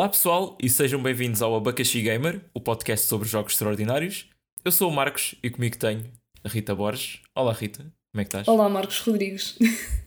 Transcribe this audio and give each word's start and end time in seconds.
Olá 0.00 0.08
pessoal 0.08 0.56
e 0.62 0.66
sejam 0.70 1.02
bem-vindos 1.02 1.42
ao 1.42 1.54
Abacaxi 1.54 2.00
Gamer, 2.00 2.40
o 2.54 2.60
podcast 2.62 3.04
sobre 3.06 3.28
jogos 3.28 3.52
extraordinários. 3.52 4.30
Eu 4.64 4.72
sou 4.72 4.88
o 4.88 4.90
Marcos 4.90 5.34
e 5.42 5.50
comigo 5.50 5.76
tenho 5.76 6.06
a 6.42 6.48
Rita 6.48 6.74
Borges. 6.74 7.20
Olá 7.34 7.52
Rita, 7.52 7.80
como 8.10 8.22
é 8.22 8.24
que 8.24 8.28
estás? 8.28 8.48
Olá 8.48 8.66
Marcos 8.70 8.98
Rodrigues. 9.00 9.58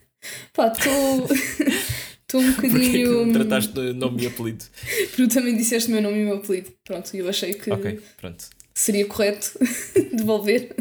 Pá, 0.52 0.70
estou. 0.76 1.28
Estou 2.26 2.42
um 2.42 2.54
Porquê 2.54 2.70
que 2.70 2.74
bocadinho. 2.74 3.26
me 3.28 3.34
trataste 3.34 3.72
de 3.72 3.94
nome 3.94 4.24
e 4.24 4.26
apelido? 4.26 4.66
Porque 5.12 5.16
tu 5.16 5.28
também 5.28 5.56
disseste 5.56 5.90
o 5.90 5.92
meu 5.94 6.02
nome 6.02 6.18
e 6.18 6.24
o 6.24 6.28
meu 6.30 6.38
apelido. 6.38 6.72
Pronto, 6.84 7.16
eu 7.16 7.30
achei 7.30 7.54
que 7.54 7.72
Ok, 7.72 8.02
pronto. 8.18 8.46
seria 8.74 9.06
correto 9.06 9.52
devolver. 10.12 10.76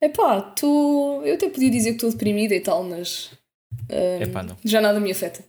Epá, 0.00 0.52
estou. 0.54 1.26
Eu 1.26 1.34
até 1.34 1.48
podia 1.50 1.68
dizer 1.72 1.88
que 1.90 1.96
estou 1.96 2.12
deprimida 2.12 2.54
e 2.54 2.60
tal, 2.60 2.84
mas. 2.84 3.32
ahm, 3.90 4.22
Epá, 4.22 4.44
não. 4.44 4.56
Já 4.64 4.80
nada 4.80 5.00
me 5.00 5.10
afeta. 5.10 5.44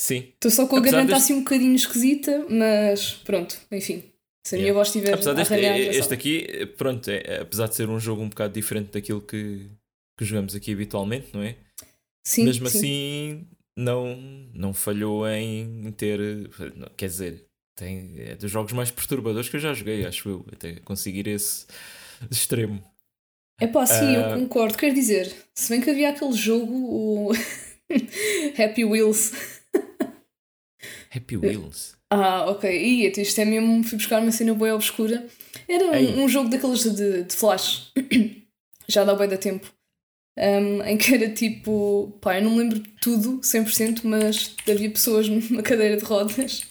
Sim. 0.00 0.28
Estou 0.34 0.50
só 0.50 0.66
com 0.66 0.76
a 0.76 0.80
garganta 0.80 1.12
deste- 1.12 1.24
assim 1.24 1.34
um 1.34 1.40
bocadinho 1.44 1.74
esquisita, 1.74 2.46
mas 2.48 3.12
pronto, 3.24 3.60
enfim. 3.70 4.02
Se 4.46 4.54
a 4.54 4.58
minha 4.58 4.68
Yeah. 4.68 4.78
voz 4.78 4.88
estiver 4.88 5.12
Apesar 5.12 5.32
a 5.32 5.34
deste 5.34 5.52
arranhar, 5.52 5.76
já 5.76 5.90
este 6.00 6.14
aqui, 6.14 6.66
pronto, 6.78 7.10
é, 7.10 7.40
apesar 7.42 7.66
de 7.68 7.74
ser 7.76 7.86
um 7.90 8.00
jogo 8.00 8.22
um 8.22 8.30
bocado 8.30 8.54
diferente 8.54 8.90
daquilo 8.92 9.20
que, 9.20 9.68
que 10.18 10.24
jogamos 10.24 10.54
aqui 10.54 10.72
habitualmente, 10.72 11.28
não 11.34 11.42
é? 11.42 11.56
Sim, 12.26 12.44
Mesmo 12.44 12.66
sim. 12.66 12.78
assim, 12.78 13.46
não, 13.76 14.16
não 14.54 14.72
falhou 14.72 15.28
em 15.28 15.92
ter. 15.92 16.18
não, 16.74 16.88
Quer 16.96 17.06
dizer, 17.08 17.44
tem, 17.78 18.14
é 18.16 18.34
dos 18.36 18.50
jogos 18.50 18.72
mais 18.72 18.90
perturbadores 18.90 19.50
que 19.50 19.56
eu 19.56 19.60
já 19.60 19.74
joguei, 19.74 20.06
acho 20.06 20.26
eu, 20.30 20.46
até 20.50 20.76
conseguir 20.80 21.26
esse 21.28 21.66
extremo. 22.30 22.82
É 23.60 23.66
pá, 23.66 23.84
sim, 23.84 24.16
Ah. 24.16 24.30
eu 24.32 24.38
concordo. 24.40 24.78
Quer 24.78 24.94
dizer, 24.94 25.30
se 25.54 25.68
bem 25.68 25.82
que 25.82 25.90
havia 25.90 26.08
aquele 26.08 26.32
jogo, 26.32 26.72
o 26.72 27.32
Happy 28.58 28.84
Wheels. 28.86 29.59
Happy 31.14 31.36
Wheels. 31.36 31.96
Ah, 32.10 32.46
ok. 32.48 32.70
E 32.70 33.06
isto 33.06 33.40
é 33.40 33.44
mesmo. 33.44 33.82
Fui 33.84 33.96
buscar 33.98 34.20
uma 34.20 34.32
cena 34.32 34.54
boa 34.54 34.74
obscura. 34.74 35.26
Era 35.68 35.84
um, 35.84 36.24
um 36.24 36.28
jogo 36.28 36.48
daqueles 36.48 36.82
de, 36.82 37.24
de 37.24 37.34
flash. 37.34 37.92
Já 38.88 39.04
dá 39.04 39.14
bem 39.14 39.28
da 39.28 39.36
tempo. 39.36 39.72
Um, 40.38 40.82
em 40.82 40.96
que 40.96 41.14
era 41.14 41.28
tipo. 41.30 42.16
Pá, 42.20 42.38
eu 42.38 42.44
não 42.44 42.52
me 42.52 42.58
lembro 42.58 42.78
de 42.78 42.88
tudo, 43.00 43.40
100%, 43.40 44.00
mas 44.04 44.54
havia 44.68 44.90
pessoas 44.90 45.28
numa 45.28 45.62
cadeira 45.62 45.96
de 45.96 46.04
rodas 46.04 46.66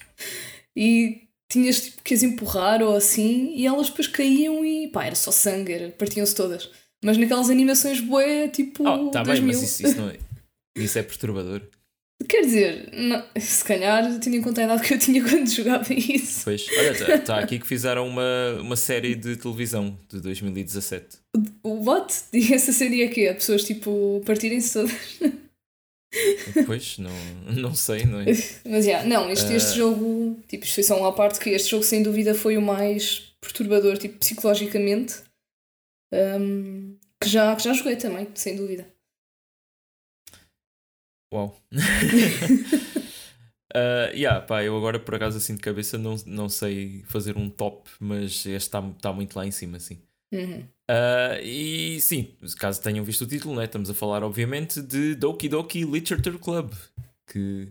e 0.76 1.28
tinhas 1.50 1.80
tipo 1.80 2.02
que 2.02 2.14
as 2.14 2.22
empurrar 2.22 2.82
ou 2.82 2.96
assim 2.96 3.52
e 3.54 3.66
elas 3.66 3.88
depois 3.88 4.06
caíam 4.06 4.64
e 4.64 4.88
pá, 4.88 5.04
era 5.04 5.14
só 5.14 5.30
sangue, 5.30 5.90
partiam-se 5.98 6.34
todas. 6.34 6.70
Mas 7.04 7.16
naquelas 7.16 7.48
animações 7.50 8.00
boé, 8.00 8.48
tipo. 8.48 8.86
Oh, 8.86 9.10
tá 9.10 9.24
bem, 9.24 9.40
2000. 9.40 9.46
mas 9.46 9.62
isso, 9.62 9.86
isso, 9.86 9.96
não 10.00 10.10
é, 10.10 10.16
isso 10.76 10.98
é 10.98 11.02
perturbador. 11.02 11.62
Quer 12.28 12.42
dizer, 12.42 12.90
não- 12.92 13.24
se 13.40 13.64
calhar, 13.64 14.02
tendo 14.20 14.36
em 14.36 14.42
conta 14.42 14.60
a 14.60 14.64
idade 14.64 14.86
que 14.86 14.94
eu 14.94 14.98
tinha 14.98 15.22
quando 15.26 15.48
jogava 15.48 15.92
isso. 15.92 16.42
Pois, 16.44 16.66
olha, 16.78 17.14
está 17.16 17.38
aqui 17.38 17.58
que 17.58 17.66
fizeram 17.66 18.06
uma, 18.06 18.58
uma 18.60 18.76
série 18.76 19.14
de 19.14 19.36
televisão 19.36 19.96
de 20.08 20.20
2017. 20.20 21.18
O 21.62 21.82
what? 21.84 22.14
E 22.32 22.52
essa 22.54 22.72
seria 22.72 23.08
que 23.08 23.26
é? 23.26 23.34
Pessoas 23.34 23.64
tipo 23.64 24.22
partirem-se 24.26 24.72
todas. 24.74 24.92
Pois, 26.66 26.98
não, 26.98 27.12
não 27.56 27.72
sei, 27.72 28.04
não 28.04 28.20
é? 28.20 28.24
Mas 28.64 28.84
já, 28.84 29.04
não, 29.04 29.30
este, 29.30 29.52
este 29.54 29.70
Ah. 29.70 29.76
jogo, 29.76 30.40
tipo, 30.48 30.64
isto 30.64 30.74
foi 30.74 30.82
só 30.82 30.98
uma 30.98 31.12
parte 31.12 31.38
que 31.38 31.50
este 31.50 31.70
jogo 31.70 31.84
sem 31.84 32.02
dúvida 32.02 32.34
foi 32.34 32.56
o 32.56 32.60
mais 32.62 33.32
perturbador, 33.40 33.96
tipo, 33.96 34.18
psicologicamente. 34.18 35.14
hum, 36.12 36.96
que, 37.22 37.28
já, 37.28 37.54
que 37.54 37.62
já 37.62 37.72
joguei 37.72 37.94
também, 37.94 38.26
sem 38.34 38.56
dúvida. 38.56 38.88
Uau. 41.32 41.60
Uh, 43.72 44.10
yeah, 44.12 44.40
pá, 44.40 44.64
eu 44.64 44.76
agora 44.76 44.98
por 44.98 45.14
acaso 45.14 45.36
assim 45.36 45.54
de 45.54 45.60
cabeça 45.60 45.96
não, 45.96 46.16
não 46.26 46.48
sei 46.48 47.04
fazer 47.06 47.36
um 47.36 47.48
top, 47.48 47.88
mas 48.00 48.44
este 48.44 48.54
está 48.56 48.82
tá 49.00 49.12
muito 49.12 49.36
lá 49.36 49.46
em 49.46 49.52
cima, 49.52 49.76
assim. 49.76 49.98
Uhum. 50.32 50.64
Uh, 50.90 51.40
e 51.42 52.00
sim, 52.00 52.34
caso 52.58 52.82
tenham 52.82 53.04
visto 53.04 53.22
o 53.22 53.26
título, 53.26 53.54
né, 53.54 53.64
estamos 53.64 53.88
a 53.88 53.94
falar 53.94 54.24
obviamente 54.24 54.82
de 54.82 55.14
Doki 55.14 55.48
Doki 55.48 55.84
Literature 55.84 56.38
Club, 56.38 56.72
que 57.28 57.68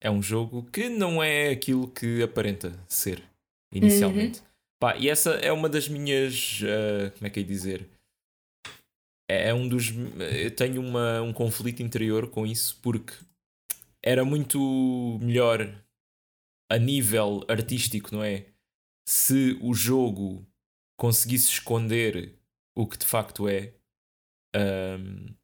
é 0.00 0.10
um 0.10 0.22
jogo 0.22 0.62
que 0.72 0.88
não 0.88 1.22
é 1.22 1.50
aquilo 1.50 1.88
que 1.88 2.22
aparenta 2.22 2.72
ser 2.88 3.22
inicialmente. 3.70 4.42
Pá, 4.80 4.96
e 4.96 5.10
essa 5.10 5.32
é 5.32 5.52
uma 5.52 5.68
das 5.68 5.88
minhas. 5.88 6.62
uh, 6.62 7.10
como 7.18 7.26
é 7.26 7.30
que 7.30 7.40
é 7.40 7.42
dizer? 7.42 7.86
É 9.28 9.52
um 9.52 9.68
dos. 9.68 9.90
Eu 10.42 10.54
tenho 10.54 10.80
uma, 10.80 11.20
um 11.20 11.32
conflito 11.32 11.82
interior 11.82 12.30
com 12.30 12.46
isso 12.46 12.78
porque 12.80 13.14
era 14.02 14.24
muito 14.24 15.18
melhor 15.20 15.84
a 16.70 16.78
nível 16.78 17.44
artístico, 17.48 18.14
não 18.14 18.22
é? 18.22 18.46
Se 19.06 19.58
o 19.60 19.74
jogo 19.74 20.46
conseguisse 20.98 21.50
esconder 21.50 22.38
o 22.76 22.86
que 22.86 22.98
de 22.98 23.06
facto 23.06 23.48
é, 23.48 23.74
ahm, 24.54 25.34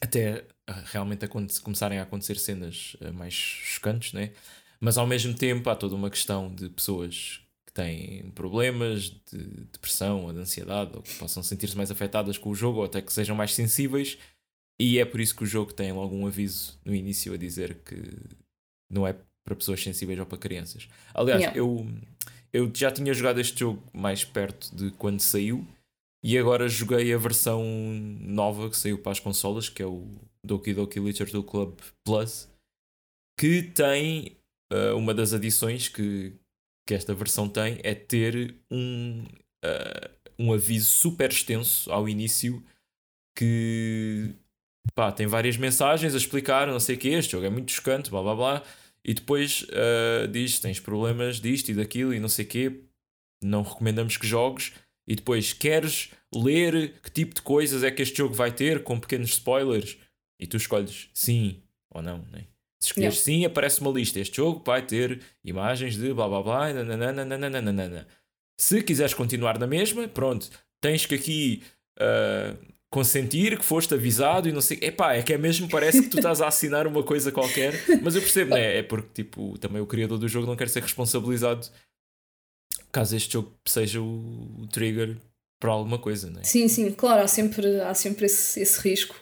até 0.00 0.46
realmente 0.86 1.26
começarem 1.62 1.98
a 1.98 2.02
acontecer 2.02 2.38
cenas 2.38 2.96
ah, 3.00 3.12
mais 3.12 3.34
chocantes, 3.34 4.12
né? 4.12 4.32
Mas 4.80 4.96
ao 4.96 5.06
mesmo 5.06 5.34
tempo 5.34 5.68
há 5.68 5.76
toda 5.76 5.94
uma 5.94 6.10
questão 6.10 6.54
de 6.54 6.68
pessoas 6.70 7.42
que 7.70 7.74
têm 7.74 8.30
problemas 8.32 9.10
de 9.30 9.38
depressão 9.72 10.24
ou 10.24 10.32
de 10.32 10.40
ansiedade 10.40 10.90
ou 10.96 11.02
que 11.02 11.14
possam 11.14 11.42
sentir-se 11.42 11.76
mais 11.76 11.90
afetadas 11.90 12.36
com 12.36 12.50
o 12.50 12.54
jogo 12.54 12.80
ou 12.80 12.84
até 12.84 13.00
que 13.00 13.12
sejam 13.12 13.36
mais 13.36 13.54
sensíveis 13.54 14.18
e 14.80 14.98
é 14.98 15.04
por 15.04 15.20
isso 15.20 15.36
que 15.36 15.44
o 15.44 15.46
jogo 15.46 15.72
tem 15.72 15.92
logo 15.92 16.14
um 16.14 16.26
aviso 16.26 16.78
no 16.84 16.94
início 16.94 17.32
a 17.32 17.36
dizer 17.36 17.76
que 17.84 18.02
não 18.90 19.06
é 19.06 19.14
para 19.44 19.54
pessoas 19.54 19.82
sensíveis 19.82 20.18
ou 20.18 20.26
para 20.26 20.38
crianças. 20.38 20.88
Aliás, 21.14 21.40
Yeah. 21.40 21.58
eu, 21.58 21.86
eu 22.52 22.70
já 22.74 22.90
tinha 22.90 23.14
jogado 23.14 23.40
este 23.40 23.60
jogo 23.60 23.82
mais 23.92 24.24
perto 24.24 24.74
de 24.74 24.90
quando 24.92 25.20
saiu 25.20 25.66
e 26.24 26.36
agora 26.36 26.68
joguei 26.68 27.12
a 27.14 27.18
versão 27.18 27.64
nova 28.20 28.68
que 28.68 28.76
saiu 28.76 28.98
para 28.98 29.12
as 29.12 29.20
consolas, 29.20 29.68
que 29.68 29.82
é 29.82 29.86
o 29.86 30.06
Doki 30.44 30.74
Doki 30.74 30.98
Literature 30.98 31.42
Club 31.42 31.78
Plus, 32.04 32.48
que 33.38 33.62
tem 33.62 34.36
uh, 34.72 34.96
uma 34.96 35.14
das 35.14 35.32
adições 35.32 35.88
que, 35.88 36.32
que 36.90 36.94
esta 36.94 37.14
versão 37.14 37.48
tem 37.48 37.78
é 37.84 37.94
ter 37.94 38.56
um, 38.68 39.22
uh, 39.64 40.10
um 40.36 40.52
aviso 40.52 40.88
super 40.88 41.30
extenso 41.30 41.88
ao 41.92 42.08
início 42.08 42.60
que 43.38 44.34
pá, 44.92 45.12
tem 45.12 45.24
várias 45.24 45.56
mensagens 45.56 46.14
a 46.14 46.16
explicar, 46.16 46.66
não 46.66 46.80
sei 46.80 46.96
o 46.96 46.98
que, 46.98 47.06
este 47.10 47.30
jogo 47.30 47.46
é 47.46 47.50
muito 47.50 47.70
chocante, 47.70 48.10
blá 48.10 48.20
blá 48.20 48.34
blá, 48.34 48.62
e 49.04 49.14
depois 49.14 49.62
uh, 49.68 50.26
diz 50.26 50.58
tens 50.58 50.80
problemas 50.80 51.40
disto 51.40 51.68
e 51.68 51.74
daquilo 51.74 52.12
e 52.12 52.18
não 52.18 52.28
sei 52.28 52.44
o 52.44 52.48
que, 52.48 52.82
não 53.40 53.62
recomendamos 53.62 54.16
que 54.16 54.26
jogues, 54.26 54.72
e 55.06 55.14
depois 55.14 55.52
queres 55.52 56.10
ler 56.34 57.00
que 57.04 57.10
tipo 57.12 57.36
de 57.36 57.42
coisas 57.42 57.84
é 57.84 57.90
que 57.92 58.02
este 58.02 58.18
jogo 58.18 58.34
vai 58.34 58.50
ter, 58.50 58.82
com 58.82 58.98
pequenos 58.98 59.30
spoilers, 59.30 59.96
e 60.40 60.46
tu 60.46 60.56
escolhes 60.56 61.08
sim 61.14 61.62
ou 61.88 62.02
não, 62.02 62.26
né? 62.32 62.46
Se 62.82 62.88
escolheres 62.88 63.20
sim, 63.20 63.44
aparece 63.44 63.80
uma 63.80 63.90
lista. 63.90 64.18
Este 64.18 64.36
jogo 64.36 64.62
vai 64.64 64.82
ter 64.82 65.20
imagens 65.44 65.96
de 65.96 66.12
blá 66.14 66.28
blá 66.28 66.42
blá. 66.42 66.72
nananana, 66.72 67.24
nananana. 67.24 68.06
Se 68.58 68.82
quiseres 68.82 69.14
continuar 69.14 69.58
na 69.58 69.66
mesma, 69.66 70.08
pronto, 70.08 70.48
tens 70.80 71.06
que 71.06 71.14
aqui 71.14 71.62
uh, 71.98 72.56
consentir 72.90 73.58
que 73.58 73.64
foste 73.64 73.94
avisado 73.94 74.48
e 74.48 74.52
não 74.52 74.60
sei. 74.60 74.78
Epá, 74.80 75.14
é 75.14 75.22
que 75.22 75.32
é 75.32 75.38
mesmo, 75.38 75.68
parece 75.68 76.02
que 76.02 76.08
tu 76.08 76.18
estás 76.18 76.40
a 76.40 76.48
assinar 76.48 76.86
uma 76.86 77.02
coisa 77.02 77.30
qualquer, 77.30 77.74
mas 78.02 78.14
eu 78.14 78.22
percebo, 78.22 78.54
né? 78.54 78.78
É 78.78 78.82
porque 78.82 79.22
tipo, 79.22 79.58
também 79.58 79.80
o 79.80 79.86
criador 79.86 80.18
do 80.18 80.28
jogo 80.28 80.46
não 80.46 80.56
quer 80.56 80.68
ser 80.68 80.82
responsabilizado 80.82 81.70
caso 82.92 83.16
este 83.16 83.32
jogo 83.34 83.52
seja 83.64 84.00
o, 84.00 84.66
trigger 84.72 85.16
para 85.60 85.70
alguma 85.70 85.98
coisa, 85.98 86.30
né? 86.30 86.42
Sim, 86.42 86.68
sim, 86.68 86.90
claro, 86.92 87.22
há 87.22 87.28
sempre, 87.28 87.80
há 87.80 87.94
sempre 87.94 88.26
esse, 88.26 88.60
esse 88.60 88.80
risco. 88.80 89.14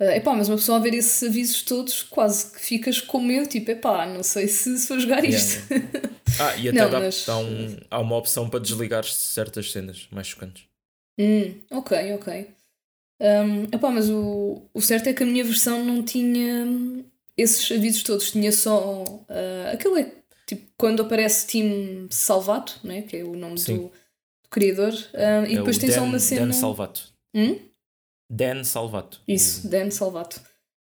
Uh, 0.00 0.04
epá, 0.12 0.32
mas 0.32 0.48
uma 0.48 0.56
pessoa 0.56 0.78
a 0.78 0.80
ver 0.80 0.94
esses 0.94 1.20
avisos 1.28 1.62
todos, 1.62 2.02
quase 2.04 2.52
que 2.52 2.60
ficas 2.60 3.00
com 3.00 3.28
eu, 3.32 3.46
tipo, 3.48 3.70
epá, 3.72 4.06
não 4.06 4.22
sei 4.22 4.46
se, 4.46 4.78
se 4.78 4.88
vou 4.88 4.98
jogar 5.00 5.24
Yeah, 5.24 5.36
isto. 5.36 5.62
Ah, 6.40 6.54
e 6.56 6.68
até 6.68 6.78
Não, 6.82 6.90
dá, 6.90 7.00
mas- 7.00 7.24
dá 7.26 7.36
um, 7.38 7.76
há 7.90 7.98
uma 8.00 8.16
opção 8.16 8.48
para 8.48 8.60
desligar 8.60 9.02
certas 9.04 9.72
cenas 9.72 10.06
mais 10.12 10.28
chocantes. 10.28 10.64
Hum, 11.18 11.54
ok, 11.72 12.12
ok. 12.14 12.46
Um, 13.20 13.64
epá, 13.74 13.90
mas 13.90 14.08
o, 14.08 14.62
o 14.72 14.80
certo 14.80 15.08
é 15.08 15.12
que 15.14 15.24
a 15.24 15.26
minha 15.26 15.42
versão 15.42 15.84
não 15.84 16.04
tinha 16.04 16.64
hum, 16.64 17.02
esses 17.36 17.72
avisos 17.72 18.04
todos, 18.04 18.30
tinha 18.30 18.52
só 18.52 19.02
uh, 19.02 19.72
aquele 19.72 20.02
é, 20.02 20.12
tipo 20.46 20.70
quando 20.78 21.02
aparece 21.02 21.46
Team 21.48 22.06
Salvato, 22.10 22.78
né, 22.84 23.02
que 23.02 23.16
é 23.16 23.24
o 23.24 23.34
nome 23.34 23.56
do, 23.56 23.74
do 23.88 24.48
criador, 24.48 24.92
um, 24.92 25.44
e 25.46 25.54
É 25.54 25.56
depois 25.56 25.78
tem 25.78 25.90
só 25.90 25.96
Dan- 25.96 26.02
uma 26.06 26.18
cena. 26.20 26.46
Dan 26.46 26.52
Salvato. 26.52 27.12
Hum? 27.34 27.58
Dan 28.30 28.64
Salvato. 28.64 29.20
Isso, 29.26 29.68
Dan 29.68 29.90
Salvato. 29.90 30.40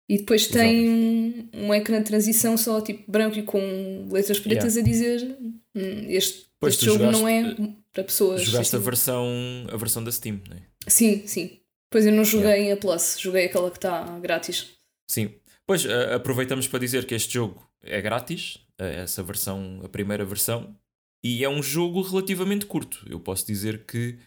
E 0.09 0.19
depois 0.19 0.43
Os 0.47 0.49
tem 0.49 0.89
um, 0.89 1.49
um 1.53 1.75
ecrã 1.75 1.99
de 1.99 2.07
transição 2.07 2.57
só 2.57 2.81
tipo 2.81 3.11
branco 3.11 3.39
e 3.39 3.43
com 3.43 4.09
letras 4.11 4.41
pretas 4.41 4.77
a 4.77 4.81
dizer 4.83 5.37
hum, 5.75 6.07
este, 6.09 6.47
Pois, 6.59 6.75
este 6.75 6.87
jogo 6.87 6.99
jogaste- 6.99 7.21
não 7.23 7.29
é 7.29 7.75
para 7.93 8.05
pessoas. 8.05 8.43
Jogaste 8.43 8.75
a 8.75 8.79
versão, 8.79 9.27
a 9.71 9.77
versão 9.77 10.03
da 10.03 10.11
Steam, 10.11 10.41
né? 10.49 10.63
Sim, 10.87 11.27
sim. 11.27 11.61
Pois 11.91 12.07
eu 12.07 12.13
não 12.13 12.25
joguei 12.25 12.73
a 12.73 12.77
Plus, 12.77 13.17
joguei 13.21 13.47
aquela 13.47 13.71
que 13.71 13.77
está 13.79 14.19
grátis. 14.19 14.71
Sim. 15.11 15.35
Pois, 15.67 15.85
a- 15.87 16.15
aproveitamos 16.17 16.67
para 16.67 16.79
dizer 16.79 17.05
que 17.07 17.15
este 17.15 17.35
jogo 17.35 17.63
é 17.83 18.01
grátis, 18.01 18.59
essa 18.79 19.23
versão, 19.23 19.81
a 19.85 19.89
primeira 19.89 20.25
versão, 20.25 20.75
e 21.23 21.45
é 21.45 21.49
um 21.49 21.63
jogo 21.63 22.01
relativamente 22.01 22.65
curto. 22.67 23.05
Eu 23.09 23.21
posso 23.21 23.47
dizer 23.47 23.85
que 23.85 24.19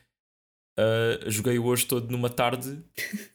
uh, 0.77 1.29
joguei 1.29 1.59
hoje 1.59 1.85
todo 1.85 2.09
numa 2.11 2.29
tarde 2.29 2.81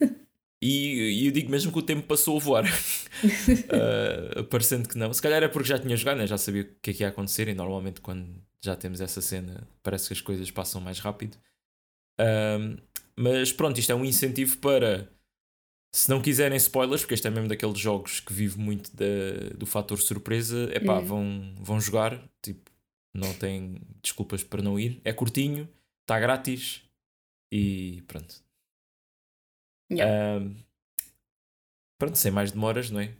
e, 0.62 1.20
e, 1.20 1.26
eu 1.26 1.32
digo 1.32 1.50
mesmo 1.50 1.72
que 1.72 1.78
o 1.78 1.82
tempo 1.82 2.06
passou 2.06 2.36
a 2.36 2.40
voar. 2.40 2.64
uh, 2.64 4.44
parecendo 4.50 4.88
que 4.88 4.98
não. 4.98 5.12
Se 5.12 5.22
calhar 5.22 5.42
é 5.42 5.48
porque 5.48 5.68
já 5.68 5.78
tinha 5.78 5.96
jogado, 5.96 6.18
né? 6.18 6.26
já 6.26 6.38
sabia 6.38 6.62
o 6.62 6.66
que 6.80 6.90
é 6.90 6.94
que 6.94 7.02
ia 7.02 7.08
acontecer, 7.08 7.48
e 7.48 7.54
normalmente 7.54 8.00
quando 8.00 8.28
já 8.64 8.74
temos 8.76 9.00
essa 9.00 9.20
cena 9.20 9.66
parece 9.82 10.08
que 10.08 10.14
as 10.14 10.20
coisas 10.20 10.50
passam 10.50 10.80
mais 10.80 10.98
rápido. 10.98 11.36
Uh, 12.20 12.80
mas 13.16 13.52
pronto, 13.52 13.78
isto 13.78 13.90
é 13.92 13.94
um 13.94 14.04
incentivo 14.04 14.58
para 14.58 15.08
se 15.96 16.10
não 16.10 16.20
quiserem 16.20 16.58
spoilers, 16.58 17.00
porque 17.00 17.14
este 17.14 17.26
é 17.26 17.30
mesmo 17.30 17.48
daqueles 17.48 17.78
jogos 17.78 18.20
que 18.20 18.30
vive 18.30 18.58
muito 18.58 18.94
da, 18.94 19.56
do 19.56 19.64
fator 19.64 19.98
surpresa, 19.98 20.68
é 20.70 20.78
pá, 20.78 20.98
uhum. 20.98 21.04
vão, 21.06 21.54
vão 21.58 21.80
jogar, 21.80 22.22
tipo, 22.42 22.70
não 23.14 23.32
tem 23.32 23.80
desculpas 24.02 24.44
para 24.44 24.60
não 24.60 24.78
ir. 24.78 25.00
É 25.04 25.12
curtinho, 25.12 25.66
está 26.02 26.20
grátis 26.20 26.85
e 27.50 28.02
pronto. 28.06 28.34
Yeah. 29.90 30.40
Um, 30.40 30.56
pronto, 31.98 32.18
sem 32.18 32.30
mais 32.30 32.52
demoras, 32.52 32.90
não 32.90 33.00
é? 33.00 33.10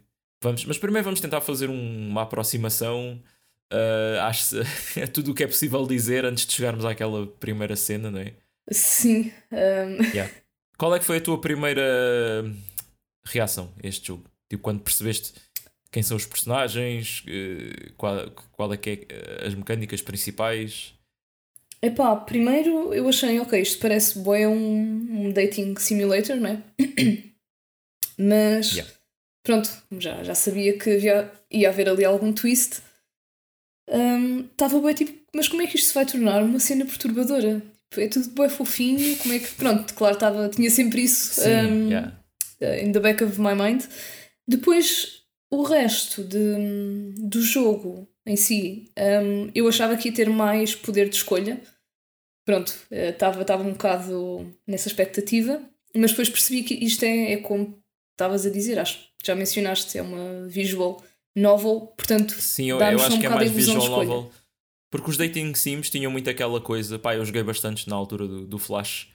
Vamos, 0.41 0.65
mas 0.65 0.77
primeiro 0.77 1.05
vamos 1.05 1.19
tentar 1.19 1.41
fazer 1.41 1.69
um, 1.69 2.09
uma 2.09 2.23
aproximação 2.23 3.21
uh, 3.73 4.21
acho, 4.21 4.55
a 5.01 5.07
tudo 5.07 5.31
o 5.31 5.33
que 5.33 5.43
é 5.43 5.47
possível 5.47 5.85
dizer 5.87 6.25
antes 6.25 6.45
de 6.45 6.53
chegarmos 6.53 6.85
àquela 6.85 7.25
primeira 7.25 7.75
cena, 7.75 8.11
não 8.11 8.19
é? 8.19 8.33
Sim. 8.71 9.31
Um... 9.51 10.03
Yeah. 10.13 10.33
Qual 10.77 10.93
é 10.95 10.99
que 10.99 11.05
foi 11.05 11.17
a 11.17 11.21
tua 11.21 11.41
primeira 11.41 12.45
reação 13.25 13.73
a 13.83 13.87
este 13.87 14.07
jogo? 14.07 14.25
Tipo, 14.47 14.61
quando 14.61 14.81
percebeste 14.81 15.33
quem 15.91 16.03
são 16.03 16.15
os 16.15 16.25
personagens, 16.25 17.23
eh, 17.27 17.91
qual, 17.97 18.29
qual 18.51 18.71
é 18.73 18.77
que 18.77 18.89
é 18.89 18.93
eh, 19.09 19.47
as 19.47 19.55
mecânicas 19.55 20.01
principais? 20.01 20.93
Epá, 21.81 22.15
primeiro 22.15 22.93
eu 22.93 23.07
achei, 23.07 23.39
ok, 23.39 23.61
isto 23.61 23.79
parece 23.79 24.19
bem 24.19 24.47
um, 24.47 25.27
um 25.27 25.31
dating 25.31 25.75
simulator, 25.77 26.35
não 26.35 26.49
é? 26.49 26.63
Mas 28.17 28.71
yeah. 28.71 28.93
pronto, 29.43 29.69
já, 29.99 30.23
já 30.23 30.33
sabia 30.33 30.77
que 30.77 30.89
havia, 30.89 31.31
ia 31.51 31.69
haver 31.69 31.87
ali 31.87 32.03
algum 32.03 32.33
twist. 32.33 32.81
Estava 34.51 34.77
um, 34.77 34.81
bem 34.81 34.95
tipo, 34.95 35.17
mas 35.33 35.47
como 35.47 35.61
é 35.61 35.67
que 35.67 35.77
isto 35.77 35.89
se 35.89 35.93
vai 35.93 36.05
tornar 36.05 36.43
uma 36.43 36.59
cena 36.59 36.83
perturbadora? 36.83 37.61
Tipo, 37.89 38.01
é 38.01 38.07
tudo 38.07 38.29
bem 38.31 38.49
fofinho, 38.49 39.15
como 39.17 39.33
é 39.33 39.39
que. 39.39 39.47
Pronto, 39.55 39.93
claro, 39.93 40.17
tava, 40.17 40.49
tinha 40.49 40.69
sempre 40.69 41.03
isso 41.03 41.41
Sim, 41.41 41.49
um, 41.49 41.89
yeah. 41.89 42.19
Eh, 42.59 42.83
in 42.83 42.91
the 42.91 42.99
back 42.99 43.23
of 43.23 43.39
my 43.39 43.53
mind. 43.53 43.83
Depois 44.47 45.23
o 45.49 45.63
resto 45.63 46.23
de, 46.23 47.13
do 47.17 47.41
jogo 47.41 48.07
em 48.27 48.35
si, 48.35 48.91
um, 48.97 49.49
eu 49.55 49.67
achava 49.67 49.95
que 49.95 50.09
ia 50.09 50.13
ter 50.13 50.29
mais 50.29 50.75
poder 50.75 51.07
de 51.07 51.15
escolha. 51.15 51.61
Pronto, 52.45 52.73
estava 52.91 53.63
uh, 53.63 53.67
um 53.67 53.71
bocado 53.71 54.53
nessa 54.67 54.89
expectativa, 54.89 55.61
mas 55.95 56.11
depois 56.11 56.29
percebi 56.29 56.63
que 56.63 56.73
isto 56.73 57.03
é, 57.03 57.33
é 57.33 57.37
como 57.37 57.81
estavas 58.13 58.45
a 58.45 58.49
dizer, 58.49 58.79
acho 58.79 59.07
já 59.25 59.35
mencionaste, 59.35 59.97
é 59.97 60.01
uma 60.01 60.47
visual 60.47 61.03
novel, 61.35 61.93
portanto, 61.97 62.33
sim, 62.33 62.69
eu, 62.69 62.79
eu 62.79 62.99
acho 62.99 63.15
um 63.15 63.19
que 63.19 63.25
é 63.25 63.29
mais 63.29 63.51
visual 63.51 63.87
novel. 63.87 64.31
Porque 64.89 65.09
os 65.09 65.17
dating 65.17 65.53
sims 65.53 65.89
tinham 65.89 66.11
muito 66.11 66.29
aquela 66.29 66.61
coisa, 66.61 66.97
pá, 66.97 67.15
eu 67.15 67.25
joguei 67.25 67.43
bastante 67.43 67.89
na 67.89 67.95
altura 67.95 68.27
do, 68.27 68.47
do 68.47 68.57
Flash 68.57 69.09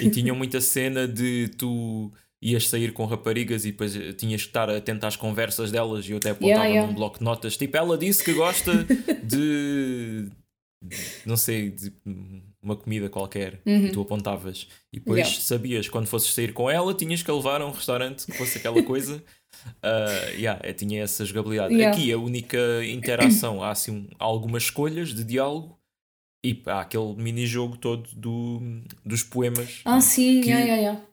e 0.00 0.10
tinham 0.10 0.34
muita 0.34 0.60
cena 0.60 1.06
de 1.06 1.48
tu 1.58 2.12
ias 2.40 2.68
sair 2.68 2.92
com 2.92 3.04
raparigas 3.04 3.64
e 3.64 3.72
depois 3.72 3.96
eh, 3.96 4.12
tinhas 4.12 4.42
que 4.42 4.48
estar 4.48 4.70
atento 4.70 5.06
às 5.06 5.16
conversas 5.16 5.72
delas 5.72 6.06
e 6.08 6.12
eu 6.12 6.18
até 6.18 6.30
apontava 6.30 6.50
yeah, 6.50 6.68
yeah. 6.68 6.88
num 6.88 6.94
bloco 6.94 7.18
de 7.18 7.24
notas. 7.24 7.56
Tipo, 7.56 7.76
ela 7.76 7.98
disse 7.98 8.22
que 8.22 8.32
gosta 8.32 8.84
de. 9.24 10.28
não 11.26 11.36
sei, 11.36 11.70
de 11.70 11.92
uma 12.62 12.76
comida 12.76 13.08
qualquer 13.08 13.60
uhum. 13.66 13.86
e 13.86 13.92
tu 13.92 14.00
apontavas. 14.02 14.68
E 14.92 14.98
depois 14.98 15.20
yeah. 15.20 15.40
sabias 15.40 15.88
quando 15.88 16.06
fosses 16.06 16.32
sair 16.32 16.52
com 16.52 16.70
ela, 16.70 16.94
tinhas 16.94 17.22
que 17.22 17.30
a 17.30 17.34
levar 17.34 17.60
a 17.60 17.66
um 17.66 17.72
restaurante 17.72 18.24
que 18.26 18.32
fosse 18.32 18.58
aquela 18.58 18.82
coisa. 18.82 19.16
uh, 19.16 20.30
yeah, 20.38 20.60
é, 20.62 20.72
tinha 20.72 21.02
essa 21.02 21.24
jogabilidade. 21.24 21.82
Aqui 21.82 22.12
a 22.12 22.18
única 22.18 22.58
interação, 22.84 23.62
há 23.62 23.70
assim 23.70 24.08
algumas 24.18 24.64
escolhas 24.64 25.12
de 25.12 25.24
diálogo. 25.24 25.76
E 26.44 26.62
há 26.66 26.82
aquele 26.82 27.16
mini-jogo 27.16 27.76
todo 27.76 28.08
do, 28.14 28.60
dos 29.04 29.24
poemas. 29.24 29.80
Ah, 29.84 30.00
sim, 30.00 30.40
que, 30.40 30.50
yeah, 30.50 30.64
yeah, 30.64 30.82
yeah 30.82 31.07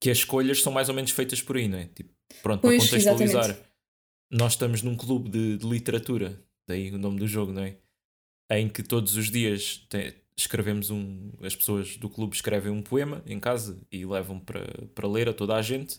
que 0.00 0.10
as 0.10 0.18
escolhas 0.18 0.62
são 0.62 0.72
mais 0.72 0.88
ou 0.88 0.94
menos 0.94 1.10
feitas 1.10 1.42
por 1.42 1.56
aí, 1.56 1.68
não 1.68 1.78
é? 1.78 1.86
Tipo, 1.86 2.10
pronto, 2.42 2.60
pois, 2.62 2.88
para 2.88 2.98
contextualizar, 2.98 3.44
exatamente. 3.44 3.68
nós 4.30 4.52
estamos 4.52 4.82
num 4.82 4.96
clube 4.96 5.28
de, 5.28 5.58
de, 5.58 5.66
literatura, 5.66 6.40
daí 6.66 6.90
o 6.90 6.98
nome 6.98 7.18
do 7.18 7.26
jogo, 7.26 7.52
não 7.52 7.62
é? 7.62 7.76
Em 8.50 8.68
que 8.68 8.82
todos 8.82 9.16
os 9.16 9.30
dias 9.30 9.86
tem, 9.88 10.14
escrevemos 10.36 10.90
um. 10.90 11.32
As 11.42 11.54
pessoas 11.54 11.96
do 11.96 12.08
clube 12.08 12.34
escrevem 12.34 12.72
um 12.72 12.80
poema 12.80 13.22
em 13.26 13.38
casa 13.38 13.80
e 13.90 14.06
levam 14.06 14.38
para, 14.38 14.64
para 14.94 15.08
ler 15.08 15.28
a 15.28 15.34
toda 15.34 15.54
a 15.54 15.62
gente. 15.62 15.98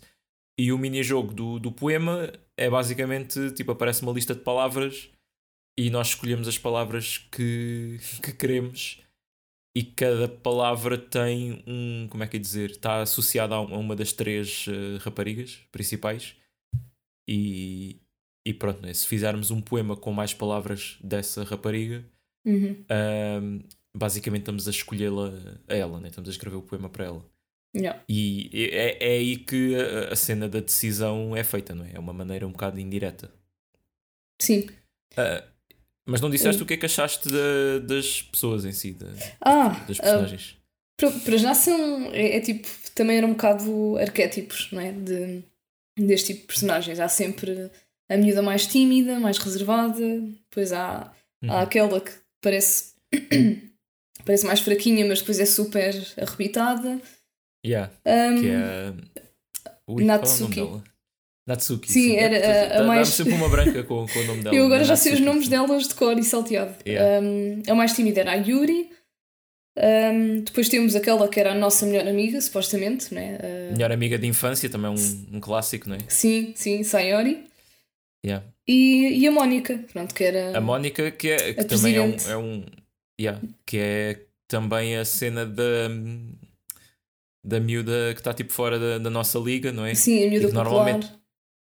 E 0.57 0.71
o 0.71 0.77
mini-jogo 0.77 1.33
do, 1.33 1.59
do 1.59 1.71
poema 1.71 2.31
é 2.57 2.69
basicamente 2.69 3.51
tipo: 3.51 3.71
aparece 3.71 4.01
uma 4.01 4.11
lista 4.11 4.33
de 4.33 4.41
palavras 4.41 5.09
e 5.77 5.89
nós 5.89 6.09
escolhemos 6.09 6.47
as 6.47 6.57
palavras 6.57 7.17
que, 7.31 7.99
que 8.23 8.33
queremos 8.33 9.01
e 9.75 9.83
cada 9.83 10.27
palavra 10.27 10.97
tem 10.97 11.63
um. 11.67 12.07
Como 12.09 12.23
é 12.23 12.27
que 12.27 12.37
é 12.37 12.39
dizer? 12.39 12.71
Está 12.71 13.01
associada 13.01 13.55
a 13.55 13.61
uma 13.61 13.95
das 13.95 14.11
três 14.11 14.65
uh, 14.67 14.97
raparigas 14.99 15.59
principais. 15.71 16.35
E, 17.27 18.01
e 18.45 18.53
pronto, 18.53 18.81
né? 18.81 18.91
se 18.93 19.05
fizermos 19.05 19.51
um 19.51 19.61
poema 19.61 19.95
com 19.95 20.11
mais 20.11 20.33
palavras 20.33 20.97
dessa 21.03 21.43
rapariga, 21.43 22.03
uhum. 22.43 22.71
uh, 22.71 23.63
basicamente 23.95 24.41
estamos 24.41 24.67
a 24.67 24.71
escolhê-la 24.71 25.31
a 25.67 25.75
ela, 25.75 25.99
né? 25.99 26.07
estamos 26.09 26.27
a 26.27 26.31
escrever 26.31 26.55
o 26.55 26.63
poema 26.63 26.89
para 26.89 27.05
ela. 27.05 27.25
Yeah. 27.77 28.03
E 28.09 28.49
é, 28.73 29.13
é 29.13 29.17
aí 29.17 29.37
que 29.37 29.75
a, 29.75 30.11
a, 30.11 30.15
cena 30.15 30.49
da 30.49 30.59
decisão 30.59 31.35
é 31.35 31.43
feita, 31.43 31.75
não 31.75 31.85
é? 31.85 31.91
É 31.93 31.99
uma 31.99 32.13
maneira 32.13 32.47
um 32.47 32.51
bocado 32.51 32.79
indireta. 32.79 33.31
Sim. 34.41 34.67
Uh, 35.13 35.47
mas 36.09 36.21
não 36.21 36.29
disseste 36.29 36.61
o 36.61 36.65
que 36.65 36.73
é 36.73 36.77
que 36.77 36.85
achaste 36.87 37.29
de, 37.29 37.79
das 37.85 38.23
pessoas 38.23 38.65
em 38.65 38.71
si, 38.71 38.93
de, 38.93 39.05
ah, 39.39 39.69
das 39.87 39.99
personagens. 39.99 40.57
Uh, 41.01 41.19
para 41.21 41.37
já 41.37 41.53
são. 41.53 42.11
É, 42.11 42.37
é, 42.37 42.41
tipo. 42.41 42.67
Também 42.95 43.17
era 43.17 43.25
um 43.25 43.31
bocado 43.31 43.97
arquétipos, 43.97 44.69
não 44.71 44.81
é? 44.81 44.91
De, 44.91 45.43
deste 45.97 46.33
tipo 46.33 46.41
de 46.41 46.47
personagens. 46.47 46.99
Há 46.99 47.07
sempre 47.07 47.71
a 48.11 48.17
miúda 48.17 48.41
mais 48.41 48.67
tímida, 48.67 49.19
mais 49.19 49.37
reservada, 49.37 50.19
depois 50.19 50.73
há, 50.73 51.13
uhum. 51.43 51.51
há 51.51 51.61
aquela 51.61 52.01
que 52.01 52.11
parece. 52.41 52.95
parece 54.25 54.45
mais 54.45 54.59
fraquinha, 54.59 55.05
mas 55.05 55.19
depois 55.19 55.39
é 55.39 55.45
super 55.45 55.95
arrebitada. 56.17 56.99
Yeah, 57.65 57.93
um, 58.05 58.41
que 58.41 58.49
é. 58.49 58.93
Ui, 59.87 60.03
Natsuki. 60.03 60.61
Natsuki. 61.49 61.91
Sim, 61.91 62.11
sim. 62.11 62.15
era 62.15 62.77
a, 62.77 62.81
a 62.81 62.83
mais. 62.83 63.07
sempre 63.07 63.33
uma 63.33 63.49
branca 63.49 63.83
com, 63.83 64.05
com 64.05 64.19
o 64.19 64.23
nome 64.23 64.43
dela. 64.43 64.55
Eu 64.55 64.65
agora 64.65 64.83
já 64.83 64.95
sei 64.95 65.13
os 65.13 65.19
nomes 65.19 65.47
delas 65.47 65.87
de 65.87 65.95
cor 65.95 66.15
e 66.15 66.23
salteado. 66.23 66.75
Yeah. 66.85 67.25
Um, 67.25 67.63
a 67.67 67.73
mais 67.73 67.93
tímida 67.93 68.21
era 68.21 68.33
a 68.33 68.35
Yuri. 68.35 68.91
Um, 69.75 70.41
depois 70.41 70.69
temos 70.69 70.95
aquela 70.95 71.27
que 71.27 71.39
era 71.39 71.53
a 71.53 71.55
nossa 71.55 71.87
melhor 71.87 72.07
amiga, 72.07 72.39
supostamente, 72.39 73.11
né? 73.11 73.39
Uh... 73.41 73.73
Melhor 73.73 73.91
amiga 73.91 74.19
de 74.19 74.27
infância, 74.27 74.69
também 74.69 74.91
um, 74.91 75.35
um 75.37 75.39
clássico, 75.39 75.89
não 75.89 75.95
é? 75.95 75.99
Sim, 76.07 76.53
sim, 76.55 76.83
Sayori. 76.83 77.45
Yeah. 78.23 78.45
E, 78.67 79.19
e 79.19 79.27
a 79.27 79.31
Mónica, 79.31 79.83
pronto, 79.91 80.13
que 80.13 80.23
era. 80.23 80.55
A 80.55 80.61
Mónica, 80.61 81.09
que, 81.09 81.29
é, 81.29 81.53
que 81.55 81.63
também 81.63 81.95
é 81.95 82.01
um. 82.01 82.15
É 82.27 82.37
um 82.37 82.63
yeah, 83.19 83.41
que 83.65 83.77
é 83.79 84.19
também 84.47 84.97
a 84.97 85.03
cena 85.03 85.47
da. 85.47 85.89
da 87.43 87.59
miúda 87.59 88.13
que 88.13 88.19
está 88.19 88.35
tipo 88.35 88.53
fora 88.53 88.77
da, 88.77 88.97
da 88.99 89.09
nossa 89.09 89.39
liga, 89.39 89.71
não 89.71 89.83
é? 89.83 89.95
Sim, 89.95 90.27
a 90.27 90.29
miúda 90.29 90.49
normalmente 90.53 91.18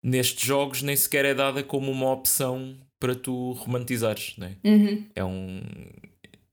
nestes 0.04 0.46
jogos 0.46 0.82
nem 0.82 0.94
sequer 0.94 1.24
é 1.24 1.34
dada 1.34 1.62
como 1.62 1.90
uma 1.90 2.12
opção 2.12 2.76
para 3.00 3.14
tu 3.14 3.52
romantizares, 3.52 4.34
não 4.36 4.46
é? 4.46 4.56
Uhum. 4.62 5.06
É 5.14 5.24
um. 5.24 5.62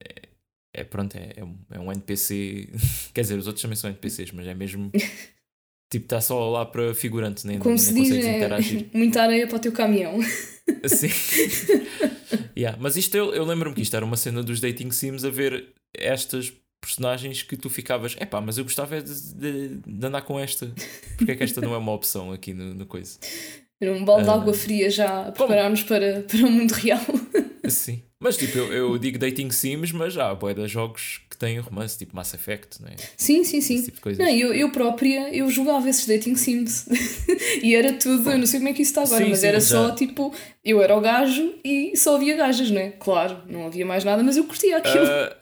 É, 0.01 0.27
é 0.73 0.83
pronto, 0.85 1.15
é, 1.17 1.33
é, 1.35 1.43
um, 1.43 1.57
é 1.69 1.79
um 1.79 1.91
NPC. 1.91 2.69
Quer 3.13 3.21
dizer, 3.21 3.37
os 3.37 3.47
outros 3.47 3.61
também 3.61 3.75
são 3.75 3.89
NPCs, 3.89 4.31
mas 4.31 4.47
é 4.47 4.53
mesmo. 4.53 4.89
tipo, 5.91 6.05
está 6.05 6.21
só 6.21 6.49
lá 6.49 6.65
para 6.65 6.95
figurante, 6.95 7.45
nem, 7.45 7.59
como 7.59 7.71
nem 7.71 7.77
se 7.77 7.93
diz, 7.93 8.11
é 8.11 8.37
interagir. 8.37 8.89
muita 8.95 9.21
areia 9.21 9.45
para 9.45 9.57
o 9.57 9.59
teu 9.59 9.73
caminhão. 9.73 10.17
Sim. 10.85 11.09
yeah. 12.57 12.77
Mas 12.81 12.95
isto 12.95 13.15
eu, 13.15 13.33
eu 13.33 13.43
lembro-me 13.43 13.75
que 13.75 13.81
isto 13.81 13.95
era 13.95 14.05
uma 14.05 14.15
cena 14.15 14.41
dos 14.41 14.61
dating 14.61 14.91
sims 14.91 15.25
a 15.25 15.29
ver 15.29 15.73
estas 15.93 16.53
personagens 16.81 17.43
que 17.43 17.55
tu 17.55 17.69
ficavas, 17.69 18.15
é 18.19 18.25
pá, 18.25 18.41
mas 18.41 18.57
eu 18.57 18.63
gostava 18.63 18.99
de, 18.99 19.33
de, 19.35 19.67
de, 19.85 20.05
andar 20.05 20.23
com 20.23 20.39
esta. 20.39 20.69
Porque 21.15 21.31
é 21.31 21.35
que 21.35 21.43
esta 21.43 21.61
não 21.61 21.73
é 21.75 21.77
uma 21.77 21.93
opção 21.93 22.31
aqui 22.31 22.53
no, 22.53 22.73
no 22.73 22.85
coisa? 22.87 23.19
Era 23.79 23.93
um 23.93 24.03
balde 24.03 24.23
de 24.23 24.29
uh, 24.29 24.33
água 24.33 24.53
fria 24.53 24.89
já 24.89 25.27
a 25.27 25.31
preparar-nos 25.31 25.83
para, 25.83 26.21
para 26.21 26.39
o 26.39 26.51
mundo 26.51 26.71
real. 26.71 26.99
Sim. 27.69 28.03
Mas 28.19 28.37
tipo, 28.37 28.55
eu, 28.55 28.71
eu 28.71 28.97
digo 28.99 29.17
dating 29.17 29.49
sims, 29.49 29.91
mas 29.91 30.15
há 30.15 30.35
boé 30.35 30.53
de 30.53 30.67
jogos 30.67 31.21
que 31.27 31.35
têm 31.35 31.57
romance, 31.57 31.97
tipo 31.97 32.15
Mass 32.15 32.31
Effect, 32.35 32.79
não 32.79 32.89
é? 32.89 32.95
Sim, 33.17 33.43
sim, 33.43 33.59
sim. 33.61 33.81
Tipo. 33.81 34.11
Não, 34.11 34.29
eu, 34.29 34.53
eu 34.53 34.69
própria, 34.71 35.33
eu 35.35 35.49
jogava 35.49 35.89
esses 35.89 36.05
dating 36.05 36.35
sims. 36.35 36.85
e 37.63 37.73
era 37.73 37.93
tudo, 37.93 38.29
eu 38.29 38.37
não 38.37 38.45
sei 38.45 38.59
como 38.59 38.69
é 38.69 38.73
que 38.73 38.83
isso 38.83 38.91
está 38.91 39.01
agora, 39.01 39.23
Sim, 39.23 39.31
mas 39.31 39.39
sim, 39.39 39.47
era 39.47 39.59
já. 39.59 39.65
só 39.65 39.95
tipo, 39.95 40.31
eu 40.63 40.79
era 40.83 40.95
o 40.95 41.01
gajo 41.01 41.55
e 41.65 41.97
só 41.97 42.15
havia 42.15 42.35
gajas, 42.35 42.69
não 42.69 42.79
é? 42.79 42.91
Claro, 42.91 43.41
não 43.49 43.65
havia 43.65 43.85
mais 43.87 44.03
nada, 44.03 44.21
mas 44.21 44.37
eu 44.37 44.43
curtia 44.43 44.77
aquilo. 44.77 45.03
Ah, 45.03 45.35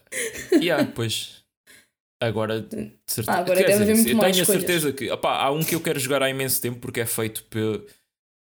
yeah, 0.54 0.90
pois. 0.94 1.44
Agora, 2.22 2.62
de 2.62 2.92
certeza. 3.08 3.32
Ah, 3.32 3.40
agora 3.40 3.64
dizer, 3.64 3.94
muito 3.96 4.10
eu 4.10 4.16
mais 4.18 4.36
tenho 4.36 4.40
a 4.40 4.42
escolhas. 4.44 4.62
certeza 4.62 4.92
que. 4.94 5.10
opá, 5.10 5.42
há 5.42 5.52
um 5.52 5.64
que 5.64 5.74
eu 5.76 5.80
quero 5.82 6.00
jogar 6.00 6.22
há 6.22 6.30
imenso 6.30 6.62
tempo 6.62 6.80
porque 6.80 7.00
é 7.00 7.06
feito 7.06 7.44
pe- 7.46 7.82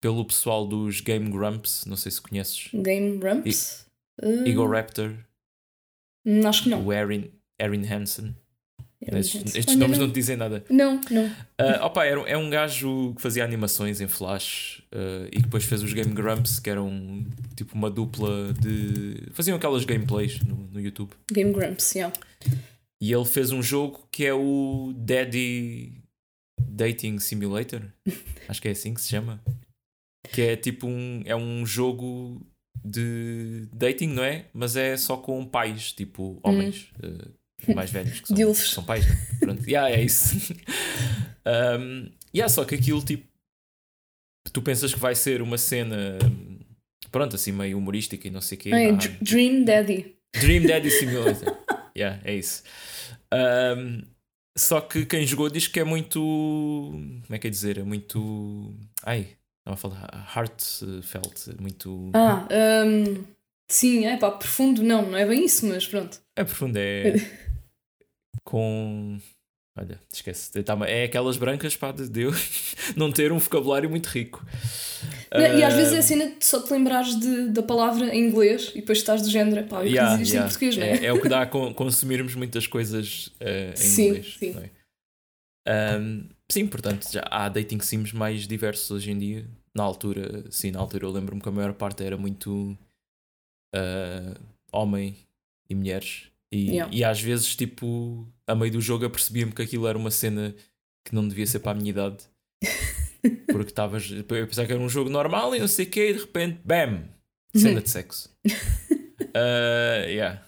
pelo 0.01 0.25
pessoal 0.25 0.67
dos 0.67 1.01
Game 1.01 1.31
Grumps. 1.31 1.85
Não 1.85 1.97
sei 1.97 2.11
se 2.11 2.21
conheces. 2.21 2.69
Game 2.73 3.21
Rumps? 3.23 3.87
Uh, 4.23 4.47
Igor 4.49 4.71
Raptor, 4.71 5.13
hum, 6.25 6.47
acho 6.49 6.63
que 6.63 6.69
não. 6.71 6.87
o 6.87 6.91
Erin, 6.93 7.31
Erin 7.61 7.85
Hansen. 7.87 8.35
Estes, 9.01 9.55
estes 9.55 9.69
Olha, 9.69 9.79
nomes 9.79 9.99
não. 9.99 10.07
não 10.07 10.13
te 10.13 10.15
dizem 10.15 10.37
nada. 10.37 10.65
Não, 10.71 11.01
não. 11.11 11.31
Ah, 11.59 11.87
opa, 11.87 12.05
era, 12.05 12.21
é 12.23 12.37
um 12.37 12.49
gajo 12.49 13.13
que 13.15 13.23
fazia 13.23 13.45
animações 13.45 14.01
em 14.01 14.09
Flash 14.09 14.83
ah, 14.91 15.27
e 15.29 15.37
que 15.37 15.43
depois 15.43 15.65
fez 15.65 15.83
os 15.83 15.93
Game 15.93 16.13
Grumps, 16.13 16.59
que 16.59 16.71
eram 16.71 17.25
tipo 17.55 17.75
uma 17.75 17.91
dupla 17.91 18.53
de. 18.55 19.29
faziam 19.33 19.57
aquelas 19.57 19.85
gameplays 19.85 20.41
no, 20.41 20.57
no 20.57 20.81
YouTube. 20.81 21.11
Game 21.31 21.53
Grumps, 21.53 21.95
yeah. 21.95 22.15
E 23.01 23.13
ele 23.13 23.25
fez 23.27 23.53
um 23.53 23.63
jogo 23.63 24.09
que 24.11 24.25
é 24.25 24.33
o 24.33 24.95
Daddy 24.97 25.93
Dating 26.59 27.19
Simulator. 27.19 27.83
Acho 28.49 28.63
que 28.63 28.69
é 28.69 28.71
assim 28.71 28.95
que 28.95 29.01
se 29.01 29.09
chama. 29.09 29.41
Que 30.33 30.43
é 30.43 30.57
tipo 30.57 30.87
um. 30.87 31.23
É 31.25 31.37
um 31.37 31.65
jogo 31.67 32.41
de 32.85 33.69
dating, 33.73 34.09
não 34.09 34.25
é? 34.25 34.47
Mas 34.53 34.77
é 34.77 34.97
só 34.97 35.17
com 35.17 35.45
pais, 35.45 35.93
tipo 35.93 36.39
homens 36.43 36.91
eh, 37.03 37.29
mais 37.75 37.91
velhos 37.91 38.21
que 38.21 38.29
são, 38.29 38.55
são 38.55 38.85
pais. 38.85 39.07
né? 39.07 39.17
Pronto, 39.41 39.63
yeah, 39.69 39.91
é 39.91 40.03
isso. 40.03 40.35
um, 41.81 42.11
yeah, 42.35 42.49
só 42.49 42.65
que 42.65 42.75
aquilo 42.75 43.03
tipo. 43.03 43.27
Tu 44.53 44.63
pensas 44.63 44.95
que 44.95 45.01
vai 45.01 45.15
ser 45.15 45.43
uma 45.43 45.59
cena. 45.59 46.19
Pronto, 47.11 47.37
assim, 47.37 47.53
meio 47.53 47.79
humorística 47.79 48.27
e 48.27 48.31
não 48.31 48.41
sei 48.41 48.57
o 48.59 48.61
quê. 48.61 48.71
É 48.71 48.89
Ah, 48.91 48.93
Dr- 48.93 49.17
Dream 49.23 49.65
Daddy. 49.65 50.17
Dream 50.39 50.67
Daddy 50.67 50.91
Simulator. 50.93 51.57
yeah, 51.97 52.21
é 52.25 52.35
isso. 52.35 52.63
Um, 53.33 54.03
só 54.57 54.81
que 54.81 55.05
quem 55.05 55.27
jogou 55.27 55.49
diz 55.51 55.67
que 55.69 55.81
é 55.81 55.85
muito. 55.85 56.19
Como 56.21 57.23
é 57.31 57.39
que 57.39 57.47
é 57.47 57.51
dizer? 57.51 57.79
É 57.79 57.83
muito. 57.83 58.75
Ai, 59.03 59.29
não 59.67 59.75
a 59.75 59.77
falar. 59.77 60.31
Heartfelt. 60.35 61.49
Muito. 61.61 62.11
Ah, 62.15 62.47
hum, 62.87 63.25
sim, 63.71 64.07
é 64.07 64.17
pá, 64.17 64.31
profundo 64.31 64.83
não, 64.83 65.11
não 65.11 65.19
é 65.19 65.27
bem 65.27 65.45
isso, 65.45 65.67
mas 65.67 65.87
pronto. 65.87 66.19
É 66.37 66.45
profundo, 66.45 66.77
é. 66.79 67.15
Com. 68.47 69.19
Olha, 69.79 70.01
esquece. 70.11 70.51
É 70.89 71.05
aquelas 71.05 71.37
brancas, 71.37 71.77
pá, 71.77 71.93
de 71.93 72.09
Deus, 72.09 72.75
não 72.97 73.13
ter 73.13 73.31
um 73.31 73.37
vocabulário 73.39 73.91
muito 73.91 74.07
rico. 74.07 74.43
Não, 75.35 75.41
e 75.59 75.63
às 75.63 75.75
Ah, 75.75 75.77
vezes 75.77 75.93
é 75.93 75.99
a 75.99 76.03
cena 76.03 76.31
de 76.31 76.45
só 76.47 76.63
te 76.63 76.73
lembrares 76.73 77.19
de, 77.21 77.49
da 77.51 77.63
palavra 77.63 78.15
em 78.15 78.27
inglês 78.27 78.71
e 78.75 78.81
depois 78.81 78.97
estás 78.99 79.21
do 79.21 79.29
género, 79.31 79.67
pá, 79.69 79.81
eu 79.85 79.89
Yeah, 79.89 80.17
dizer 80.17 80.23
isto 80.23 80.33
yeah. 80.33 80.47
em 80.47 80.49
português, 80.51 80.77
não 80.79 80.85
é? 80.87 80.91
É, 80.97 81.05
é 81.07 81.13
o 81.13 81.21
que 81.21 81.29
dá 81.29 81.43
a 81.43 81.47
con- 81.47 81.75
consumirmos 81.75 82.35
muitas 82.35 82.67
coisas 82.67 83.35
eh, 83.39 83.71
em 83.73 83.77
Sim, 83.77 84.07
inglês. 84.07 84.37
sim. 84.39 84.53
não 84.53 84.63
é? 84.63 84.71
Ahm, 85.69 86.29
sim, 86.51 86.67
portanto, 86.67 87.11
já 87.13 87.23
há 87.31 87.49
dating 87.51 87.81
sims 87.81 88.13
mais 88.13 88.47
diversos 88.47 88.91
hoje 88.91 89.11
em 89.11 89.19
dia. 89.19 89.47
Na 89.75 89.83
altura, 89.83 90.45
sim, 90.51 90.71
na 90.71 90.79
altura 90.81 91.05
eu 91.05 91.11
lembro-me 91.11 91.43
que 91.43 91.49
a 91.49 91.53
maior 91.53 91.75
parte 91.75 92.03
era 92.03 92.17
muito 92.17 92.79
ah, 93.75 94.41
homem 94.73 95.17
e 95.69 95.75
mulheres. 95.75 96.31
E, 96.53 96.71
Yeah. 96.71 96.95
e 96.95 97.05
às 97.05 97.21
vezes, 97.21 97.55
tipo, 97.57 98.27
a 98.47 98.55
meio 98.55 98.73
do 98.73 98.81
jogo 98.81 99.05
apercebia-me 99.05 99.53
que 99.53 99.63
aquilo 99.63 99.87
era 99.87 99.99
uma 99.99 100.11
cena 100.11 100.55
que 101.05 101.15
não 101.15 101.27
devia 101.27 101.47
ser 101.47 101.61
para 101.61 101.73
a 101.73 101.75
minha 101.75 101.91
idade. 101.91 102.19
Porque 103.47 103.71
estavas. 103.71 104.11
Eu 104.11 104.25
pensava 104.25 104.67
que 104.67 104.73
era 104.73 104.83
um 104.83 104.89
jogo 104.89 105.11
normal 105.11 105.55
e 105.55 105.59
não 105.59 105.69
sei 105.69 105.87
o 105.87 105.91
quê, 105.91 106.11
e 106.11 106.15
de 106.15 106.21
repente, 106.21 106.61
bam! 106.65 107.05
Cena 107.55 107.81
de 107.81 107.91
sexo. 107.91 108.31
Ah, 109.39 110.07
yeah. 110.07 110.43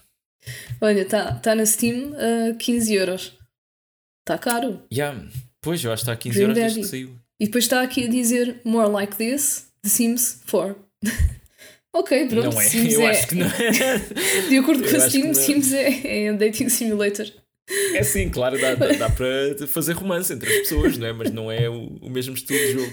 Olha, 0.81 1.01
está 1.01 1.35
tá 1.35 1.53
na 1.53 1.63
Steam 1.63 2.13
a 2.15 2.55
15 2.55 2.93
euros. 2.93 3.37
Está 4.21 4.37
caro. 4.37 4.81
Yeah. 4.91 5.27
Pois, 5.61 5.83
eu 5.83 5.91
acho 5.91 6.03
que 6.03 6.11
está 6.11 6.13
a 6.13 6.17
15 6.17 6.35
Dream 6.35 6.49
euros 6.49 6.63
desde 6.63 6.79
que 6.81 6.87
saiu. 6.87 7.15
E 7.39 7.45
depois 7.45 7.65
está 7.65 7.81
aqui 7.81 8.05
a 8.05 8.07
dizer 8.07 8.59
More 8.63 8.89
Like 8.89 9.15
This, 9.15 9.67
The 9.83 9.89
Sims 9.89 10.41
4. 10.49 10.75
ok, 11.93 12.27
pronto, 12.27 12.49
não 12.51 12.61
é, 12.61 12.65
Sims 12.65 12.93
eu 12.93 13.01
é. 13.01 13.11
acho 13.11 13.27
que 13.27 13.35
não 13.35 13.47
é. 13.47 14.49
De 14.49 14.57
acordo 14.57 14.83
com 14.83 14.89
eu 14.89 15.01
a 15.01 15.05
acho 15.05 15.11
que 15.11 15.19
Steam, 15.19 15.27
não. 15.27 15.33
Sims 15.33 15.73
é, 15.73 16.25
é 16.25 16.31
um 16.31 16.37
dating 16.37 16.69
simulator. 16.69 17.27
É 17.93 18.03
sim, 18.03 18.29
claro, 18.29 18.59
dá, 18.59 18.75
dá, 18.75 18.87
dá 18.93 19.09
para 19.09 19.67
fazer 19.67 19.93
romance 19.93 20.31
entre 20.33 20.49
as 20.49 20.57
pessoas, 20.59 20.97
não 20.97 21.07
é? 21.07 21.13
Mas 21.13 21.31
não 21.31 21.51
é 21.51 21.69
o, 21.69 21.87
o 22.01 22.09
mesmo 22.09 22.33
estilo 22.33 22.59
de 22.59 22.71
jogo. 22.73 22.91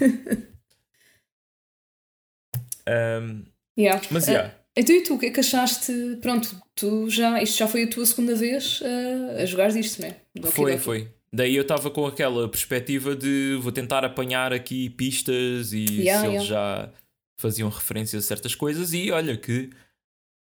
Ahm, 2.88 3.44
Yeah. 3.78 4.00
mas, 4.10 4.28
Ah, 4.28 4.32
yeah. 4.32 4.54
Então 4.76 4.94
e 4.96 5.02
tu, 5.02 5.14
o 5.14 5.18
que 5.18 5.26
é 5.26 5.30
que 5.30 5.40
achaste? 5.40 5.92
Pronto, 6.22 6.60
tu 6.74 7.08
já, 7.10 7.42
isto 7.42 7.58
já 7.58 7.66
foi 7.68 7.84
a 7.84 7.90
tua 7.90 8.04
segunda 8.06 8.34
vez 8.34 8.80
ah, 8.82 9.42
a 9.42 9.46
jogar 9.46 9.74
isto, 9.76 10.00
não 10.00 10.08
é? 10.08 10.16
Do 10.34 10.50
Foi, 10.50 10.72
Okidoki. 10.72 10.84
foi. 10.84 11.08
Daí 11.32 11.54
eu 11.56 11.62
estava 11.62 11.90
com 11.90 12.06
aquela 12.06 12.48
perspectiva 12.48 13.14
de 13.14 13.58
vou 13.60 13.72
tentar 13.72 14.04
apanhar 14.04 14.52
aqui 14.52 14.88
pistas 14.90 15.72
e 15.72 15.84
Yeah, 15.84 16.20
se 16.20 16.26
eles 16.34 16.44
já 16.46 16.90
faziam 17.38 17.68
referência 17.68 18.18
a 18.18 18.22
certas 18.22 18.54
coisas 18.54 18.92
e 18.94 19.10
olha 19.10 19.36
que 19.36 19.68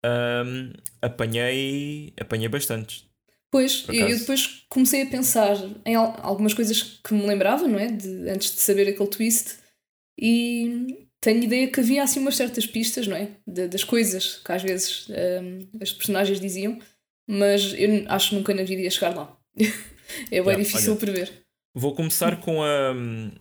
ahm, 0.05 0.73
apanhei, 1.01 2.13
apanhei 2.19 2.47
bastantes. 2.49 3.05
Pois, 3.53 3.85
eu, 3.87 4.09
eu 4.09 4.19
depois 4.19 4.65
comecei 4.69 5.03
a 5.03 5.05
pensar 5.05 5.55
em 5.85 5.95
al- 5.95 6.17
algumas 6.23 6.53
coisas 6.55 6.81
que 7.05 7.13
me 7.13 7.25
lembrava, 7.25 7.67
não 7.67 7.79
é? 7.79 7.87
De, 7.87 8.29
antes 8.29 8.51
de 8.55 8.61
saber 8.61 8.87
aquele 8.89 9.09
twist. 9.09 9.57
E 10.19 11.07
tenho 11.21 11.43
ideia 11.43 11.67
que 11.71 11.79
havia 11.79 12.03
assim 12.03 12.19
umas 12.19 12.35
certas 12.35 12.65
pistas, 12.65 13.07
não 13.07 13.15
é? 13.15 13.31
De- 13.47 13.67
das 13.67 13.83
coisas 13.83 14.37
que 14.37 14.51
às 14.51 14.63
vezes 14.63 15.07
hum, 15.09 15.67
as 15.81 15.91
personagens 15.93 16.39
diziam, 16.39 16.79
mas 17.27 17.73
eu 17.75 18.05
acho 18.09 18.29
que 18.31 18.35
nunca 18.35 18.53
na 18.53 18.63
vida 18.63 18.81
ia 18.81 18.91
chegar 18.91 19.15
lá. 19.15 19.37
é 20.31 20.41
bem 20.41 20.41
Yeah, 20.41 20.57
difícil 20.57 20.93
olha. 20.93 20.99
prever. 20.99 21.31
Vou 21.75 21.95
começar 21.95 22.39
com 22.41 22.63
a 22.63 22.91
hum, 22.93 23.31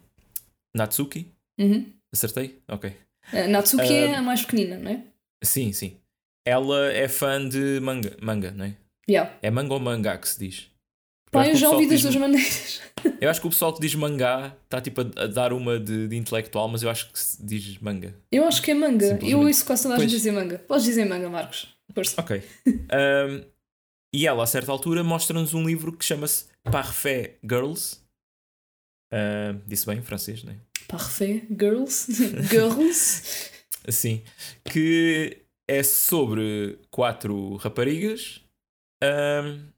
Natsuki. 0.75 1.27
Uhum. 1.59 1.93
Acertei? 2.13 2.63
Ok. 2.69 2.93
A 3.33 3.49
Natsuki 3.49 3.93
é 3.95 4.15
Ah, 4.15 4.19
a 4.19 4.23
mais 4.23 4.43
pequenina, 4.43 4.79
não 4.79 4.91
é? 4.91 5.05
Sim, 5.45 5.73
sim. 5.73 5.97
Ela 6.45 6.93
é 6.93 7.09
fã 7.09 7.47
de 7.49 7.81
manga, 7.81 8.17
manga 8.23 8.51
não 8.53 8.65
é? 8.65 8.77
Yeah. 9.13 9.39
É 9.43 9.51
manga 9.51 9.75
ou 9.75 9.81
mangá 9.81 10.17
que 10.17 10.29
se 10.29 10.39
diz? 10.39 10.71
Pá, 11.31 11.47
eu 11.49 11.55
o 11.55 11.57
já 11.57 11.71
ouvi 11.71 11.89
das 11.89 12.03
duas 12.03 12.15
maneiras. 12.17 12.81
Eu 13.21 13.31
acho 13.31 13.41
que 13.41 13.47
o 13.47 13.51
pessoal 13.51 13.73
que 13.73 13.81
diz 13.81 13.95
mangá 13.95 14.55
está 14.65 14.81
tipo 14.81 15.01
a, 15.01 15.25
a 15.25 15.27
dar 15.27 15.53
uma 15.53 15.79
de, 15.79 16.07
de 16.07 16.17
intelectual, 16.17 16.69
mas 16.69 16.85
eu 16.85 16.91
acho 16.91 17.11
que 17.11 17.19
se 17.19 17.45
diz 17.45 17.79
manga. 17.79 18.15
Eu 18.31 18.47
acho 18.47 18.63
que 18.63 18.71
é 18.71 18.75
manga. 18.75 19.19
Eu 19.23 19.41
ouço 19.41 19.65
quase 19.65 19.83
toda 19.85 19.97
a 19.97 19.99
gente 19.99 20.11
dizer 20.11 20.31
manga. 20.31 20.59
Podes 20.59 20.85
dizer 20.85 21.05
manga, 21.05 21.29
Marcos. 21.29 21.69
Força. 21.93 22.21
Ok. 22.21 22.43
Um, 22.67 23.45
e 24.15 24.27
ela, 24.27 24.45
a 24.45 24.47
certa 24.47 24.71
altura, 24.71 25.03
mostra-nos 25.03 25.53
um 25.55 25.65
livro 25.65 25.93
que 25.93 26.05
chama-se 26.05 26.45
Parfait 26.65 27.39
Girls. 27.43 27.99
Um, 29.13 29.61
disse 29.67 29.87
bem 29.87 29.99
em 29.99 30.03
francês, 30.03 30.45
não 30.45 30.53
é? 30.53 30.57
Parfait. 30.87 31.45
Girls. 31.51 32.13
Girls. 32.49 33.51
Assim. 33.87 34.23
Que 34.65 35.39
é 35.69 35.83
sobre 35.83 36.79
quatro 36.91 37.57
raparigas. 37.57 38.41
Um, 39.03 39.69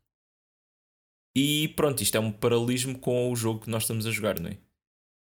e 1.36 1.68
pronto, 1.68 2.02
isto 2.02 2.16
é 2.16 2.20
um 2.20 2.30
paralelismo 2.30 2.98
com 2.98 3.30
o 3.30 3.36
jogo 3.36 3.60
que 3.60 3.70
nós 3.70 3.82
estamos 3.82 4.06
a 4.06 4.10
jogar, 4.10 4.38
não 4.38 4.50
é? 4.50 4.56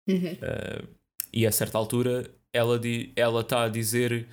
Uhum. 0.08 0.32
Uh, 0.32 0.88
e 1.32 1.46
a 1.46 1.52
certa 1.52 1.78
altura 1.78 2.30
ela 2.52 2.78
ela 3.16 3.40
está 3.40 3.64
a 3.64 3.68
dizer 3.68 4.26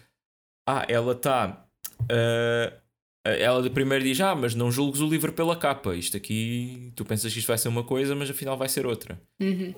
ah 0.67 0.85
ela 0.89 1.13
está 1.13 1.65
uh, 2.01 2.81
ela 3.23 3.61
de 3.61 3.69
primeiro 3.69 4.03
diz 4.03 4.19
ah 4.19 4.35
mas 4.35 4.55
não 4.55 4.71
julgues 4.71 4.99
o 4.99 5.07
livro 5.07 5.31
pela 5.31 5.55
capa 5.55 5.95
isto 5.95 6.17
aqui 6.17 6.91
tu 6.95 7.05
pensas 7.05 7.31
que 7.31 7.39
isto 7.39 7.47
vai 7.47 7.57
ser 7.57 7.69
uma 7.69 7.83
coisa 7.83 8.15
mas 8.15 8.29
afinal 8.29 8.57
vai 8.57 8.67
ser 8.67 8.85
outra 8.85 9.21
Uhum. 9.39 9.73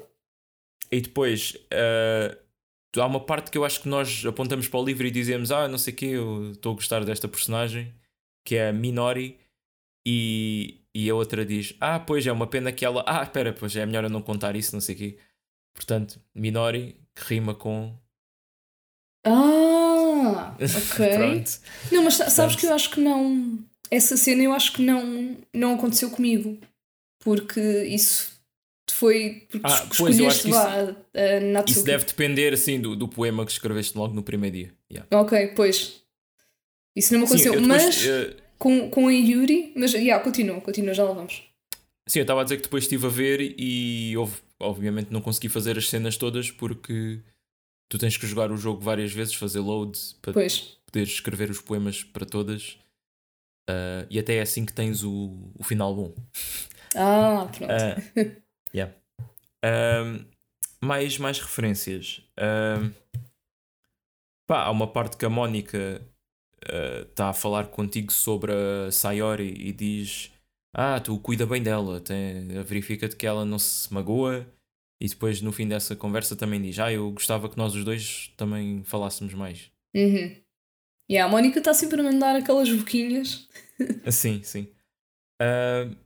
e 0.89 1.01
depois 1.01 1.55
uh, 1.73 2.99
há 2.99 3.05
uma 3.05 3.19
parte 3.19 3.51
que 3.51 3.57
eu 3.57 3.65
acho 3.65 3.81
que 3.81 3.89
nós 3.89 4.25
apontamos 4.25 4.67
para 4.67 4.79
o 4.79 4.85
livro 4.85 5.05
e 5.05 5.11
dizemos 5.11 5.51
ah 5.51 5.67
não 5.67 5.77
sei 5.77 5.93
o 5.93 5.95
que 5.97 6.05
eu 6.05 6.51
estou 6.51 6.71
a 6.71 6.75
gostar 6.75 7.03
desta 7.03 7.27
personagem 7.27 7.93
que 8.45 8.55
é 8.55 8.69
a 8.69 8.73
Minori 8.73 9.37
e, 10.05 10.81
e 10.95 11.09
a 11.09 11.15
outra 11.15 11.45
diz 11.45 11.75
ah 11.79 11.99
pois 11.99 12.25
é 12.25 12.31
uma 12.31 12.47
pena 12.47 12.71
que 12.71 12.83
ela 12.85 13.03
ah 13.07 13.23
espera 13.23 13.53
pois 13.53 13.75
é 13.75 13.85
melhor 13.85 14.03
eu 14.03 14.09
não 14.09 14.21
contar 14.21 14.55
isso 14.55 14.73
não 14.73 14.81
sei 14.81 14.95
o 14.95 14.97
quê 14.97 15.17
Portanto, 15.73 16.19
Minori 16.35 16.97
que 17.15 17.33
rima 17.33 17.55
com. 17.55 17.95
Ah, 19.25 20.55
ok. 20.59 21.43
Não, 21.91 22.03
mas 22.03 22.15
sa- 22.15 22.29
sabes 22.29 22.55
Portanto- 22.55 22.59
que 22.59 22.65
eu 22.67 22.73
acho 22.73 22.89
que 22.91 22.99
não. 22.99 23.59
Essa 23.89 24.15
cena 24.15 24.43
eu 24.43 24.53
acho 24.53 24.73
que 24.73 24.81
não, 24.81 25.37
não 25.53 25.75
aconteceu 25.75 26.09
comigo. 26.09 26.57
Porque 27.19 27.59
isso 27.83 28.31
foi. 28.89 29.47
Porque 29.49 29.65
Ah, 29.67 29.87
pois, 29.97 30.17
eu 30.17 30.27
acho 30.27 30.43
que 30.43 30.53
a 30.53 31.39
Natsuki. 31.41 31.71
Isso 31.79 31.85
deve 31.85 32.05
depender 32.05 32.53
assim 32.53 32.79
do, 32.79 32.95
do 32.95 33.07
poema 33.07 33.45
que 33.45 33.51
escreveste 33.51 33.97
logo 33.97 34.13
no 34.13 34.23
primeiro 34.23 34.55
dia. 34.55 34.73
Yeah. 34.91 35.07
Ok, 35.19 35.53
pois. 35.55 36.01
Isso 36.95 37.13
não 37.13 37.21
me 37.21 37.25
aconteceu. 37.25 37.53
Sim, 37.53 37.61
depois, 37.61 37.83
mas 37.85 38.05
uh... 38.05 38.35
com, 38.61 38.91
com 38.91 39.07
a 39.07 39.11
Yuri. 39.11 39.73
Mas, 39.75 39.93
yeah, 39.93 40.23
continua, 40.23 40.61
continua, 40.61 40.93
já 40.93 41.03
lá 41.03 41.13
vamos. 41.13 41.43
Sim, 42.07 42.19
eu 42.19 42.23
estava 42.23 42.41
a 42.41 42.43
dizer 42.43 42.57
que 42.57 42.63
depois 42.63 42.83
estive 42.83 43.07
a 43.07 43.09
ver 43.09 43.55
e 43.57 44.15
houve, 44.15 44.37
obviamente 44.59 45.11
não 45.11 45.19
consegui 45.19 45.49
fazer 45.49 45.77
as 45.77 45.89
cenas 45.89 46.15
todas 46.15 46.51
porque 46.51 47.19
tu 47.89 47.97
tens 47.97 48.17
que 48.17 48.27
jogar 48.27 48.51
o 48.51 48.57
jogo 48.57 48.79
várias 48.79 49.11
vezes, 49.11 49.33
fazer 49.33 49.59
load 49.59 49.97
para 50.21 50.33
pois. 50.33 50.77
poder 50.85 51.03
escrever 51.03 51.49
os 51.49 51.59
poemas 51.59 52.03
para 52.03 52.25
todas. 52.25 52.77
Uh, 53.69 54.05
e 54.09 54.19
até 54.19 54.35
é 54.35 54.41
assim 54.41 54.65
que 54.65 54.73
tens 54.73 55.03
o, 55.03 55.51
o 55.57 55.63
final 55.63 55.95
bom. 55.95 56.13
Ah, 56.95 57.49
pronto. 57.51 57.71
Uh, 57.73 58.41
yeah. 58.75 58.93
Uh, 59.65 60.25
mais, 60.79 61.17
mais 61.17 61.39
referências. 61.39 62.21
pá, 64.45 64.63
há 64.65 64.71
uma 64.71 64.87
parte 64.87 65.17
que 65.17 65.25
a 65.25 65.29
Mónica 65.29 66.01
está 67.09 67.29
a 67.29 67.33
falar 67.33 67.67
contigo 67.67 68.11
sobre 68.11 68.51
a 68.53 68.91
Sayori 68.91 69.53
e 69.57 69.71
diz 69.71 70.31
ah, 70.73 70.99
tu 70.99 71.19
cuida 71.19 71.45
bem 71.45 71.61
dela, 71.61 71.99
tem, 71.99 72.47
verifica-te 72.63 73.15
que 73.15 73.27
ela 73.27 73.43
não 73.43 73.59
se 73.59 73.93
magoa 73.93 74.47
e 75.01 75.07
depois 75.07 75.41
no 75.41 75.51
fim 75.51 75.67
dessa 75.67 75.95
conversa 75.95 76.35
também 76.35 76.61
diz, 76.61 76.77
ah, 76.79 76.93
eu 76.93 77.11
gostava 77.11 77.49
que 77.49 77.57
nós 77.57 77.73
os 77.73 77.83
dois 77.83 78.31
também 78.37 78.83
falássemos 78.83 79.33
mais. 79.33 79.71
Uhum. 79.95 80.35
E 81.09 81.15
yeah, 81.15 81.27
a 81.27 81.31
Mónica 81.31 81.59
está 81.59 81.73
sempre 81.73 81.99
a 81.99 82.03
mandar 82.03 82.35
aquelas 82.35 82.71
boquinhas. 82.71 83.49
sim, 84.11 84.43
sim. 84.43 84.71
Uh, 85.41 85.97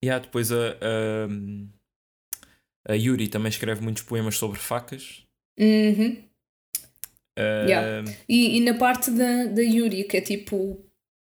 e 0.00 0.06
yeah, 0.06 0.24
depois 0.24 0.52
a, 0.52 0.78
a, 2.86 2.92
a, 2.92 2.94
Yuri 2.94 3.28
também 3.28 3.50
escreve 3.50 3.82
muitos 3.82 4.04
poemas 4.04 4.38
sobre 4.38 4.58
facas. 4.58 5.26
Uhum. 5.58 6.27
Uh, 7.38 7.68
yeah. 7.68 8.04
e, 8.28 8.56
e 8.56 8.60
na 8.60 8.74
parte 8.74 9.12
da, 9.12 9.44
da 9.44 9.62
Yuri, 9.62 10.02
que 10.04 10.16
é 10.16 10.20
tipo 10.20 10.56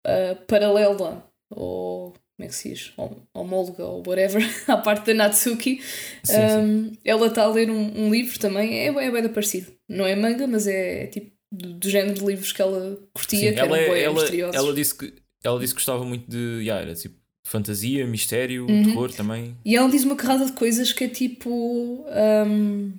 uh, 0.06 0.36
paralela 0.46 1.26
ou 1.50 2.12
como 2.12 2.46
é 2.46 2.46
que 2.48 2.54
se 2.54 2.68
diz? 2.70 2.92
Homóloga 3.34 3.84
ou 3.84 4.02
whatever, 4.06 4.42
à 4.66 4.76
parte 4.76 5.06
da 5.06 5.14
Natsuki, 5.14 5.80
sim, 6.24 6.34
um, 6.34 6.88
sim. 6.88 6.98
ela 7.04 7.26
está 7.28 7.44
a 7.44 7.48
ler 7.48 7.70
um, 7.70 8.04
um, 8.04 8.10
livro 8.10 8.38
também, 8.38 8.78
é, 8.80 8.86
é 8.86 9.10
bem 9.10 9.28
parecido. 9.28 9.72
Não 9.88 10.06
é 10.06 10.16
manga, 10.16 10.46
mas 10.46 10.66
é, 10.66 11.04
é 11.04 11.06
tipo 11.06 11.30
do, 11.52 11.74
do, 11.74 11.90
género 11.90 12.14
de 12.14 12.24
livros 12.24 12.52
que 12.52 12.60
ela 12.60 12.98
curtia, 13.12 13.50
sim, 13.50 13.54
que 13.54 13.60
ela, 13.60 13.78
eram 13.78 13.94
é, 13.94 14.02
ela, 14.02 14.14
misteriosos. 14.14 14.56
Ela 14.56 14.74
disse, 14.74 14.94
que, 14.96 15.14
ela 15.44 15.60
disse 15.60 15.74
que 15.74 15.78
gostava 15.78 16.04
muito 16.04 16.28
de. 16.28 16.62
Yeah, 16.62 16.82
era 16.82 16.94
tipo 16.94 17.16
fantasia, 17.46 18.06
mistério, 18.06 18.66
uhum. 18.68 18.84
terror 18.84 19.12
também. 19.12 19.56
E 19.64 19.76
ela 19.76 19.90
diz 19.90 20.04
uma 20.04 20.16
carrada 20.16 20.46
de 20.46 20.52
coisas 20.52 20.92
que 20.92 21.04
é 21.04 21.08
tipo. 21.08 22.04
Um, 22.08 22.92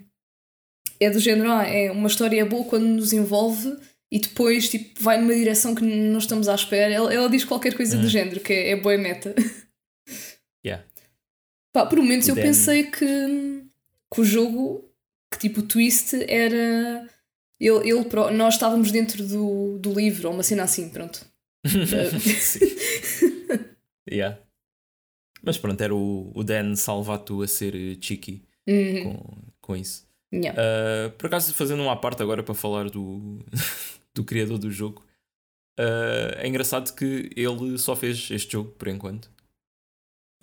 é 1.03 1.09
do 1.09 1.19
género, 1.19 1.51
ah, 1.51 1.65
é 1.65 1.91
uma 1.91 2.07
história 2.07 2.45
boa 2.45 2.65
quando 2.65 2.85
nos 2.85 3.13
envolve 3.13 3.75
e 4.11 4.19
depois 4.19 4.69
tipo, 4.69 5.01
vai 5.01 5.19
numa 5.19 5.33
direção 5.33 5.73
que 5.73 5.83
não 5.83 6.19
estamos 6.19 6.47
à 6.47 6.55
espera. 6.55 6.93
Ela, 6.93 7.13
ela 7.13 7.29
diz 7.29 7.43
qualquer 7.43 7.75
coisa 7.75 7.97
do 7.97 8.05
hum. 8.05 8.09
género, 8.09 8.39
que 8.39 8.53
é, 8.53 8.69
é 8.69 8.75
boa 8.75 8.97
meta. 8.97 9.33
Yeah. 10.65 10.85
Pá, 11.73 11.85
por 11.85 11.97
momentos 11.97 12.27
eu 12.27 12.35
pensei 12.35 12.83
que, 12.83 13.65
que 14.13 14.21
o 14.21 14.23
jogo, 14.23 14.89
que 15.31 15.39
tipo 15.39 15.59
o 15.59 15.63
twist 15.63 16.15
era. 16.27 17.09
Ele, 17.59 17.89
ele, 17.89 18.05
nós 18.33 18.53
estávamos 18.53 18.91
dentro 18.91 19.25
do, 19.25 19.77
do 19.79 19.93
livro, 19.93 20.27
ou 20.27 20.33
uma 20.33 20.43
cena 20.43 20.63
assim, 20.63 20.89
pronto. 20.89 21.25
yeah. 24.09 24.37
Mas 25.41 25.57
pronto, 25.57 25.81
era 25.81 25.93
o, 25.93 26.31
o 26.33 26.43
Dan 26.43 26.75
Salvato 26.75 27.41
a 27.41 27.47
ser 27.47 27.97
cheeky 27.99 28.43
uhum. 28.67 29.03
com, 29.03 29.37
com 29.59 29.75
isso. 29.75 30.07
Yeah. 30.33 30.59
Uh, 30.59 31.11
por 31.11 31.27
acaso, 31.27 31.53
fazendo 31.53 31.83
uma 31.83 31.95
parte 31.95 32.23
agora 32.23 32.41
para 32.41 32.55
falar 32.55 32.89
do, 32.89 33.45
do 34.15 34.23
criador 34.23 34.57
do 34.57 34.71
jogo. 34.71 35.05
Uh, 35.79 36.33
é 36.37 36.47
engraçado 36.47 36.93
que 36.95 37.29
ele 37.35 37.77
só 37.77 37.95
fez 37.95 38.31
este 38.31 38.53
jogo 38.53 38.71
por 38.71 38.87
enquanto. 38.87 39.25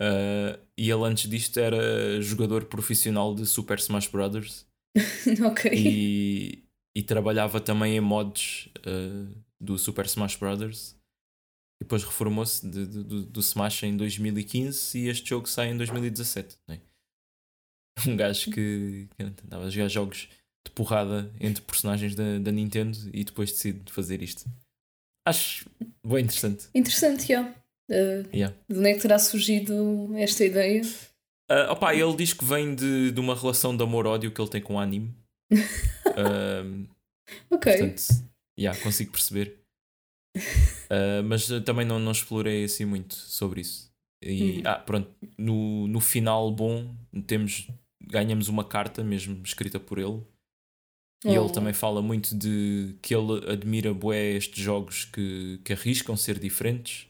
Uh, 0.01 0.57
e 0.77 0.89
ele 0.89 1.03
antes 1.03 1.29
disto 1.29 1.59
era 1.59 2.21
jogador 2.21 2.65
profissional 2.65 3.35
de 3.35 3.45
Super 3.45 3.77
Smash 3.79 4.07
Bros. 4.07 4.65
ok. 5.45 5.71
E, 5.73 6.63
e, 6.95 7.03
trabalhava 7.03 7.61
também 7.61 7.95
em 7.95 8.01
mods 8.01 8.69
do 9.59 9.77
Super 9.77 10.05
Smash 10.05 10.37
Bros. 10.37 10.95
E 11.79 11.83
depois 11.83 12.03
reformou-se 12.03 12.67
de, 12.67 12.85
de, 12.85 13.03
do, 13.03 13.25
do 13.25 13.39
Smash 13.39 13.83
em 13.83 13.97
2015 13.97 14.97
e 14.97 15.07
este 15.07 15.29
jogo 15.29 15.47
sai 15.47 15.69
em 15.69 15.77
2017. 15.77 16.57
Né? 16.67 16.79
Um 18.07 18.15
gajo 18.15 18.51
que, 18.51 19.07
que 19.17 19.23
andava 19.45 19.65
a 19.65 19.69
jogar 19.69 19.87
jogos 19.87 20.29
de 20.65 20.71
porrada 20.73 21.31
entre 21.39 21.61
personagens 21.61 22.15
da, 22.15 22.39
da 22.39 22.51
Nintendo 22.51 22.97
e 23.13 23.23
depois 23.23 23.51
decide 23.51 23.91
fazer 23.91 24.21
isto. 24.21 24.45
Acho 25.27 25.69
bem 26.05 26.23
interessante. 26.23 26.67
Interessante, 26.73 27.27
já. 27.27 27.33
Yeah. 27.33 27.55
Uh, 27.89 28.29
yeah. 28.35 28.55
De 28.69 28.79
onde 28.79 28.89
é 28.89 28.93
que 28.93 29.01
terá 29.01 29.19
surgido 29.19 30.11
esta 30.15 30.45
ideia? 30.45 30.81
Uh, 31.51 31.71
opa, 31.71 31.93
ele 31.93 32.15
diz 32.15 32.33
que 32.33 32.45
vem 32.45 32.73
de, 32.73 33.11
de 33.11 33.19
uma 33.19 33.35
relação 33.35 33.75
de 33.75 33.83
amor-ódio 33.83 34.31
que 34.31 34.41
ele 34.41 34.49
tem 34.49 34.61
com 34.61 34.75
o 34.75 34.79
anime. 34.79 35.13
uh, 35.51 36.87
ok. 37.51 37.77
Portanto, 37.77 38.03
yeah, 38.57 38.79
consigo 38.81 39.11
perceber. 39.11 39.59
Uh, 40.37 41.21
mas 41.25 41.47
também 41.65 41.85
não, 41.85 41.99
não 41.99 42.11
explorei 42.11 42.63
assim 42.63 42.85
muito 42.85 43.15
sobre 43.15 43.61
isso. 43.61 43.91
E 44.23 44.57
uhum. 44.57 44.61
ah, 44.65 44.75
pronto, 44.75 45.09
no, 45.37 45.87
no 45.87 45.99
final 45.99 46.51
bom 46.51 46.95
temos 47.25 47.67
ganhamos 48.07 48.47
uma 48.47 48.63
carta 48.63 49.03
mesmo 49.03 49.41
escrita 49.43 49.79
por 49.79 49.97
ele 49.99 50.21
e 51.23 51.29
ele 51.29 51.39
oh. 51.39 51.49
também 51.49 51.73
fala 51.73 52.01
muito 52.01 52.35
de 52.35 52.95
que 53.01 53.13
ele 53.13 53.51
admira 53.51 53.93
bué 53.93 54.31
estes 54.31 54.63
jogos 54.63 55.05
que, 55.05 55.59
que 55.63 55.73
arriscam 55.73 56.17
ser 56.17 56.39
diferentes. 56.39 57.07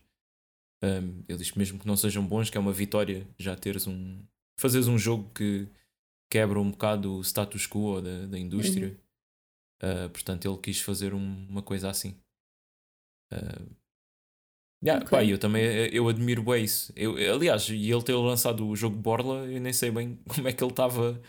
Um, 0.84 1.23
ele 1.30 1.38
diz 1.38 1.51
que 1.51 1.58
mesmo 1.58 1.80
que 1.80 1.88
não 1.88 1.95
sejam 1.95 2.25
bons, 2.25 2.49
que 2.49 2.58
é 2.58 2.62
uma 2.62 2.73
vitória 2.73 3.25
já 3.38 3.56
teres 3.56 3.88
um. 3.88 4.21
fazeres 4.60 4.88
um 4.88 4.97
jogo 4.97 5.32
que 5.34 5.67
quebra 6.30 6.60
um 6.60 6.71
bocado 6.71 7.17
o 7.17 7.21
status 7.23 7.65
quo 7.65 8.01
da, 8.01 8.25
da 8.25 8.38
indústria. 8.38 8.89
Uhum. 9.82 10.06
Uh, 10.06 10.10
portanto, 10.10 10.45
ele 10.45 10.58
quis 10.58 10.82
fazer 10.82 11.13
um, 11.13 11.47
uma 11.47 11.62
coisa 11.62 11.89
assim. 11.89 12.15
Uh, 13.32 13.75
yeah, 14.84 15.04
okay. 15.04 15.17
pá, 15.17 15.24
eu 15.24 15.38
também 15.38 15.63
eu 15.91 16.08
admiro 16.08 16.44
bem 16.44 16.63
isso. 16.63 16.91
Eu, 16.96 17.15
aliás, 17.34 17.67
e 17.70 17.91
ele 17.91 18.02
ter 18.02 18.13
lançado 18.15 18.67
o 18.67 18.76
jogo 18.76 18.96
Borla, 18.96 19.46
eu 19.46 19.60
nem 19.60 19.74
sei 19.74 19.91
bem 19.91 20.17
como 20.28 20.48
é 20.48 20.54
que 20.54 20.63
ele 20.63 20.72
estava 20.72 21.20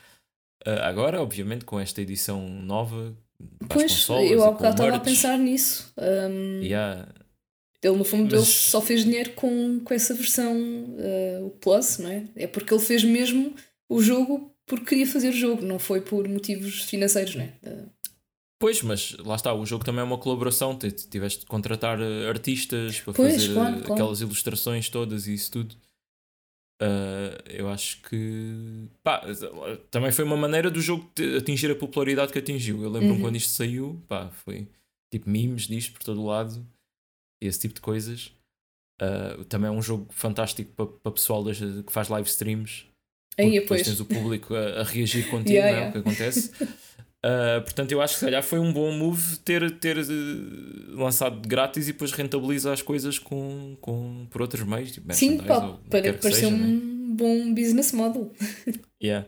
Uh, 0.66 0.80
agora, 0.82 1.20
obviamente, 1.20 1.64
com 1.64 1.78
esta 1.78 2.00
edição 2.00 2.48
nova, 2.48 3.16
pois, 3.68 4.08
eu 4.08 4.44
há 4.44 4.52
bocado 4.52 4.74
estava 4.74 4.96
a 4.96 5.00
pensar 5.00 5.36
nisso. 5.36 5.92
Um, 5.98 6.62
yeah. 6.62 7.08
Ele, 7.82 7.96
no 7.96 8.04
fundo, 8.04 8.30
Mas... 8.30 8.34
ele 8.34 8.44
só 8.44 8.80
fez 8.80 9.04
dinheiro 9.04 9.32
com, 9.32 9.80
com 9.80 9.92
essa 9.92 10.14
versão, 10.14 10.54
uh, 10.54 11.46
o 11.46 11.50
Plus, 11.50 11.98
não 11.98 12.10
é? 12.10 12.28
É 12.36 12.46
porque 12.46 12.72
ele 12.72 12.82
fez 12.82 13.02
mesmo 13.02 13.54
o 13.88 14.00
jogo 14.00 14.54
porque 14.64 14.86
queria 14.86 15.06
fazer 15.06 15.30
o 15.30 15.36
jogo, 15.36 15.62
não 15.62 15.80
foi 15.80 16.00
por 16.00 16.28
motivos 16.28 16.82
financeiros, 16.82 17.34
não 17.34 17.42
é? 17.42 17.52
Uh... 17.66 17.90
Pois, 18.62 18.80
mas 18.80 19.16
lá 19.18 19.34
está, 19.34 19.52
o 19.52 19.66
jogo 19.66 19.84
também 19.84 20.02
é 20.02 20.04
uma 20.04 20.16
colaboração. 20.16 20.78
Tiveste 21.10 21.40
de 21.40 21.46
contratar 21.46 21.98
artistas 22.28 23.00
para 23.00 23.12
pois, 23.12 23.34
fazer 23.34 23.54
claro, 23.54 23.74
aquelas 23.78 23.96
claro. 23.96 24.22
ilustrações 24.22 24.88
todas 24.88 25.26
e 25.26 25.34
isso 25.34 25.50
tudo. 25.50 25.74
Uh, 26.80 27.42
eu 27.48 27.68
acho 27.68 28.00
que 28.02 28.86
pá, 29.02 29.20
também 29.90 30.12
foi 30.12 30.24
uma 30.24 30.36
maneira 30.36 30.70
do 30.70 30.80
jogo 30.80 31.10
atingir 31.36 31.72
a 31.72 31.74
popularidade 31.74 32.32
que 32.32 32.38
atingiu. 32.38 32.80
Eu 32.84 32.88
lembro-me 32.88 33.16
uhum. 33.16 33.20
quando 33.22 33.34
isto 33.34 33.50
saiu, 33.50 34.00
pá, 34.06 34.30
foi 34.30 34.68
tipo 35.10 35.28
memes 35.28 35.66
disto 35.66 35.92
por 35.94 36.04
todo 36.04 36.22
o 36.22 36.26
lado, 36.26 36.64
esse 37.40 37.58
tipo 37.58 37.74
de 37.74 37.80
coisas. 37.80 38.32
Uh, 39.02 39.42
também 39.46 39.66
é 39.66 39.72
um 39.72 39.82
jogo 39.82 40.06
fantástico 40.12 40.70
para 40.76 40.86
pa 40.86 41.10
pessoal 41.10 41.44
que 41.44 41.92
faz 41.92 42.08
live 42.08 42.28
streams. 42.28 42.84
Aí, 43.36 43.58
depois 43.58 43.82
tens 43.82 43.98
o 43.98 44.04
público 44.04 44.54
a, 44.54 44.82
a 44.82 44.84
reagir 44.84 45.26
contigo, 45.30 45.50
yeah, 45.50 45.72
não 45.72 45.78
é? 45.78 45.80
Yeah. 45.80 45.88
o 45.88 45.92
que 45.92 46.08
acontece. 46.08 46.52
Uh, 47.24 47.62
portanto, 47.62 47.92
eu 47.92 48.02
acho 48.02 48.14
que 48.14 48.20
se 48.20 48.24
calhar 48.24 48.42
foi 48.42 48.58
um 48.58 48.72
bom 48.72 48.90
move 48.90 49.36
ter, 49.38 49.70
ter 49.78 49.96
uh, 49.96 50.96
lançado 50.96 51.40
de 51.40 51.48
grátis 51.48 51.88
e 51.88 51.92
depois 51.92 52.10
rentabiliza 52.10 52.72
as 52.72 52.82
coisas 52.82 53.16
com, 53.16 53.76
com, 53.80 54.26
por 54.28 54.42
outros 54.42 54.64
meios. 54.64 54.90
Tipo 54.90 55.14
Sim, 55.14 55.38
pá, 55.38 55.78
para 55.88 56.14
parecer 56.14 56.46
um 56.46 56.56
né? 56.56 57.14
bom 57.14 57.54
business 57.54 57.92
model. 57.92 58.32
yeah. 59.02 59.26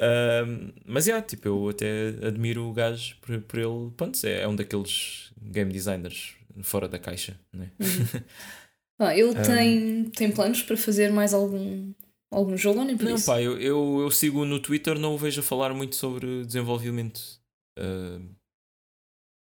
Uh, 0.00 0.72
mas 0.86 1.08
yeah, 1.08 1.24
tipo, 1.24 1.48
eu 1.48 1.68
até 1.68 2.10
admiro 2.22 2.68
o 2.68 2.72
gajo 2.72 3.16
por, 3.20 3.40
por 3.40 3.58
ele. 3.58 3.90
Pronto, 3.96 4.24
é, 4.24 4.42
é 4.42 4.48
um 4.48 4.54
daqueles 4.54 5.32
game 5.36 5.72
designers 5.72 6.36
fora 6.62 6.88
da 6.88 6.98
caixa. 6.98 7.38
Né? 7.52 7.72
Uhum. 7.80 8.20
ah, 9.00 9.16
ele 9.16 9.34
tem, 9.44 10.04
tem 10.10 10.30
planos 10.30 10.62
para 10.62 10.76
fazer 10.76 11.10
mais 11.10 11.34
algum 11.34 11.92
algum 12.30 12.56
jogo 12.56 12.80
ou 12.80 12.84
nem 12.84 12.96
por 12.96 13.06
não, 13.06 13.14
isso? 13.14 13.26
Pá, 13.26 13.40
eu, 13.40 13.58
eu, 13.60 14.00
eu, 14.00 14.10
sigo 14.10 14.44
no 14.44 14.60
Twitter, 14.60 14.98
não 14.98 15.14
o 15.14 15.18
vejo 15.18 15.40
a 15.40 15.44
falar 15.44 15.74
muito 15.74 15.96
sobre 15.96 16.44
desenvolvimento. 16.44 17.20
Uh, 17.78 18.24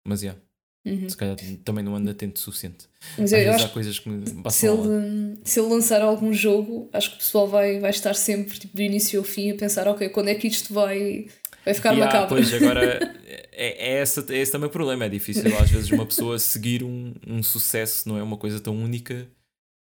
mas 0.07 0.23
yeah. 0.23 0.41
Uhum. 0.85 1.09
Se 1.09 1.17
calhar 1.17 1.37
também 1.65 1.85
não 1.85 1.95
ando 1.95 2.11
atento 2.11 2.41
o 2.41 2.43
suficiente. 2.43 2.89
Mas 3.17 3.33
Às 3.33 3.41
eu, 3.45 3.53
acho 3.53 3.73
coisas 3.73 4.01
que 4.01 4.11
se 4.51 4.67
ele, 4.67 5.39
se 5.45 5.61
ele 5.61 5.69
lançar 5.69 6.03
algum 6.03 6.33
jogo, 6.33 6.91
acho 6.93 7.11
que 7.11 7.17
o 7.17 7.19
pessoal 7.19 7.47
vai, 7.47 7.79
vai 7.79 7.91
estar 7.91 8.15
sempre 8.15 8.59
tipo, 8.59 8.77
do 8.77 8.83
início 8.83 9.21
ao 9.21 9.25
fim 9.25 9.53
a 9.53 9.55
pensar, 9.55 9.87
ok, 9.87 10.09
quando 10.09 10.29
é 10.29 10.35
que 10.35 10.49
isto 10.49 10.75
vai 10.75 11.29
Vai 11.65 11.75
ficar 11.75 11.93
Yeah, 11.93 12.07
macabro. 12.07 12.37
Pois, 12.37 12.53
agora 12.55 12.99
é, 13.53 13.93
é, 13.93 13.99
essa, 13.99 14.25
é 14.31 14.39
esse 14.39 14.51
também 14.51 14.69
o 14.69 14.71
problema. 14.71 15.05
É 15.05 15.09
difícil 15.09 15.57
às 15.59 15.71
vezes 15.71 15.91
uma 15.91 16.05
pessoa 16.05 16.39
seguir 16.39 16.83
um, 16.83 17.15
um 17.27 17.43
sucesso, 17.43 18.09
não 18.09 18.19
é 18.19 18.23
uma 18.23 18.37
coisa 18.37 18.61
tão 18.61 18.77
única. 18.77 19.29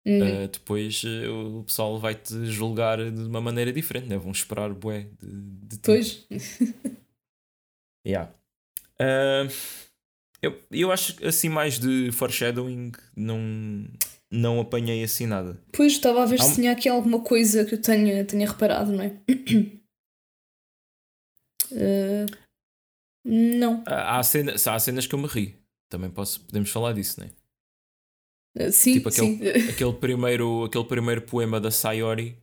Uhum. 0.08 0.46
Uh, 0.46 0.48
depois 0.48 1.04
uh, 1.04 1.60
o 1.60 1.64
pessoal 1.64 2.00
vai-te 2.00 2.46
julgar 2.46 2.98
de 3.12 3.24
uma 3.24 3.42
maneira 3.42 3.74
diferente, 3.74 4.08
né? 4.08 4.18
vão 4.18 4.32
esperar 4.32 4.72
bué 4.72 5.08
de, 5.20 5.68
de 5.68 5.78
ti. 5.78 5.82
Pois. 5.84 6.28
Yeah. 8.08 8.32
Uh, 9.02 9.52
eu, 10.40 10.62
eu 10.70 10.92
acho 10.92 11.26
assim 11.26 11.50
mais 11.50 11.80
de 11.80 12.12
foreshadowing 12.12 12.92
não, 13.16 13.88
não 14.32 14.60
apanhei 14.60 15.04
assim 15.04 15.26
nada. 15.26 15.60
Pois 15.74 15.94
estava 15.94 16.22
a 16.22 16.26
ver 16.26 16.40
se 16.40 16.56
tinha 16.56 16.72
aqui 16.72 16.88
alguma 16.88 17.22
coisa 17.22 17.66
que 17.66 17.74
eu 17.74 17.82
tenha, 17.82 18.24
tenha 18.24 18.48
reparado, 18.48 18.92
não 18.92 19.04
é? 19.04 19.20
Eh, 21.72 22.26
não. 23.26 23.84
Há, 23.88 24.20
há, 24.20 24.24
cena, 24.24 24.54
há 24.54 24.80
cenas 24.80 25.08
que 25.08 25.16
eu 25.16 25.20
me 25.20 25.28
ri. 25.28 25.56
Também 25.90 26.12
posso, 26.12 26.42
podemos 26.42 26.70
falar 26.70 26.94
disso, 26.94 27.20
né? 27.20 27.32
Eh, 27.32 27.45
sim, 28.72 28.94
Tipo 28.94 29.12
sim. 29.12 29.40
Aquele 29.70 29.94
primeiro, 29.94 30.64
aquele 30.66 30.86
primeiro 30.86 31.22
poema 31.22 31.60
da 31.60 31.72
Sayori 31.72 32.38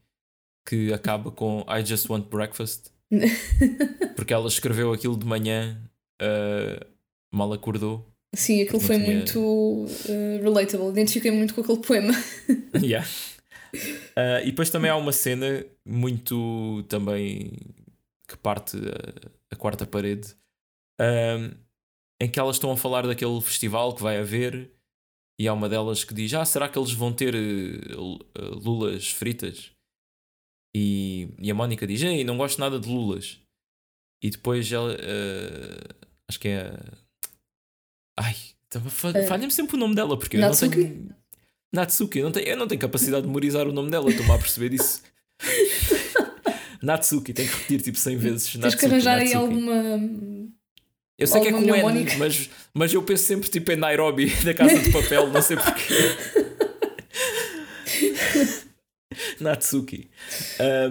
que 0.66 0.92
acaba 0.92 1.31
com 1.31 1.64
I 1.68 1.85
just 1.85 2.09
want 2.09 2.29
breakfast. 2.29 2.90
Porque 4.16 4.33
ela 4.33 4.48
escreveu 4.48 4.92
aquilo 4.92 5.16
de 5.16 5.27
manhã, 5.27 5.81
uh, 6.22 6.87
mal 7.33 7.53
acordou. 7.53 8.07
Sim, 8.35 8.62
aquilo 8.62 8.81
foi 8.81 8.96
tinha- 8.98 9.16
muito 9.16 9.85
eh, 10.09 10.40
relatable. 10.42 10.88
Identifiquei 10.88 11.31
muito 11.31 11.55
com 11.55 11.61
aquele 11.61 11.79
poema. 11.81 12.12
Yeah. 12.83 13.07
Uh, 13.75 14.40
e 14.42 14.46
depois 14.46 14.70
também 14.70 14.90
há 14.90 14.96
uma 14.96 15.12
cena 15.12 15.64
muito 15.85 16.83
também 16.88 17.53
que 18.29 18.37
parte 18.37 18.77
a, 18.79 19.55
a 19.55 19.57
quarta 19.57 19.85
parede 19.87 20.29
um, 21.01 21.51
em 22.20 22.29
que 22.29 22.38
elas 22.38 22.57
estão 22.57 22.70
a 22.70 22.77
falar 22.77 23.07
daquele 23.07 23.40
festival 23.40 23.94
que 23.94 24.03
vai 24.03 24.18
haver 24.18 24.70
e 25.43 25.49
há 25.49 25.53
uma 25.53 25.69
delas 25.69 26.05
que 26.05 26.15
diz: 26.15 26.33
Ah, 26.35 26.45
será 26.45 26.69
que 26.69 26.79
eles 26.79 26.93
vão 26.93 27.13
ter 27.13 27.35
eh, 27.35 27.39
eh, 27.39 28.41
lulas 28.65 29.09
fritas? 29.11 29.71
E, 30.75 31.29
e 31.39 31.51
a 31.51 31.55
Mónica 31.55 31.85
diz: 31.87 32.01
Ei, 32.03 32.23
não 32.23 32.37
gosto 32.37 32.61
nada 32.61 32.79
de 32.79 32.89
lulas. 32.89 33.39
E 34.23 34.31
depois 34.31 34.71
ela 34.71 34.95
eh, 35.01 35.79
acho 36.31 36.39
que 36.39 36.49
é. 36.49 36.61
a- 36.69 36.99
Ai, 38.21 38.37
Eh, 39.17 39.27
falha-me 39.27 39.51
sempre 39.53 39.77
o 39.77 39.79
nome 39.79 39.95
dela 39.95 40.17
porque 40.19 40.37
eu 40.37 40.41
Natsuki? 40.41 40.77
não 40.77 40.83
tenho. 40.89 41.17
Natsuki, 41.75 42.19
eu 42.19 42.25
não 42.27 42.33
tenho, 42.33 42.47
eu 42.47 42.57
não 42.57 42.69
tenho 42.69 42.81
capacidade 42.81 43.23
de 43.23 43.27
memorizar 43.29 43.67
o 43.67 43.73
nome 43.73 43.91
dela, 43.91 44.09
estou-me 44.11 44.31
a 44.33 44.39
perceber 44.39 44.69
disso. 44.69 45.03
Natsuki, 46.83 47.33
tenho 47.33 47.49
que 47.49 47.55
repetir 47.57 47.83
tipo 47.83 47.99
100 47.99 48.17
vezes. 48.17 48.51
Tens 48.53 48.63
Natsuki, 48.63 48.81
que 48.81 48.87
arranjar 48.87 49.19
aí 49.19 49.35
alguma. 49.35 49.73
Eu 51.18 51.27
sei 51.27 51.40
que 51.40 51.48
é 51.48 51.53
com 51.53 51.61
N, 51.61 52.16
mas, 52.18 52.51
mas 52.72 52.92
eu 52.92 53.03
penso 53.03 53.25
sempre 53.25 53.48
tipo 53.48 53.70
em 53.70 53.77
Nairobi, 53.77 54.35
da 54.44 54.55
Casa 54.55 54.79
de 54.79 54.90
Papel, 54.90 55.29
não 55.29 55.42
sei 55.42 55.57
porquê. 55.57 55.94
Natsuki. 59.38 60.11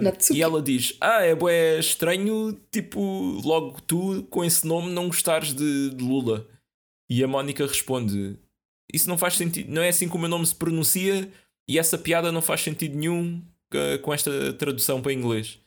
Natsuki. 0.00 0.38
E 0.38 0.42
ela 0.42 0.62
diz: 0.62 0.96
Ah, 1.00 1.22
é 1.22 1.34
bué 1.34 1.78
estranho, 1.78 2.58
tipo, 2.70 3.00
logo 3.44 3.80
tu 3.82 4.22
com 4.30 4.44
esse 4.44 4.66
nome 4.66 4.92
não 4.92 5.08
gostares 5.08 5.54
de, 5.54 5.90
de 5.90 6.04
Lula. 6.04 6.46
E 7.10 7.22
a 7.24 7.28
Mónica 7.28 7.66
responde: 7.66 8.38
Isso 8.92 9.08
não 9.08 9.18
faz 9.18 9.34
sentido, 9.34 9.72
não 9.72 9.82
é 9.82 9.88
assim 9.88 10.08
como 10.08 10.18
o 10.18 10.20
meu 10.22 10.30
nome 10.30 10.46
se 10.46 10.54
pronuncia 10.54 11.28
e 11.68 11.78
essa 11.78 11.98
piada 11.98 12.30
não 12.30 12.42
faz 12.42 12.60
sentido 12.60 12.96
nenhum 12.96 13.42
uh, 13.74 13.98
com 14.00 14.12
esta 14.12 14.52
tradução 14.54 15.00
para 15.00 15.12
inglês. 15.12 15.58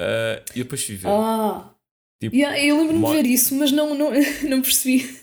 Uh, 0.00 0.42
e 0.54 0.58
depois 0.58 0.84
fui 0.84 0.96
ver. 0.96 1.08
Ah! 1.08 1.74
Tipo, 2.22 2.36
Yeah, 2.36 2.56
eu 2.64 2.78
lembro-me 2.78 3.04
de 3.04 3.12
ver 3.22 3.26
isso, 3.28 3.52
mas 3.56 3.72
não, 3.72 3.96
não, 3.96 4.12
não 4.48 4.62
percebi. 4.62 5.18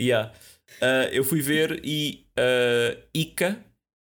Yeah. 0.00 0.32
Uh, 0.80 1.12
eu 1.12 1.22
fui 1.22 1.42
ver 1.42 1.82
e 1.84 2.26
uh, 2.38 2.98
Ika, 3.14 3.62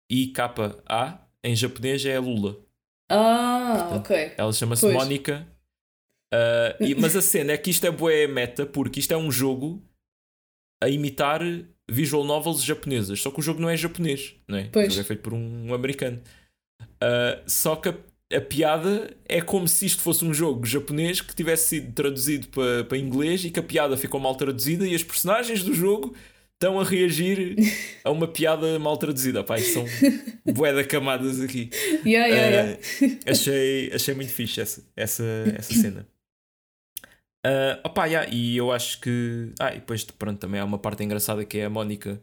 I-K-A, 0.10 1.28
em 1.44 1.54
japonês 1.54 2.06
é 2.06 2.18
Lula. 2.18 2.58
Ah, 3.12 3.90
Portanto, 3.90 4.00
ok. 4.06 4.34
Ela 4.38 4.54
chama-se. 4.54 4.90
Mónica. 4.90 5.46
Uh, 6.34 6.82
e- 6.82 6.96
mas 6.96 7.14
a 7.14 7.22
cena 7.22 7.52
é 7.52 7.58
que 7.58 7.72
isto 7.72 7.86
é 7.86 7.92
bué 7.92 8.26
meta, 8.26 8.66
porque 8.66 9.02
isto 9.02 9.14
é 9.14 9.18
um 9.18 9.30
jogo 9.30 9.84
a 10.82 10.88
imitar 10.88 11.42
visual 11.92 12.24
novels 12.24 12.64
japonesas. 12.64 13.20
Só 13.22 13.32
que 13.32 13.40
o 13.40 13.44
jogo 13.44 13.60
não 13.60 13.70
é 13.70 13.76
japonês, 13.76 14.34
não 14.48 14.58
é? 14.58 14.70
Pois. 14.70 14.88
O 14.88 14.92
jogo 14.92 15.02
é 15.02 15.08
feito 15.08 15.22
por 15.24 15.34
um 15.34 15.74
americano. 15.74 16.22
Uh, 16.82 17.44
só 17.50 17.76
que 17.76 17.90
a, 17.90 17.98
a 18.34 18.42
piada 18.42 19.16
é 19.26 19.42
como 19.42 19.68
se 19.68 19.86
isto 19.86 20.02
fosse 20.02 20.26
um 20.26 20.34
jogo 20.34 20.66
japonês 20.66 21.22
que 21.22 21.34
tivesse 21.34 21.70
sido 21.70 21.94
traduzido 21.94 22.48
para, 22.50 22.84
para 22.84 22.98
inglês 22.98 23.46
e 23.46 23.50
que 23.50 23.60
a 23.60 23.64
piada 23.64 23.96
ficou 23.96 24.20
mal 24.20 24.36
traduzida 24.36 24.86
e 24.86 24.94
as 24.94 25.04
personagens 25.04 25.64
do 25.64 25.74
jogo 25.74 26.14
estão 26.54 26.80
a 26.80 26.84
reagir 26.84 27.56
a 28.04 28.12
uma 28.12 28.28
piada 28.28 28.78
mal 28.80 28.98
traduzida. 28.98 29.44
Pá, 29.44 29.58
são 29.60 29.86
bué 30.46 30.74
de 30.74 30.84
camadas 30.84 31.40
aqui. 31.40 31.70
Yeah, 32.06 32.28
yeah, 32.28 32.48
yeah. 32.50 32.80
Uh, 33.02 33.30
achei, 33.32 33.92
achei 33.94 34.14
muito 34.14 34.32
fixe 34.32 34.60
essa, 34.60 34.84
essa, 34.96 35.24
essa 35.56 35.74
cena. 35.74 36.08
Uh, 37.46 37.80
opa, 37.86 38.06
yeah, 38.08 38.30
e 38.30 38.58
eu 38.58 38.72
acho 38.72 39.00
que. 39.00 39.54
Ah, 39.60 39.72
e 39.72 39.76
depois 39.76 40.04
pronto, 40.04 40.40
também 40.40 40.60
há 40.60 40.66
uma 40.66 40.80
parte 40.80 41.04
engraçada 41.04 41.46
que 41.46 41.60
é 41.60 41.66
a 41.66 41.70
Mónica, 41.70 42.22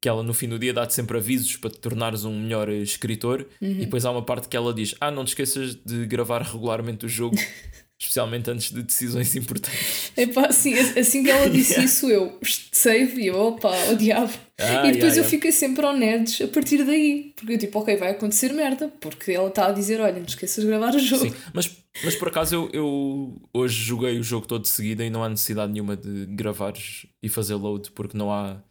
que 0.00 0.08
ela 0.08 0.22
no 0.22 0.32
fim 0.32 0.48
do 0.48 0.58
dia 0.58 0.72
dá-te 0.72 0.94
sempre 0.94 1.18
avisos 1.18 1.56
para 1.56 1.70
te 1.70 1.78
tornares 1.78 2.24
um 2.24 2.42
melhor 2.42 2.68
escritor. 2.68 3.46
Uhum. 3.60 3.70
E 3.70 3.74
depois 3.80 4.04
há 4.04 4.10
uma 4.10 4.22
parte 4.22 4.48
que 4.48 4.56
ela 4.56 4.72
diz: 4.72 4.94
Ah, 5.00 5.10
não 5.10 5.24
te 5.24 5.28
esqueças 5.28 5.74
de 5.74 6.06
gravar 6.06 6.42
regularmente 6.42 7.06
o 7.06 7.08
jogo, 7.08 7.36
especialmente 7.98 8.48
antes 8.50 8.70
de 8.72 8.82
decisões 8.82 9.34
importantes. 9.34 10.12
Epá, 10.16 10.46
assim, 10.46 10.74
assim 10.74 11.24
que 11.24 11.30
ela 11.30 11.48
disse 11.50 11.72
Yeah. 11.72 11.84
isso, 11.84 12.08
eu 12.08 12.38
save 12.72 13.22
e 13.22 13.26
eu, 13.26 13.36
opa, 13.36 13.72
o 13.90 13.96
diabo. 13.96 14.32
Ah, 14.60 14.86
e 14.86 14.92
depois 14.92 14.94
yeah, 14.94 15.06
eu 15.08 15.14
yeah. 15.14 15.30
fiquei 15.30 15.50
sempre 15.50 15.84
ao 15.84 15.96
nerds 15.96 16.40
a 16.40 16.48
partir 16.48 16.84
daí. 16.84 17.32
Porque 17.34 17.54
eu 17.54 17.58
tipo, 17.58 17.78
ok, 17.80 17.96
vai 17.96 18.10
acontecer 18.10 18.52
merda. 18.52 18.88
Porque 19.00 19.32
ela 19.32 19.48
está 19.48 19.66
a 19.66 19.72
dizer, 19.72 20.00
olha, 20.00 20.14
não 20.14 20.24
te 20.24 20.30
esqueças 20.30 20.62
de 20.62 20.70
gravar 20.70 20.94
o 20.94 20.98
jogo. 20.98 21.28
Sim, 21.28 21.34
mas, 21.52 21.76
mas 22.04 22.14
por 22.14 22.28
acaso 22.28 22.54
eu, 22.54 22.70
eu 22.72 23.42
hoje 23.52 23.84
joguei 23.84 24.18
o 24.18 24.22
jogo 24.22 24.46
todo 24.46 24.62
de 24.62 24.68
seguida 24.68 25.04
e 25.04 25.10
não 25.10 25.24
há 25.24 25.28
necessidade 25.28 25.72
nenhuma 25.72 25.96
de 25.96 26.26
gravares 26.26 27.06
e 27.20 27.28
fazer 27.28 27.54
load 27.54 27.90
porque 27.92 28.16
não 28.16 28.32
há 28.32 28.62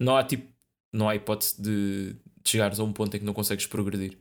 não 0.00 0.16
há 0.16 0.22
tipo 0.22 0.46
não 0.92 1.08
há 1.08 1.14
hipótese 1.16 1.60
de, 1.60 2.12
de 2.42 2.50
chegares 2.50 2.78
a 2.80 2.84
um 2.84 2.92
ponto 2.92 3.16
em 3.16 3.20
que 3.20 3.24
não 3.26 3.34
consegues 3.34 3.66
progredir. 3.66 4.18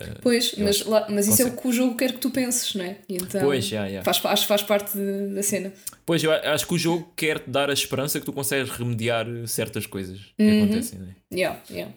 Uh, 0.00 0.18
Pois, 0.22 0.54
eu 0.56 0.64
mas, 0.64 0.84
lá, 0.86 1.06
mas 1.10 1.28
isso 1.28 1.42
é 1.42 1.44
o 1.46 1.56
que 1.56 1.68
o 1.68 1.72
jogo 1.72 1.94
quer 1.96 2.12
que 2.12 2.18
tu 2.18 2.30
penses, 2.30 2.74
não 2.74 2.84
é? 2.84 2.98
Então, 3.08 3.42
Pois, 3.42 3.66
já, 3.66 3.86
já. 3.88 4.02
Faz, 4.02 4.24
acho 4.24 4.42
que 4.42 4.48
faz 4.48 4.62
parte 4.62 4.96
de- 4.96 5.34
da 5.34 5.42
cena. 5.42 5.72
Pois 6.06 6.22
eu 6.24 6.32
acho 6.32 6.66
que 6.66 6.74
o 6.74 6.78
jogo 6.78 7.12
quer 7.14 7.38
te 7.40 7.50
dar 7.50 7.68
a 7.68 7.72
esperança 7.74 8.18
que 8.18 8.24
tu 8.24 8.32
consegues 8.32 8.70
remediar 8.70 9.26
certas 9.46 9.86
coisas 9.86 10.18
que 10.38 10.42
Uhum. 10.42 10.64
acontecem. 10.64 10.98
Né? 11.00 11.14
Yeah, 11.32 11.60
yeah. 11.70 11.92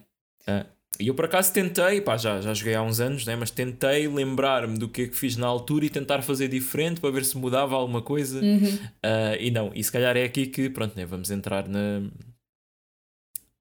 E 1.00 1.08
eu 1.08 1.14
por 1.14 1.24
acaso 1.24 1.52
tentei, 1.52 2.00
pá, 2.00 2.16
já, 2.16 2.40
já 2.40 2.54
joguei 2.54 2.74
há 2.74 2.82
uns 2.82 3.00
anos, 3.00 3.24
né? 3.26 3.34
mas 3.34 3.50
tentei 3.50 4.06
lembrar-me 4.06 4.78
do 4.78 4.88
que 4.88 5.02
é 5.02 5.08
que 5.08 5.16
fiz 5.16 5.36
na 5.36 5.46
altura 5.46 5.86
e 5.86 5.90
tentar 5.90 6.22
fazer 6.22 6.46
diferente 6.46 7.00
para 7.00 7.10
ver 7.10 7.24
se 7.24 7.36
mudava 7.36 7.74
alguma 7.74 8.00
coisa. 8.02 8.38
Uhum. 8.40 8.74
Uh, 8.74 9.36
e 9.40 9.50
não, 9.50 9.72
e 9.74 9.82
se 9.82 9.90
calhar 9.90 10.16
é 10.16 10.22
aqui 10.24 10.46
que 10.46 10.68
pronto, 10.70 10.94
né, 10.96 11.04
vamos 11.04 11.30
entrar 11.32 11.66
na, 11.68 12.02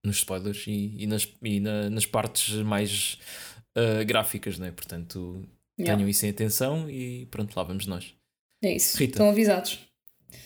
nos 0.03 0.17
spoilers 0.17 0.65
e, 0.67 0.95
e 0.99 1.07
nas, 1.07 1.27
e 1.41 1.59
na- 1.59 1.89
nas 1.89 2.05
partes 2.05 2.55
mais 2.55 3.17
uh, 3.77 4.05
gráficas, 4.05 4.57
né? 4.59 4.71
portanto 4.71 5.43
Yeah. 5.79 5.97
tenham 5.97 6.07
isso 6.07 6.23
em 6.23 6.29
atenção 6.29 6.87
e 6.87 7.25
pronto, 7.31 7.55
lá 7.57 7.63
vamos 7.63 7.87
nós. 7.87 8.13
É 8.63 8.75
isso. 8.75 8.95
Rita. 8.95 9.13
Estão 9.13 9.29
avisados. 9.29 9.79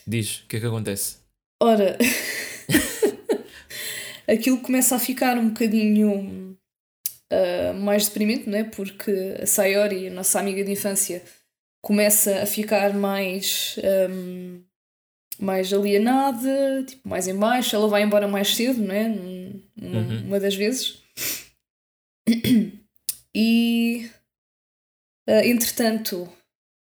Diz, 0.08 0.38
o 0.40 0.48
que 0.48 0.56
é 0.56 0.60
que 0.62 0.66
acontece? 0.66 1.18
Ora, 1.62 1.98
aquilo 4.28 4.60
começa 4.62 4.96
a 4.96 5.00
ficar 5.00 5.38
um 5.38 5.50
bocadinho 5.50 6.58
ah, 7.32 7.74
mais 7.74 8.08
deprimente, 8.08 8.50
não 8.50 8.58
é? 8.58 8.64
Porque 8.64 9.12
a 9.42 9.46
Sayori, 9.46 10.08
a 10.08 10.12
nossa 10.12 10.40
amiga 10.40 10.64
de 10.64 10.72
infância, 10.72 11.22
começa 11.82 12.42
a 12.44 12.46
ficar 12.46 12.94
mais, 12.94 13.78
ahm, 13.84 14.62
mais 15.40 15.72
alienada, 15.74 16.84
tipo, 16.88 17.08
mais 17.08 17.28
em 17.28 17.36
baixo. 17.36 17.76
Ela 17.76 17.88
vai 17.88 18.04
embora 18.04 18.28
mais 18.28 18.56
cedo, 18.56 18.82
não 18.82 18.94
é? 18.94 19.08
Num- 19.08 19.48
Uhum. 19.80 20.24
Uma 20.28 20.40
das 20.40 20.56
vezes. 20.56 20.98
E, 23.36 24.10
ah, 25.30 25.46
entretanto, 25.46 26.28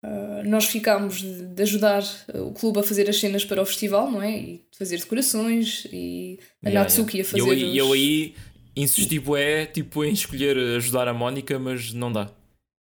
ah, 0.04 0.42
nós 0.46 0.66
ficámos 0.66 1.20
de, 1.22 1.44
de 1.48 1.62
ajudar 1.64 2.04
o 2.34 2.52
clube 2.54 2.80
a 2.80 2.84
fazer 2.84 3.10
as 3.10 3.20
cenas 3.20 3.44
para 3.44 3.62
o 3.62 3.66
festival, 3.66 4.10
não 4.10 4.22
é? 4.22 4.38
E 4.38 4.66
fazer 4.78 4.98
decorações 4.98 5.86
e 5.92 6.40
a 6.64 6.70
Yeah, 6.70 6.84
Natsuki 6.90 7.18
yeah. 7.18 7.28
a 7.28 7.32
fazer 7.32 7.42
Eu, 7.64 7.70
os... 7.70 7.76
eu 7.76 7.94
aí 7.94 8.36
insisti 8.76 9.20
bué, 9.20 9.66
tipo, 9.66 10.04
em 10.06 10.14
escolher 10.14 10.58
ajudar 10.78 11.08
a 11.08 11.14
Mónica, 11.14 11.60
mas 11.60 11.92
não 11.94 12.12
dá. 12.12 12.32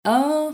Ah, 0.06 0.54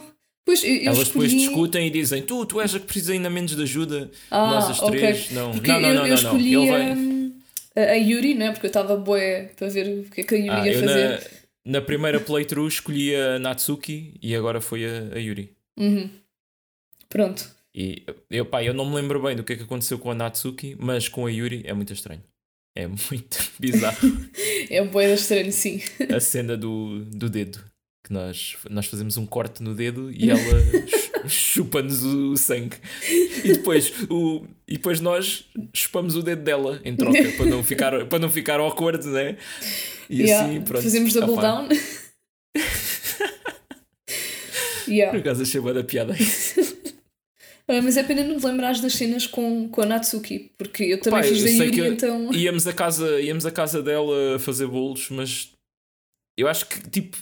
pois 0.51 0.63
eu, 0.63 0.81
Elas 0.83 1.07
depois 1.07 1.31
escolhi... 1.31 1.37
discutem 1.47 1.87
e 1.87 1.89
dizem: 1.89 2.21
Tu, 2.21 2.45
tu 2.45 2.59
és 2.59 2.75
a 2.75 2.79
que 2.79 2.85
precisa 2.85 3.13
ainda 3.13 3.29
menos 3.29 3.55
de 3.55 3.61
ajuda. 3.63 4.11
Ah, 4.29 4.47
Nós 4.51 4.69
as 4.71 4.79
três, 4.81 5.31
não. 5.31 5.53
Não, 5.53 5.61
não, 5.81 5.89
eu, 5.89 5.95
não, 5.95 6.07
eu 6.07 6.15
escolhi 6.15 6.53
não. 6.55 6.63
Ele 6.63 6.71
vai- 6.71 7.31
a, 7.87 7.91
a 7.91 7.95
Yuri, 7.95 8.33
não 8.33 8.45
é? 8.47 8.51
Porque 8.51 8.65
eu 8.65 8.69
estava 8.69 8.97
boé 8.97 9.51
para 9.55 9.69
ver 9.69 9.99
o 9.99 10.03
que 10.09 10.21
é 10.21 10.23
que 10.25 10.35
a 10.35 10.37
Yuri 10.37 10.49
Ah, 10.49 10.67
ia 10.67 10.79
fazer. 10.79 11.31
na, 11.65 11.71
na 11.73 11.81
primeira 11.81 12.19
playthrough 12.19 12.67
escolhi 12.67 13.15
a 13.15 13.39
Natsuki 13.39 14.13
e 14.21 14.35
agora 14.35 14.59
foi 14.59 14.85
a, 14.85 15.15
a 15.15 15.17
Yuri. 15.17 15.53
Uhum. 15.79 16.09
Pronto. 17.09 17.49
E 17.73 18.03
eu, 18.29 18.45
pá, 18.45 18.61
eu 18.63 18.73
não 18.73 18.85
me 18.89 18.95
lembro 18.95 19.21
bem 19.21 19.35
do 19.35 19.43
que 19.43 19.53
é 19.53 19.55
que 19.55 19.63
aconteceu 19.63 19.97
com 19.97 20.11
a 20.11 20.15
Natsuki, 20.15 20.75
mas 20.77 21.07
com 21.07 21.25
a 21.25 21.31
Yuri 21.31 21.61
é 21.65 21.73
muito 21.73 21.93
estranho. 21.93 22.21
É 22.75 22.87
muito 22.87 23.37
bizarro. 23.59 23.97
é 24.69 24.81
um 24.81 24.87
boeda 24.87 25.13
estranho, 25.13 25.51
sim. 25.51 25.81
A 26.13 26.19
cena 26.19 26.57
do, 26.57 27.05
do 27.05 27.29
dedo. 27.29 27.63
Que 28.11 28.13
nós, 28.13 28.57
nós 28.69 28.85
fazemos 28.87 29.15
um 29.15 29.25
corte 29.25 29.63
no 29.63 29.73
dedo 29.73 30.11
e 30.11 30.29
ela 30.29 30.41
chupa-nos 31.29 32.03
o 32.03 32.35
sangue. 32.35 32.75
E 33.09 33.53
depois, 33.53 33.93
o, 34.09 34.45
e 34.67 34.73
depois 34.73 34.99
nós 34.99 35.45
chupamos 35.73 36.17
o 36.17 36.21
dedo 36.21 36.43
dela 36.43 36.81
em 36.83 36.93
troca 36.93 37.23
para 37.37 37.45
não 37.45 37.63
ficar, 37.63 38.05
para 38.07 38.19
não 38.19 38.29
ficar 38.29 38.59
awkward, 38.59 39.07
né? 39.07 39.37
E 40.09 40.23
yeah, 40.23 40.45
assim, 40.45 40.61
pronto. 40.61 40.83
Fazemos 40.83 41.13
double 41.13 41.35
Opa. 41.35 41.41
down. 41.41 41.69
yeah. 44.89 45.11
Por 45.11 45.21
acaso 45.21 45.43
achei 45.43 45.61
boa 45.61 45.73
da 45.73 45.85
piada 45.85 46.13
mas 47.79 47.95
é 47.95 48.03
pena 48.03 48.25
não 48.25 48.37
te 48.37 48.45
lembrares 48.45 48.81
das 48.81 48.93
cenas 48.93 49.25
com, 49.25 49.69
com 49.69 49.81
a 49.81 49.85
Natsuki, 49.85 50.51
porque 50.57 50.83
eu 50.83 50.99
também 50.99 51.21
Pai, 51.21 51.29
fiz 51.29 51.43
da 51.43 51.63
Yuri, 51.63 51.93
então. 51.93 52.33
Íamos 52.33 52.67
a, 52.67 52.73
casa, 52.73 53.21
íamos 53.21 53.45
a 53.45 53.51
casa 53.51 53.81
dela 53.81 54.37
fazer 54.39 54.67
bolos, 54.67 55.09
mas 55.09 55.53
eu 56.37 56.49
acho 56.49 56.65
que 56.65 56.89
tipo, 56.89 57.17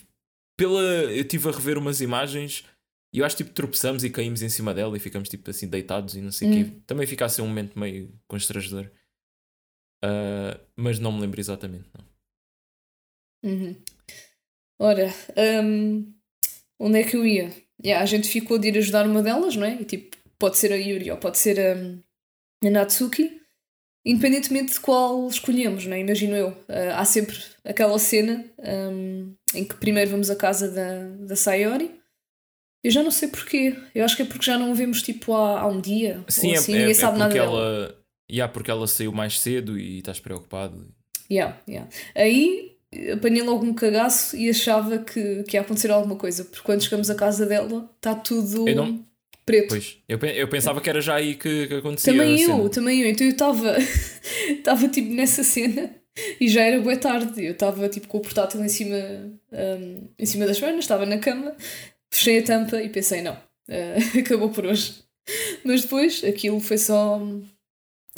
pela. 0.60 0.82
Eu 0.82 1.22
estive 1.22 1.48
a 1.48 1.52
rever 1.52 1.78
umas 1.78 2.02
imagens 2.02 2.66
e 3.14 3.20
eu 3.20 3.26
acho 3.26 3.36
que 3.36 3.44
tipo, 3.44 3.56
tropeçamos 3.56 4.04
e 4.04 4.10
caímos 4.10 4.42
em 4.42 4.50
cima 4.50 4.74
dela 4.74 4.96
e 4.96 5.00
ficamos 5.00 5.30
tipo 5.30 5.50
assim 5.50 5.68
deitados 5.68 6.16
e 6.16 6.22
não 6.22 6.32
sei 6.32 6.48
o 6.48 6.52
hum. 6.52 6.64
quê. 6.64 6.72
Também 6.86 7.08
fica 7.08 7.26
assim 7.26 7.42
um 7.42 7.48
momento 7.48 7.80
meio 7.80 8.14
constrangedor. 8.28 8.92
Uh, 10.04 10.60
mas 10.76 11.00
não 11.00 11.12
me 11.12 11.22
lembro 11.22 11.40
exatamente. 11.40 11.90
Não. 11.98 13.52
Uhum. 13.52 13.76
Ora, 14.80 15.14
um, 15.64 16.14
onde 16.80 17.00
é 17.00 17.04
que 17.04 17.16
eu 17.16 17.26
ia? 17.26 17.52
Yeah, 17.84 18.04
a 18.04 18.06
gente 18.06 18.28
ficou 18.28 18.60
de 18.60 18.68
ir 18.68 18.78
ajudar 18.78 19.06
uma 19.06 19.24
delas, 19.24 19.56
não 19.56 19.66
é? 19.66 19.82
E 19.82 19.86
tipo, 19.86 20.18
pode 20.38 20.58
ser 20.58 20.72
a 20.72 20.76
Yuri 20.76 21.10
ou 21.12 21.18
pode 21.18 21.38
ser 21.38 21.60
a, 21.60 22.68
a 22.68 22.70
Natsuki, 22.70 23.42
independentemente 24.06 24.74
de 24.74 24.80
qual 24.80 25.28
escolhemos, 25.28 25.86
não 25.86 25.96
é? 25.96 26.00
imagino 26.00 26.36
eu. 26.36 26.50
Uh, 26.50 26.94
há 26.96 27.06
sempre 27.06 27.38
aquela 27.64 27.98
cena 27.98 28.46
um, 28.58 29.36
em 29.54 29.64
que 29.64 29.76
primeiro 29.76 30.12
vamos 30.12 30.30
à 30.30 30.36
casa 30.36 30.70
da, 30.70 31.26
da 31.26 31.36
Sayori. 31.36 31.92
Eu 32.84 32.92
já 32.92 33.04
não 33.04 33.12
sei 33.12 33.28
porquê. 33.28 33.76
Eu 33.94 34.06
acho 34.06 34.16
que 34.16 34.22
é 34.22 34.26
porque 34.26 34.46
já 34.46 34.58
não 34.58 34.72
a 34.72 34.74
vemos 34.74 35.02
tipo 35.02 35.34
há, 35.36 35.62
há 35.62 35.68
um 35.68 35.82
dia. 35.82 36.24
Sim, 36.28 36.54
assim, 36.54 36.74
é, 36.74 36.78
ninguém 36.78 36.92
é, 36.92 36.94
sabe 36.94 37.16
é 37.18 37.20
nada 37.20 37.38
ela, 37.38 37.46
dela. 37.48 37.96
Yeah, 38.32 38.52
porque 38.52 38.72
ela 38.72 38.88
saiu 38.88 39.12
mais 39.12 39.40
cedo 39.40 39.78
e 39.78 40.00
estás 40.00 40.20
preocupado. 40.20 40.88
Yeah, 41.30 41.60
yeah. 41.68 41.90
Aí 42.16 42.78
apanhei 43.14 43.44
logo 43.44 43.66
um 43.66 43.74
cagaço 43.74 44.36
e 44.36 44.50
achava 44.50 45.00
que, 45.00 45.44
que 45.44 45.58
ia 45.58 45.62
acontecer 45.62 45.92
alguma 45.92 46.16
coisa, 46.16 46.44
porque 46.44 46.64
quando 46.64 46.84
chegamos 46.84 47.10
à 47.10 47.16
casa 47.16 47.46
dela 47.46 47.90
está 47.98 48.16
tudo. 48.16 48.66
Não, 48.66 49.06
preto. 49.46 49.70
Pois, 49.70 49.98
eu, 50.08 50.18
eu 50.18 50.48
pensava 50.48 50.80
que 50.80 50.90
era 50.90 51.02
já 51.02 51.16
aí 51.16 51.36
que, 51.36 51.68
que 51.68 51.74
acontecia. 51.76 52.14
Também 52.14 52.42
eu, 52.42 52.70
também 52.70 53.02
eu. 53.02 53.10
Então 53.10 53.28
eu 53.28 53.32
estava 53.32 53.78
estava 54.50 54.88
tipo 54.90 55.14
nessa 55.14 55.44
cena 55.44 55.99
e 56.40 56.48
já 56.50 56.62
era 56.62 56.82
boa 56.82 56.98
tarde. 56.98 57.44
Eu 57.44 57.54
estava 57.54 57.88
tipo 57.90 58.08
com 58.08 58.18
o 58.18 58.22
portátil 58.22 58.64
em 58.64 58.70
cima, 58.70 58.98
um, 59.52 60.08
em 60.18 60.26
cima 60.26 60.46
das 60.46 60.60
pernas, 60.60 60.86
estava 60.86 61.06
na 61.06 61.18
cama, 61.18 61.56
fechei 62.12 62.40
a 62.40 62.44
tampa 62.44 62.82
e 62.82 62.90
pensei, 62.90 63.22
não, 63.22 63.34
uh, 63.34 64.18
acabou 64.20 64.50
por 64.50 64.66
hoje. 64.66 64.96
Mas 65.64 65.82
depois 65.82 66.24
aquilo 66.24 66.60
foi 66.60 66.78
só. 66.78 67.22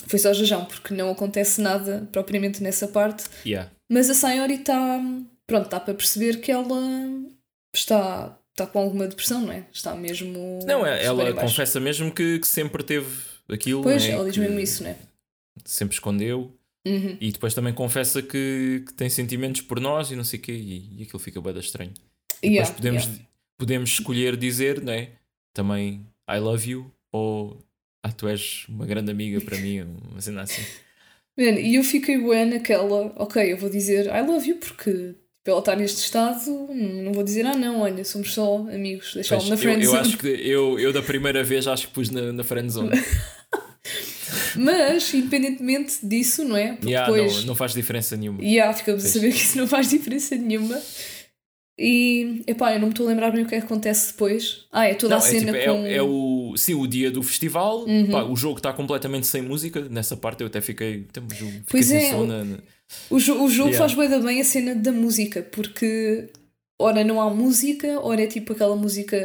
Foi 0.08 0.18
só 0.18 0.34
jajão, 0.34 0.66
porque 0.66 0.94
não 0.94 1.12
acontece 1.12 1.62
nada 1.62 2.08
propriamente 2.12 2.64
nessa 2.64 2.88
parte. 2.88 3.26
Yeah. 3.46 3.70
Mas 3.90 4.10
a 4.10 4.14
Sayori 4.14 4.56
está. 4.56 5.00
Pronto, 5.46 5.66
está 5.66 5.80
para 5.80 5.94
perceber 5.94 6.40
que 6.40 6.52
ela 6.52 6.80
está 7.74 8.38
está 8.52 8.68
com 8.68 8.80
alguma 8.80 9.08
depressão, 9.08 9.42
não 9.42 9.54
é? 9.54 9.66
Está 9.72 9.96
mesmo. 9.96 10.60
Não, 10.66 10.86
é, 10.86 11.04
ela 11.04 11.34
confessa 11.34 11.80
mesmo 11.80 12.12
que, 12.12 12.40
que, 12.40 12.48
sempre 12.48 12.84
teve 12.84 13.10
aquilo. 13.50 13.82
Pois, 13.82 14.04
né? 14.04 14.12
ela 14.12 14.26
diz 14.26 14.38
mesmo 14.38 14.60
isso, 14.60 14.84
não 14.84 14.92
é? 14.92 14.98
Sempre 15.66 15.96
escondeu. 15.96 16.52
Uhum. 16.86 17.18
E 17.22 17.32
depois 17.32 17.54
também 17.54 17.74
confessa 17.74 18.22
que, 18.22 18.84
que, 18.88 18.94
tem 18.94 19.10
sentimentos 19.10 19.62
por 19.62 19.80
nós 19.80 20.10
e 20.10 20.16
não 20.16 20.24
sei 20.24 20.40
o 20.40 20.42
quê, 20.42 20.52
e, 20.52 20.98
e 20.98 21.04
aquilo 21.04 21.20
fica 21.20 21.40
bem 21.40 21.58
estranho. 21.60 21.94
Yeah, 22.44 22.62
depois 22.62 22.70
podemos, 22.72 23.04
yeah. 23.04 23.26
podemos 23.58 23.90
escolher 23.92 24.36
dizer, 24.36 24.82
né? 24.82 25.10
Também 25.54 26.08
I 26.30 26.40
love 26.40 26.70
you 26.70 26.92
ou 27.12 27.60
ah, 28.04 28.12
tu 28.12 28.28
és 28.28 28.66
uma 28.68 28.86
grande 28.86 29.12
amiga 29.12 29.40
para 29.42 29.58
mim, 29.58 29.82
uma 30.12 30.22
cena 30.22 30.42
assim. 30.42 30.64
e 31.38 31.76
eu 31.76 31.84
fiquei 31.84 32.18
boa 32.18 32.46
naquela, 32.46 33.14
ok, 33.16 33.52
eu 33.52 33.58
vou 33.58 33.70
dizer 33.70 34.08
I 34.08 34.26
love 34.26 34.50
you 34.50 34.56
porque 34.56 35.16
ela 35.46 35.60
estar 35.60 35.76
neste 35.76 36.00
estado, 36.00 36.50
não 36.74 37.14
vou 37.14 37.24
dizer, 37.24 37.46
ah 37.46 37.56
não, 37.56 37.82
olha, 37.82 38.04
somos 38.06 38.34
só 38.34 38.58
amigos, 38.58 39.14
deixá-lo 39.14 39.48
na 39.48 39.58
friendzone. 39.58 39.86
Eu, 39.86 39.94
eu 39.94 40.00
acho 40.00 40.18
que 40.18 40.28
eu, 40.28 40.80
eu 40.80 40.94
da 40.94 41.02
primeira 41.02 41.44
vez 41.44 41.68
acho 41.68 41.88
que 41.88 41.94
pus 41.94 42.10
na, 42.10 42.32
na 42.32 42.44
friendzone. 42.44 42.92
Mas, 44.56 45.14
independentemente 45.14 45.98
disso, 46.04 46.44
não 46.44 46.58
é? 46.58 46.74
Porque 46.74 46.90
yeah, 46.90 47.12
depois... 47.12 47.40
não, 47.40 47.48
não 47.48 47.56
faz 47.56 47.74
diferença 47.74 48.16
nenhuma. 48.16 48.44
E 48.44 48.54
yeah, 48.56 48.74
ficamos 48.74 49.04
pois. 49.04 49.16
a 49.16 49.20
saber 49.20 49.32
que 49.32 49.42
isso 49.42 49.58
não 49.58 49.68
faz 49.68 49.90
diferença 49.90 50.36
nenhuma. 50.36 50.82
E, 51.80 52.44
epá, 52.46 52.74
eu 52.74 52.80
não 52.80 52.88
me 52.88 52.94
estou 52.94 53.08
a 53.08 53.10
lembrar 53.10 53.32
bem 53.32 53.44
o 53.44 53.48
que 53.48 53.56
é 53.56 53.60
que 53.60 53.66
acontece 53.66 54.12
depois. 54.12 54.66
Ah, 54.72 54.86
é 54.86 54.94
toda 54.94 55.16
não, 55.16 55.18
a 55.18 55.26
cena 55.26 55.58
é, 55.58 55.62
tipo, 55.62 55.74
com... 55.74 55.86
É, 55.86 55.96
é, 55.96 56.02
o, 56.04 56.54
sim, 56.56 56.76
o 56.76 56.86
dia 56.86 57.10
do 57.10 57.24
festival. 57.24 57.86
Uhum. 57.86 58.12
Pá, 58.12 58.24
o 58.24 58.36
jogo 58.36 58.58
está 58.58 58.72
completamente 58.72 59.26
sem 59.26 59.42
música. 59.42 59.88
Nessa 59.90 60.16
parte 60.16 60.42
eu 60.42 60.48
até 60.48 60.62
fiquei... 60.62 61.08
Fiquei 61.12 61.64
pois 61.68 61.86
sem 61.88 62.12
é, 62.12 62.26
na... 62.26 62.58
O, 63.10 63.20
jo 63.20 63.44
o 63.44 63.50
jogo 63.50 63.70
yeah. 63.70 63.78
faz 63.78 63.94
bem 63.94 64.22
bem 64.22 64.42
a 64.42 64.44
cena 64.44 64.76
da 64.76 64.92
música, 64.92 65.42
porque 65.42 66.30
ora 66.80 67.04
não 67.04 67.22
há 67.22 67.30
música, 67.30 68.00
ora 68.02 68.24
é 68.24 68.28
tipo 68.28 68.54
aquela 68.54 68.76
música 68.76 69.18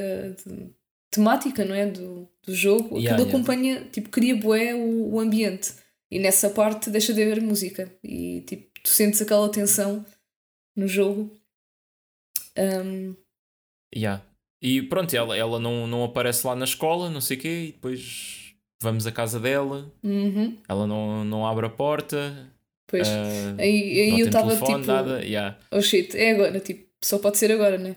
de, 0.47 0.71
temática, 1.11 1.65
não 1.65 1.75
é? 1.75 1.87
Do, 1.87 2.29
do 2.47 2.55
jogo. 2.55 2.97
Yeah, 2.97 3.15
Aquilo 3.15 3.29
yeah. 3.29 3.31
acompanha, 3.31 3.85
tipo, 3.91 4.09
cria 4.09 4.37
bué 4.37 4.75
o, 4.75 5.15
o 5.15 5.21
ambiente. 5.21 5.75
E 6.11 6.19
nessa 6.19 6.51
parte 6.51 6.91
deixa 6.91 7.13
de 7.13 7.23
haver 7.23 7.43
música. 7.43 7.93
E 8.03 8.43
tipo, 8.43 8.71
tu 8.83 8.89
sentes 8.89 9.21
aquela 9.21 9.49
tensão 9.51 10.05
no 10.77 10.87
jogo. 10.87 11.31
Um... 12.57 13.15
Yeah. 13.95 14.23
E 14.63 14.83
pronto, 14.83 15.15
ela, 15.15 15.37
ela 15.37 15.59
não, 15.59 15.87
não 15.87 16.05
aparece 16.05 16.47
lá 16.47 16.55
na 16.55 16.65
escola, 16.65 17.11
não 17.11 17.21
sei 17.21 17.37
o 17.37 17.41
quê, 17.41 17.65
e 17.69 17.73
depois 17.73 18.55
vamos 18.83 19.07
à 19.07 19.13
casa 19.13 19.39
dela. 19.39 19.93
Uhum. 20.03 20.57
Ela 20.69 20.87
não, 20.87 21.25
não 21.25 21.47
abre 21.47 21.67
a 21.67 21.71
porta 21.71 22.53
Pois, 22.87 23.09
uh, 23.09 23.59
aí, 23.59 24.01
aí 24.01 24.21
eu 24.21 24.27
estava 24.27 24.55
tipo. 24.55 24.79
Nada, 24.79 25.21
yeah. 25.25 25.59
Oh 25.73 25.81
shit, 25.83 26.17
é 26.17 26.33
agora, 26.33 26.61
tipo, 26.61 26.87
só 27.03 27.19
pode 27.19 27.37
ser 27.37 27.51
agora, 27.51 27.77
né? 27.77 27.97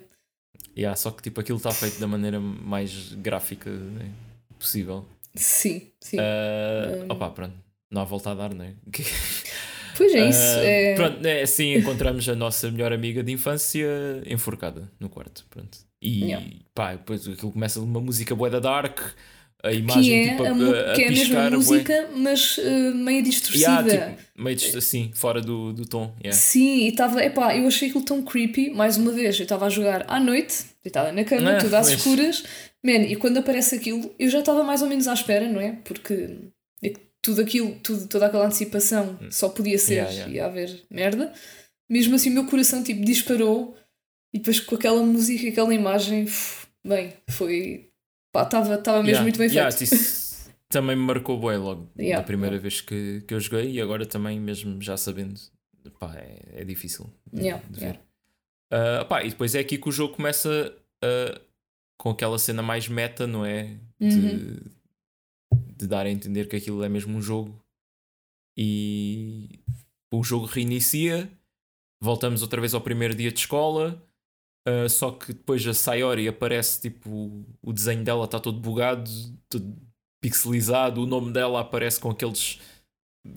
Yeah, 0.75 0.95
só 0.95 1.12
que 1.12 1.21
tipo, 1.21 1.39
aquilo 1.39 1.57
está 1.57 1.71
feito 1.71 1.99
da 1.99 2.07
maneira 2.07 2.39
mais 2.39 3.13
gráfica 3.13 3.69
né? 3.69 4.12
Possível. 4.60 5.06
Sim, 5.36 5.91
sim. 6.00 6.17
Uh, 6.17 7.06
um... 7.06 7.12
Opa, 7.13 7.30
pronto, 7.30 7.56
não 7.89 8.02
há 8.02 8.06
volta 8.06 8.32
a 8.32 8.36
dar, 8.36 8.54
né? 8.54 8.76
Pois 9.98 10.15
é 10.15 10.30
isso. 10.30 10.39
Uh, 10.39 10.63
é... 10.63 10.95
Pronto, 10.95 11.26
é, 11.26 11.41
assim 11.41 11.74
encontramos 11.74 12.30
a 12.30 12.34
nossa 12.34 12.72
melhor 12.72 12.93
amiga 12.93 13.22
de 13.22 13.34
infância 13.34 13.86
enforcada 14.26 14.89
no 14.98 15.10
quarto. 15.10 15.45
Pronto. 15.50 15.78
E 16.02 16.24
yeah. 16.24 16.48
pá, 16.74 16.93
depois 16.93 17.28
aquilo 17.28 17.52
começa 17.52 17.82
uma 17.82 18.00
música 18.00 18.34
boa 18.34 18.50
da 18.50 18.62
dark 18.62 18.98
a 19.62 19.74
imagem 19.74 20.04
que 20.04 20.13
é 20.13 20.32
tipo, 20.32 20.43
a, 20.43 20.48
a, 20.48 20.91
a 20.91 20.95
que 20.95 21.02
é 21.04 21.08
a 21.08 21.12
mesma 21.12 21.50
música, 21.50 22.10
mas 22.15 22.58
uh, 22.58 22.95
meio 22.95 23.22
distorcida. 23.24 23.91
Yeah, 23.91 24.12
tipo, 24.12 24.41
meio 24.41 24.58
assim, 24.78 25.12
fora 25.13 25.41
do, 25.41 25.74
do 25.74 25.86
tom. 25.86 26.15
Yeah. 26.24 26.39
Sim, 26.39 26.86
e 26.86 26.88
estava, 26.88 27.22
epá, 27.24 27.56
eu 27.58 27.67
achei 27.67 27.89
aquilo 27.89 28.06
tão 28.06 28.22
creepy, 28.22 28.69
mais 28.69 28.95
uma 28.95 29.12
vez, 29.12 29.38
eu 29.38 29.43
estava 29.43 29.65
a 29.65 29.69
jogar 29.69 30.06
à 30.08 30.17
noite, 30.17 30.63
deitada 30.82 31.12
na 31.12 31.26
cama, 31.26 31.52
ah, 31.52 31.58
tudo 31.58 31.74
às 31.76 31.89
mas... 31.89 31.98
escuras, 32.00 32.43
man, 32.84 33.04
e 33.04 33.15
quando 33.15 33.38
aparece 33.38 33.76
aquilo, 33.76 34.13
eu 34.18 34.30
já 34.30 34.39
estava 34.39 34.63
mais 34.63 34.82
ou 34.82 34.88
menos 34.88 35.08
à 35.08 35.13
espera, 35.13 35.48
não 35.48 35.62
é? 35.62 35.74
Porque 35.84 36.38
tudo 37.22 37.42
aquilo, 37.42 37.76
tudo, 37.84 38.08
toda 38.08 38.26
aquela 38.26 38.46
antecipação 38.46 39.18
hum. 39.22 39.32
só 39.32 39.50
podia 39.50 39.78
ser, 39.78 39.96
yeah, 39.96 40.12
yeah. 40.12 40.34
ia 40.34 40.46
haver 40.46 40.86
merda. 40.89 41.34
Mesmo 41.89 42.15
assim, 42.15 42.30
o 42.30 42.34
meu 42.34 42.46
coração 42.46 42.84
tipo 42.84 43.04
disparou, 43.04 43.76
e 44.34 44.38
depois 44.39 44.60
com 44.60 44.76
aquela 44.76 45.04
música, 45.04 45.50
aquela 45.50 45.74
imagem, 45.74 46.24
uf, 46.24 46.68
bem, 46.86 47.13
foi 47.30 47.89
estava 48.36 48.70
mesmo 48.70 49.08
yeah, 49.08 49.22
muito 49.24 49.39
bem 49.39 49.50
feito. 49.50 49.84
Isso 49.84 50.52
também 50.70 50.96
me 50.96 51.04
marcou 51.04 51.39
bem 51.39 51.58
logo 51.58 51.89
da 51.96 52.24
primeira 52.24 52.58
vez 52.58 52.80
que, 52.80 53.22
que 53.28 53.34
eu 53.34 53.39
joguei 53.39 53.72
e 53.72 53.82
agora 53.82 54.06
também, 54.06 54.39
mesmo 54.39 54.82
já 54.82 54.96
sabendo, 54.96 55.39
pá, 56.00 56.15
é, 56.15 56.62
é 56.62 56.63
difícil 56.63 57.12
de, 57.32 57.42
de 57.42 57.80
ver. 57.80 58.00
Uh, 58.72 59.04
pá, 59.08 59.24
e 59.24 59.30
depois 59.30 59.56
é 59.56 59.60
aqui 59.60 59.80
que 59.80 59.89
o 59.89 59.92
jogo 59.92 60.15
começa 60.15 60.74
uh, 61.04 61.48
com 61.99 62.09
aquela 62.09 62.39
cena 62.39 62.62
mais 62.63 62.88
meta, 62.88 63.27
não 63.27 63.45
é? 63.45 63.77
De, 63.99 64.07
uhum. 64.07 64.57
de 65.75 65.88
dar 65.88 66.05
a 66.05 66.09
entender 66.09 66.47
que 66.47 66.55
aquilo 66.55 66.83
é 66.83 66.89
mesmo 66.89 67.17
um 67.17 67.21
jogo 67.21 67.63
e 68.57 69.59
o 70.12 70.23
jogo 70.23 70.45
reinicia. 70.45 71.29
Voltamos 72.01 72.41
outra 72.41 72.62
vez 72.62 72.73
ao 72.73 72.81
primeiro 72.81 73.13
dia 73.13 73.31
de 73.31 73.39
escola 73.39 74.01
Uh, 74.67 74.89
só 74.89 75.12
que 75.12 75.33
depois 75.33 75.65
a 75.65 75.73
Sayori 75.73 76.27
aparece, 76.27 76.81
tipo, 76.81 77.45
o 77.62 77.73
desenho 77.73 78.03
dela 78.03 78.25
está 78.25 78.39
todo 78.39 78.59
bugado, 78.59 79.09
todo 79.47 79.75
pixelizado, 80.21 81.01
o 81.01 81.05
nome 81.05 81.31
dela 81.31 81.62
aparece 81.62 81.99
com 81.99 82.09
aqueles 82.09 82.59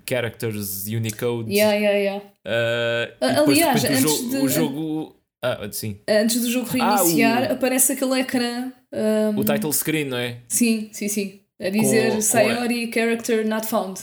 characters 0.08 0.86
Unicode. 0.88 1.50
Yeah, 1.50 1.74
yeah, 1.74 1.98
yeah. 1.98 2.24
Uh, 2.44 3.48
Aliás, 3.48 3.84
antes 3.84 4.04
o, 4.04 4.30
de, 4.30 4.36
o 4.38 4.48
jogo. 4.48 5.16
Ah, 5.44 5.58
sim. 5.72 5.98
Antes 6.08 6.40
do 6.40 6.50
jogo 6.50 6.68
reiniciar, 6.68 7.44
ah, 7.44 7.48
o... 7.50 7.52
aparece 7.54 7.92
aquele 7.92 8.20
ecrã. 8.20 8.72
Um... 8.92 9.38
O 9.40 9.44
title 9.44 9.72
screen, 9.72 10.04
não 10.04 10.16
é? 10.18 10.40
Sim, 10.48 10.88
sim, 10.92 11.08
sim. 11.08 11.40
A 11.60 11.68
dizer 11.68 12.10
Com- 12.10 12.14
com- 12.16 12.20
Sayori 12.22 12.90
character 12.92 13.46
not 13.46 13.66
found. 13.66 14.00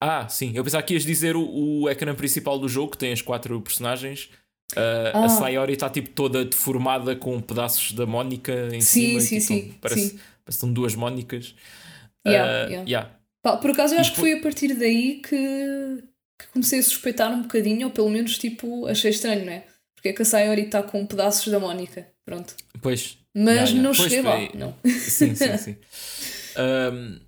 Ah, 0.00 0.28
sim. 0.28 0.52
Eu 0.54 0.62
pensava 0.62 0.82
que 0.82 0.94
ias 0.94 1.04
dizer 1.04 1.34
o, 1.36 1.42
o 1.82 1.88
ecrã 1.90 2.14
principal 2.14 2.58
do 2.58 2.68
jogo, 2.68 2.92
que 2.92 2.98
tem 2.98 3.12
as 3.12 3.20
quatro 3.22 3.60
personagens. 3.60 4.30
Ah, 4.76 5.10
Ah. 5.14 5.24
A 5.24 5.28
Sayori 5.28 5.72
está 5.72 5.88
tipo 5.90 6.10
toda 6.10 6.44
deformada 6.44 7.16
com 7.16 7.40
pedaços 7.40 7.92
da 7.92 8.06
Mónica 8.06 8.52
em 8.72 8.80
Sim, 8.80 9.18
cima. 9.18 9.20
sim, 9.20 9.38
tipo, 9.38 9.46
sim, 9.46 9.74
Parece, 9.80 10.08
sim. 10.10 10.20
parece 10.44 10.60
que 10.66 10.72
duas 10.72 10.94
Mónicas. 10.94 11.54
Yeah, 12.26 12.50
Ah, 12.66 12.68
yeah. 12.68 12.88
yeah. 12.88 13.58
Por 13.60 13.70
acaso 13.70 13.94
eu 13.94 14.00
acho 14.00 14.12
que 14.12 14.20
foi 14.20 14.34
a 14.34 14.40
partir 14.42 14.74
daí 14.74 15.22
que, 15.22 16.04
que 16.38 16.46
comecei 16.48 16.78
a 16.78 16.82
suspeitar 16.82 17.32
um 17.32 17.42
bocadinho, 17.42 17.86
ou 17.88 17.92
pelo 17.92 18.08
menos 18.10 18.38
tipo, 18.38 18.86
achei 18.86 19.10
estranho, 19.10 19.44
não 19.44 19.52
é? 19.52 19.66
Porque 19.94 20.10
é 20.10 20.12
que 20.12 20.22
a 20.22 20.24
Sayori 20.24 20.62
está 20.62 20.82
com 20.82 21.04
pedaços 21.06 21.50
da 21.52 21.58
Mónica. 21.58 22.08
Pronto. 22.24 22.54
Pois. 22.80 23.18
Mas 23.34 23.72
não 23.72 23.92
Pois 23.92 23.96
cheguei 23.96 24.22
lá. 24.22 24.36
foi- 24.36 24.50
Não. 24.58 24.74
Sim, 24.84 25.34
sim, 25.34 25.56
sim. 25.58 25.76
Ahm, 26.56 27.20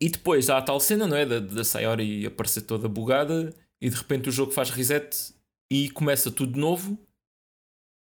e 0.00 0.08
depois 0.08 0.48
há 0.48 0.58
a 0.58 0.62
tal 0.62 0.78
cena, 0.78 1.06
não 1.06 1.16
é? 1.16 1.26
Da, 1.26 1.40
da 1.40 1.64
Sayori 1.64 2.26
aparecer 2.26 2.60
toda 2.62 2.88
bugada 2.88 3.52
e 3.80 3.90
de 3.90 3.96
repente 3.96 4.28
o 4.28 4.32
jogo 4.32 4.52
faz 4.52 4.70
reset 4.70 5.16
e 5.72 5.90
começa 5.90 6.30
tudo 6.30 6.52
de 6.52 6.60
novo, 6.60 6.96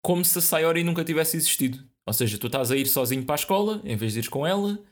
como 0.03 0.23
se 0.25 0.37
a 0.37 0.41
Sayori 0.41 0.83
nunca 0.83 1.03
tivesse 1.03 1.37
existido. 1.37 1.83
Ou 2.05 2.13
seja, 2.13 2.37
tu 2.37 2.47
estás 2.47 2.71
a 2.71 2.75
ir 2.75 2.85
sozinho 2.87 3.23
para 3.25 3.35
a 3.35 3.37
escola 3.41 3.81
em 3.85 3.95
vez 3.95 4.13
de 4.13 4.19
ires 4.19 4.29
com 4.29 4.45
ela. 4.45 4.83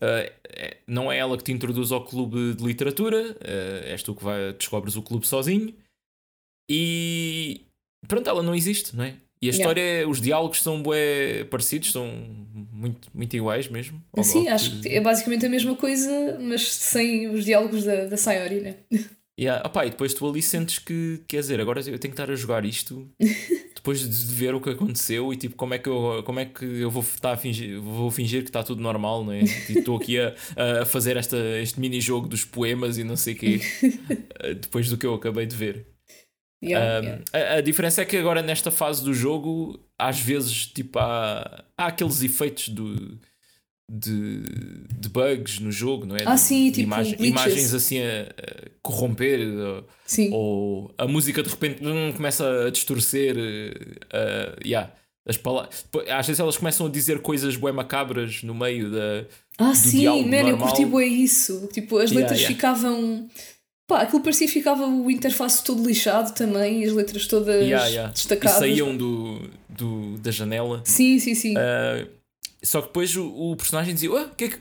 É- 0.00 0.78
não 0.86 1.10
é 1.10 1.18
ela 1.18 1.36
que 1.36 1.44
te 1.44 1.52
introduz 1.52 1.92
ao 1.92 2.04
clube 2.04 2.54
de 2.54 2.64
literatura, 2.64 3.36
ah, 3.40 3.86
és 3.86 4.02
tu 4.02 4.14
que 4.14 4.24
vai, 4.24 4.52
descobres 4.52 4.96
o 4.96 5.02
clube 5.02 5.26
sozinho. 5.26 5.74
E 6.70 7.62
pronto, 8.06 8.28
ela 8.28 8.42
não 8.42 8.54
existe, 8.54 8.96
não 8.96 9.04
é? 9.04 9.14
E 9.42 9.48
a 9.48 9.50
história, 9.50 9.80
é- 9.80 10.06
os 10.06 10.20
diálogos 10.20 10.62
são 10.62 10.82
bué 10.82 11.44
parecidos, 11.44 11.92
são 11.92 12.06
muito, 12.72 13.08
muito 13.14 13.34
iguais 13.34 13.68
mesmo. 13.68 14.02
Sim, 14.22 14.48
ao 14.48 14.54
acho 14.54 14.80
que 14.80 14.88
é 14.88 15.00
basicamente 15.00 15.46
a 15.46 15.48
mesma 15.48 15.74
coisa, 15.74 16.38
mas 16.40 16.70
sem 16.70 17.28
os 17.28 17.44
diálogos 17.44 17.84
da, 17.84 18.04
da 18.04 18.16
Sayori, 18.16 18.60
né? 18.60 18.76
Yeah. 19.40 19.66
Opá, 19.66 19.86
e 19.86 19.90
depois 19.90 20.12
tu 20.12 20.28
ali 20.28 20.42
sentes 20.42 20.78
que, 20.78 21.22
quer 21.26 21.40
dizer, 21.40 21.58
agora 21.58 21.80
eu 21.80 21.84
tenho 21.98 21.98
que 21.98 22.08
estar 22.08 22.30
a 22.30 22.36
jogar 22.36 22.66
isto 22.66 23.08
depois 23.90 24.08
de 24.08 24.34
ver 24.34 24.54
o 24.54 24.60
que 24.60 24.70
aconteceu 24.70 25.32
e 25.32 25.36
tipo, 25.36 25.56
como 25.56 25.74
é 25.74 25.78
que 25.78 25.88
eu, 25.88 26.22
como 26.24 26.38
é 26.38 26.44
que 26.44 26.64
eu 26.64 26.90
vou, 26.90 27.02
estar 27.02 27.32
a 27.32 27.36
fingir, 27.36 27.80
vou 27.80 28.10
fingir 28.10 28.42
que 28.42 28.48
está 28.48 28.62
tudo 28.62 28.80
normal, 28.80 29.24
não 29.24 29.32
é? 29.32 29.40
E 29.40 29.78
Estou 29.78 29.96
aqui 29.96 30.18
a, 30.18 30.34
a 30.80 30.84
fazer 30.84 31.16
esta, 31.16 31.36
este 31.60 31.80
mini-jogo 31.80 32.28
dos 32.28 32.44
poemas 32.44 32.98
e 32.98 33.04
não 33.04 33.16
sei 33.16 33.34
o 33.34 33.36
quê, 33.36 33.60
depois 34.60 34.88
do 34.88 34.96
que 34.96 35.06
eu 35.06 35.14
acabei 35.14 35.46
de 35.46 35.56
ver. 35.56 35.86
Yeah, 36.62 37.00
Um, 37.00 37.04
yeah. 37.04 37.24
a, 37.32 37.54
a 37.54 37.60
diferença 37.62 38.02
é 38.02 38.04
que 38.04 38.16
agora 38.16 38.42
nesta 38.42 38.70
fase 38.70 39.02
do 39.02 39.14
jogo, 39.14 39.80
às 39.98 40.20
vezes, 40.20 40.66
tipo, 40.66 40.98
há, 40.98 41.64
há 41.76 41.86
aqueles 41.86 42.22
efeitos 42.22 42.68
do, 42.68 43.18
de, 43.92 44.42
de 45.00 45.08
bugs 45.08 45.58
no 45.58 45.72
jogo, 45.72 46.06
não 46.06 46.16
é? 46.16 46.22
Ah, 46.24 46.36
sim, 46.36 46.70
tipo 46.70 46.82
imagem- 46.82 47.16
imagens 47.18 47.74
assim 47.74 47.98
a, 48.00 48.22
a 48.22 48.68
corromper, 48.82 49.40
ou, 49.40 50.32
ou 50.32 50.94
a 50.96 51.08
música 51.08 51.42
de 51.42 51.48
repente 51.50 51.84
hum, 51.84 52.12
começa 52.12 52.66
a 52.66 52.70
distorcer. 52.70 53.36
uh, 53.36 54.66
yeah, 54.66 54.92
as 55.26 55.36
palavras. 55.36 55.84
Às 56.08 56.26
vezes 56.26 56.40
elas 56.40 56.56
começam 56.56 56.86
a 56.86 56.88
dizer 56.90 57.20
coisas 57.20 57.56
bué 57.56 57.72
macabras 57.72 58.42
no 58.44 58.54
meio 58.54 58.90
da. 58.90 59.24
Ah, 59.58 59.74
sim, 59.74 60.06
man, 60.24 60.48
eu 60.48 60.56
curti 60.56 60.84
bué 60.84 61.04
isso. 61.06 61.68
Tipo, 61.72 61.98
as 61.98 62.10
Yeah, 62.10 62.20
letras 62.20 62.40
yeah. 62.40 62.54
ficavam. 62.54 63.28
Pá, 63.88 64.02
aquilo 64.02 64.22
parecia 64.22 64.46
que 64.46 64.52
ficava 64.52 64.86
o 64.86 65.10
interface 65.10 65.64
todo 65.64 65.84
lixado 65.84 66.32
também 66.32 66.84
as 66.84 66.92
letras 66.92 67.26
todas 67.26 67.56
Yeah, 67.66 67.86
yeah. 67.88 68.10
E 68.10 68.14
destacadas. 68.14 68.58
saíam 68.58 68.96
do, 68.96 69.50
do, 69.68 70.16
da 70.18 70.30
janela. 70.30 70.80
Sim, 70.84 71.18
sim, 71.18 71.34
sim. 71.34 71.54
Uh, 71.56 72.08
só 72.62 72.80
que 72.80 72.88
depois 72.88 73.14
o, 73.16 73.26
o 73.26 73.56
personagem 73.56 73.94
dizia: 73.94 74.10
"Ué, 74.12 74.24
o 74.24 74.34
que 74.34 74.44
é 74.44 74.48
que. 74.48 74.58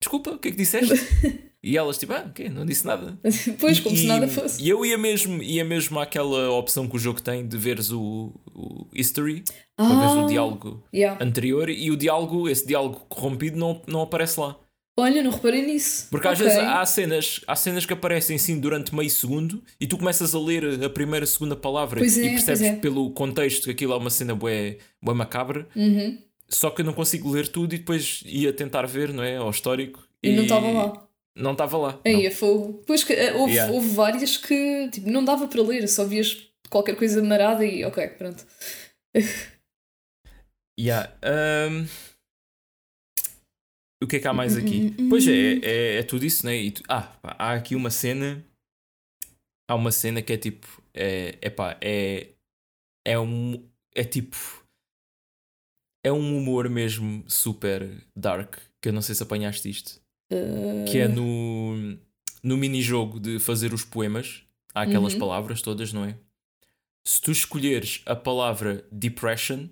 Desculpa, 0.00 0.30
o 0.32 0.38
que 0.38 0.48
é 0.48 0.50
que 0.50 0.56
disseste? 0.56 0.94
e 1.62 1.78
elas, 1.78 1.96
tipo, 1.96 2.12
ah, 2.12 2.26
ok, 2.28 2.48
não 2.50 2.66
disse 2.66 2.86
nada. 2.86 3.18
pois, 3.58 3.80
como 3.80 3.94
e, 3.94 3.98
se 3.98 4.06
nada 4.06 4.28
fosse. 4.28 4.62
E 4.62 4.68
eu 4.68 4.84
ia 4.84 4.98
mesmo, 4.98 5.42
ia 5.42 5.64
mesmo 5.64 5.98
àquela 5.98 6.50
opção 6.50 6.86
que 6.86 6.96
o 6.96 6.98
jogo 6.98 7.22
tem 7.22 7.46
de 7.46 7.56
veres 7.56 7.90
o, 7.90 8.34
o 8.54 8.86
history, 8.92 9.42
para 9.76 9.94
veres 9.94 10.12
o 10.14 10.20
Ah, 10.20 10.26
diálogo 10.26 10.84
yeah. 10.94 11.24
anterior, 11.24 11.70
e 11.70 11.90
o 11.90 11.96
diálogo, 11.96 12.48
esse 12.50 12.66
diálogo 12.66 13.06
corrompido, 13.08 13.56
não, 13.56 13.80
não 13.86 14.02
aparece 14.02 14.38
lá. 14.38 14.58
Olha, 14.96 15.22
não 15.24 15.30
reparei 15.32 15.66
nisso. 15.66 16.06
Porque 16.08 16.28
às 16.28 16.38
Ok. 16.38 16.46
vezes 16.52 16.62
há 16.68 16.86
cenas, 16.86 17.40
há 17.48 17.56
cenas 17.56 17.84
que 17.84 17.92
aparecem 17.92 18.36
assim 18.36 18.60
durante 18.60 18.94
meio 18.94 19.10
segundo 19.10 19.60
e 19.80 19.88
tu 19.88 19.98
começas 19.98 20.36
a 20.36 20.38
ler 20.38 20.84
a 20.84 20.88
primeira, 20.88 21.26
segunda 21.26 21.56
palavra 21.56 21.98
Pois 21.98 22.16
e 22.16 22.26
é, 22.28 22.30
percebes 22.30 22.60
é. 22.62 22.76
pelo 22.76 23.10
contexto 23.10 23.64
que 23.64 23.70
aquilo 23.72 23.92
é 23.92 23.96
uma 23.96 24.08
cena 24.10 24.36
bué, 24.36 24.76
bué 25.02 25.12
macabra, 25.14 25.66
Uhum. 25.74 26.16
Só 26.48 26.70
que 26.70 26.82
eu 26.82 26.84
não 26.84 26.92
consigo 26.92 27.30
ler 27.30 27.48
tudo 27.48 27.74
e 27.74 27.78
depois 27.78 28.22
ia 28.26 28.52
tentar 28.52 28.86
ver, 28.86 29.12
não 29.12 29.22
é? 29.22 29.36
Ao 29.36 29.50
histórico. 29.50 30.02
E, 30.22 30.30
não 30.30 30.42
estava 30.44 30.70
lá. 30.70 31.08
Não 31.36 31.52
estava 31.52 31.76
lá. 31.78 32.00
Aí 32.04 32.26
é 32.26 32.30
fogo. 32.30 32.82
Pois 32.86 33.02
que 33.02 33.12
eh, 33.12 33.34
houve, 33.34 33.52
Yeah. 33.54 33.72
houve 33.72 33.88
várias 33.90 34.36
que 34.36 34.88
tipo, 34.90 35.10
não 35.10 35.24
dava 35.24 35.48
para 35.48 35.62
ler, 35.62 35.88
só 35.88 36.04
vias 36.04 36.48
qualquer 36.70 36.96
coisa 36.96 37.22
marada 37.22 37.64
e 37.64 37.84
ok, 37.84 38.06
pronto. 38.08 38.44
Yeah, 40.76 41.06
um, 41.22 41.86
O 44.02 44.06
que 44.06 44.16
é 44.16 44.20
que 44.20 44.28
há 44.28 44.32
mais 44.32 44.56
aqui? 44.56 44.76
Hum, 44.80 44.86
hum, 44.86 45.06
hum. 45.06 45.08
Pois 45.08 45.26
é, 45.26 45.60
é, 45.62 45.96
é 45.98 46.02
tudo 46.02 46.24
isso, 46.26 46.44
né? 46.44 46.56
E 46.56 46.70
tu- 46.72 46.82
ah, 46.88 47.02
pá, 47.22 47.36
há 47.38 47.52
aqui 47.54 47.74
uma 47.74 47.90
cena. 47.90 48.44
Há 49.68 49.74
uma 49.74 49.90
cena 49.92 50.20
que 50.20 50.32
é 50.32 50.36
tipo. 50.36 50.82
É, 50.92 51.38
epá, 51.40 51.78
é. 51.80 52.34
É 53.06 53.18
um. 53.18 53.68
É 53.94 54.04
tipo. 54.04 54.63
É 56.04 56.12
um 56.12 56.36
humor 56.36 56.68
mesmo 56.68 57.24
super 57.26 57.88
dark. 58.14 58.56
Que 58.82 58.90
eu 58.90 58.92
não 58.92 59.00
sei 59.02 59.14
se 59.14 59.22
apanhaste 59.22 59.68
isto. 59.68 60.00
Eh, 60.30 60.84
Que 60.90 60.98
é 60.98 61.08
no. 61.08 61.98
No 62.42 62.58
mini-jogo 62.58 63.18
de 63.18 63.38
fazer 63.38 63.72
os 63.72 63.82
poemas. 63.84 64.42
Há 64.74 64.82
aquelas 64.82 65.14
Uhum. 65.14 65.20
palavras 65.20 65.62
todas, 65.62 65.92
não 65.92 66.04
é? 66.04 66.14
Se 67.06 67.20
tu 67.20 67.30
escolheres 67.32 68.02
a 68.04 68.14
palavra 68.14 68.84
depression, 68.92 69.66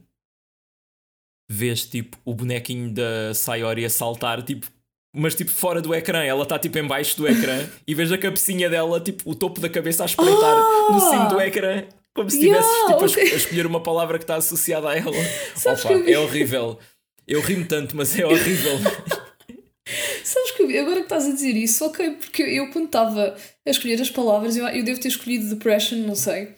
vês 1.51 1.85
tipo 1.87 2.17
o 2.25 2.35
bonequinho 2.35 2.93
da 2.93 3.35
Sayori 3.35 3.85
a 3.85 3.91
saltar, 3.91 4.43
tipo, 4.43 4.67
mas 5.15 5.35
tipo 5.35 5.51
fora 5.51 5.83
do 5.83 5.95
ecrã. 5.95 6.23
Ela 6.23 6.43
está 6.45 6.59
tipo 6.59 6.79
em 6.79 6.87
baixo 6.87 7.17
do 7.17 7.29
ecrã 7.29 7.69
e 7.87 7.95
vês 7.95 8.11
a 8.13 8.19
cabecinha 8.19 8.71
dela, 8.71 9.01
tipo, 9.01 9.29
o 9.31 9.35
topo 9.35 9.61
da 9.61 9.69
cabeça 9.69 10.03
a 10.03 10.07
espreitar 10.07 10.57
no 10.91 11.01
cimo 11.01 11.29
do 11.29 11.41
ecrã. 11.41 11.85
Como 12.15 12.29
se 12.31 12.45
Yeah, 12.47 12.61
estivesses 12.61 13.13
tipo, 13.15 13.35
a 13.35 13.37
escolher 13.39 13.67
uma 13.67 13.83
palavra 13.83 14.19
que 14.19 14.25
está 14.25 14.37
associada 14.37 14.91
a 14.91 14.97
ela. 14.97 15.13
Sabes 15.57 15.85
Opa, 15.85 15.95
que 16.03 16.11
eu 16.11 16.15
é 16.15 16.19
horrível. 16.19 16.79
Eu 17.27 17.41
rimo 17.41 17.67
tanto, 17.67 17.97
mas 17.97 18.19
é 18.19 18.27
horrível. 18.27 18.79
Sabes 20.25 20.51
que 20.53 20.63
eu- 20.63 20.81
agora 20.83 20.97
que 20.97 21.03
estás 21.03 21.27
a 21.27 21.33
dizer 21.33 21.57
isso, 21.57 21.85
ok, 21.85 22.13
porque 22.13 22.43
eu 22.43 22.71
quando 22.71 22.87
estava 22.87 23.37
a 23.67 23.71
escolher 23.71 24.01
as 24.01 24.11
palavras, 24.11 24.57
eu, 24.57 24.67
eu 24.69 24.85
devo 24.85 25.01
ter 25.01 25.09
escolhido 25.09 25.49
depression, 25.49 25.99
não 25.99 26.15
sei, 26.15 26.55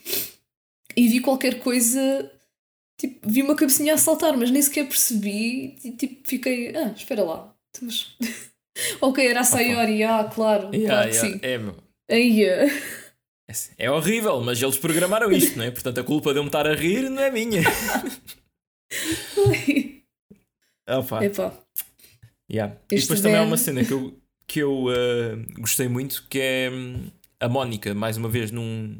e 0.96 1.08
vi 1.08 1.20
qualquer 1.20 1.58
coisa, 1.60 2.30
tipo, 3.00 3.26
vi 3.28 3.42
uma 3.42 3.56
cabecinha 3.56 3.94
a 3.94 3.98
saltar, 3.98 4.36
mas 4.36 4.50
nem 4.50 4.60
sequer 4.62 4.86
percebi, 4.86 5.76
e 5.82 5.92
tipo, 5.92 6.28
fiquei, 6.28 6.76
ah, 6.76 6.92
espera 6.96 7.24
lá, 7.24 7.54
mas... 7.80 8.14
ok, 9.00 9.26
era 9.26 9.40
a 9.40 9.44
Sayori, 9.44 10.02
ah, 10.04 10.24
claro, 10.32 10.68
Yeah, 10.74 10.94
claro 10.94 11.08
que 11.10 11.16
yeah. 11.16 11.32
sim. 11.34 11.40
É, 11.42 11.58
meu. 11.58 11.76
Aí, 12.10 12.44
eh, 12.44 12.66
É 13.76 13.90
horrível, 13.90 14.40
mas 14.40 14.60
eles 14.62 14.78
programaram 14.78 15.30
isto, 15.30 15.56
não 15.58 15.64
é? 15.64 15.70
Portanto, 15.70 16.00
a 16.00 16.04
culpa 16.04 16.32
de 16.32 16.38
eu 16.38 16.42
me 16.42 16.48
estar 16.48 16.66
a 16.66 16.74
rir 16.74 17.08
não 17.10 17.22
é 17.22 17.30
minha. 17.30 17.62
Opa. 20.88 21.24
epá, 21.24 21.52
Yeah. 22.50 22.76
E 22.90 22.96
depois 23.00 23.20
também 23.22 23.36
há 23.38 23.40
Dan- 23.40 23.46
uma 23.46 23.56
cena 23.56 23.82
que 23.84 23.92
eu, 23.92 24.18
que 24.46 24.58
eu 24.60 24.84
uh, 24.84 25.44
gostei 25.58 25.88
muito 25.88 26.26
que 26.28 26.38
é 26.38 26.70
hum, 26.70 27.06
a 27.40 27.48
Mónica, 27.48 27.94
mais 27.94 28.18
uma 28.18 28.28
vez, 28.28 28.50
num, 28.50 28.98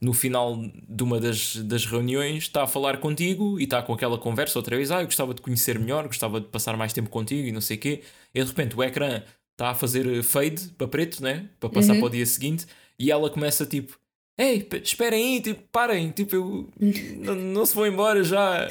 no 0.00 0.14
final 0.14 0.56
de 0.88 1.02
uma 1.02 1.20
das, 1.20 1.56
das 1.56 1.84
reuniões, 1.84 2.44
está 2.44 2.62
a 2.62 2.66
falar 2.66 2.96
contigo 2.96 3.60
e 3.60 3.64
está 3.64 3.82
com 3.82 3.92
aquela 3.92 4.16
conversa 4.18 4.58
outra 4.58 4.74
vez. 4.76 4.90
Ah, 4.90 5.00
eu 5.02 5.04
gostava 5.06 5.34
de 5.34 5.42
conhecer 5.42 5.78
melhor, 5.78 6.06
gostava 6.06 6.40
de 6.40 6.46
passar 6.48 6.76
mais 6.78 6.94
tempo 6.94 7.10
contigo 7.10 7.46
e 7.46 7.52
não 7.52 7.60
sei 7.60 7.76
o 7.76 7.80
quê. 7.80 8.02
E 8.34 8.40
de 8.42 8.48
repente 8.48 8.74
o 8.74 8.82
ecrã 8.82 9.22
está 9.52 9.68
a 9.70 9.74
fazer 9.74 10.22
fade 10.22 10.68
para 10.78 10.88
preto, 10.88 11.22
né? 11.22 11.50
Para 11.60 11.68
passar 11.68 11.92
Uhum. 11.92 11.98
para 12.00 12.06
o 12.06 12.10
dia 12.10 12.24
seguinte, 12.24 12.66
e 13.02 13.10
ela 13.10 13.28
começa 13.28 13.66
tipo. 13.66 13.98
Ei, 14.38 14.66
esperem 14.82 15.34
aí, 15.34 15.42
tipo, 15.42 15.62
parem, 15.72 16.10
tipo, 16.12 16.36
eu 16.36 16.72
não, 17.18 17.34
não 17.34 17.66
se 17.66 17.74
vão 17.74 17.86
embora 17.86 18.22
já. 18.22 18.68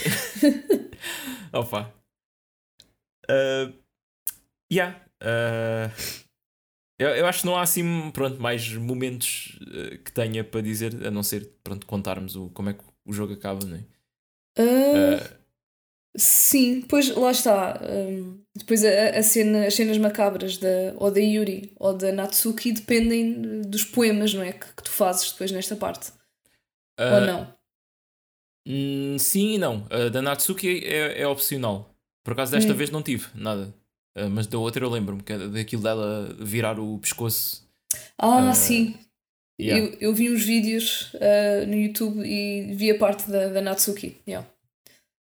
Opa. 1.53 1.93
Uh, 3.29 3.73
yeah. 4.71 4.99
uh, 5.21 5.91
eu, 6.97 7.09
eu 7.09 7.27
acho 7.27 7.41
que 7.41 7.45
não 7.45 7.57
há 7.57 7.61
assim, 7.61 8.09
pronto, 8.11 8.41
mais 8.41 8.73
momentos 8.73 9.59
uh, 9.61 9.97
que 9.99 10.11
tenha 10.13 10.43
para 10.43 10.61
dizer, 10.61 11.05
a 11.05 11.11
não 11.11 11.23
ser, 11.23 11.51
pronto, 11.63 11.85
contarmos 11.85 12.35
o, 12.35 12.49
como 12.49 12.69
é 12.69 12.73
que 12.73 12.83
o 13.05 13.11
jogo 13.11 13.33
acaba, 13.33 13.65
não 13.65 13.75
é? 13.75 13.83
Ah, 14.57 14.61
Uh, 14.61 15.40
Sim, 16.17 16.81
pois 16.81 17.09
lá 17.15 17.31
está. 17.31 17.79
hum, 17.89 18.41
depois 18.55 18.83
a, 18.83 19.17
a 19.17 19.23
cena, 19.23 19.65
as 19.67 19.73
cenas 19.75 19.97
macabras 19.97 20.57
da, 20.57 20.93
ou 20.97 21.09
da 21.09 21.19
Yuri 21.21 21.71
ou 21.77 21.93
da 21.93 22.11
Natsuki 22.11 22.73
dependem 22.73 23.61
dos 23.61 23.85
poemas, 23.85 24.33
não 24.33 24.43
é? 24.43 24.51
Que, 24.51 24.65
que 24.75 24.83
tu 24.83 24.91
fazes 24.91 25.31
depois 25.31 25.51
nesta 25.51 25.75
parte. 25.75 26.11
ou 26.99 27.05
uh, 27.17 27.25
não? 27.25 27.55
hum, 28.67 29.17
sim 29.17 29.53
e 29.53 29.57
não. 29.57 29.87
A 29.89 30.09
da 30.09 30.21
Natsuki 30.21 30.83
é, 30.85 31.21
é 31.21 31.27
opcional. 31.27 31.89
Por 32.23 32.33
acaso 32.33 32.51
desta 32.51 32.73
Hum. 32.73 32.75
vez 32.75 32.89
não 32.91 33.01
tive 33.01 33.27
nada. 33.33 33.73
Uh, 34.17 34.29
mas 34.29 34.45
da 34.47 34.57
outra 34.57 34.83
eu 34.83 34.89
lembro-me 34.89 35.23
que 35.23 35.31
é 35.31 35.37
daquilo 35.47 35.81
dela 35.81 36.35
virar 36.39 36.77
o 36.77 36.99
pescoço. 36.99 37.65
Ah, 38.17 38.49
Ah, 38.49 38.53
sim. 38.53 38.97
Yeah. 39.59 39.93
Eu, 39.93 39.97
eu 40.09 40.13
vi 40.13 40.29
uns 40.29 40.43
vídeos 40.43 41.11
ah, 41.21 41.65
no 41.67 41.75
YouTube 41.75 42.21
e 42.25 42.73
vi 42.73 42.89
a 42.91 42.97
parte 42.97 43.29
da, 43.29 43.47
da 43.47 43.61
Natsuki. 43.61 44.17
Yeah. 44.27 44.45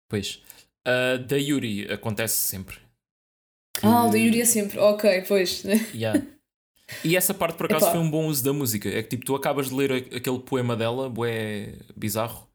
Pois. 0.08 0.42
Uh, 0.86 1.18
da 1.26 1.36
Yuri 1.36 1.90
acontece 1.92 2.34
sempre. 2.36 2.76
Que- 3.74 3.86
Ah, 3.86 4.06
o 4.06 4.10
da 4.10 4.18
Yuri 4.18 4.40
é 4.40 4.44
sempre. 4.44 4.78
Ok, 4.78 5.22
pois. 5.28 5.62
Yeah. 5.94 6.20
E 7.04 7.16
essa 7.16 7.32
parte 7.32 7.56
por 7.56 7.66
acaso 7.66 7.86
Epá. 7.86 7.92
foi 7.92 8.00
um 8.00 8.10
bom 8.10 8.26
uso 8.26 8.44
da 8.44 8.52
música. 8.52 8.88
É 8.88 9.02
que 9.02 9.10
tipo, 9.10 9.24
tu 9.24 9.34
acabas 9.34 9.68
de 9.70 9.74
ler 9.74 9.92
aquele 10.14 10.38
poema 10.40 10.76
dela, 10.76 11.08
bué 11.08 11.74
bizarro, 11.96 12.48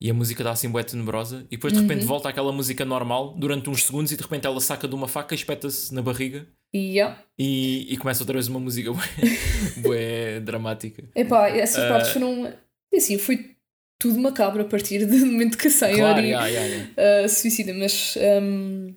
e 0.00 0.08
a 0.08 0.14
música 0.14 0.42
está 0.42 0.52
assim 0.52 0.68
bué 0.70 0.84
tenebrosa, 0.84 1.44
e 1.50 1.56
depois 1.56 1.72
de 1.72 1.80
repente 1.80 2.02
Uhum. 2.02 2.06
volta 2.06 2.28
àquela 2.28 2.52
música 2.52 2.84
normal 2.84 3.34
durante 3.36 3.68
uns 3.68 3.84
segundos 3.84 4.12
e 4.12 4.16
de 4.16 4.22
repente 4.22 4.46
ela 4.46 4.60
saca 4.60 4.86
de 4.86 4.94
uma 4.94 5.08
faca 5.08 5.34
e 5.34 5.36
espeta-se 5.36 5.92
na 5.92 6.02
barriga 6.02 6.46
Yeah. 6.72 7.20
e, 7.36 7.92
e 7.92 7.96
começa 7.96 8.22
outra 8.22 8.34
vez 8.34 8.46
uma 8.46 8.60
música 8.60 8.92
bué, 8.92 9.08
bué 9.82 10.40
dramática. 10.40 11.02
Epá, 11.14 11.48
essas 11.48 11.82
Ah. 11.84 11.88
partes 11.88 12.12
foram. 12.12 12.52
Assim, 12.94 13.18
foi 13.18 13.56
tudo 14.00 14.18
macabro 14.18 14.62
a 14.62 14.64
partir 14.64 15.04
do 15.06 15.16
momento 15.26 15.56
que 15.56 15.68
a 15.68 15.70
Claro, 15.70 15.94
Sayori 15.96 16.28
yeah, 16.30 16.46
yeah, 16.48 16.66
yeah. 16.66 17.24
ah, 17.24 17.28
se 17.28 17.42
suicida, 17.42 17.72
mas. 17.74 18.16
hum, 18.42 18.94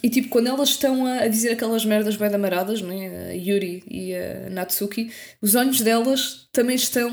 e 0.00 0.08
tipo, 0.08 0.28
quando 0.28 0.46
elas 0.46 0.68
estão 0.68 1.04
a, 1.06 1.22
a 1.22 1.28
dizer 1.28 1.50
aquelas 1.52 1.84
merdas 1.84 2.14
bem 2.14 2.32
amaradas, 2.32 2.80
não 2.80 2.92
é? 2.92 3.30
A 3.30 3.32
Yuri 3.32 3.82
e 3.90 4.14
a 4.14 4.48
Natsuki, 4.50 5.10
os 5.42 5.56
olhos 5.56 5.80
delas 5.80 6.48
também 6.52 6.76
estão 6.76 7.10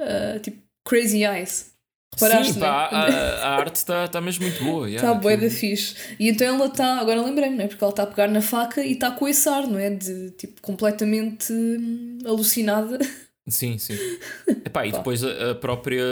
ah, 0.00 0.38
tipo 0.38 0.62
crazy 0.86 1.24
eyes. 1.24 1.72
Reparaste, 2.14 2.52
Sim, 2.54 2.60
não 2.60 2.66
é? 2.66 2.70
pá, 2.70 2.84
a, 2.92 3.04
a 3.48 3.56
arte 3.56 3.76
está 3.76 4.06
tá 4.08 4.20
mesmo 4.20 4.44
muito 4.44 4.62
boa. 4.62 4.88
Está 4.88 5.06
yeah, 5.08 5.20
bué 5.20 5.36
da 5.36 5.46
aquilo- 5.46 5.60
fixe. 5.60 5.94
E 6.18 6.28
então 6.28 6.46
ela 6.54 6.66
está, 6.66 6.98
agora 7.00 7.20
lembrei-me, 7.22 7.56
não 7.56 7.64
é? 7.64 7.68
Porque 7.68 7.82
ela 7.82 7.92
está 7.92 8.02
a 8.04 8.06
pegar 8.06 8.28
na 8.28 8.40
faca 8.40 8.84
e 8.84 8.92
está 8.92 9.08
a 9.08 9.12
coiçar, 9.12 9.66
não 9.66 9.78
é? 9.78 9.90
De 9.90 10.30
tipo 10.32 10.60
completamente 10.62 11.52
hum, 11.52 12.18
alucinada. 12.24 12.98
Sim, 13.48 13.78
sim. 13.78 13.94
Epá, 14.64 14.86
e 14.86 14.92
depois 14.92 15.22
a, 15.24 15.52
a 15.52 15.54
própria 15.54 16.04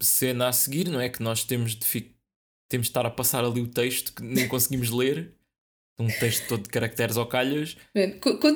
cena 0.00 0.48
a 0.48 0.52
seguir, 0.52 0.88
não 0.88 1.00
é? 1.00 1.08
Que 1.08 1.22
nós 1.22 1.44
temos 1.44 1.74
de, 1.76 1.84
fi- 1.86 2.14
temos 2.68 2.86
de 2.86 2.90
estar 2.90 3.06
a 3.06 3.10
passar 3.10 3.44
ali 3.44 3.60
o 3.60 3.68
texto 3.68 4.12
que 4.14 4.22
nem 4.22 4.48
conseguimos 4.48 4.90
ler. 4.90 5.32
Um 5.98 6.08
texto 6.08 6.46
todo 6.48 6.62
de 6.62 6.68
caracteres 6.70 7.16
ou 7.16 7.26
calhas. 7.26 7.76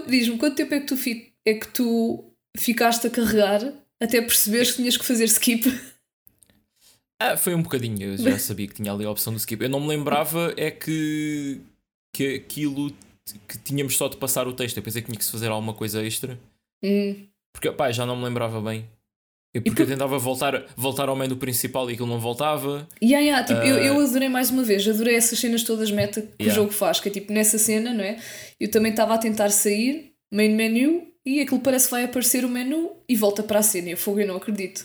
Diz-me, 0.08 0.38
quanto 0.38 0.56
tempo 0.56 0.74
é 0.74 0.80
que, 0.80 0.86
tu 0.86 0.96
fi- 0.96 1.32
é 1.44 1.54
que 1.54 1.68
tu 1.68 2.32
ficaste 2.56 3.06
a 3.06 3.10
carregar 3.10 3.60
até 4.02 4.20
perceberes 4.22 4.70
que 4.70 4.76
tinhas 4.78 4.96
que 4.96 5.04
fazer 5.04 5.24
skip? 5.24 5.64
Ah, 7.20 7.36
foi 7.36 7.54
um 7.54 7.62
bocadinho. 7.62 8.02
Eu 8.02 8.18
já 8.18 8.36
sabia 8.38 8.66
que 8.66 8.74
tinha 8.74 8.92
ali 8.92 9.04
a 9.04 9.10
opção 9.10 9.32
do 9.32 9.38
skip. 9.38 9.62
Eu 9.62 9.70
não 9.70 9.80
me 9.80 9.86
lembrava 9.88 10.52
é 10.56 10.70
que, 10.70 11.60
que 12.12 12.34
aquilo 12.34 12.90
que 13.48 13.56
tínhamos 13.58 13.96
só 13.96 14.08
de 14.08 14.16
passar 14.16 14.48
o 14.48 14.52
texto. 14.52 14.76
Eu 14.76 14.82
pensei 14.82 15.00
que 15.00 15.06
tinha 15.06 15.16
que 15.18 15.24
se 15.24 15.30
fazer 15.30 15.46
alguma 15.48 15.72
coisa 15.72 16.04
extra. 16.04 16.38
Hum, 16.82 17.26
Porque, 17.54 17.70
pá, 17.70 17.90
já 17.90 18.04
não 18.04 18.16
me 18.16 18.24
lembrava 18.24 18.60
bem. 18.60 18.84
Eu, 19.54 19.62
porque 19.62 19.82
eu 19.82 19.86
tentava 19.86 20.18
voltar, 20.18 20.64
voltar 20.76 21.08
ao 21.08 21.14
menu 21.14 21.36
principal 21.36 21.88
e 21.88 21.92
aquilo 21.94 22.08
não 22.08 22.18
voltava. 22.18 22.88
Yeah, 23.00 23.24
yeah, 23.24 23.46
tipo, 23.46 23.60
eu, 23.60 23.76
Ah. 23.76 23.80
eu 24.00 24.00
adorei 24.04 24.28
mais 24.28 24.50
uma 24.50 24.64
vez, 24.64 24.86
adorei 24.88 25.14
essas 25.14 25.38
cenas 25.38 25.62
todas 25.62 25.92
meta 25.92 26.22
que 26.22 26.42
Yeah. 26.42 26.52
o 26.52 26.64
jogo 26.64 26.72
faz, 26.72 26.98
que 26.98 27.08
é 27.08 27.12
tipo 27.12 27.32
nessa 27.32 27.56
cena, 27.56 27.94
não 27.94 28.02
é? 28.02 28.18
Eu 28.58 28.68
também 28.68 28.90
estava 28.90 29.14
a 29.14 29.18
tentar 29.18 29.50
sair, 29.50 30.12
main 30.32 30.52
menu, 30.56 31.06
e 31.24 31.40
aquilo 31.40 31.60
parece 31.60 31.84
que 31.86 31.92
vai 31.92 32.02
aparecer 32.02 32.44
o 32.44 32.48
menu 32.48 32.90
e 33.08 33.14
volta 33.14 33.44
para 33.44 33.60
a 33.60 33.62
cena. 33.62 33.88
E 33.88 33.92
eu 33.92 33.96
fogo, 33.96 34.18
eu 34.18 34.26
não 34.26 34.36
acredito. 34.36 34.84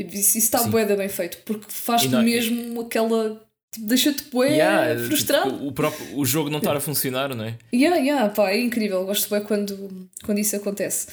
Tipo, 0.00 0.12
isso, 0.16 0.36
está 0.36 0.58
Sim. 0.58 0.70
bué 0.70 0.84
da 0.84 0.96
bem 0.96 1.08
feito, 1.08 1.38
porque 1.44 1.66
faz-te 1.68 2.08
E 2.12 2.18
mesmo 2.22 2.80
aquela. 2.80 3.40
Tipo, 3.72 3.86
deixa-te 3.86 4.24
bué 4.32 4.48
Yeah, 4.48 4.94
tipo, 4.96 5.06
frustrado. 5.08 5.64
o, 5.66 5.70
próprio, 5.72 6.18
o 6.18 6.24
jogo 6.24 6.50
não 6.50 6.58
estar 6.58 6.74
a 6.76 6.80
funcionar, 6.80 7.34
não 7.36 7.44
é? 7.44 7.56
Yeah, 7.72 7.98
yeah, 7.98 8.28
pá, 8.30 8.50
é 8.50 8.58
incrível, 8.60 9.04
gosto 9.04 9.28
bem 9.30 9.42
quando, 9.44 10.08
quando 10.24 10.38
isso 10.38 10.56
acontece. 10.56 11.06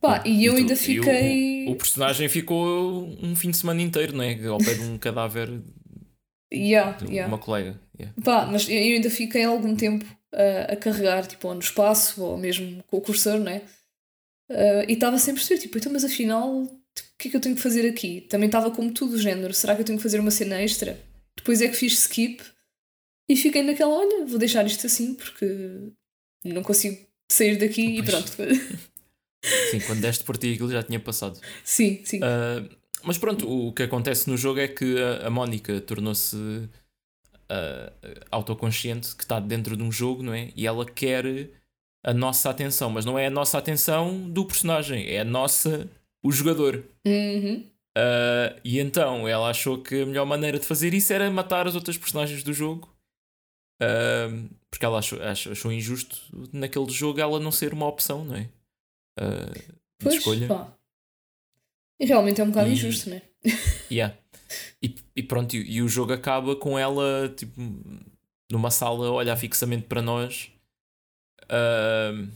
Pá, 0.00 0.22
e 0.26 0.44
eu 0.44 0.54
tu- 0.54 0.58
ainda 0.58 0.72
e 0.72 0.74
o- 0.74 0.78
fiquei. 0.78 1.66
O, 1.68 1.76
personagem 1.76 2.28
ficou 2.28 3.04
um 3.22 3.36
fim 3.36 3.50
de 3.50 3.58
semana 3.58 3.82
inteiro, 3.82 4.16
não 4.16 4.24
é? 4.24 4.46
Ao 4.46 4.58
pé 4.58 4.74
de 4.74 4.80
um 4.80 4.96
cadáver 4.98 5.48
Yeah, 6.52 6.96
de 6.98 7.06
yeah. 7.12 7.28
uma 7.28 7.38
colega. 7.38 7.78
Yeah. 7.98 8.16
Pá, 8.24 8.46
mas 8.46 8.68
eu 8.68 8.76
ainda 8.76 9.10
fiquei 9.10 9.44
algum 9.44 9.76
tempo 9.76 10.04
uh, 10.34 10.72
a 10.72 10.76
carregar, 10.76 11.26
tipo, 11.26 11.46
ou 11.48 11.54
no 11.54 11.60
espaço, 11.60 12.22
ou 12.22 12.36
mesmo 12.36 12.82
com 12.88 12.96
o 12.96 13.00
cursor, 13.00 13.38
não 13.38 13.52
é? 13.52 13.58
Uh, 14.50 14.84
e 14.88 14.94
estava 14.94 15.16
sempre 15.18 15.40
a 15.42 15.44
perceber, 15.44 15.60
tipo, 15.60 15.78
então, 15.78 15.92
mas 15.92 16.04
afinal, 16.04 16.66
tipo, 16.94 17.08
o 17.14 17.18
que 17.18 17.28
é 17.28 17.30
que 17.30 17.36
eu 17.36 17.40
tenho 17.40 17.54
que 17.54 17.60
fazer 17.62 17.88
aqui? 17.88 18.22
Também 18.22 18.46
estava 18.46 18.70
como 18.70 18.90
tudo, 18.92 19.14
o 19.14 19.18
género, 19.20 19.54
será 19.54 19.74
que 19.76 19.82
eu 19.82 19.84
tenho 19.84 19.98
que 19.98 20.02
fazer 20.02 20.18
uma 20.18 20.30
cena 20.32 20.60
extra? 20.60 20.98
Depois 21.36 21.60
é 21.62 21.68
que 21.68 21.76
fiz 21.76 21.92
skip 21.92 22.42
e 23.28 23.36
fiquei 23.36 23.62
naquela, 23.62 23.94
olha, 23.94 24.26
vou 24.26 24.38
deixar 24.38 24.66
isto 24.66 24.86
assim, 24.86 25.14
porque 25.14 25.46
não 26.44 26.62
consigo 26.64 26.98
sair 27.30 27.56
daqui 27.58 27.98
e 27.98 28.02
Pois. 28.02 28.10
pronto. 28.10 28.32
Sim, 29.70 29.80
quando 29.80 30.00
deste 30.00 30.24
por 30.24 30.36
ti 30.36 30.52
aquilo 30.52 30.70
já 30.70 30.82
tinha 30.82 31.00
passado. 31.00 31.38
sim, 31.64 32.04
sim. 32.04 32.20
Ah, 32.22 32.62
mas 33.02 33.16
pronto, 33.16 33.50
o 33.50 33.72
que 33.72 33.82
acontece 33.82 34.28
no 34.28 34.36
jogo 34.36 34.60
é 34.60 34.68
que 34.68 34.96
a, 34.98 35.26
a 35.26 35.30
Mónica 35.30 35.80
tornou-se 35.80 36.36
ah, 37.48 37.92
autoconsciente 38.30 39.16
que 39.16 39.22
está 39.22 39.40
dentro 39.40 39.76
de 39.76 39.82
um 39.82 39.90
jogo, 39.90 40.22
não 40.22 40.34
é? 40.34 40.50
E 40.54 40.66
ela 40.66 40.84
quer 40.84 41.50
a 42.04 42.14
nossa 42.14 42.50
atenção, 42.50 42.90
mas 42.90 43.04
não 43.04 43.18
é 43.18 43.26
a 43.26 43.30
nossa 43.30 43.58
atenção 43.58 44.28
do 44.30 44.44
personagem, 44.44 45.08
é 45.08 45.20
a 45.20 45.24
nossa, 45.24 45.88
o 46.22 46.30
jogador. 46.30 46.84
Uhum. 47.06 47.64
Ah, 47.96 48.56
e 48.64 48.78
então 48.78 49.26
ela 49.26 49.50
achou 49.50 49.82
que 49.82 50.02
a 50.02 50.06
melhor 50.06 50.26
maneira 50.26 50.58
de 50.58 50.66
fazer 50.66 50.94
isso 50.94 51.12
era 51.12 51.30
matar 51.30 51.66
as 51.66 51.74
outras 51.74 51.98
personagens 51.98 52.42
do 52.42 52.52
jogo. 52.52 52.88
Ah, 53.80 54.28
porque 54.70 54.84
ela 54.84 54.98
achou, 54.98 55.20
achou, 55.22 55.52
achou 55.52 55.72
injusto 55.72 56.20
naquele 56.52 56.90
jogo 56.90 57.20
ela 57.20 57.40
não 57.40 57.50
ser 57.50 57.72
uma 57.72 57.86
opção, 57.86 58.24
não 58.24 58.36
é? 58.36 58.48
De 59.18 60.04
Pois, 60.04 60.14
escolha. 60.16 60.46
pá. 60.48 60.76
E 62.00 62.06
realmente 62.06 62.40
é 62.40 62.44
um 62.44 62.48
bocado 62.48 62.68
E- 62.68 62.72
injusto, 62.72 63.10
não 63.10 63.16
é? 63.16 63.22
Yeah. 63.90 64.16
E, 64.82 64.94
e 65.16 65.22
pronto, 65.22 65.54
e, 65.54 65.76
e 65.76 65.82
o 65.82 65.88
jogo 65.88 66.12
acaba 66.12 66.56
com 66.56 66.78
ela 66.78 67.28
tipo, 67.36 67.60
numa 68.50 68.70
sala 68.70 69.06
a 69.08 69.12
olhar 69.12 69.36
fixamente 69.36 69.86
para 69.86 70.00
nós. 70.02 70.50
Ahm, 71.48 72.28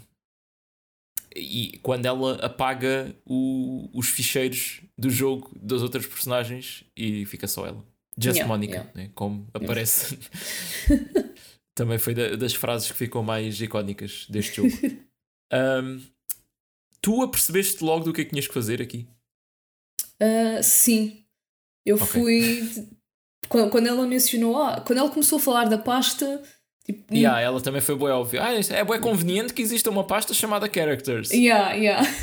e 1.35 1.79
quando 1.83 2.07
ela 2.07 2.37
apaga 2.45 3.15
o- 3.25 3.89
os 3.93 4.09
ficheiros 4.09 4.83
do 4.97 5.11
jogo 5.11 5.51
das 5.61 5.83
outras 5.83 6.07
personagens 6.07 6.85
e 6.97 7.25
fica 7.27 7.49
só 7.49 7.67
ela. 7.67 7.85
Just 8.17 8.37
Yeah, 8.37 8.47
Monica, 8.47 8.75
yeah. 8.75 8.93
né? 8.95 9.11
como 9.15 9.49
aparece. 9.53 10.19
Também 11.75 11.99
foi 11.99 12.15
da- 12.15 12.37
das 12.37 12.55
frases 12.55 12.91
que 12.93 12.97
ficou 12.97 13.23
mais 13.23 13.61
icónicas 13.61 14.27
deste 14.29 14.57
jogo. 14.57 14.71
Ahm, 15.53 16.01
tu 17.05 17.23
apercebeste 17.23 17.85
logo 17.85 18.05
do 18.05 18.13
que 18.13 18.23
é 18.23 18.25
que 18.25 18.31
tinhas 18.31 18.47
que 18.49 18.55
fazer 18.55 18.81
aqui? 18.81 19.07
Ah, 20.21 20.63
sim. 20.63 21.25
Eu 21.85 21.97
Ok. 21.97 22.07
fui. 22.07 22.87
Quando, 23.49 23.71
quando 23.71 23.87
ela 23.87 24.07
mencionou, 24.07 24.57
ah, 24.57 24.81
quando 24.81 24.99
ela 25.01 25.11
começou 25.11 25.37
a 25.37 25.41
falar 25.41 25.65
da 25.67 25.77
pasta, 25.77 26.43
tipo. 26.85 27.15
Yeah, 27.15 27.41
ela 27.43 27.61
também 27.61 27.83
foi 27.83 27.95
boa 27.95 28.17
óbvia. 28.17 28.43
Ah, 28.43 28.53
é 28.55 28.85
bem 28.85 29.01
conveniente 29.01 29.53
que 29.53 29.61
exista 29.61 29.91
uma 29.91 30.05
pasta 30.07 30.33
chamada 30.33 30.71
Characters. 30.73 31.31
Yeah, 31.31 31.73
yeah. 31.75 32.03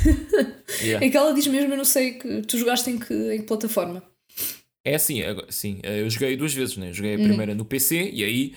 Yeah. 0.82 1.06
É 1.06 1.10
que 1.10 1.16
ela 1.16 1.32
diz 1.34 1.46
mesmo, 1.46 1.72
eu 1.72 1.76
não 1.76 1.84
sei 1.84 2.12
que 2.14 2.42
tu 2.42 2.56
jogaste 2.58 2.88
em 2.90 2.98
que, 2.98 3.12
em 3.34 3.40
que 3.40 3.46
plataforma. 3.46 4.02
É 4.84 4.94
assim, 4.96 5.20
sim, 5.50 5.80
eu 5.84 6.08
joguei 6.10 6.34
duas 6.36 6.52
vezes, 6.54 6.76
né? 6.76 6.88
Eu 6.88 6.94
joguei 6.94 7.14
a 7.14 7.18
Uhum. 7.18 7.24
primeira 7.24 7.54
no 7.54 7.64
PC 7.64 8.10
e 8.10 8.24
aí, 8.24 8.54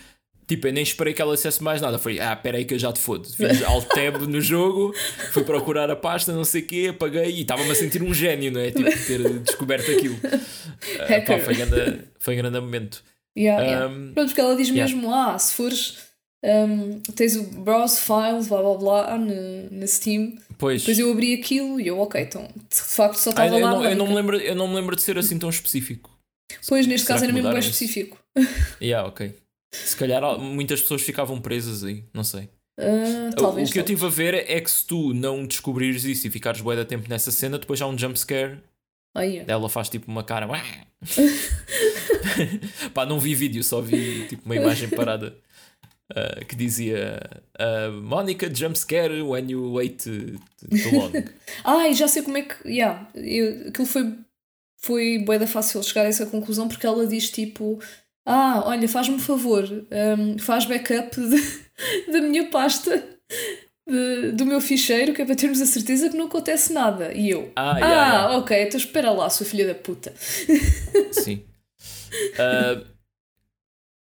tipo, 0.48 0.68
eu 0.68 0.74
nem 0.74 0.84
esperei 0.84 1.14
que 1.14 1.22
ela 1.22 1.34
dissesse 1.36 1.62
mais 1.64 1.82
nada. 1.82 1.98
Foi, 1.98 2.20
ah, 2.20 2.36
peraí 2.36 2.66
que 2.66 2.74
eu 2.74 2.80
já 2.80 2.92
te 2.94 3.00
fodo. 3.00 3.28
Fiz 3.30 3.64
alt 3.64 3.86
tab 3.88 4.22
no 4.28 4.40
jogo, 4.42 4.94
fui 5.32 5.44
procurar 5.44 5.90
a 5.90 5.96
pasta, 5.96 6.32
não 6.34 6.44
sei 6.46 6.62
o 6.62 6.66
quê, 6.68 6.88
apaguei 6.92 7.32
e 7.32 7.42
estava-me 7.42 7.72
a 7.72 7.76
sentir 7.76 8.02
um 8.04 8.14
gênio, 8.14 8.52
não 8.52 8.62
é? 8.62 8.72
Tipo, 8.72 8.90
ter 9.06 9.40
descoberto 9.40 9.92
aquilo. 9.92 10.18
Ah, 10.24 11.22
pá, 11.28 11.40
foi, 11.40 11.56
grande, 11.56 12.02
foi 12.20 12.34
um 12.36 12.38
grande 12.38 12.60
momento. 12.60 13.04
Yeah, 13.38 13.64
yeah. 13.64 13.88
Um, 13.88 14.14
Pronto, 14.14 14.28
porque 14.30 14.42
ela 14.42 14.56
diz 14.56 14.70
yeah. 14.70 14.84
mesmo, 14.94 15.14
ah, 15.14 15.38
se 15.38 15.54
fores. 15.54 15.98
um, 16.44 17.00
tens 17.16 17.36
o 17.36 17.44
browse 17.44 18.00
files, 18.00 18.48
blá 18.48 18.62
blá 18.62 18.78
blá, 18.78 19.18
na, 19.18 19.34
na 19.72 19.88
Steam. 19.88 20.38
pois. 20.58 20.82
Depois 20.82 21.00
eu 21.00 21.12
abri 21.12 21.34
aquilo 21.34 21.80
e 21.82 21.88
eu, 21.88 22.00
ok, 22.00 22.22
então 22.22 22.44
de 22.44 22.80
facto 22.82 23.16
só 23.18 23.32
Ah, 23.32 23.46
estava 23.46 23.58
lá. 23.58 23.72
não, 23.72 23.84
eu, 23.86 23.96
não 23.96 24.08
me 24.08 24.16
lembro, 24.16 24.38
eu 24.38 24.56
não 24.56 24.68
me 24.70 24.76
lembro 24.76 24.96
de 24.96 25.02
ser 25.02 25.18
assim 25.18 25.38
tão 25.38 25.50
específico. 25.50 26.10
Pois, 26.68 26.88
neste 26.88 27.06
Será 27.08 27.16
caso 27.16 27.26
era 27.26 27.34
mesmo 27.34 27.50
bem 27.50 27.60
isso? 27.60 27.70
específico. 27.72 28.18
Yeah, 28.82 29.08
ok. 29.08 29.34
Se 29.72 29.96
calhar 29.96 30.24
al- 30.24 30.40
muitas 30.40 30.82
pessoas 30.82 31.02
ficavam 31.02 31.40
presas 31.42 31.84
aí, 31.84 32.04
não 32.14 32.24
sei. 32.24 32.50
O- 32.78 33.36
talvez. 33.36 33.70
o 33.70 33.74
que 33.74 33.80
eu 33.80 33.84
talvez. 33.84 33.86
tive 33.86 34.06
a 34.06 34.10
ver 34.10 34.34
é 34.50 34.60
que 34.62 34.70
se 34.70 34.86
tu 34.86 35.14
não 35.14 35.46
descobrires 35.46 36.04
isso 36.04 36.28
e 36.28 36.32
ficares 36.32 36.62
bué 36.62 36.76
da 36.76 36.84
tempo 36.86 37.08
nessa 37.10 37.32
cena, 37.32 37.58
depois 37.58 37.82
há 37.82 37.88
um 37.88 37.98
jumpscare, 37.98 38.58
Ah, 39.16 39.24
yeah. 39.24 39.52
ela 39.52 39.70
faz 39.70 39.88
tipo 39.90 40.12
uma 40.12 40.24
cara. 40.24 40.48
Pá, 42.94 43.06
não 43.06 43.20
vi 43.20 43.36
vídeo, 43.36 43.64
só 43.64 43.82
vi 43.82 44.28
tipo 44.28 44.46
uma 44.46 44.56
imagem 44.56 44.90
parada 44.90 45.36
ah, 46.14 46.44
que 46.46 46.56
dizia 46.56 47.20
ah, 47.58 47.90
Mónica 47.92 48.54
jumpscare 48.54 49.22
when 49.22 49.50
you 49.52 49.74
wait 49.74 50.04
too 50.04 50.38
long. 50.94 51.12
Ah, 51.64 51.88
e 51.88 51.94
já 51.94 52.08
sei 52.08 52.22
como 52.24 52.38
é 52.38 52.42
que. 52.44 52.68
Yeah, 52.68 53.08
eu, 53.16 53.70
aquilo 53.70 53.88
foi, 53.88 54.14
foi 54.82 55.20
bué 55.20 55.40
da 55.40 55.48
fácil 55.48 55.82
chegar 55.84 56.02
a 56.04 56.10
essa 56.10 56.26
conclusão 56.26 56.68
porque 56.68 56.86
ela 56.86 57.08
diz 57.08 57.30
tipo. 57.30 57.80
Ah, 58.26 58.64
olha, 58.66 58.88
faz-me 58.90 59.16
um 59.16 59.20
favor, 59.20 59.64
um, 60.18 60.38
faz 60.40 60.66
backup 60.66 61.16
de, 61.16 61.42
da 62.12 62.22
minha 62.22 62.50
pasta 62.50 62.98
de, 63.88 64.32
do 64.32 64.46
meu 64.46 64.60
ficheiro, 64.60 65.14
que 65.14 65.22
é 65.22 65.26
para 65.26 65.36
termos 65.36 65.62
a 65.62 65.66
certeza 65.66 66.10
que 66.10 66.18
não 66.18 66.26
acontece 66.26 66.74
nada. 66.74 67.14
E 67.14 67.30
eu, 67.30 67.52
Ah, 67.56 67.74
ah, 67.76 67.80
yeah, 67.80 68.38
ok, 68.38 68.64
então 68.64 68.80
espera 68.80 69.12
lá, 69.12 69.30
sua 69.30 69.46
filha 69.46 69.68
da 69.68 69.76
puta. 69.76 70.12
Sim. 71.12 71.44
Uh, 72.34 72.86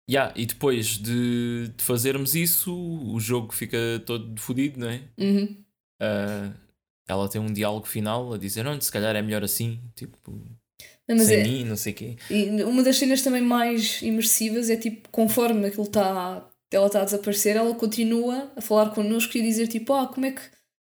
yeah, 0.09 0.31
e 0.35 0.45
depois 0.45 0.97
de, 0.97 1.69
de 1.75 1.83
fazermos 1.83 2.35
isso, 2.35 2.71
o 2.75 3.19
jogo 3.19 3.53
fica 3.53 3.77
todo 4.05 4.39
fodido, 4.39 4.79
não 4.79 4.89
é? 4.89 5.01
Uhum. 5.17 5.63
Uh, 6.01 6.53
ela 7.07 7.27
tem 7.27 7.41
um 7.41 7.51
diálogo 7.51 7.87
final 7.87 8.33
a 8.33 8.37
dizer: 8.37 8.63
Não, 8.63 8.79
se 8.79 8.91
calhar 8.91 9.15
é 9.15 9.21
melhor 9.21 9.43
assim, 9.43 9.79
tipo, 9.95 10.17
Não, 11.07 11.17
mas 11.17 11.27
sem 11.27 11.39
é, 11.39 11.43
mim, 11.43 11.63
não 11.65 11.75
sei 11.75 11.93
o 11.93 11.95
quê. 11.95 12.15
e 12.29 12.63
uma 12.63 12.83
das 12.83 12.97
cenas 12.97 13.21
também 13.21 13.41
mais 13.41 14.01
imersivas 14.01 14.69
é 14.69 14.75
tipo, 14.75 15.09
conforme 15.09 15.67
aquilo 15.67 15.83
está. 15.83 16.47
Ela 16.71 16.87
está 16.87 17.01
a 17.01 17.05
desaparecer, 17.05 17.57
ela 17.57 17.75
continua 17.75 18.49
a 18.55 18.61
falar 18.61 18.91
connosco 18.91 19.37
e 19.37 19.41
a 19.41 19.43
dizer 19.43 19.67
tipo, 19.67 19.93
ah, 19.93 20.07
como 20.07 20.25
é 20.25 20.31
que. 20.31 20.41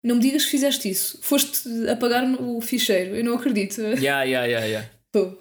Não 0.02 0.16
me 0.16 0.22
digas 0.22 0.44
que 0.44 0.50
fizeste 0.52 0.88
isso. 0.88 1.18
Foste 1.22 1.68
apagar 1.88 2.24
o 2.40 2.60
ficheiro. 2.60 3.14
Eu 3.14 3.24
não 3.24 3.34
acredito. 3.34 3.80
Yeah, 4.00 4.24
yeah, 4.24 4.46
yeah, 4.46 4.66
yeah. 4.66 4.90
Tô. 5.12 5.38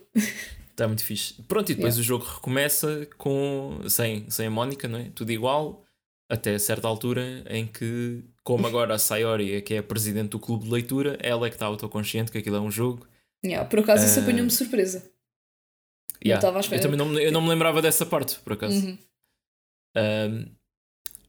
Está 0.79 0.87
muito 0.87 1.03
fixe. 1.03 1.35
Pronto, 1.47 1.71
e 1.71 1.75
depois 1.75 1.97
o 1.97 2.03
jogo 2.03 2.23
recomeça 2.23 3.05
com 3.17 3.81
sem, 3.87 4.29
sem 4.29 4.47
a 4.47 4.49
Mónica, 4.49 4.87
não 4.87 4.99
é? 4.99 5.09
Tudo 5.13 5.31
igual, 5.31 5.83
até 6.29 6.57
certa 6.57 6.87
altura 6.87 7.43
em 7.49 7.67
que, 7.67 8.23
como 8.43 8.65
agora 8.65 8.93
a 8.93 8.99
Sayori 8.99 9.55
é 9.55 9.61
que 9.61 9.73
é 9.73 9.79
a 9.79 9.83
presidente 9.83 10.29
do 10.29 10.39
clube 10.39 10.65
de 10.65 10.71
leitura, 10.71 11.17
ela 11.21 11.47
é 11.47 11.49
que 11.49 11.55
está 11.57 11.65
autoconsciente 11.65 12.31
que 12.31 12.37
aquilo 12.37 12.55
é 12.55 12.61
um 12.61 12.71
jogo. 12.71 13.05
Yeah, 13.45 13.67
por 13.69 13.79
acaso 13.79 14.05
isso 14.05 14.19
Ah. 14.19 14.23
apanhou-me 14.23 14.47
de 14.47 14.53
surpresa. 14.55 15.09
Yeah. 16.23 16.39
estava 16.39 16.57
à 16.57 16.61
espera. 16.61 16.81
Eu 16.81 16.83
também 16.83 16.97
não, 16.97 17.05
me- 17.07 17.23
eu 17.23 17.31
não 17.31 17.41
me 17.41 17.47
lembrava 17.49 17.81
dessa 17.81 18.05
parte, 18.05 18.37
por 18.39 18.53
acaso. 18.53 18.75
Uhum. 18.85 18.97
Um, 19.97 20.45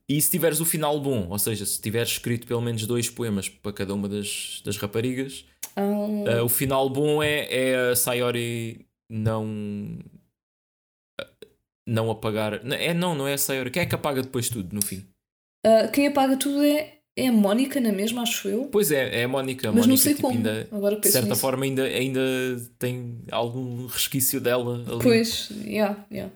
e 0.09 0.21
se 0.21 0.31
tiveres 0.31 0.59
o 0.61 0.65
final 0.65 1.01
bom, 1.01 1.29
ou 1.29 1.39
seja, 1.39 1.65
se 1.65 1.81
tiveres 1.81 2.11
escrito 2.11 2.47
pelo 2.47 2.61
menos 2.61 2.85
dois 2.87 3.09
poemas 3.09 3.49
para 3.49 3.73
cada 3.73 3.95
uma 3.95 4.09
das, 4.09 4.61
das 4.65 4.77
raparigas, 4.77 5.45
uh, 5.79 6.43
o 6.45 6.49
final 6.49 6.91
bom 6.91 7.23
é, 7.23 7.47
é 7.49 7.91
a 7.93 7.97
Sayori 7.97 8.85
não. 9.09 9.99
Não 11.87 12.11
apagar. 12.11 12.63
Não, 12.65 12.77
É, 12.77 12.93
não, 12.95 13.15
não 13.15 13.27
é 13.29 13.35
a 13.35 13.39
Sayori. 13.39 13.71
Quem 13.71 13.83
é 13.83 13.87
que 13.87 13.95
apaga 13.95 14.23
depois 14.23 14.49
tudo, 14.49 14.75
no 14.75 14.85
fim? 14.85 15.07
ah, 15.65 15.89
quem 15.89 16.07
apaga 16.09 16.37
tudo 16.37 16.63
é, 16.65 17.00
é 17.17 17.29
a 17.29 17.33
Mónica, 17.33 17.81
na 17.81 17.93
mesma, 17.93 18.23
acho 18.23 18.49
eu. 18.49 18.67
Pois 18.67 18.91
é, 18.91 19.21
é 19.21 19.25
a 19.25 19.29
Mónica. 19.29 19.69
A 19.69 19.73
Mas 19.73 19.87
não 19.87 19.89
Mónica, 19.95 20.03
sei 20.03 20.15
tipo, 20.15 20.29
como. 20.29 20.37
ainda, 20.39 20.69
Agora 20.73 20.99
de 21.01 21.09
certa 21.09 21.29
nisso. 21.31 21.41
forma, 21.41 21.65
ainda, 21.65 21.85
ainda 21.85 22.21
tem 22.79 23.19
algum 23.31 23.87
resquício 23.87 24.41
dela 24.41 24.77
ali. 24.89 25.03
Pois, 25.03 25.51
yeah, 25.65 26.05
yeah. 26.11 26.33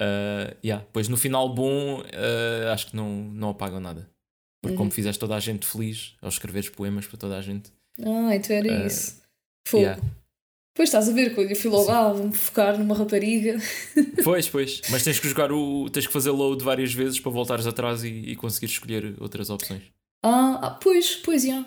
Uh, 0.00 0.54
yeah. 0.64 0.84
Pois 0.92 1.08
no 1.08 1.16
final 1.16 1.48
bom, 1.54 2.00
uh, 2.00 2.68
acho 2.72 2.88
que 2.88 2.96
não, 2.96 3.08
não 3.10 3.50
apagam 3.50 3.80
nada. 3.80 4.08
Porque 4.62 4.72
Uhum. 4.74 4.78
como 4.78 4.90
fizeste 4.90 5.18
toda 5.20 5.34
a 5.36 5.40
gente 5.40 5.66
feliz 5.66 6.14
ao 6.20 6.28
escreveres 6.28 6.68
poemas 6.68 7.06
para 7.06 7.18
toda 7.18 7.38
a 7.38 7.42
gente. 7.42 7.70
Ah, 8.00 8.34
então 8.34 8.54
era 8.56 8.82
Ah, 8.82 8.86
isso. 8.86 9.22
Fogo. 9.66 9.84
yeah. 9.84 10.02
Pois 10.76 10.90
estás 10.90 11.08
a 11.08 11.12
ver, 11.12 11.34
eu 11.36 11.56
fui 11.56 11.70
logo, 11.70 11.86
Sim. 11.86 11.90
ah, 11.92 12.12
vou-me 12.12 12.32
focar 12.34 12.78
numa 12.78 12.94
rapariga. 12.94 13.56
Pois, 14.22 14.48
pois. 14.48 14.82
Mas 14.90 15.02
tens 15.02 15.18
que 15.18 15.28
jogar 15.28 15.50
o. 15.50 15.88
tens 15.90 16.06
que 16.06 16.12
fazer 16.12 16.30
load 16.30 16.62
várias 16.62 16.92
vezes 16.92 17.18
para 17.18 17.32
voltares 17.32 17.66
atrás 17.66 18.04
e, 18.04 18.08
e 18.08 18.36
conseguir 18.36 18.66
escolher 18.66 19.14
outras 19.20 19.48
opções. 19.50 19.82
Ah, 20.22 20.58
ah, 20.62 20.70
pois, 20.72 21.16
pois, 21.16 21.42
já. 21.44 21.64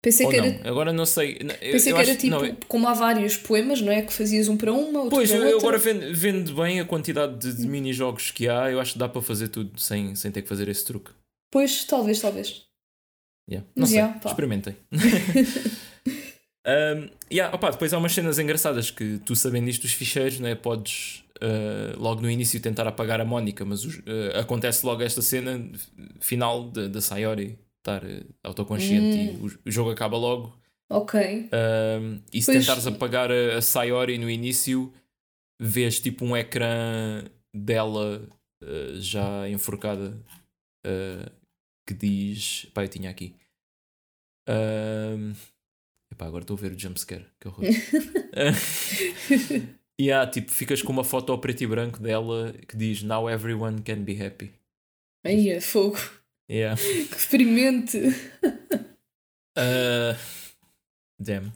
Pensei 0.00 0.26
Ou 0.26 0.30
que 0.32 0.38
não, 0.38 0.44
era, 0.46 0.68
agora 0.70 0.92
não 0.92 1.04
sei. 1.04 1.38
Eu- 1.60 1.72
pensei 1.72 1.92
eu 1.92 1.96
que 1.96 2.02
era 2.02 2.10
acho- 2.12 2.20
tipo, 2.20 2.30
não, 2.36 2.44
é- 2.44 2.56
como 2.68 2.86
há 2.86 2.92
vários 2.94 3.36
poemas, 3.36 3.80
não 3.80 3.90
é? 3.90 4.02
Que 4.02 4.12
fazias 4.12 4.46
um 4.48 4.56
para 4.56 4.72
uma, 4.72 5.00
outro 5.00 5.16
Pois, 5.16 5.28
para 5.30 5.38
eu, 5.38 5.42
outra. 5.42 5.54
eu 5.56 5.58
agora 5.58 5.78
vendo, 5.78 6.14
vendo 6.14 6.54
bem 6.54 6.78
a 6.78 6.84
quantidade 6.84 7.36
de, 7.38 7.52
de 7.56 7.66
mini-jogos 7.66 8.30
que 8.30 8.48
há, 8.48 8.70
eu 8.70 8.78
acho 8.78 8.92
que 8.92 8.98
dá 9.00 9.08
para 9.08 9.20
fazer 9.22 9.48
tudo 9.48 9.76
sem, 9.80 10.14
sem 10.14 10.30
ter 10.30 10.42
que 10.42 10.48
fazer 10.48 10.68
esse 10.68 10.84
truque. 10.84 11.10
Pois, 11.50 11.84
talvez, 11.84 12.20
talvez. 12.20 12.62
Yeah. 13.50 13.66
Não 13.74 13.80
Mas 13.82 13.90
sei, 13.90 13.98
yeah, 13.98 14.20
experimentem. 14.24 14.76
um, 16.68 17.08
yeah, 17.32 17.54
opá, 17.54 17.70
depois 17.70 17.92
há 17.92 17.98
umas 17.98 18.12
cenas 18.12 18.38
engraçadas 18.38 18.90
que 18.90 19.18
tu 19.24 19.34
sabendo 19.34 19.68
isto 19.70 19.82
dos 19.82 19.92
ficheiros, 19.92 20.38
né, 20.38 20.54
podes 20.54 21.24
uh, 21.42 21.98
logo 21.98 22.20
no 22.20 22.30
início 22.30 22.60
tentar 22.60 22.86
apagar 22.86 23.20
a 23.20 23.24
Mónica, 23.24 23.64
mas 23.64 23.84
os- 23.84 23.96
uh, 23.98 24.38
acontece 24.40 24.84
logo 24.84 25.02
esta 25.02 25.22
cena 25.22 25.70
final 26.20 26.64
da 26.70 27.00
Sayori 27.00 27.58
estar 27.78 28.04
uh, 28.04 28.24
autoconsciente 28.44 29.18
e 29.18 29.28
o, 29.36 29.58
o 29.66 29.70
jogo 29.70 29.90
acaba 29.90 30.16
logo. 30.16 30.56
Ok. 30.90 31.20
Um, 32.00 32.20
e 32.32 32.40
se 32.40 32.52
Pois. 32.52 32.58
tentares 32.60 32.86
apagar 32.86 33.30
a, 33.30 33.58
a 33.58 33.62
Sayori 33.62 34.16
no 34.18 34.28
início, 34.30 34.92
vês 35.60 36.00
tipo 36.00 36.24
um 36.24 36.36
ecrã 36.36 37.24
dela 37.54 38.22
uh, 38.62 39.00
já 39.00 39.48
enforcada 39.48 40.16
uh, 40.86 41.30
que 41.86 41.94
diz. 41.94 42.66
Pá, 42.72 42.84
eu 42.84 42.88
tinha 42.88 43.10
aqui. 43.10 43.34
Epá, 46.12 46.26
agora 46.26 46.42
estou 46.42 46.56
a 46.56 46.60
ver 46.60 46.72
o 46.72 46.78
jumpscare, 46.78 47.26
que 47.40 47.48
horror. 47.48 47.64
e 49.98 50.12
há 50.12 50.26
tipo, 50.26 50.50
ficas 50.50 50.82
com 50.82 50.92
uma 50.92 51.04
foto 51.04 51.32
ao 51.32 51.38
preto 51.38 51.62
e 51.62 51.66
branco 51.66 52.00
dela 52.00 52.54
que 52.66 52.76
diz 52.76 53.02
Now 53.02 53.28
everyone 53.28 53.82
can 53.82 54.02
be 54.02 54.20
happy. 54.24 54.52
Aí 55.24 55.50
é 55.50 55.60
fogo. 55.60 55.98
Yeah. 56.50 56.80
Que 57.10 57.16
experimente. 57.16 57.98
Uh, 59.58 60.16
damn. 61.20 61.52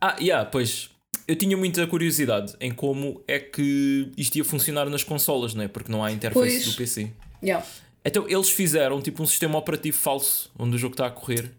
Ah, 0.00 0.16
yeah, 0.20 0.48
pois. 0.48 0.90
Eu 1.26 1.36
tinha 1.36 1.56
muita 1.56 1.86
curiosidade 1.86 2.54
em 2.58 2.72
como 2.72 3.22
é 3.28 3.38
que 3.38 4.10
isto 4.16 4.36
ia 4.36 4.44
funcionar 4.44 4.88
nas 4.88 5.04
consolas, 5.04 5.52
não 5.54 5.62
é? 5.64 5.68
Porque 5.68 5.92
não 5.92 6.02
há 6.02 6.10
interface 6.10 6.64
Pois. 6.64 6.64
do 6.64 6.76
PC. 6.76 7.10
Yeah. 7.42 7.66
Então 8.04 8.26
eles 8.28 8.48
fizeram 8.48 9.02
tipo 9.02 9.22
um 9.22 9.26
sistema 9.26 9.58
operativo 9.58 9.98
falso 9.98 10.50
onde 10.58 10.76
o 10.76 10.78
jogo 10.78 10.94
está 10.94 11.06
a 11.06 11.10
correr 11.10 11.50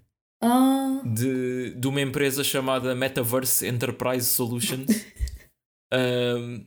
Ah, 0.42 1.02
de, 1.06 1.72
de 1.76 1.88
uma 1.88 2.02
empresa 2.02 2.44
chamada 2.44 2.96
Metaverse 2.96 3.66
Enterprise 3.68 4.26
Solutions. 4.28 4.88
um, 5.94 6.66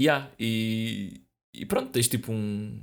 yeah, 0.00 0.30
e, 0.38 1.20
e 1.54 1.64
pronto, 1.66 1.90
tens 1.90 2.08
tipo 2.08 2.32
um, 2.32 2.80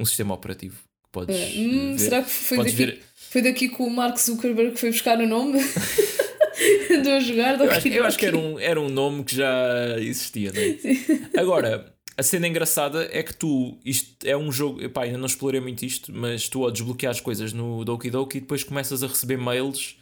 um 0.00 0.04
sistema 0.04 0.34
operativo 0.34 0.76
que 1.04 1.10
podes. 1.12 1.36
hum, 1.56 1.92
ver. 1.92 1.98
será 1.98 2.22
que 2.22 2.30
foi 2.30 2.56
Podes 2.58 2.72
daqui, 2.72 2.86
ver- 2.86 3.02
foi 3.14 3.42
daqui 3.42 3.68
que 3.68 3.82
o 3.82 3.90
Mark 3.90 4.16
Zuckerberg 4.18 4.76
foi 4.76 4.90
buscar 4.90 5.18
o 5.18 5.26
nome? 5.26 5.60
Andou 6.90 7.12
a 7.14 7.20
jogar 7.20 7.58
Eu 7.58 7.70
acho, 7.70 7.88
eu 7.88 8.04
acho 8.04 8.18
que 8.18 8.26
era 8.26 8.36
um, 8.38 8.58
era 8.58 8.80
um 8.80 8.88
nome 8.88 9.24
que 9.24 9.34
já 9.34 9.98
existia, 9.98 10.52
não 10.52 10.60
é? 10.60 11.40
Agora, 11.40 11.92
a 12.22 12.24
cena 12.24 12.46
engraçada 12.46 13.08
é 13.10 13.20
que 13.22 13.34
tu, 13.34 13.76
isto 13.84 14.24
é 14.24 14.36
um 14.36 14.52
jogo, 14.52 14.80
epá, 14.80 15.02
ainda 15.02 15.18
não 15.18 15.26
explorei 15.26 15.60
muito 15.60 15.84
isto, 15.84 16.12
mas 16.12 16.48
tu 16.48 16.62
ao 16.64 16.70
desbloquear 16.70 17.10
as 17.10 17.20
coisas 17.20 17.52
no 17.52 17.84
Doki 17.84 18.10
Doki 18.10 18.38
depois 18.40 18.62
começas 18.62 19.02
a 19.02 19.08
receber 19.08 19.36
mails 19.36 19.96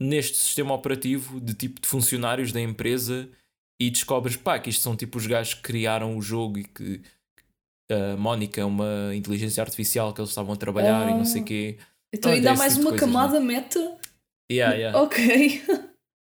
neste 0.00 0.36
sistema 0.38 0.72
operativo 0.74 1.40
de 1.40 1.52
tipo 1.54 1.80
de 1.80 1.88
funcionários 1.88 2.52
da 2.52 2.60
empresa 2.60 3.28
e 3.80 3.90
descobres 3.90 4.36
pá, 4.36 4.58
que 4.58 4.70
isto 4.70 4.82
são 4.82 4.96
tipo 4.96 5.18
os 5.18 5.26
gajos 5.26 5.54
que 5.54 5.62
criaram 5.62 6.16
o 6.16 6.22
jogo 6.22 6.58
e 6.60 6.64
que 6.64 7.00
a 7.90 8.16
Mónica 8.16 8.60
é 8.60 8.64
uma 8.64 9.10
inteligência 9.14 9.62
artificial 9.62 10.12
que 10.14 10.20
eles 10.20 10.30
estavam 10.30 10.54
a 10.54 10.56
trabalhar 10.56 11.08
e 11.10 11.14
não 11.14 11.24
sei 11.24 11.40
o 11.40 11.44
Ah. 11.44 11.46
quê. 11.46 11.78
Então 12.14 12.30
Ah, 12.30 12.34
ainda 12.34 12.52
há 12.52 12.56
mais 12.56 12.74
tipo 12.74 12.82
uma 12.88 12.90
coisas, 12.90 13.08
camada 13.08 13.40
meta? 13.40 13.98
Yeah, 14.50 14.74
yeah. 14.76 14.98
Ok. 15.00 15.62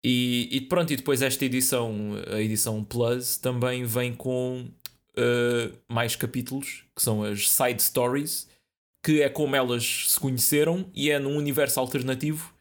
E, 0.05 0.49
e 0.51 0.61
pronto, 0.63 0.91
e 0.93 0.97
depois 0.97 1.21
esta 1.21 1.45
edição, 1.45 1.93
a 2.33 2.41
edição 2.41 2.83
Plus, 2.83 3.37
também 3.37 3.85
vem 3.85 4.15
com 4.15 4.67
uh, 5.17 5.77
mais 5.89 6.17
capítulos, 6.17 6.85
que 6.95 7.03
são 7.03 7.23
as 7.23 7.49
side 7.49 7.83
stories, 7.83 8.49
que 9.05 9.23
é 9.23 9.29
como 9.29 9.57
elas 9.57 10.11
se 10.13 10.21
conheceram 10.21 10.91
e 10.95 11.11
é 11.11 11.19
num 11.19 11.37
universo 11.37 11.81
alternativo 11.81 12.53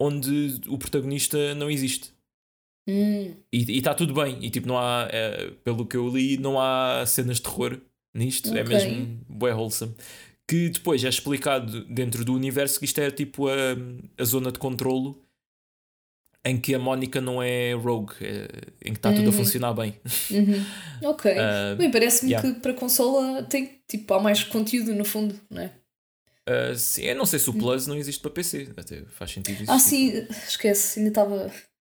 onde 0.00 0.60
o 0.68 0.78
protagonista 0.78 1.54
não 1.54 1.70
existe. 1.70 2.12
Hum, 2.88 3.34
E 3.52 3.78
está 3.78 3.94
tudo 3.94 4.12
bem, 4.12 4.38
e 4.44 4.50
tipo, 4.50 4.66
não 4.66 4.76
há, 4.76 5.08
eh, 5.12 5.52
pelo 5.62 5.86
que 5.86 5.96
eu 5.96 6.08
li, 6.08 6.36
não 6.36 6.60
há 6.60 7.04
cenas 7.06 7.36
de 7.36 7.42
terror 7.42 7.80
nisto, 8.12 8.48
é 8.56 8.62
Ok. 8.62 8.74
mesmo 8.74 9.20
bué 9.28 9.54
wholesome. 9.54 9.94
Que 10.48 10.68
depois 10.68 11.04
é 11.04 11.08
explicado 11.08 11.84
dentro 11.84 12.24
do 12.24 12.34
universo 12.34 12.78
que 12.80 12.84
isto 12.84 13.00
é 13.00 13.10
tipo 13.10 13.46
a, 13.48 13.52
a 14.18 14.24
zona 14.24 14.50
de 14.50 14.58
controlo 14.58 15.22
em 16.44 16.60
que 16.60 16.74
a 16.74 16.78
Mónica 16.78 17.20
não 17.20 17.42
é 17.42 17.72
rogue, 17.72 18.14
é- 18.20 18.48
em 18.84 18.92
que 18.92 18.98
está 18.98 19.10
tudo 19.12 19.22
a 19.22 19.26
Uhum. 19.26 19.32
funcionar 19.32 19.72
bem. 19.74 19.94
uhum. 20.30 20.64
Ok. 21.04 21.32
Ah, 21.38 21.74
Bem, 21.76 21.90
parece-me 21.90 22.32
yeah. 22.32 22.48
que 22.54 22.60
para 22.60 22.74
consola 22.74 23.42
tem, 23.44 23.80
tipo, 23.88 24.12
há 24.14 24.20
mais 24.20 24.42
conteúdo 24.44 24.94
no 24.94 25.04
fundo, 25.04 25.38
não 25.50 25.62
é? 25.62 25.70
ah, 26.48 26.74
sim, 26.76 27.02
eu 27.02 27.14
não 27.14 27.24
sei 27.26 27.38
se 27.38 27.48
o 27.48 27.52
Plus 27.54 27.86
não 27.86 27.96
existe 27.96 28.20
para 28.20 28.30
PC, 28.32 28.68
até 28.76 29.02
faz 29.12 29.30
sentido 29.30 29.62
isso. 29.62 29.70
Ah, 29.70 29.78
sim, 29.78 30.26
esquece, 30.48 30.98
ainda 30.98 31.10
estava 31.10 31.34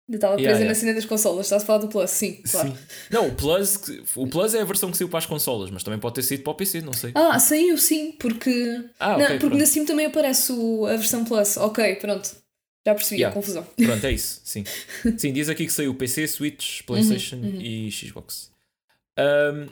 ainda 0.08 0.16
estava 0.16 0.34
presa 0.34 0.48
Yeah, 0.50 0.58
yeah. 0.58 0.68
na 0.68 0.74
cena 0.74 0.92
das 0.94 1.04
consolas. 1.04 1.46
Estás 1.46 1.62
a 1.62 1.66
falar 1.66 1.78
do 1.78 1.88
Plus, 1.88 2.10
sim, 2.10 2.42
claro. 2.50 2.68
Sim. 2.70 2.76
Não, 3.10 3.28
o 3.28 3.34
Plus, 3.36 3.78
o 4.16 4.26
Plus 4.26 4.52
é 4.54 4.60
a 4.60 4.64
versão 4.64 4.90
que 4.90 4.96
saiu 4.98 5.08
para 5.08 5.20
as 5.20 5.26
consolas, 5.26 5.70
mas 5.70 5.84
também 5.84 6.00
pode 6.00 6.16
ter 6.16 6.22
saído 6.22 6.42
para 6.42 6.50
o 6.50 6.54
PC, 6.56 6.80
não 6.82 6.92
sei. 6.92 7.12
Ah, 7.14 7.38
saiu 7.38 7.78
sim, 7.78 8.12
porque. 8.18 8.84
Ah, 8.98 9.10
não, 9.10 9.14
ok, 9.18 9.26
porque 9.26 9.38
pronto. 9.46 9.56
na 9.58 9.64
Steam 9.66 9.86
também 9.86 10.06
aparece 10.06 10.50
o- 10.52 10.86
a 10.86 10.96
versão 10.96 11.24
Plus. 11.24 11.56
Ok, 11.56 11.94
pronto. 11.96 12.41
Já 12.86 12.94
percebi 12.94 13.20
Yeah. 13.20 13.32
a 13.32 13.34
confusão. 13.34 13.62
Pronto, 13.76 14.04
é 14.04 14.12
isso, 14.12 14.40
sim. 14.44 14.64
Sim, 15.16 15.32
diz 15.32 15.48
aqui 15.48 15.66
que 15.66 15.72
saiu 15.72 15.94
PC, 15.94 16.26
Switch, 16.26 16.82
PlayStation 16.82 17.36
uhum. 17.36 17.60
e 17.60 17.90
Xbox. 17.90 18.50
Um, 19.18 19.68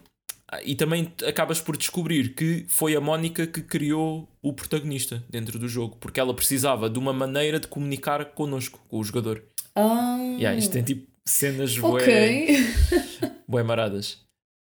e 0.64 0.74
também 0.74 1.12
acabas 1.26 1.60
por 1.60 1.76
descobrir 1.76 2.34
que 2.34 2.64
foi 2.68 2.96
a 2.96 3.00
Mónica 3.00 3.46
que 3.46 3.62
criou 3.62 4.28
o 4.42 4.52
protagonista 4.52 5.22
dentro 5.28 5.58
do 5.58 5.68
jogo, 5.68 5.96
porque 6.00 6.18
ela 6.18 6.34
precisava 6.34 6.90
de 6.90 6.98
uma 6.98 7.12
maneira 7.12 7.60
de 7.60 7.68
comunicar 7.68 8.24
connosco, 8.26 8.80
com 8.88 8.98
o 8.98 9.04
jogador. 9.04 9.44
Ah. 9.74 10.16
Yeah, 10.38 10.58
isto 10.58 10.72
tem 10.72 10.82
tipo 10.82 11.08
cenas 11.24 11.78
Ok. 11.78 12.06
bué, 12.06 13.30
bué 13.46 13.62
maradas. 13.62 14.18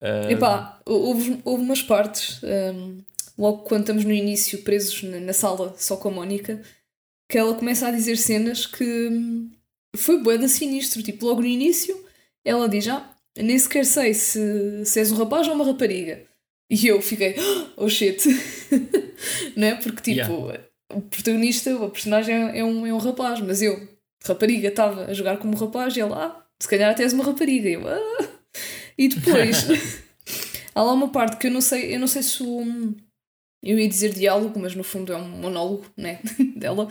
Um, 0.02 0.30
Epá, 0.30 0.82
houve, 0.86 1.42
houve 1.44 1.64
umas 1.64 1.82
partes, 1.82 2.40
hum, 2.44 3.02
logo 3.38 3.60
quando 3.64 3.82
estamos 3.82 4.06
no 4.06 4.14
início, 4.14 4.62
presos 4.62 5.04
na, 5.04 5.20
na 5.20 5.34
sala 5.34 5.74
só 5.78 5.98
com 5.98 6.10
a 6.10 6.12
Mónica, 6.12 6.62
que 7.30 7.38
ela 7.38 7.56
começa 7.56 7.88
a 7.88 7.92
dizer 7.92 8.18
cenas 8.18 8.66
que 8.66 8.84
hum, 8.84 9.52
foi 9.96 10.22
bué 10.22 10.38
da 10.38 10.48
sinistro. 10.48 11.02
Tipo, 11.02 11.26
logo 11.26 11.42
no 11.42 11.48
início, 11.48 11.98
ela 12.44 12.70
diz: 12.70 12.88
Ah, 12.88 13.10
nem 13.38 13.58
sequer 13.58 13.86
sei 13.86 14.14
se, 14.14 14.86
se 14.86 15.00
és 15.00 15.12
um 15.12 15.18
rapaz 15.18 15.48
ou 15.48 15.56
uma 15.56 15.66
rapariga. 15.66 16.26
E 16.70 16.88
eu 16.88 17.02
fiquei, 17.02 17.36
oh 17.78 17.88
shit. 17.88 18.24
não 19.56 19.68
é? 19.68 19.76
Porque, 19.76 20.14
tipo, 20.14 20.52
o 20.92 21.02
protagonista, 21.02 21.76
o 21.76 21.90
personagem 21.90 22.36
é 22.36 22.64
um, 22.64 22.86
é 22.88 22.94
um 22.94 22.98
rapaz, 22.98 23.40
mas 23.40 23.62
eu, 23.62 23.88
rapariga, 24.26 24.70
estava 24.70 25.06
a 25.06 25.14
jogar 25.14 25.38
como 25.38 25.56
rapaz 25.56 25.96
e 25.96 26.00
ela, 26.00 26.26
ah, 26.26 26.46
se 26.60 26.68
calhar 26.68 26.92
até 26.92 27.04
és 27.04 27.14
uma 27.14 27.24
rapariga. 27.24 27.70
E 27.70 27.74
eu, 27.74 27.88
ah. 27.88 28.28
E 28.98 29.08
depois, 29.08 29.68
há 30.74 30.82
lá 30.82 30.94
uma 30.94 31.10
parte 31.10 31.38
que 31.38 31.48
eu 31.48 31.52
não 31.52 31.62
sei, 31.62 31.94
eu 31.94 32.00
não 32.00 32.08
sei 32.08 32.24
se 32.24 32.42
o, 32.42 32.96
eu 33.66 33.80
ia 33.80 33.90
dizer 33.90 34.14
diálogo, 34.14 34.60
mas 34.60 34.76
no 34.76 34.84
fundo 34.84 35.12
é 35.12 35.18
um 35.18 35.28
monólogo, 35.28 35.86
né? 35.98 36.20
dela, 36.56 36.88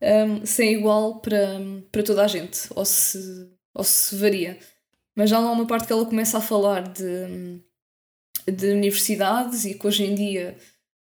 um, 0.00 0.46
se 0.46 0.62
é 0.64 0.72
igual 0.72 1.20
para, 1.20 1.60
para 1.92 2.02
toda 2.02 2.24
a 2.24 2.26
gente, 2.28 2.60
ou 2.74 2.84
se, 2.84 3.18
ou 3.74 3.84
se 3.84 4.16
varia. 4.16 4.58
Mas 5.14 5.30
já 5.30 5.36
há 5.38 5.52
uma 5.52 5.66
parte 5.66 5.86
que 5.86 5.92
ela 5.92 6.04
começa 6.06 6.38
a 6.38 6.42
falar 6.42 6.88
de, 6.92 7.60
de 8.50 8.66
universidades 8.68 9.64
e 9.64 9.74
que 9.74 9.86
hoje 9.86 10.04
em 10.04 10.14
dia 10.14 10.56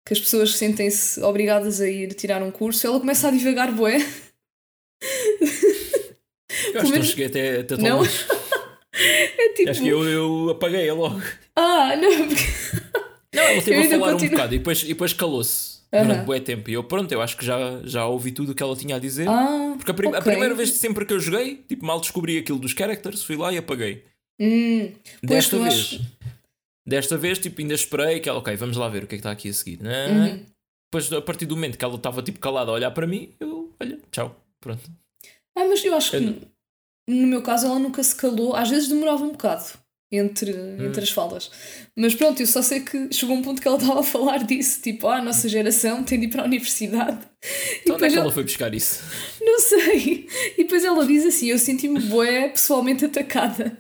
que 0.07 0.14
as 0.14 0.20
pessoas 0.20 0.57
sentem-se 0.57 1.20
obrigadas 1.22 1.80
a 1.80 1.88
ir 1.88 2.14
tirar 2.14 2.42
um 2.42 2.51
curso, 2.51 2.86
ela 2.86 2.98
começa 2.98 3.28
a 3.28 3.30
divagar 3.30 3.70
bué. 3.72 3.98
eu 6.74 6.80
acho 6.80 6.92
que 6.92 6.98
não 6.98 7.05
cheguei 7.05 7.26
até, 7.26 7.61
até 7.61 7.76
tão 7.76 7.78
Não? 7.78 7.98
longe. 7.98 8.26
É 8.92 9.55
tipo, 9.55 9.70
Acho 9.70 9.82
que 9.82 9.88
eu, 9.88 10.05
eu 10.05 10.51
apaguei-a 10.51 10.92
logo. 10.92 11.22
ah, 11.57 11.96
não, 11.96 12.28
porque... 12.28 12.42
Não, 13.41 13.47
ela 13.49 13.53
Eu 13.55 13.59
esteve 13.59 13.80
a 13.80 13.91
falar 13.91 14.09
um 14.09 14.12
continuo. 14.12 14.30
bocado 14.32 14.55
e 14.55 14.59
depois, 14.59 14.82
e 14.82 14.86
depois 14.88 15.12
calou-se 15.12 15.80
Aham. 15.93 16.07
durante 16.07 16.24
bué 16.26 16.41
tempo. 16.41 16.70
E 16.70 16.74
eu, 16.74 16.84
pronto, 16.84 17.11
eu 17.12 17.20
acho 17.22 17.36
que 17.36 17.45
já, 17.45 17.80
já 17.84 18.07
ouvi 18.07 18.32
tudo 18.32 18.53
o 18.53 18.55
que 18.55 18.62
ela 18.62 18.76
tinha 18.76 18.97
a 18.97 18.99
dizer. 18.99 19.28
Ah, 19.28 19.74
Porque 19.76 19.91
a, 19.91 19.95
prim- 19.95 20.09
a 20.09 20.18
ok. 20.18 20.22
primeira 20.22 20.55
vez 20.55 20.70
de 20.70 20.76
sempre 20.78 21.05
que 21.05 21.12
eu 21.12 21.20
joguei, 21.20 21.57
tipo, 21.68 21.84
mal 21.84 22.01
descobri 22.01 22.38
aquilo 22.38 22.59
dos 22.59 22.72
characters, 22.72 23.22
fui 23.24 23.36
lá 23.36 23.53
e 23.53 23.59
apaguei. 23.59 24.05
hum, 24.41 24.93
Desta 25.22 25.59
vez, 25.59 25.74
acho- 25.74 26.01
desta 26.86 27.16
vez, 27.16 27.38
tipo, 27.38 27.61
ainda 27.61 27.74
esperei 27.74 28.20
que 28.20 28.28
ela, 28.28 28.38
ok, 28.38 28.55
vamos 28.57 28.76
lá 28.76 28.88
ver 28.88 29.05
o 29.05 29.07
que 29.07 29.14
é 29.14 29.18
que 29.18 29.20
está 29.20 29.30
aqui 29.30 29.49
a 29.49 29.53
seguir. 29.53 29.80
Né? 29.82 30.09
Uhum. 30.09 30.47
Depois, 30.93 31.12
a 31.12 31.22
partir 31.22 31.47
do 31.47 31.55
momento 31.55 31.78
que 31.78 31.84
ela 31.84 31.95
estava 31.97 32.22
tipo 32.22 32.38
calada 32.41 32.70
a 32.70 32.74
olhar 32.74 32.91
para 32.91 33.07
mim, 33.07 33.30
eu, 33.38 33.72
olha, 33.80 33.99
tchau, 34.11 34.34
pronto. 34.61 34.82
Ah, 35.57 35.64
mas 35.68 35.84
eu 35.84 35.95
acho 35.95 36.11
que 36.11 36.16
Eu- 36.16 36.36
no 37.09 37.26
meu 37.26 37.43
caso 37.43 37.66
ela 37.66 37.78
nunca 37.78 38.03
se 38.03 38.14
calou, 38.14 38.55
às 38.57 38.68
vezes 38.70 38.88
demorava 38.88 39.22
um 39.24 39.30
bocado 39.32 39.64
entre, 40.12 40.52
Hum. 40.52 40.86
entre 40.86 41.02
as 41.02 41.11
falas. 41.11 41.50
Mas 41.96 42.14
pronto, 42.14 42.40
eu 42.40 42.46
só 42.46 42.62
sei 42.62 42.80
que 42.80 43.12
chegou 43.12 43.36
um 43.36 43.42
ponto 43.42 43.61
que 43.62 43.68
ela 43.68 43.76
estava 43.78 44.00
a 44.00 44.02
falar 44.02 44.38
disso, 44.44 44.80
tipo, 44.82 45.06
ah, 45.06 45.16
a 45.18 45.22
nossa 45.22 45.48
geração 45.48 46.02
tem 46.02 46.18
de 46.18 46.26
ir 46.26 46.28
para 46.30 46.42
a 46.42 46.46
universidade. 46.46 47.18
Então 47.82 47.96
onde 47.96 48.04
é 48.04 48.08
que 48.08 48.14
ela, 48.14 48.24
ela 48.24 48.32
foi 48.32 48.42
buscar 48.44 48.74
isso? 48.74 49.00
não 49.40 49.58
sei. 49.61 50.26
E 50.58 50.64
depois 50.64 50.84
ela 50.84 51.06
diz 51.06 51.24
assim: 51.24 51.46
Eu 51.50 51.58
senti-me 51.58 52.00
bué 52.00 52.48
pessoalmente 52.48 53.04
atacada. 53.04 53.78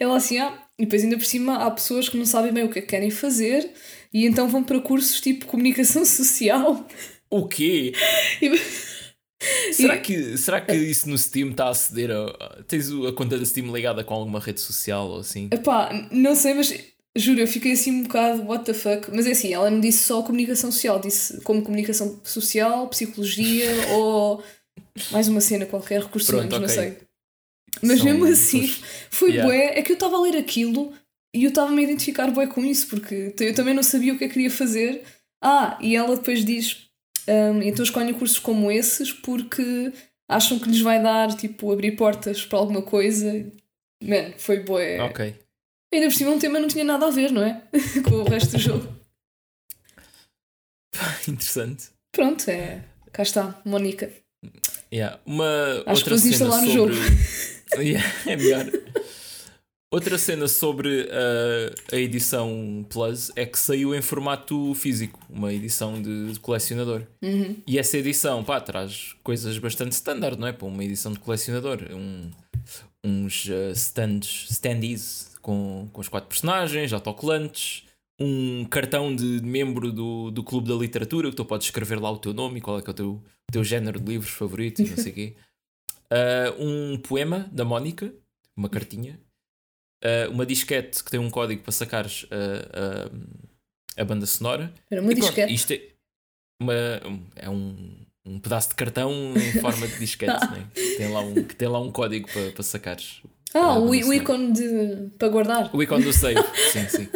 Ela 0.00 0.16
assim, 0.16 0.38
ah, 0.38 0.56
e 0.78 0.84
depois 0.84 1.02
ainda 1.02 1.16
por 1.18 1.26
cima 1.26 1.56
há 1.66 1.70
pessoas 1.70 2.08
que 2.08 2.16
não 2.16 2.24
sabem 2.26 2.52
bem 2.52 2.64
o 2.64 2.68
que 2.70 2.78
é 2.78 2.82
que 2.82 2.88
querem 2.88 3.10
fazer 3.10 3.70
e 4.14 4.24
então 4.26 4.48
vão 4.48 4.62
para 4.64 4.80
cursos 4.80 5.20
tipo 5.20 5.46
comunicação 5.46 6.04
social. 6.06 6.86
O 7.30 7.46
quê? 7.48 7.92
E- 8.40 8.60
Será 9.72 9.98
que, 9.98 10.36
será 10.38 10.60
que 10.60 10.74
isso 10.74 11.08
no 11.08 11.16
Steam 11.18 11.50
está 11.50 11.66
a 11.66 11.70
aceder 11.70 12.10
a. 12.10 12.62
Tens 12.68 12.88
a 12.90 13.12
conta 13.12 13.38
da 13.38 13.44
Steam 13.44 13.72
ligada 13.74 14.04
com 14.04 14.14
alguma 14.14 14.38
rede 14.40 14.60
social 14.60 15.08
ou 15.08 15.20
assim? 15.20 15.48
Epá, 15.52 16.08
não 16.12 16.34
sei, 16.34 16.54
mas 16.54 16.72
juro, 17.16 17.40
eu 17.40 17.46
fiquei 17.48 17.72
assim 17.72 17.90
um 17.90 18.02
bocado, 18.04 18.42
what 18.44 18.64
the 18.64 18.74
fuck. 18.74 19.08
Mas 19.12 19.26
é 19.26 19.32
assim, 19.32 19.52
ela 19.52 19.70
não 19.70 19.80
disse 19.80 20.04
só 20.04 20.22
comunicação 20.22 20.70
social, 20.70 21.00
disse 21.00 21.40
como 21.42 21.62
comunicação 21.62 22.20
social, 22.24 22.88
psicologia 22.88 23.66
ou 23.92 24.42
mais 25.10 25.28
uma 25.28 25.40
cena 25.40 25.66
qualquer, 25.66 26.02
recursos 26.02 26.28
Pronto, 26.28 26.54
humanos, 26.54 26.58
não 26.58 26.64
ok. 26.66 26.74
sei. 26.96 26.98
Mas 27.82 27.98
São- 27.98 28.06
mesmo 28.06 28.24
assim, 28.26 28.74
foi 29.10 29.30
Yeah. 29.32 29.48
bué, 29.48 29.78
é 29.78 29.82
que 29.82 29.92
eu 29.92 29.94
estava 29.94 30.16
a 30.16 30.20
ler 30.20 30.36
aquilo 30.36 30.92
e 31.34 31.44
eu 31.44 31.48
estava-me 31.48 31.80
a 31.80 31.84
identificar 31.84 32.30
bué 32.30 32.46
com 32.46 32.62
isso, 32.64 32.86
porque 32.88 33.34
eu 33.40 33.54
também 33.54 33.72
não 33.74 33.82
sabia 33.82 34.12
o 34.12 34.18
que 34.18 34.24
é 34.24 34.28
que 34.28 34.34
queria 34.34 34.50
fazer. 34.50 35.02
Ah, 35.42 35.76
e 35.80 35.96
ela 35.96 36.14
depois 36.16 36.44
diz, 36.44 36.81
hum, 37.28 37.62
então 37.62 37.84
escolhem 37.84 38.14
cursos 38.14 38.38
como 38.38 38.70
esses 38.70 39.12
porque 39.12 39.92
acham 40.28 40.58
que 40.58 40.68
lhes 40.68 40.80
vai 40.80 41.02
dar, 41.02 41.34
tipo, 41.36 41.72
abrir 41.72 41.92
portas 41.92 42.44
para 42.44 42.58
alguma 42.58 42.82
coisa. 42.82 43.46
Man, 44.02 44.32
foi 44.36 44.60
bué. 44.60 45.00
Ok. 45.02 45.34
Ainda 45.92 46.06
por 46.06 46.14
cima 46.14 46.30
um 46.30 46.38
tema 46.38 46.58
não 46.58 46.68
tinha 46.68 46.84
nada 46.84 47.06
a 47.06 47.10
ver, 47.10 47.30
não 47.30 47.42
é? 47.42 47.62
Com 48.08 48.16
o 48.16 48.24
resto 48.24 48.52
do 48.52 48.58
jogo. 48.58 48.88
Interessante. 51.28 51.90
Pronto, 52.10 52.48
é. 52.50 52.82
Cá 53.12 53.22
está, 53.22 53.60
Mónica. 53.64 54.10
Yeah. 54.92 55.20
Uma 55.24 55.82
Acho 55.86 56.04
que 56.04 56.10
outra 56.12 56.16
vou 56.16 56.18
cena 56.18 56.30
desinstalar 56.30 56.62
no 56.62 56.72
sobre. 56.72 56.96
Yeah, 57.78 58.06
é 58.26 58.36
melhor. 58.36 58.66
Outra 59.92 60.16
cena 60.16 60.48
sobre 60.48 61.02
uh, 61.02 61.94
a 61.94 61.96
edição 61.96 62.82
Plus 62.88 63.30
é 63.36 63.44
que 63.44 63.58
saiu 63.58 63.94
em 63.94 64.00
formato 64.00 64.74
físico, 64.74 65.20
uma 65.28 65.52
edição 65.52 66.00
de, 66.00 66.32
de 66.32 66.40
colecionador. 66.40 67.02
Uhum. 67.20 67.58
E 67.66 67.78
essa 67.78 67.98
edição, 67.98 68.42
pá, 68.42 68.58
traz 68.58 69.14
coisas 69.22 69.58
bastante 69.58 69.92
standard, 69.92 70.40
não 70.40 70.48
é? 70.48 70.52
Para 70.52 70.66
uma 70.66 70.82
edição 70.82 71.12
de 71.12 71.18
colecionador. 71.18 71.80
Um, 71.90 72.30
uns 73.04 73.44
uh, 73.44 73.70
stands, 73.72 74.46
standees 74.48 75.36
com, 75.42 75.86
com 75.92 76.00
os 76.00 76.08
quatro 76.08 76.26
personagens, 76.26 76.90
autocolantes, 76.94 77.84
um 78.18 78.64
cartão 78.64 79.14
de 79.14 79.42
membro 79.42 79.92
do, 79.92 80.30
do 80.30 80.42
Clube 80.42 80.70
da 80.70 80.74
Literatura, 80.74 81.28
que 81.28 81.36
tu 81.36 81.44
podes 81.44 81.66
escrever 81.66 82.00
lá 82.00 82.10
o 82.10 82.16
teu 82.16 82.32
nome 82.32 82.60
e 82.60 82.62
qual 82.62 82.78
é 82.78 82.82
que 82.82 82.88
é 82.88 82.92
o 82.92 82.94
teu, 82.94 83.10
o 83.10 83.52
teu 83.52 83.62
género 83.62 84.00
de 84.00 84.10
livros 84.10 84.32
favorito 84.32 84.80
e 84.80 84.88
não 84.88 84.96
sei 84.96 85.12
o 85.12 85.14
quê. 85.14 85.36
Uh, 86.10 86.56
um 86.64 86.96
poema 86.96 87.46
da 87.52 87.62
Mónica, 87.62 88.10
uma 88.56 88.70
cartinha. 88.70 89.20
Uh, 90.02 90.30
uma 90.32 90.44
disquete 90.44 91.02
que 91.04 91.10
tem 91.10 91.20
um 91.20 91.30
código 91.30 91.62
para 91.62 91.70
sacares 91.70 92.24
uh, 92.24 93.08
uh, 93.08 93.52
a 93.96 94.04
banda 94.04 94.26
sonora. 94.26 94.72
Era 94.90 95.00
uma 95.00 95.12
E 95.12 95.16
pronto, 95.16 95.26
disquete. 95.26 95.54
Isto 95.54 95.72
é, 95.74 95.80
uma, 96.60 96.74
é 97.36 97.48
um, 97.48 98.04
um 98.26 98.40
pedaço 98.40 98.70
de 98.70 98.74
cartão 98.74 99.12
em 99.36 99.52
forma 99.62 99.86
de 99.86 99.98
disquete, 99.98 100.50
né? 100.50 100.68
tem, 100.74 101.08
lá 101.08 101.20
um, 101.20 101.34
que 101.34 101.54
tem 101.54 101.68
lá 101.68 101.80
um 101.80 101.92
código 101.92 102.28
para, 102.32 102.50
para 102.50 102.62
sacares. 102.62 103.22
Ah, 103.54 103.78
o, 103.78 103.90
o 103.90 104.14
ícone 104.14 104.52
de, 104.52 105.10
para 105.18 105.28
guardar. 105.28 105.74
O 105.74 105.82
ícone 105.82 106.04
do 106.04 106.12
save, 106.12 106.42
sim, 106.72 106.88
sim. 106.88 107.08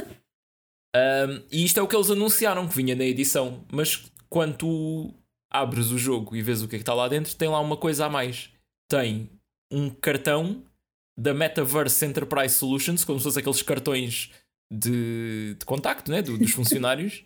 Um, 0.94 1.42
e 1.50 1.64
isto 1.64 1.80
é 1.80 1.82
o 1.82 1.88
que 1.88 1.96
eles 1.96 2.10
anunciaram 2.10 2.68
que 2.68 2.76
vinha 2.76 2.94
na 2.94 3.04
edição, 3.04 3.64
mas 3.72 4.04
quando 4.28 4.56
tu 4.56 5.14
abres 5.50 5.90
o 5.90 5.98
jogo 5.98 6.36
e 6.36 6.42
vês 6.42 6.62
o 6.62 6.68
que 6.68 6.76
é 6.76 6.78
que 6.78 6.82
está 6.82 6.94
lá 6.94 7.08
dentro, 7.08 7.34
tem 7.34 7.48
lá 7.48 7.60
uma 7.60 7.76
coisa 7.76 8.06
a 8.06 8.10
mais. 8.10 8.50
Tem 8.88 9.30
um 9.70 9.90
cartão 9.90 10.62
da 11.18 11.32
Metaverse 11.34 12.04
Enterprise 12.04 12.54
Solutions, 12.54 13.04
como 13.04 13.18
se 13.18 13.24
fossem 13.24 13.40
aqueles 13.40 13.62
cartões 13.62 14.30
de, 14.72 15.54
de 15.58 15.64
contacto 15.64 16.10
né? 16.10 16.20
do- 16.22 16.36
dos 16.36 16.50
funcionários, 16.52 17.24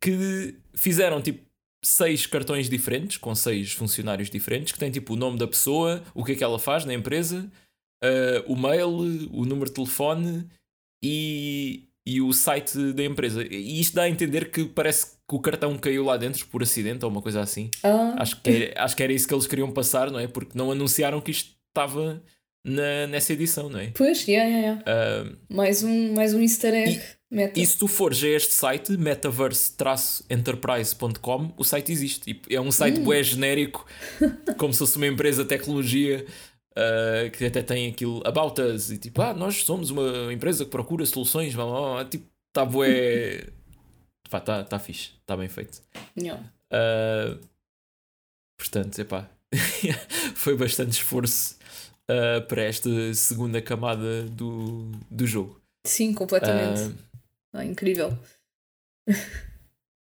que 0.00 0.56
fizeram 0.74 1.20
tipo 1.20 1.46
seis 1.84 2.26
cartões 2.26 2.68
diferentes, 2.68 3.16
com 3.16 3.34
seis 3.34 3.72
funcionários 3.72 4.30
diferentes, 4.30 4.72
que 4.72 4.78
têm 4.78 4.90
tipo 4.90 5.14
o 5.14 5.16
nome 5.16 5.38
da 5.38 5.46
pessoa, 5.46 6.02
o 6.14 6.24
que 6.24 6.32
é 6.32 6.34
que 6.34 6.44
ela 6.44 6.58
faz 6.58 6.84
na 6.84 6.92
empresa, 6.94 7.50
uh, 8.04 8.52
o 8.52 8.56
mail, 8.56 8.88
o 9.32 9.44
número 9.44 9.66
de 9.66 9.72
telefone 9.74 10.46
e, 11.02 11.88
e 12.06 12.20
o 12.20 12.32
site 12.32 12.92
da 12.92 13.04
empresa. 13.04 13.44
E 13.44 13.80
isto 13.80 13.94
dá 13.94 14.02
a 14.02 14.08
entender 14.08 14.50
que 14.50 14.64
parece 14.64 15.06
que 15.28 15.34
o 15.34 15.40
cartão 15.40 15.76
caiu 15.78 16.04
lá 16.04 16.16
dentro 16.16 16.46
por 16.46 16.62
acidente 16.62 17.04
ou 17.04 17.10
uma 17.10 17.22
coisa 17.22 17.40
assim. 17.40 17.70
Ah, 17.82 18.14
Acho 18.18 18.40
que, 18.40 18.50
era, 18.50 18.84
acho 18.84 18.96
que 18.96 19.02
era 19.02 19.12
isso 19.12 19.26
que 19.28 19.34
eles 19.34 19.46
queriam 19.46 19.70
passar, 19.70 20.10
não 20.10 20.18
é? 20.18 20.26
Porque 20.26 20.56
não 20.56 20.70
anunciaram 20.72 21.20
que 21.20 21.30
isto 21.30 21.54
estava 21.68 22.22
na, 22.68 23.06
nessa 23.06 23.32
edição, 23.32 23.68
não 23.68 23.80
é? 23.80 23.90
pois, 23.94 24.26
yeah, 24.26 24.48
yeah, 24.48 24.82
yeah. 24.84 25.30
Mais, 25.48 25.82
um, 25.82 26.14
mais 26.14 26.32
um 26.34 26.40
easter 26.40 26.74
egg. 26.74 27.00
meta. 27.30 27.58
e 27.58 27.66
se 27.66 27.78
tu 27.78 27.88
fores 27.88 28.22
a 28.22 28.28
este 28.28 28.52
site, 28.52 28.94
metaverse-enterprise.com, 28.96 31.54
o 31.56 31.64
site 31.64 31.90
existe. 31.92 32.30
E 32.30 32.40
é 32.54 32.60
um 32.60 32.70
site 32.70 33.00
bué 33.00 33.22
genérico, 33.22 33.86
como 34.58 34.72
se 34.72 34.78
fosse 34.80 34.96
uma 34.96 35.06
empresa 35.06 35.42
de 35.42 35.48
tecnologia 35.48 36.26
uh, 36.72 37.30
que 37.30 37.46
até 37.46 37.62
tem 37.62 37.88
aquilo 37.88 38.20
about 38.24 38.60
us. 38.60 38.90
E 38.90 38.98
tipo, 38.98 39.22
ah, 39.22 39.32
nós 39.34 39.64
somos 39.64 39.90
uma 39.90 40.32
empresa 40.32 40.64
que 40.64 40.70
procura 40.70 41.04
soluções. 41.06 41.54
Blá, 41.54 41.64
blá, 41.64 41.80
blá. 41.80 42.04
Tipo, 42.04 42.26
está 42.48 42.64
bué. 42.64 43.46
Pá, 44.30 44.38
está 44.38 44.62
tá 44.62 44.78
fixe, 44.78 45.12
está 45.20 45.36
bem 45.36 45.48
feito. 45.48 45.80
Yeah. 46.18 46.42
Uh, 46.70 47.38
portanto, 48.58 48.98
epá, 48.98 49.26
foi 50.36 50.54
bastante 50.54 50.90
esforço 50.90 51.57
uh, 52.10 52.46
para 52.46 52.62
esta 52.62 52.88
segunda 53.14 53.60
camada 53.60 54.24
do, 54.24 54.90
do 55.10 55.26
jogo. 55.26 55.60
Sim, 55.86 56.12
completamente. 56.12 56.94
Ah, 57.52 57.64
incrível. 57.64 58.16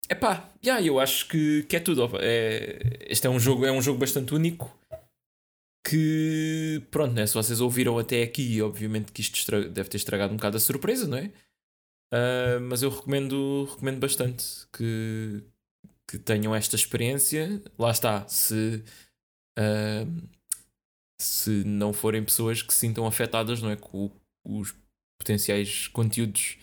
Epá, 0.09 0.49
yeah, 0.63 0.85
eu 0.85 0.99
acho 0.99 1.27
que, 1.27 1.63
que 1.63 1.75
é 1.75 1.79
tudo. 1.79 2.09
É, 2.19 2.79
este 3.07 3.27
é 3.27 3.29
um 3.29 3.39
jogo, 3.39 3.65
é 3.65 3.71
um 3.71 3.81
jogo 3.81 3.99
bastante 3.99 4.33
único 4.33 4.77
que 5.85 6.81
pronto, 6.89 7.13
né? 7.13 7.27
Se 7.27 7.33
vocês 7.33 7.59
ouviram 7.59 7.97
até 7.99 8.23
aqui, 8.23 8.61
obviamente 8.61 9.11
que 9.11 9.21
isto 9.21 9.69
deve 9.69 9.89
ter 9.89 9.97
estragado 9.97 10.33
um 10.33 10.37
bocado 10.37 10.57
a 10.57 10.59
surpresa, 10.59 11.07
não 11.07 11.17
é? 11.17 11.31
Uh, 12.13 12.61
mas 12.61 12.81
eu 12.83 12.89
recomendo, 12.89 13.65
recomendo 13.69 13.99
bastante 13.99 14.45
que, 14.71 15.43
que 16.07 16.17
tenham 16.19 16.55
esta 16.55 16.75
experiência. 16.75 17.61
Lá 17.77 17.91
está, 17.91 18.27
se, 18.27 18.83
uh, 19.59 20.29
se 21.19 21.63
não 21.63 21.93
forem 21.93 22.23
pessoas 22.23 22.61
que 22.61 22.73
se 22.73 22.81
sintam 22.81 23.05
afetadas 23.05 23.61
não 23.61 23.69
é? 23.69 23.75
com 23.75 24.11
os 24.43 24.73
potenciais 25.17 25.87
conteúdos 25.87 26.57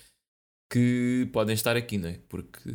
que 0.70 1.28
podem 1.32 1.54
estar 1.54 1.76
aqui, 1.76 1.98
não 1.98 2.08
é? 2.08 2.18
Porque 2.28 2.70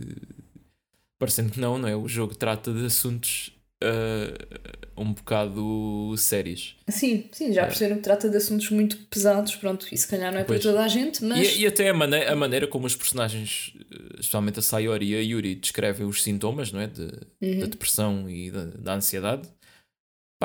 parecendo 1.17 1.51
que 1.51 1.59
não, 1.59 1.77
não 1.77 1.87
é? 1.87 1.95
O 1.95 2.07
jogo 2.07 2.35
trata 2.35 2.73
de 2.73 2.85
assuntos 2.85 3.55
uh, 3.83 5.01
um 5.01 5.13
bocado 5.13 6.15
sérios. 6.17 6.75
Sim, 6.87 7.29
sim, 7.31 7.53
já 7.53 7.65
perceberam 7.65 7.97
que 7.97 8.03
trata 8.03 8.29
de 8.29 8.37
assuntos 8.37 8.69
muito 8.69 8.97
pesados, 9.07 9.55
pronto, 9.55 9.87
e 9.91 9.97
se 9.97 10.07
calhar 10.07 10.31
não 10.31 10.39
é 10.39 10.43
pois. 10.43 10.61
para 10.61 10.71
toda 10.71 10.83
a 10.83 10.87
gente, 10.87 11.23
mas. 11.23 11.55
E, 11.55 11.61
e 11.61 11.67
até 11.67 11.89
a, 11.89 11.93
maneira, 11.93 12.31
a 12.31 12.35
maneira 12.35 12.67
como 12.67 12.85
os 12.85 12.95
personagens, 12.95 13.73
eh, 13.79 14.19
especialmente 14.19 14.59
a 14.59 14.61
Sayori 14.61 15.11
e 15.11 15.15
a 15.15 15.19
Yuri, 15.19 15.55
descrevem 15.55 16.05
os 16.05 16.23
sintomas, 16.23 16.71
não 16.71 16.81
é? 16.81 16.87
De, 16.87 17.09
uhum. 17.41 17.59
Da 17.59 17.65
depressão 17.67 18.29
e 18.29 18.51
da, 18.51 18.65
da 18.65 18.93
ansiedade, 18.95 19.47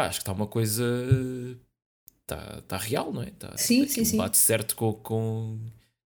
pá, 0.00 0.06
acho 0.06 0.18
que 0.18 0.22
está 0.22 0.32
uma 0.32 0.46
coisa. 0.46 0.84
Está 2.22 2.60
tá 2.62 2.76
real, 2.76 3.12
não 3.12 3.22
é? 3.22 3.30
Tá, 3.30 3.56
sim, 3.56 3.86
sim, 3.86 4.04
sim. 4.04 4.16
Bate 4.16 4.36
certo 4.36 4.76
com, 4.76 4.92
com, 4.94 5.58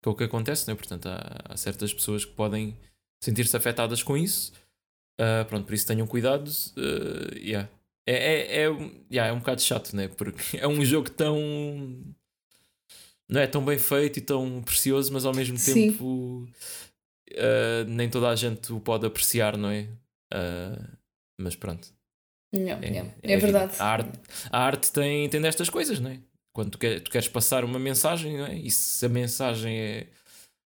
com 0.02 0.10
o 0.10 0.16
que 0.16 0.24
acontece, 0.24 0.68
não 0.68 0.74
é? 0.74 0.78
Portanto, 0.78 1.08
há, 1.08 1.42
há 1.46 1.58
certas 1.58 1.94
pessoas 1.94 2.24
que 2.26 2.34
podem 2.34 2.78
sentir-se 3.22 3.56
afetadas 3.56 4.02
com 4.02 4.18
isso 4.18 4.52
Uh, 5.14 5.46
pronto, 5.46 5.66
por 5.66 5.74
isso 5.74 5.86
tenham 5.86 6.08
cuidado. 6.08 6.48
Uh, 6.76 7.38
yeah. 7.38 7.70
É, 8.06 8.14
é, 8.14 8.64
é, 8.64 8.70
yeah, 9.12 9.30
é 9.30 9.32
um 9.32 9.40
bocado 9.40 9.62
chato, 9.62 9.96
né? 9.96 10.08
Porque 10.08 10.58
é 10.58 10.68
um 10.68 10.84
jogo 10.84 11.10
tão. 11.10 11.38
Não 13.30 13.40
é 13.40 13.48
tão 13.48 13.64
bem 13.64 13.80
feito 13.80 14.20
e 14.20 14.22
tão 14.22 14.62
precioso, 14.62 15.12
mas 15.14 15.26
ao 15.26 15.34
mesmo 15.34 15.58
Sim. 15.58 15.92
tempo 15.92 16.48
uh, 17.32 17.86
nem 17.88 18.10
toda 18.10 18.30
a 18.30 18.36
gente 18.36 18.74
o 18.74 18.80
pode 18.80 19.06
apreciar, 19.06 19.58
não 19.58 19.70
é? 19.70 19.88
Uh, 20.34 20.98
mas 21.40 21.56
pronto. 21.56 21.88
Não, 22.54 22.72
é, 22.84 23.12
é, 23.24 23.34
é, 23.34 23.38
verdade. 23.38 23.74
A 23.80 23.86
arte, 23.86 24.20
a 24.52 24.60
arte 24.60 24.92
tem, 24.92 25.28
tem 25.28 25.42
destas 25.42 25.70
coisas, 25.72 26.00
não 26.00 26.12
é? 26.12 26.20
Quando 26.54 26.70
tu, 26.70 26.78
quer, 26.78 27.00
tu 27.00 27.10
queres 27.10 27.28
passar 27.28 27.66
uma 27.66 27.80
mensagem, 27.80 28.38
não 28.38 28.46
é? 28.46 28.56
E 28.56 28.70
se 28.70 29.04
a 29.04 29.10
mensagem 29.10 29.76
é, 29.76 30.08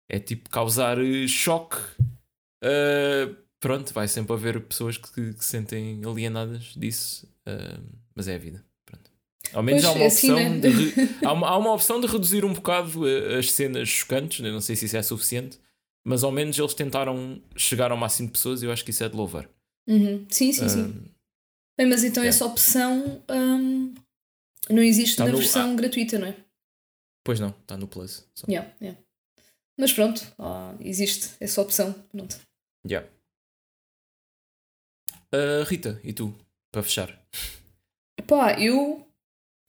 é 0.09 0.19
tipo 0.19 0.49
causar 0.49 0.97
choque. 1.25 1.77
Uh, 2.61 3.33
pronto, 3.61 3.93
vai 3.93 4.09
sempre 4.09 4.33
haver 4.33 4.59
pessoas 4.59 4.97
que, 4.97 5.31
se 5.33 5.45
sentem 5.45 6.01
alienadas 6.05 6.73
disso, 6.75 7.25
uh, 7.47 7.81
mas 8.13 8.27
é 8.27 8.35
a 8.35 8.37
vida. 8.37 8.61
Pronto. 8.85 9.09
Ao 9.53 9.63
menos 9.63 9.83
pois, 9.83 9.95
há, 9.95 9.97
uma 9.97 10.05
assim, 10.07 10.31
opção 10.31 10.49
né? 10.49 10.59
de, 10.59 11.25
há, 11.25 11.31
uma, 11.31 11.47
há 11.47 11.57
uma 11.57 11.73
opção 11.73 12.01
de 12.01 12.07
reduzir 12.07 12.43
um 12.43 12.51
bocado 12.51 13.05
as 13.37 13.53
cenas 13.53 13.87
chocantes, 13.87 14.41
né? 14.41 14.51
não 14.51 14.59
sei 14.59 14.75
se 14.75 14.85
isso 14.85 14.97
é 14.97 15.01
suficiente, 15.01 15.57
mas 16.05 16.25
ao 16.25 16.31
menos 16.31 16.59
eles 16.59 16.73
tentaram 16.73 17.41
chegar 17.55 17.89
ao 17.89 17.97
máximo 17.97 18.27
de 18.27 18.33
pessoas 18.33 18.61
e 18.61 18.65
eu 18.65 18.71
acho 18.73 18.83
que 18.83 18.91
isso 18.91 19.03
é 19.05 19.07
de 19.07 19.15
louvar. 19.15 19.49
Uhum. 19.87 20.25
Sim, 20.29 20.51
sim, 20.51 20.65
uh, 20.65 20.69
sim. 20.69 21.11
Bem, 21.79 21.87
mas 21.87 22.03
então 22.03 22.21
essa 22.21 22.45
opção 22.45 23.23
um, 23.29 23.95
não 24.69 24.83
existe 24.83 25.15
tá 25.15 25.23
na 25.23 25.31
no, 25.31 25.37
versão 25.37 25.71
ah, 25.71 25.75
gratuita, 25.75 26.19
não 26.19 26.27
é? 26.27 26.35
Pois 27.23 27.39
não, 27.39 27.51
está 27.51 27.77
no 27.77 27.87
Plus. 27.87 28.27
Yeah, 28.49 28.69
yeah. 28.81 28.99
Mas 29.77 29.93
pronto, 29.93 30.21
existe 30.81 31.29
essa 31.39 31.61
opção. 31.61 31.93
Pronto. 32.11 32.37
Yeah. 32.85 33.07
Uh, 35.33 35.63
Rita, 35.63 36.01
e 36.03 36.11
tu? 36.11 36.35
Para 36.69 36.83
fechar. 36.83 37.17
Pá, 38.27 38.59
eu 38.59 39.07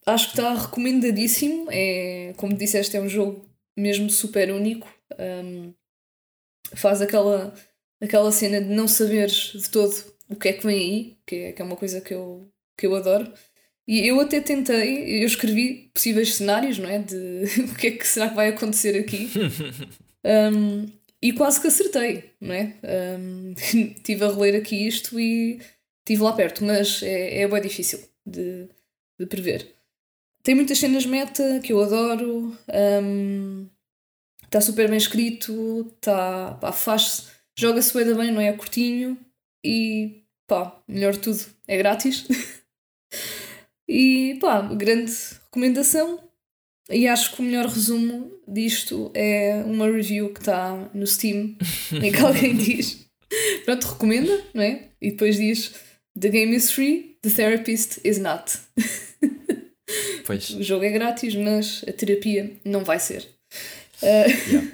acho 0.04 0.32
que 0.32 0.32
está 0.32 0.52
recomendadíssimo. 0.52 1.68
É, 1.70 2.34
como 2.36 2.56
disseste, 2.56 2.96
é 2.96 3.00
um 3.00 3.08
jogo 3.08 3.48
mesmo 3.76 4.10
super 4.10 4.50
único. 4.50 4.92
Um, 5.16 5.72
faz 6.74 7.00
aquela, 7.00 7.54
aquela 8.02 8.32
cena 8.32 8.60
de 8.60 8.68
não 8.68 8.88
saberes 8.88 9.52
de 9.52 9.70
todo 9.70 9.94
o 10.30 10.36
que 10.36 10.48
é 10.48 10.52
que 10.52 10.66
vem 10.66 10.78
aí, 10.78 11.16
que 11.26 11.36
é, 11.36 11.52
que 11.52 11.60
é 11.60 11.64
uma 11.64 11.76
coisa 11.76 12.00
que 12.00 12.14
eu, 12.14 12.48
que 12.78 12.86
eu 12.86 12.94
adoro. 12.94 13.30
E 13.86 14.06
eu 14.06 14.20
até 14.20 14.40
tentei, 14.40 15.22
eu 15.22 15.26
escrevi 15.26 15.90
possíveis 15.92 16.36
cenários, 16.36 16.78
não 16.78 16.88
é? 16.88 17.00
De 17.00 17.44
o 17.72 17.74
que 17.74 17.88
é 17.88 17.90
que 17.90 18.06
será 18.06 18.28
que 18.28 18.36
vai 18.36 18.48
acontecer 18.48 18.96
aqui. 18.98 19.28
um, 20.54 20.86
e 21.20 21.32
quase 21.32 21.60
que 21.60 21.66
acertei, 21.66 22.30
não 22.40 22.54
é? 22.54 22.76
Um, 23.18 23.54
tive 24.04 24.24
a 24.24 24.32
reler 24.32 24.54
aqui 24.54 24.86
isto 24.86 25.18
e 25.18 25.60
estive 25.98 26.22
lá 26.22 26.32
perto, 26.32 26.64
mas 26.64 27.02
é, 27.02 27.42
é 27.42 27.48
bem 27.48 27.60
difícil 27.60 28.00
de, 28.24 28.68
de 29.18 29.26
prever. 29.26 29.74
Tem 30.42 30.54
muitas 30.54 30.78
cenas 30.78 31.04
meta 31.04 31.60
que 31.62 31.72
eu 31.72 31.82
adoro, 31.82 32.56
está 34.42 34.58
um, 34.58 34.62
super 34.62 34.88
bem 34.88 34.96
escrito, 34.96 35.92
tá, 36.00 36.54
pá, 36.54 36.72
faz 36.72 37.28
joga-se 37.58 37.92
bem, 37.92 38.14
bem, 38.14 38.32
não 38.32 38.40
é? 38.40 38.46
é? 38.46 38.52
Curtinho 38.52 39.18
e 39.64 40.22
pá, 40.46 40.82
melhor 40.88 41.12
de 41.12 41.20
tudo, 41.20 41.44
é 41.66 41.76
grátis. 41.76 42.26
e 43.88 44.36
pá, 44.40 44.60
grande 44.62 45.12
recomendação. 45.44 46.18
E 46.88 47.06
acho 47.06 47.34
que 47.34 47.40
o 47.40 47.44
melhor 47.44 47.66
resumo 47.66 48.32
disto 48.48 49.12
é 49.14 49.62
uma 49.64 49.86
review 49.86 50.32
que 50.32 50.40
está 50.40 50.90
no 50.92 51.06
Steam 51.06 51.56
em 51.92 52.10
que 52.10 52.20
alguém 52.20 52.54
diz 52.58 53.08
pronto, 53.64 53.86
recomenda, 53.86 54.44
não 54.52 54.62
é? 54.62 54.88
E 55.00 55.10
depois 55.12 55.36
diz 55.36 55.72
The 56.18 56.28
game 56.28 56.54
is 56.54 56.70
free, 56.70 57.16
the 57.22 57.30
therapist 57.30 58.00
is 58.04 58.18
not. 58.18 58.58
Pois. 60.26 60.50
o 60.58 60.62
jogo 60.62 60.84
é 60.84 60.90
grátis, 60.90 61.34
mas 61.34 61.84
a 61.88 61.92
terapia 61.92 62.56
não 62.64 62.84
vai 62.84 62.98
ser. 62.98 63.26
Uh, 64.02 64.50
yeah. 64.50 64.68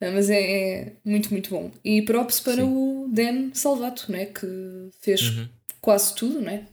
Mas 0.00 0.30
é, 0.30 0.40
é, 0.40 0.92
muito, 1.04 1.30
muito 1.30 1.50
bom. 1.50 1.70
E 1.84 2.02
props 2.02 2.40
para 2.40 2.56
Sim. 2.56 2.62
o 2.62 3.08
Dan 3.08 3.50
Salvato, 3.54 4.10
não 4.10 4.18
é? 4.18 4.26
Que 4.26 4.46
fez 5.00 5.22
uhum. 5.30 5.48
quase 5.80 6.14
tudo, 6.14 6.40
não 6.40 6.50
é? 6.50 6.64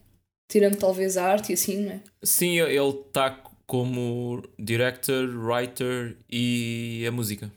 Tirando 0.48 0.76
talvez 0.76 1.16
a 1.16 1.24
arte 1.24 1.50
e 1.50 1.54
assim, 1.54 1.84
não 1.84 1.92
é? 1.92 2.00
Sim, 2.22 2.60
ele 2.60 2.88
está 2.88 3.30
como 3.66 4.42
director, 4.58 5.28
writer 5.28 6.16
e 6.30 7.04
a 7.06 7.10
música. 7.10 7.50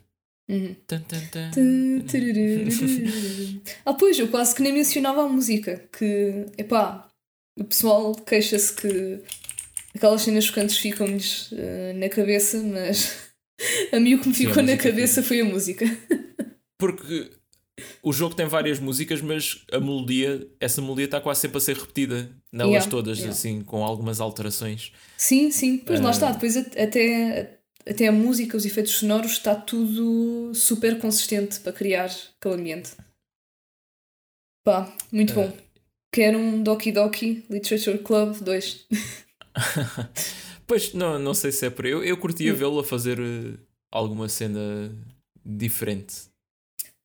Uhum. 0.50 0.76
ah, 3.86 3.94
pois, 3.94 4.18
eu 4.18 4.30
quase 4.30 4.56
que 4.56 4.62
nem 4.62 4.72
mencionava 4.72 5.24
a 5.24 5.28
música. 5.28 5.84
Que, 5.92 6.46
epá, 6.58 7.10
o 7.60 7.66
pessoal 7.66 8.16
queixa-se 8.16 8.74
que 8.74 9.20
aquelas 9.94 10.22
cenas 10.22 10.46
chocantes 10.46 10.78
ficam-lhes 10.78 11.52
uh, 11.52 11.94
na 11.96 12.08
cabeça, 12.08 12.62
mas 12.64 13.27
a 13.92 14.00
mim 14.00 14.16
o 14.16 14.22
que 14.22 14.30
me 14.30 14.34
ficou 14.34 14.64
na 14.64 14.78
cabeça 14.78 15.24
foi 15.24 15.42
a 15.42 15.46
música. 15.46 15.86
Porque 16.78 17.32
o 18.02 18.12
jogo 18.12 18.36
tem 18.36 18.48
várias 18.48 18.80
músicas, 18.80 19.22
mas 19.22 19.64
a 19.72 19.80
melodia, 19.80 20.48
essa 20.60 20.82
melodia 20.82 21.06
está 21.06 21.22
quase 21.22 21.42
sempre 21.42 21.58
a 21.58 21.62
ser 21.62 21.78
repetida 21.78 22.30
nelas 22.52 22.74
yeah, 22.74 22.90
todas, 22.90 23.18
yeah. 23.18 23.34
assim, 23.34 23.62
com 23.62 23.84
algumas 23.84 24.20
alterações. 24.20 24.92
Sim, 25.18 25.52
sim, 25.52 25.78
pois 25.78 26.00
uh... 26.00 26.04
lá 26.04 26.12
está. 26.12 26.32
Depois 26.32 26.58
até, 26.58 27.60
até 27.88 28.08
a 28.08 28.12
música, 28.12 28.58
os 28.58 28.66
efeitos 28.66 28.94
sonoros, 28.94 29.34
está 29.34 29.56
tudo 29.56 30.54
super 30.54 31.00
consistente 31.00 31.60
para 31.60 31.74
criar 31.74 32.10
aquele 32.40 32.56
ambiente. 32.56 32.92
Pá, 34.64 34.92
muito 35.12 35.32
uh... 35.32 35.36
bom. 35.36 35.58
Quero 36.12 36.40
um 36.40 36.64
Doki 36.64 36.92
Doki 36.92 37.46
Literature 37.50 38.00
Club 38.00 38.38
2. 38.42 38.88
pois, 40.68 40.94
não, 40.94 41.18
não 41.18 41.34
sei 41.34 41.52
se 41.52 41.66
é 41.66 41.70
por 41.70 41.86
eu. 41.86 42.04
Eu 42.04 42.18
curtia 42.18 42.54
vê-lo 42.54 42.80
a 42.80 42.84
fazer 42.84 43.20
eh, 43.20 43.58
alguma 43.92 44.30
cena 44.30 44.94
diferente 45.44 46.28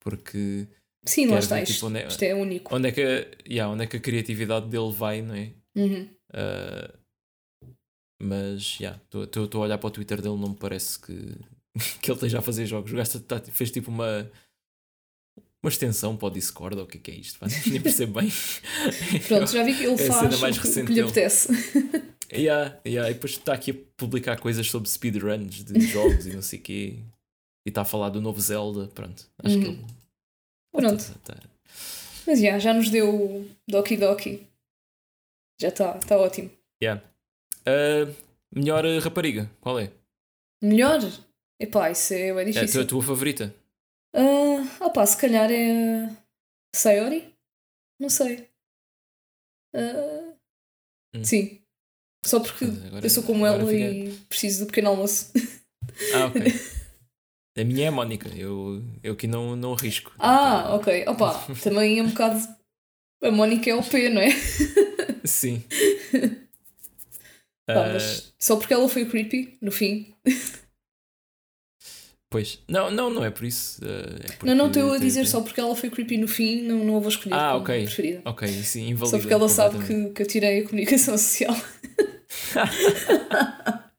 porque. 0.02 0.66
Sim, 1.04 1.26
lá 1.26 1.38
está, 1.38 1.62
tipo, 1.64 1.86
onde 1.86 2.00
é, 2.00 2.06
isto 2.06 2.22
é 2.22 2.34
único. 2.34 2.74
Onde 2.74 2.88
é, 2.88 2.92
que, 2.92 3.28
yeah, 3.48 3.72
onde 3.72 3.84
é 3.84 3.86
que 3.86 3.96
a 3.96 4.00
criatividade 4.00 4.68
dele 4.68 4.92
vai, 4.92 5.20
não 5.20 5.34
é? 5.34 5.50
Uhum. 5.74 6.08
Uh, 6.32 6.98
mas, 8.22 8.62
já, 8.62 8.78
yeah, 8.80 9.02
estou 9.12 9.62
a 9.62 9.64
olhar 9.64 9.78
para 9.78 9.88
o 9.88 9.90
Twitter 9.90 10.22
dele, 10.22 10.36
não 10.36 10.50
me 10.50 10.56
parece 10.56 11.00
que, 11.00 11.12
que 12.00 12.10
ele 12.10 12.16
esteja 12.16 12.38
a 12.38 12.42
fazer 12.42 12.66
jogos. 12.66 12.92
O 12.92 12.96
gajo 12.96 13.18
tá, 13.20 13.40
fez 13.40 13.72
tipo 13.72 13.90
uma, 13.90 14.30
uma 15.60 15.68
extensão 15.68 16.16
para 16.16 16.28
o 16.28 16.30
Discord, 16.30 16.78
ou 16.78 16.84
o 16.84 16.86
que 16.86 16.98
é, 16.98 17.00
que 17.00 17.10
é 17.10 17.14
isto? 17.14 17.40
Nem 17.66 17.80
percebo 17.80 18.20
bem. 18.20 18.30
Pronto, 19.26 19.50
já 19.50 19.64
vi 19.64 19.74
que 19.74 19.84
ele 19.84 19.94
é 20.00 20.06
faz 20.06 20.58
o 20.58 20.86
que 20.86 20.92
lhe 20.92 21.00
apetece. 21.00 21.48
Yeah, 22.32 22.80
yeah, 22.86 23.10
e 23.10 23.14
depois 23.14 23.32
está 23.32 23.52
aqui 23.52 23.70
a 23.72 23.74
publicar 23.96 24.38
coisas 24.40 24.66
sobre 24.70 24.88
speedruns 24.88 25.64
de 25.64 25.80
jogos 25.86 26.26
e 26.26 26.34
não 26.34 26.42
sei 26.42 26.58
o 26.58 26.62
quê 26.62 26.98
e 27.66 27.68
está 27.68 27.82
a 27.82 27.84
falar 27.84 28.08
do 28.08 28.20
novo 28.20 28.40
Zelda, 28.40 28.88
pronto. 28.88 29.30
Acho 29.38 29.56
uhum. 29.56 29.62
que 29.62 29.68
ele. 29.68 29.86
Pronto. 30.72 31.20
Tá, 31.24 31.34
tá. 31.34 31.42
Mas 32.26 32.40
yeah, 32.40 32.58
já 32.58 32.72
nos 32.72 32.88
deu 32.88 33.48
Doki 33.68 33.96
Doki. 33.96 34.46
Já 35.60 35.68
está, 35.68 35.98
está 35.98 36.16
ótimo. 36.16 36.50
Yeah. 36.82 37.02
Uh, 37.60 38.14
melhor 38.52 38.84
rapariga, 39.00 39.50
qual 39.60 39.78
é? 39.78 39.92
Melhor? 40.62 41.00
Epá, 41.60 41.90
isso 41.90 42.14
é, 42.14 42.20
é 42.20 42.26
É 42.28 42.30
a 42.30 42.34
tua, 42.34 42.44
difícil. 42.44 42.80
a 42.82 42.86
tua 42.86 43.02
favorita? 43.02 43.54
Ah, 44.14 44.86
opá, 44.86 45.06
se 45.06 45.16
calhar 45.16 45.50
é. 45.50 46.08
Sayori? 46.74 47.32
Não 48.00 48.08
sei. 48.08 48.48
Ah, 49.74 50.32
Hum. 51.14 51.24
Sim. 51.24 51.61
Só 52.24 52.38
porque 52.40 52.64
agora- 52.64 53.04
eu 53.04 53.10
sou 53.10 53.22
como 53.22 53.44
ela 53.46 53.58
fica- 53.66 53.90
e 53.90 54.12
preciso 54.28 54.60
do 54.60 54.66
pequeno 54.66 54.88
almoço. 54.90 55.30
Ah, 56.14 56.26
ok. 56.26 56.40
A 57.58 57.64
minha 57.64 57.84
é 57.84 57.88
a 57.88 57.92
Mónica, 57.92 58.30
eu, 58.34 58.82
eu 59.02 59.12
aqui 59.12 59.26
não, 59.26 59.54
não 59.54 59.74
arrisco. 59.74 60.10
ah, 60.18 60.74
ok. 60.74 61.04
Opá, 61.06 61.46
também 61.62 61.98
é 61.98 62.02
um 62.02 62.08
bocado. 62.08 62.40
A 63.22 63.30
Mónica 63.30 63.68
é 63.70 63.74
o 63.74 63.82
P, 63.82 64.08
não 64.08 64.22
é? 64.22 64.30
Sim. 65.24 65.62
Pá, 67.66 67.74
Ah, 67.74 67.92
mas 67.92 68.32
só 68.38 68.56
porque 68.56 68.72
ela 68.72 68.88
foi 68.88 69.04
creepy, 69.04 69.58
no 69.60 69.70
fim. 69.70 70.14
Pois. 72.30 72.58
Não, 72.66 72.90
não, 72.90 73.10
não 73.10 73.22
é 73.24 73.30
por 73.30 73.44
isso. 73.44 73.80
ah, 73.84 74.16
é 74.42 74.46
Não, 74.46 74.54
não 74.54 74.66
estou 74.68 74.92
a 74.94 74.98
dizer 74.98 75.20
tem- 75.22 75.30
só 75.30 75.42
porque 75.42 75.60
ela 75.60 75.76
foi 75.76 75.90
creepy 75.90 76.16
no 76.16 76.26
fim, 76.26 76.62
não, 76.62 76.82
não 76.82 76.96
a 76.96 77.00
vou 77.00 77.10
escolher 77.10 77.34
Ah, 77.34 77.50
como 77.52 77.64
ok. 77.64 77.82
preferida. 77.84 78.22
Ok, 78.24 78.48
sim, 78.48 78.88
invalida. 78.88 79.16
Só 79.16 79.18
porque 79.20 79.34
ela 79.34 79.48
sabe 79.50 79.86
que, 79.86 80.10
que 80.10 80.22
eu 80.22 80.26
tirei 80.26 80.60
a 80.60 80.64
comunicação 80.64 81.16
social. 81.18 81.54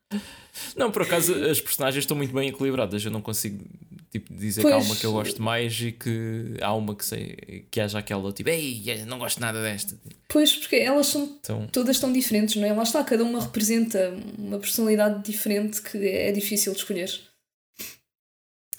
Não, 0.75 0.91
por 0.91 1.03
acaso 1.03 1.34
as 1.45 1.59
personagens 1.61 2.03
estão 2.03 2.15
muito 2.17 2.34
bem 2.34 2.49
equilibradas. 2.49 3.03
Eu 3.03 3.11
não 3.11 3.21
consigo 3.21 3.63
tipo, 4.11 4.34
dizer 4.34 4.61
que 4.61 4.67
há 4.67 4.71
Pois. 4.75 4.86
uma 4.86 4.95
que 4.95 5.05
eu 5.05 5.11
gosto 5.11 5.41
mais 5.41 5.79
e 5.79 5.91
que 5.91 6.55
há 6.61 6.73
uma 6.73 6.95
que 6.95 7.05
sei 7.05 7.65
que 7.69 7.79
haja 7.79 7.99
aquela 7.99 8.31
tipo, 8.31 8.49
ei, 8.49 8.81
não 9.05 9.19
gosto 9.19 9.39
nada 9.39 9.61
desta. 9.61 9.95
Pois, 10.27 10.55
porque 10.55 10.77
elas 10.77 11.07
são 11.07 11.38
Então, 11.39 11.67
todas 11.71 11.99
tão 11.99 12.11
diferentes, 12.11 12.55
não 12.55 12.65
é? 12.67 12.73
Lá 12.73 12.84
está, 12.84 13.03
cada 13.03 13.23
uma 13.23 13.41
representa 13.41 14.15
uma 14.38 14.57
personalidade 14.59 15.23
diferente 15.23 15.81
que 15.81 15.97
é 16.07 16.31
difícil 16.31 16.71
de 16.73 16.79
escolher. 16.79 17.11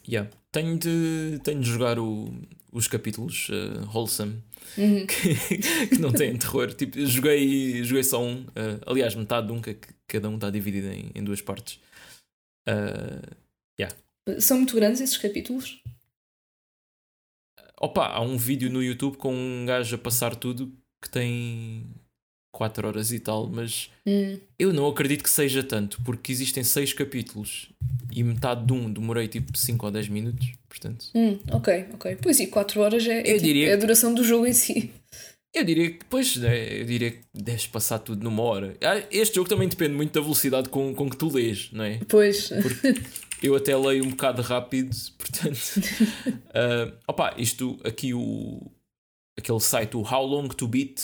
yeah. 0.09 0.29
tenho, 0.53 0.79
de, 0.79 1.41
tenho 1.45 1.61
de 1.61 1.69
jogar 1.69 1.99
o- 1.99 2.33
os 2.73 2.89
capítulos 2.89 3.49
uh, 3.51 3.89
wholesome 3.97 4.43
Uhum. 4.77 5.07
que, 5.07 5.89
que 5.89 5.99
não 5.99 6.13
têm 6.13 6.37
terror. 6.37 6.73
Tipo, 6.75 7.05
joguei, 7.07 7.83
joguei 7.85 8.05
só 8.05 8.23
um, 8.23 8.43
uh, 8.43 8.81
aliás, 8.87 9.15
metade 9.15 9.47
de 9.47 9.53
um, 9.53 9.61
que 9.61 9.77
cada 10.07 10.29
um 10.29 10.35
está 10.35 10.51
dividido 10.51 10.89
em, 10.89 11.11
em 11.15 11.25
duas 11.25 11.41
partes. 11.41 11.81
Uh, 12.69 13.45
São 14.41 14.57
muito 14.57 14.75
grandes 14.75 15.01
esses 15.01 15.19
capítulos. 15.19 15.83
Opa, 17.81 18.07
há 18.07 18.21
um 18.21 18.39
vídeo 18.39 18.71
no 18.71 18.83
YouTube 18.83 19.17
com 19.19 19.35
um 19.35 19.67
gajo 19.67 19.97
a 19.97 19.99
passar 19.99 20.35
tudo 20.35 20.73
que 21.03 21.11
tem 21.11 21.85
4 22.55 22.87
horas 22.89 23.13
e 23.13 23.19
tal, 23.19 23.49
mas 23.49 23.91
Hum. 24.07 24.39
eu 24.59 24.73
não 24.73 24.87
acredito 24.87 25.23
que 25.23 25.31
seja 25.31 25.63
tanto, 25.63 26.01
porque 26.05 26.31
existem 26.33 26.63
6 26.65 26.93
capítulos 26.93 27.69
e 28.13 28.23
metade 28.23 28.65
de 28.67 28.73
um 28.73 28.93
demorei 28.93 29.29
tipo 29.29 29.57
5 29.57 29.85
ou 29.87 29.93
10 29.93 30.09
minutos, 30.09 30.53
portanto. 30.69 31.07
Hum, 31.15 31.39
ok, 31.53 31.87
ok. 31.95 32.17
Pois 32.23 32.39
e 32.41 32.47
4 32.47 32.81
horas 32.81 33.07
é, 33.07 33.15
é, 33.19 33.21
Eu 33.21 33.25
tipo- 33.35 33.41
diria 33.45 33.69
é 33.71 33.73
a 33.73 33.77
duração 33.77 34.15
do 34.15 34.23
jogo 34.25 34.47
em 34.47 34.53
si. 34.53 34.91
Eu 35.53 35.63
diria 35.65 35.89
que, 35.93 36.05
pois, 36.11 36.35
né, 36.37 36.81
eu 36.81 36.85
diria 36.85 37.13
que 37.13 37.21
deves 37.33 37.67
passar 37.69 38.01
tudo 38.01 38.25
numa 38.25 38.43
hora. 38.43 38.77
Ah, 38.83 39.01
Este 39.11 39.37
jogo 39.37 39.49
também 39.49 39.69
depende 39.69 39.95
muito 39.95 40.13
da 40.13 40.21
velocidade 40.21 40.69
com, 40.69 40.93
com 40.95 41.09
que 41.09 41.17
tu 41.17 41.29
lês, 41.33 41.71
não 41.73 41.85
é? 41.85 42.01
Pois. 42.09 42.51
Eu 43.43 43.55
até 43.55 43.77
leio 43.77 44.05
um 44.05 44.11
bocado 44.11 44.43
rápido, 44.43 44.91
portanto. 45.17 45.59
ah, 46.55 46.93
opa, 47.07 47.35
isto 47.39 47.79
aqui, 47.85 48.13
o, 48.13 48.61
aquele 49.39 49.61
site, 49.61 49.97
o 49.97 50.01
How 50.01 50.27
Long 50.27 50.49
to 50.49 50.67
Beat, 50.67 51.01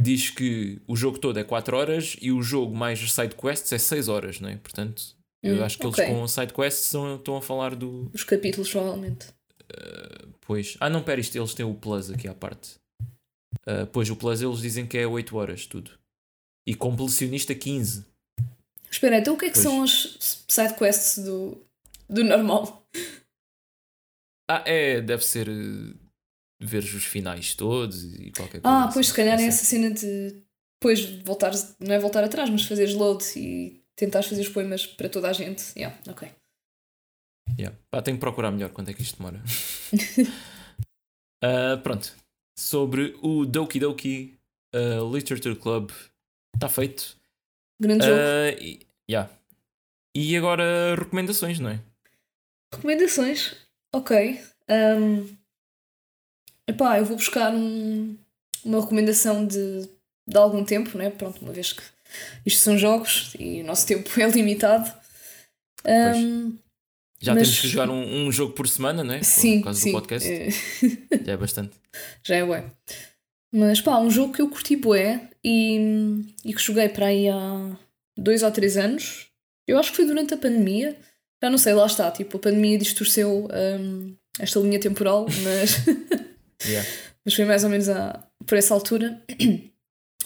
diz 0.00 0.30
que 0.30 0.80
o 0.86 0.94
jogo 0.96 1.18
todo 1.18 1.38
é 1.38 1.44
4 1.44 1.76
horas 1.76 2.16
e 2.20 2.30
o 2.32 2.42
jogo 2.42 2.74
mais 2.76 3.02
as 3.02 3.12
side 3.12 3.34
quests 3.34 3.72
é 3.72 3.78
6 3.78 4.08
horas, 4.08 4.40
não 4.40 4.48
é? 4.48 4.56
Portanto, 4.56 5.02
eu 5.42 5.56
Hum, 5.56 5.64
acho 5.64 5.78
que 5.78 5.86
ok. 5.86 6.04
eles 6.04 6.14
com 6.16 6.28
side 6.28 6.52
quests 6.52 6.92
estão, 6.94 7.36
a 7.36 7.42
falar 7.42 7.74
do. 7.74 8.10
Os 8.12 8.24
capítulos, 8.24 8.70
provavelmente. 8.70 9.26
Pois. 10.42 10.76
Ah, 10.80 10.88
não, 10.88 11.02
pera, 11.02 11.20
isto 11.20 11.36
eles 11.36 11.54
têm 11.54 11.66
o 11.66 11.74
Plus 11.74 12.10
aqui 12.10 12.28
à 12.28 12.34
parte. 12.34 12.76
Ah, 13.66 13.86
pois, 13.92 14.08
o 14.10 14.16
Plus 14.16 14.40
eles 14.40 14.60
dizem 14.60 14.86
que 14.86 14.96
é 14.96 15.06
8 15.06 15.36
horas, 15.36 15.66
tudo. 15.66 15.90
E 16.66 16.74
completionista 16.74 17.54
15. 17.54 18.04
Espera, 18.90 19.18
então 19.18 19.34
o 19.34 19.38
que 19.38 19.46
é 19.46 19.48
que 19.48 19.54
Pois. 19.54 19.62
são 19.64 19.82
as 19.82 20.44
sidequests 20.48 21.24
do, 21.24 21.60
do 22.08 22.22
normal? 22.22 22.86
Ah, 24.48 24.62
é, 24.64 25.00
deve 25.00 25.24
ser 25.24 25.48
eh, 26.60 26.64
ver 26.64 26.82
os 26.82 27.04
finais 27.04 27.54
todos 27.54 28.04
e 28.04 28.30
qualquer 28.32 28.60
coisa. 28.60 28.62
Ah, 28.64 28.84
assim, 28.84 28.94
pois 28.94 29.06
se 29.08 29.14
calhar 29.14 29.40
é 29.40 29.46
essa 29.46 29.64
cena 29.64 29.90
de 29.90 30.42
depois 30.80 31.04
voltar, 31.24 31.52
não 31.80 31.94
é 31.94 31.98
voltar 31.98 32.22
atrás, 32.22 32.50
mas 32.50 32.64
fazeres 32.64 32.94
load 32.94 33.24
e 33.36 33.82
tentares 33.96 34.28
fazer 34.28 34.42
os 34.42 34.48
poemas 34.48 34.86
para 34.86 35.08
toda 35.08 35.28
a 35.28 35.32
gente. 35.32 35.64
Yeah, 35.76 35.96
ok. 36.08 36.28
Yeah. 37.58 37.76
Pá, 37.90 38.02
tenho 38.02 38.16
que 38.16 38.20
procurar 38.20 38.50
melhor 38.50 38.70
quanto 38.70 38.90
é 38.90 38.94
que 38.94 39.02
isto 39.02 39.16
demora. 39.18 39.42
Ah, 41.44 41.76
pronto. 41.76 42.14
Sobre 42.58 43.14
o 43.22 43.44
Doki 43.44 43.78
Doki 43.78 44.38
ah, 44.74 45.00
Literature 45.12 45.54
Club. 45.54 45.90
Está 46.54 46.68
feito. 46.68 47.16
Grande 47.80 48.06
jogo. 48.06 48.18
Ah, 48.18 48.50
e, 48.58 48.80
yeah. 49.08 49.30
e 50.16 50.34
agora 50.36 50.94
recomendações, 50.96 51.60
não 51.60 51.70
é? 51.70 51.80
Recomendações. 52.74 53.54
Ok. 53.94 54.40
Um, 54.68 55.36
epá, 56.66 56.98
eu 56.98 57.04
vou 57.04 57.16
buscar 57.16 57.54
um- 57.54 58.16
uma 58.64 58.80
recomendação 58.80 59.46
de, 59.46 59.88
de 60.26 60.36
algum 60.36 60.64
tempo, 60.64 60.96
né? 60.98 61.10
Pronto, 61.10 61.40
uma 61.42 61.52
vez 61.52 61.72
que 61.72 61.82
isto 62.44 62.60
são 62.60 62.76
jogos 62.78 63.32
e 63.38 63.60
o 63.60 63.64
nosso 63.64 63.86
tempo 63.86 64.08
é 64.20 64.28
limitado. 64.28 64.90
Um, 65.84 66.56
Já 67.20 67.34
Mas- 67.34 67.44
temos 67.48 67.60
que 67.62 67.68
jogar 67.68 67.88
um, 67.90 68.26
um 68.26 68.32
jogo 68.32 68.52
por 68.52 68.68
semana, 68.68 69.02
não 69.02 69.14
é? 69.14 69.22
sim, 69.22 69.58
Por 69.58 69.64
causa 69.64 69.80
sim. 69.80 69.90
do 69.90 69.94
podcast. 70.00 70.28
eh, 70.28 70.48
Já 71.24 71.32
é 71.32 71.36
bastante. 71.36 71.72
já 72.22 72.36
é 72.36 72.44
bué. 72.44 72.64
Mas 73.52 73.80
pá, 73.80 73.98
um 73.98 74.10
jogo 74.10 74.34
que 74.34 74.42
eu 74.42 74.50
curti 74.50 74.76
bué 74.76 75.30
e, 75.42 75.78
e 76.44 76.52
que 76.52 76.60
joguei 76.60 76.88
para 76.90 77.06
aí 77.06 77.28
há 77.28 77.76
dois 78.16 78.42
ou 78.42 78.50
três 78.50 78.76
anos. 78.76 79.28
Eu 79.66 79.78
acho 79.78 79.90
que 79.90 79.96
foi 79.96 80.06
durante 80.06 80.34
a 80.34 80.36
pandemia. 80.36 80.96
Já 81.42 81.48
não 81.48 81.56
sei, 81.58 81.72
lá 81.72 81.86
está. 81.86 82.10
Tipo, 82.10 82.36
a 82.36 82.40
pandemia 82.40 82.76
distorceu 82.78 83.48
hum, 83.80 84.14
esta 84.38 84.60
linha 84.60 84.78
temporal, 84.80 85.26
mas, 85.42 85.76
Yeah. 86.64 86.88
mas 87.24 87.34
foi 87.34 87.44
mais 87.44 87.64
ou 87.64 87.70
menos 87.70 87.88
a, 87.88 88.26
por 88.46 88.56
essa 88.56 88.72
altura. 88.74 89.22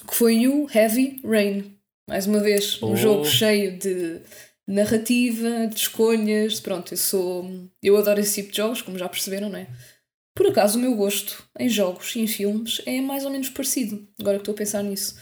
Que 0.07 0.15
foi 0.15 0.47
o 0.47 0.67
Heavy 0.73 1.21
Rain. 1.23 1.77
Mais 2.09 2.25
uma 2.25 2.39
vez, 2.39 2.81
um 2.81 2.93
Oh. 2.93 2.95
jogo 2.95 3.23
cheio 3.25 3.77
de 3.77 4.19
narrativa, 4.67 5.67
de 5.67 5.75
escolhas. 5.75 6.59
Pronto, 6.59 6.91
eu 6.93 6.97
sou. 6.97 7.69
Eu 7.83 7.95
adoro 7.97 8.19
esse 8.19 8.41
tipo 8.41 8.51
de 8.51 8.57
jogos, 8.57 8.81
como 8.81 8.97
já 8.97 9.07
perceberam, 9.07 9.49
não 9.49 9.59
é? 9.59 9.67
Por 10.35 10.47
acaso, 10.47 10.77
o 10.77 10.81
meu 10.81 10.95
gosto 10.95 11.43
em 11.59 11.69
jogos 11.69 12.15
e 12.15 12.21
em 12.21 12.27
filmes 12.27 12.81
é 12.87 12.99
mais 12.99 13.25
ou 13.25 13.29
menos 13.31 13.49
parecido, 13.49 14.07
agora 14.19 14.37
que 14.37 14.41
estou 14.41 14.53
a 14.55 14.57
pensar 14.57 14.81
nisso. 14.81 15.15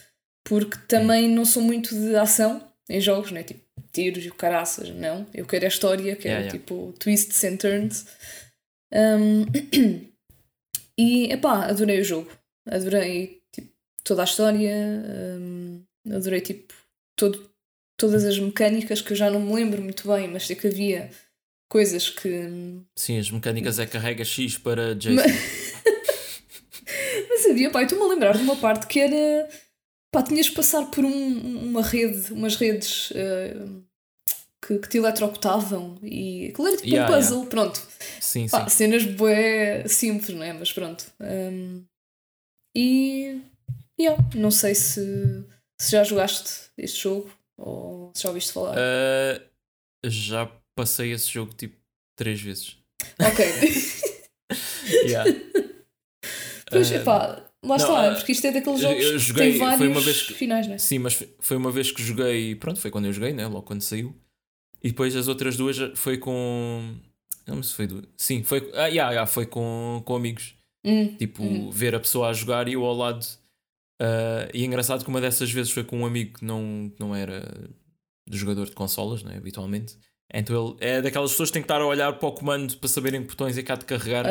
Porque 0.46 0.78
também 0.88 1.28
não 1.28 1.44
sou 1.46 1.62
muito 1.62 1.94
de 1.94 2.16
ação 2.16 2.66
em 2.90 3.02
jogos, 3.02 3.32
né? 3.32 3.44
Tipo, 3.44 3.62
tiros 3.92 4.24
e 4.26 4.32
caraças, 4.32 4.90
não. 4.92 5.28
Eu 5.34 5.46
quero 5.46 5.66
a 5.66 5.68
história, 5.68 6.16
quero 6.16 6.28
Yeah, 6.36 6.46
yeah. 6.46 6.52
tipo 6.58 6.94
twists 7.00 7.44
and 7.44 7.58
turns. 7.58 8.06
Um, 8.94 9.46
e, 11.02 11.32
epá, 11.32 11.66
adorei 11.66 12.02
o 12.02 12.04
jogo. 12.04 12.30
Adorei 12.68 13.42
tipo, 13.54 13.72
toda 14.04 14.22
a 14.22 14.26
história, 14.26 14.76
um, 15.40 15.84
adorei 16.12 16.42
tipo 16.42 16.74
todo, 17.16 17.50
todas 17.98 18.26
as 18.26 18.38
mecânicas 18.40 19.02
que 19.02 19.14
eu 19.14 19.18
já 19.18 19.30
não 19.30 19.40
me 19.40 19.54
lembro 19.54 19.82
muito 19.82 20.08
bem, 20.08 20.28
mas 20.28 20.46
sei 20.46 20.56
que 20.56 20.68
havia 20.68 21.10
coisas 21.72 22.10
que 22.10 22.30
Sim, 22.98 23.20
as 23.20 23.30
mecânicas 23.32 23.80
é 23.80 23.86
carrega 23.86 24.26
X 24.26 24.58
para 24.58 24.96
Jason. 24.96 25.24
Mas 27.30 27.46
havia, 27.46 27.70
pá, 27.70 27.84
estou-me 27.84 28.04
a 28.04 28.08
lembrar 28.08 28.36
de 28.36 28.42
uma 28.44 28.56
parte 28.56 28.88
que 28.88 29.00
era. 29.00 29.48
pá, 30.12 30.24
tinhas 30.24 30.50
que 30.50 30.56
passar 30.56 30.90
por 30.90 31.06
um- 31.06 31.68
uma 31.70 31.84
rede, 31.84 32.34
umas 32.34 32.56
redes 32.56 33.12
eh, 33.16 33.56
que, 34.70 34.80
que 34.80 34.88
te 34.90 34.98
eletrocutavam 35.00 35.98
e 36.04 36.48
aquilo 36.48 36.68
era 36.68 36.78
tipo 36.78 36.90
Yeah, 36.90 37.12
um 37.12 37.18
puzzle, 37.20 37.46
pronto. 37.48 37.80
Sim, 38.22 38.48
sim. 38.48 38.50
Pá, 38.50 38.70
cenas 38.70 39.04
bué 39.04 39.88
simples, 39.88 40.36
não 40.38 40.44
é? 40.44 40.54
Mas 40.54 40.72
pronto. 40.72 41.06
Um, 41.20 41.84
e. 42.76 43.42
Yeah, 44.00 44.22
não 44.36 44.52
sei 44.52 44.76
se, 44.76 45.02
se 45.82 45.92
já 45.92 46.04
jogaste 46.04 46.70
este 46.78 47.02
jogo 47.04 47.30
ou 47.58 48.12
se 48.16 48.24
já 48.24 48.30
ouviste 48.30 48.54
falar. 48.54 48.76
Ah, 48.78 49.42
já 50.06 50.50
passei 50.76 51.12
esse 51.12 51.28
jogo 51.30 51.54
tipo 51.54 51.76
três 52.18 52.40
vezes. 52.42 52.78
Ok. 53.20 53.46
Yeah. 55.06 55.30
pois, 56.70 56.92
epá, 56.92 57.46
lá 57.64 57.76
está, 57.76 58.12
ah, 58.12 58.16
porque 58.16 58.32
isto 58.32 58.48
é 58.48 58.52
daqueles 58.52 58.82
eu- 58.82 58.90
jogos 58.90 59.04
eu 59.06 59.12
que 59.12 59.18
joguei- 59.20 59.52
tem 59.60 59.78
foi 59.78 59.90
vários 59.90 60.22
que- 60.24 60.34
finais, 60.34 60.66
não 60.68 60.74
é? 60.74 60.78
Sim, 60.80 60.98
mas 61.00 61.14
foi- 61.14 61.36
foi 61.40 61.58
uma 61.58 61.72
vez 61.72 61.92
que 61.92 62.02
joguei. 62.02 62.56
Pronto, 62.56 62.80
foi 62.80 62.90
quando 62.90 63.06
eu 63.06 63.14
joguei, 63.14 63.32
né? 63.32 63.46
Logo 63.46 63.62
quando 63.64 63.82
saiu. 63.84 64.16
E 64.84 64.90
depois 64.90 65.16
as 65.16 65.28
outras 65.28 65.58
duas 65.58 65.76
já- 65.76 65.96
foi 65.96 66.18
com. 66.18 66.96
Não 67.48 67.56
sei 67.64 67.64
se 67.64 67.74
foi 67.76 67.88
duas. 67.88 68.06
Sim, 68.18 68.44
foi. 68.44 68.60
Ah, 68.74 68.88
yeah, 68.88 69.12
yeah, 69.12 69.26
foi 69.26 69.46
com, 69.46 70.02
com 70.06 70.16
amigos. 70.16 70.54
Hum, 70.86 71.16
Tipo, 71.18 71.44
Hum. 71.44 71.70
ver 71.72 71.94
a 71.96 72.00
pessoa 72.00 72.30
a 72.30 72.34
jogar 72.34 72.68
e 72.68 72.74
eu 72.74 72.86
ao 72.86 72.96
lado. 72.96 73.26
Ah, 74.02 74.48
e 74.54 74.62
é 74.62 74.66
engraçado 74.66 75.04
que 75.04 75.10
uma 75.10 75.20
dessas 75.22 75.52
vezes 75.52 75.72
foi 75.72 75.84
com 75.84 76.00
um 76.00 76.06
amigo 76.06 76.40
que 76.40 76.46
não, 76.46 76.92
que 76.96 77.00
não 77.00 77.14
era 77.16 77.44
jogador 78.32 78.66
de 78.66 78.72
consolas, 78.76 79.24
né? 79.24 79.36
Habitualmente. 79.38 79.98
Então 80.32 80.76
ele 80.80 80.92
é 80.92 81.02
daquelas 81.02 81.32
pessoas 81.32 81.50
que 81.50 81.54
têm 81.54 81.62
que 81.64 81.66
estar 81.66 81.82
a 81.82 81.86
olhar 81.88 82.14
para 82.14 82.30
o 82.30 82.32
comando 82.32 82.78
para 82.78 82.88
saberem 82.88 83.22
que 83.24 83.30
botões 83.30 83.58
é 83.58 83.64
que 83.64 83.72
há 83.72 83.76
de 83.76 83.86
carregar. 83.86 84.26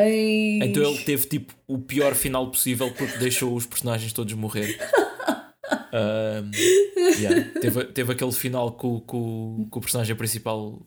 Então 0.63 0.83
ele 0.85 1.03
teve 1.03 1.27
tipo 1.27 1.53
o 1.67 1.77
pior 1.81 2.15
final 2.15 2.49
possível 2.51 2.91
porque 2.95 3.19
deixou 3.19 3.53
os 3.55 3.67
personagens 3.67 4.13
todos 4.13 4.33
morrer. 4.35 4.79
Yeah. 7.21 7.51
teve, 7.61 7.85
teve 7.87 8.13
aquele 8.13 8.33
final 8.33 8.73
que 8.77 8.87
o- 8.87 9.01
que 9.01 9.17
o 9.17 9.69
que 9.71 9.79
o 9.79 9.81
personagem 9.81 10.15
principal 10.17 10.87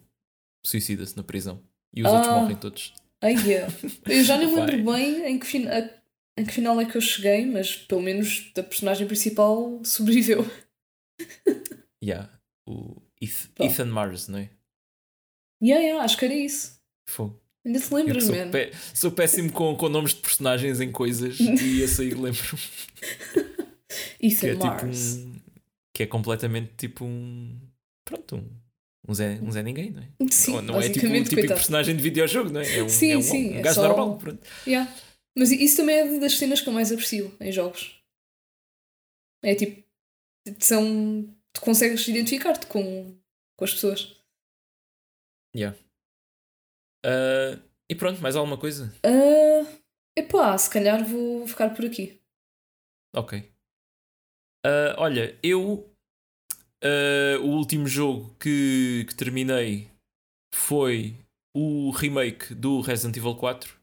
suicida-se 0.65 1.15
na 1.17 1.23
prisão 1.23 1.61
e 1.93 2.01
os 2.03 2.07
outros 2.11 2.27
Ah. 2.27 2.39
morrem 2.41 2.55
todos. 2.57 2.93
Ai, 3.21 3.34
yeah. 3.45 3.73
Eu 4.07 4.23
já 4.23 4.38
me 4.38 4.45
lembro 4.53 4.91
bem 4.93 5.25
em 5.27 5.39
que, 5.39 5.67
a- 5.67 5.89
em 6.38 6.45
que 6.45 6.53
final 6.53 6.79
é 6.79 6.86
que 6.86 6.95
eu 6.97 7.01
cheguei, 7.01 7.45
mas 7.45 7.75
pelo 7.75 8.01
menos 8.01 8.51
a 8.57 8.63
personagem 8.63 9.07
principal 9.07 9.79
sobreviveu. 9.84 10.45
Yeah. 12.03 12.29
O 12.67 12.99
Eth- 13.21 13.49
Pá. 13.53 13.63
Ethan 13.65 13.86
Mars, 13.86 14.27
não 14.27 14.39
é? 14.39 14.49
Yeah, 15.61 15.84
yeah, 15.86 16.03
acho 16.03 16.17
que 16.17 16.25
era 16.25 16.34
isso. 16.34 16.79
Fogo. 17.07 17.39
Ainda 17.63 17.79
que 17.79 17.93
lembras, 17.93 18.23
sou, 18.23 18.36
man? 18.36 18.49
pé- 18.49 18.71
sou 18.91 19.11
péssimo 19.11 19.51
com, 19.51 19.75
com 19.75 19.88
nomes 19.88 20.15
de 20.15 20.21
personagens 20.21 20.82
em 20.82 20.91
coisas 20.91 21.39
e 21.39 21.82
esse 21.84 22.01
aí 22.01 22.13
lembro 23.91 24.19
que 24.19 24.25
Ethan 24.27 24.47
é 24.47 24.55
tipo 24.55 24.85
um. 24.85 25.41
que 25.93 26.03
é 26.03 26.07
completamente 26.07 26.73
tipo 26.77 27.05
um. 27.05 27.59
Pronto, 28.05 28.35
um, 28.37 28.49
um, 29.09 29.13
Zé, 29.13 29.39
um 29.41 29.51
Zé 29.51 29.61
Ninguém, 29.63 29.91
não 29.91 30.01
é? 30.01 30.07
Sim, 30.31 30.53
não, 30.53 30.61
não 30.61 30.79
é 30.79 30.83
tipo 30.83 30.95
basicamente, 30.95 31.29
típico 31.29 31.47
personagem 31.53 31.95
de 31.95 32.01
videojogo, 32.03 32.49
não 32.51 32.61
é? 32.61 32.77
É 32.79 32.83
um, 32.83 32.89
Sim, 32.89 33.11
é 33.11 33.17
um, 33.17 33.21
sim, 33.21 33.51
um 33.51 33.55
é 33.59 33.61
gajo 33.61 33.75
só- 33.75 33.87
normal. 33.87 34.17
Pronto. 34.17 34.47
Yeah. 34.67 34.91
Mas 35.37 35.51
isso 35.51 35.77
também 35.77 35.95
é 35.97 36.19
das 36.19 36.33
cenas 36.37 36.59
que 36.61 36.67
eu 36.69 36.73
mais 36.73 36.91
aprecio 36.91 37.35
em 37.39 37.51
jogos. 37.51 38.01
É 39.43 39.55
tipo, 39.55 39.83
são. 40.59 41.33
Tu 41.53 41.61
consegues 41.61 42.07
identificar-te 42.07 42.65
com, 42.67 43.17
com 43.57 43.65
as 43.65 43.73
pessoas. 43.73 44.15
Ah, 47.05 47.59
e 47.89 47.95
pronto, 47.95 48.21
mais 48.21 48.35
alguma 48.35 48.57
coisa? 48.57 48.93
Ah, 49.03 49.65
epá, 50.17 50.57
se 50.57 50.69
calhar 50.69 51.03
vou 51.05 51.47
ficar 51.47 51.69
por 51.73 51.85
aqui. 51.85 52.21
Ok. 53.15 53.50
Ah, 54.66 54.95
olha, 54.97 55.38
eu. 55.41 55.89
ah, 56.84 57.39
o 57.41 57.47
último 57.47 57.88
jogo 57.88 58.36
que, 58.39 59.05
que 59.07 59.16
terminei 59.16 59.89
foi 60.53 61.16
o 61.55 61.91
remake 61.91 62.53
do 62.53 62.82
Resident 62.82 63.18
Evil 63.18 63.36
4. 63.36 63.76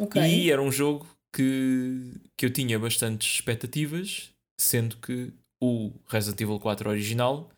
Ok. 0.00 0.22
E 0.22 0.50
era 0.50 0.62
um 0.62 0.70
jogo 0.70 1.06
que, 1.34 2.12
que 2.36 2.46
eu 2.46 2.52
tinha 2.52 2.78
bastantes 2.78 3.34
expectativas, 3.34 4.30
sendo 4.60 4.96
que 4.96 5.32
o 5.62 5.92
Resident 6.06 6.40
Evil 6.40 6.60
4 6.60 6.88
original 6.88 7.50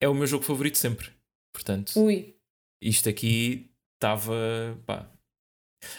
é 0.00 0.08
o 0.08 0.14
meu 0.14 0.26
jogo 0.26 0.44
favorito 0.44 0.78
sempre. 0.78 1.10
Portanto, 1.54 1.92
Ui. 1.96 2.34
isto 2.82 3.08
aqui 3.08 3.70
estava. 3.94 4.34
pá. 4.86 5.08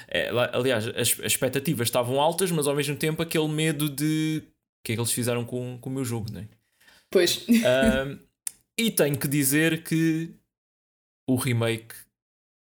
É, 0.08 0.30
aliás, 0.54 0.88
as, 0.88 1.20
as 1.20 1.26
expectativas 1.26 1.88
estavam 1.88 2.20
altas, 2.20 2.50
mas 2.52 2.68
ao 2.68 2.76
mesmo 2.76 2.96
tempo 2.96 3.22
aquele 3.22 3.48
medo 3.50 3.90
de 3.90 4.42
que 4.84 4.92
é 4.92 4.96
que 4.96 5.02
eles 5.02 5.12
fizeram 5.12 5.46
com, 5.46 5.78
com 5.80 5.90
o 5.90 5.94
meu 5.94 6.04
jogo, 6.06 6.32
não 6.32 6.42
é? 6.42 6.48
Pois. 7.10 7.46
Ahm, 7.66 8.20
e 8.78 8.92
tenho 8.92 9.18
que 9.18 9.28
dizer 9.28 9.84
que 9.84 10.34
o 11.30 11.36
remake 11.36 11.96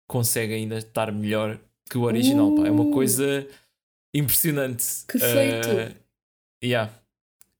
consegue 0.08 0.54
ainda 0.54 0.78
estar 0.78 1.10
melhor 1.12 1.58
que 1.90 1.98
o 1.98 2.02
original. 2.02 2.54
pá. 2.54 2.66
É 2.66 2.70
uma 2.70 2.84
Uh. 2.84 2.92
coisa 2.92 3.46
impressionante. 4.14 4.84
Que 5.08 5.18
feito. 5.18 5.68
Ah, 5.68 5.94
yeah. 6.64 6.92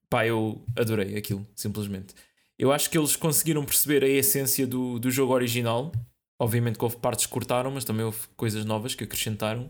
Pá, 0.09 0.25
eu 0.25 0.63
adorei 0.75 1.17
aquilo, 1.17 1.45
simplesmente. 1.55 2.13
Eu 2.57 2.71
acho 2.71 2.89
que 2.89 2.97
eles 2.97 3.15
conseguiram 3.15 3.65
perceber 3.65 4.03
a 4.03 4.07
essência 4.07 4.65
do, 4.65 4.97
do 4.99 5.11
jogo 5.11 5.33
original. 5.33 5.91
Obviamente 6.39 6.77
que 6.77 6.83
houve 6.83 6.97
partes 6.97 7.25
que 7.25 7.31
cortaram, 7.31 7.71
mas 7.71 7.83
também 7.83 8.05
houve 8.05 8.19
coisas 8.35 8.63
novas 8.65 8.95
que 8.95 9.03
acrescentaram. 9.03 9.69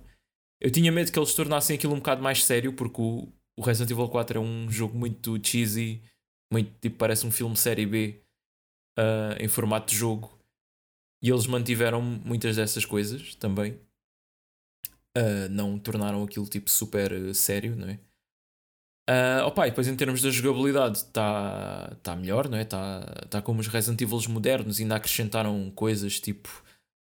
Eu 0.62 0.70
tinha 0.72 0.92
medo 0.92 1.12
que 1.12 1.18
eles 1.18 1.34
tornassem 1.34 1.76
aquilo 1.76 1.94
um 1.94 1.98
bocado 1.98 2.22
mais 2.22 2.44
sério, 2.44 2.74
porque 2.74 3.02
o, 3.02 3.28
o 3.58 3.62
Resident 3.64 3.92
Evil 3.92 4.10
4 4.10 4.38
é 4.38 4.42
um 4.42 4.70
jogo 4.70 4.98
muito 4.98 5.38
cheesy, 5.46 6.02
muito 6.52 6.72
tipo, 6.80 6.98
parece 6.98 7.26
um 7.26 7.32
filme 7.32 7.56
série 7.58 7.86
B 7.86 8.22
ah, 8.98 9.36
em 9.40 9.48
formato 9.48 9.92
de 9.92 9.98
jogo. 9.98 10.38
E 11.22 11.30
eles 11.30 11.48
mantiveram 11.48 12.02
muitas 12.02 12.56
dessas 12.58 12.86
coisas 12.86 13.36
também. 13.36 13.80
Ah, 15.16 15.48
não 15.50 15.80
tornaram 15.80 16.24
aquilo 16.24 16.46
tipo 16.48 16.70
super 16.70 17.12
eh, 17.12 17.34
sério, 17.34 17.76
não 17.76 17.90
é? 17.90 18.00
Ah, 19.10 19.46
opa, 19.46 19.66
e 19.68 19.70
depois 19.70 19.88
em 19.88 19.96
termos 19.96 20.22
da 20.22 20.30
jogabilidade 20.30 20.98
está 20.98 21.96
tá 22.04 22.16
melhor, 22.16 22.50
não 22.50 22.58
é? 22.58 22.62
Está 22.64 23.02
tá 23.30 23.42
como 23.42 23.62
os 23.62 23.68
Resident 23.68 24.02
Evil 24.02 24.20
modernos, 24.30 24.80
ainda 24.80 24.96
acrescentaram 24.96 25.72
coisas 25.72 26.20
tipo 26.20 26.50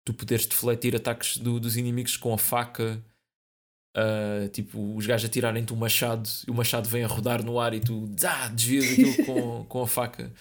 tu 0.05 0.13
poderes 0.13 0.45
defletir 0.45 0.95
ataques 0.95 1.37
do- 1.37 1.59
dos 1.59 1.77
inimigos 1.77 2.15
com 2.15 2.31
a 2.33 2.37
faca, 2.37 3.03
ah, 3.95 4.49
tipo 4.49 4.95
os 4.95 5.05
gajos 5.07 5.29
atirarem-te 5.29 5.71
o 5.71 5.75
machado 5.77 6.29
e 6.45 6.51
o 6.51 6.53
machado 6.53 6.89
vem 6.89 7.05
a 7.05 7.07
rodar 7.07 7.43
no 7.43 7.57
ar 7.57 7.73
e 7.73 7.79
tu 7.79 8.09
ah, 8.27 8.49
desvias 8.49 8.91
aquilo 8.91 9.15
com, 9.25 9.65
com 9.65 9.81
a 9.81 9.87
faca. 9.87 10.33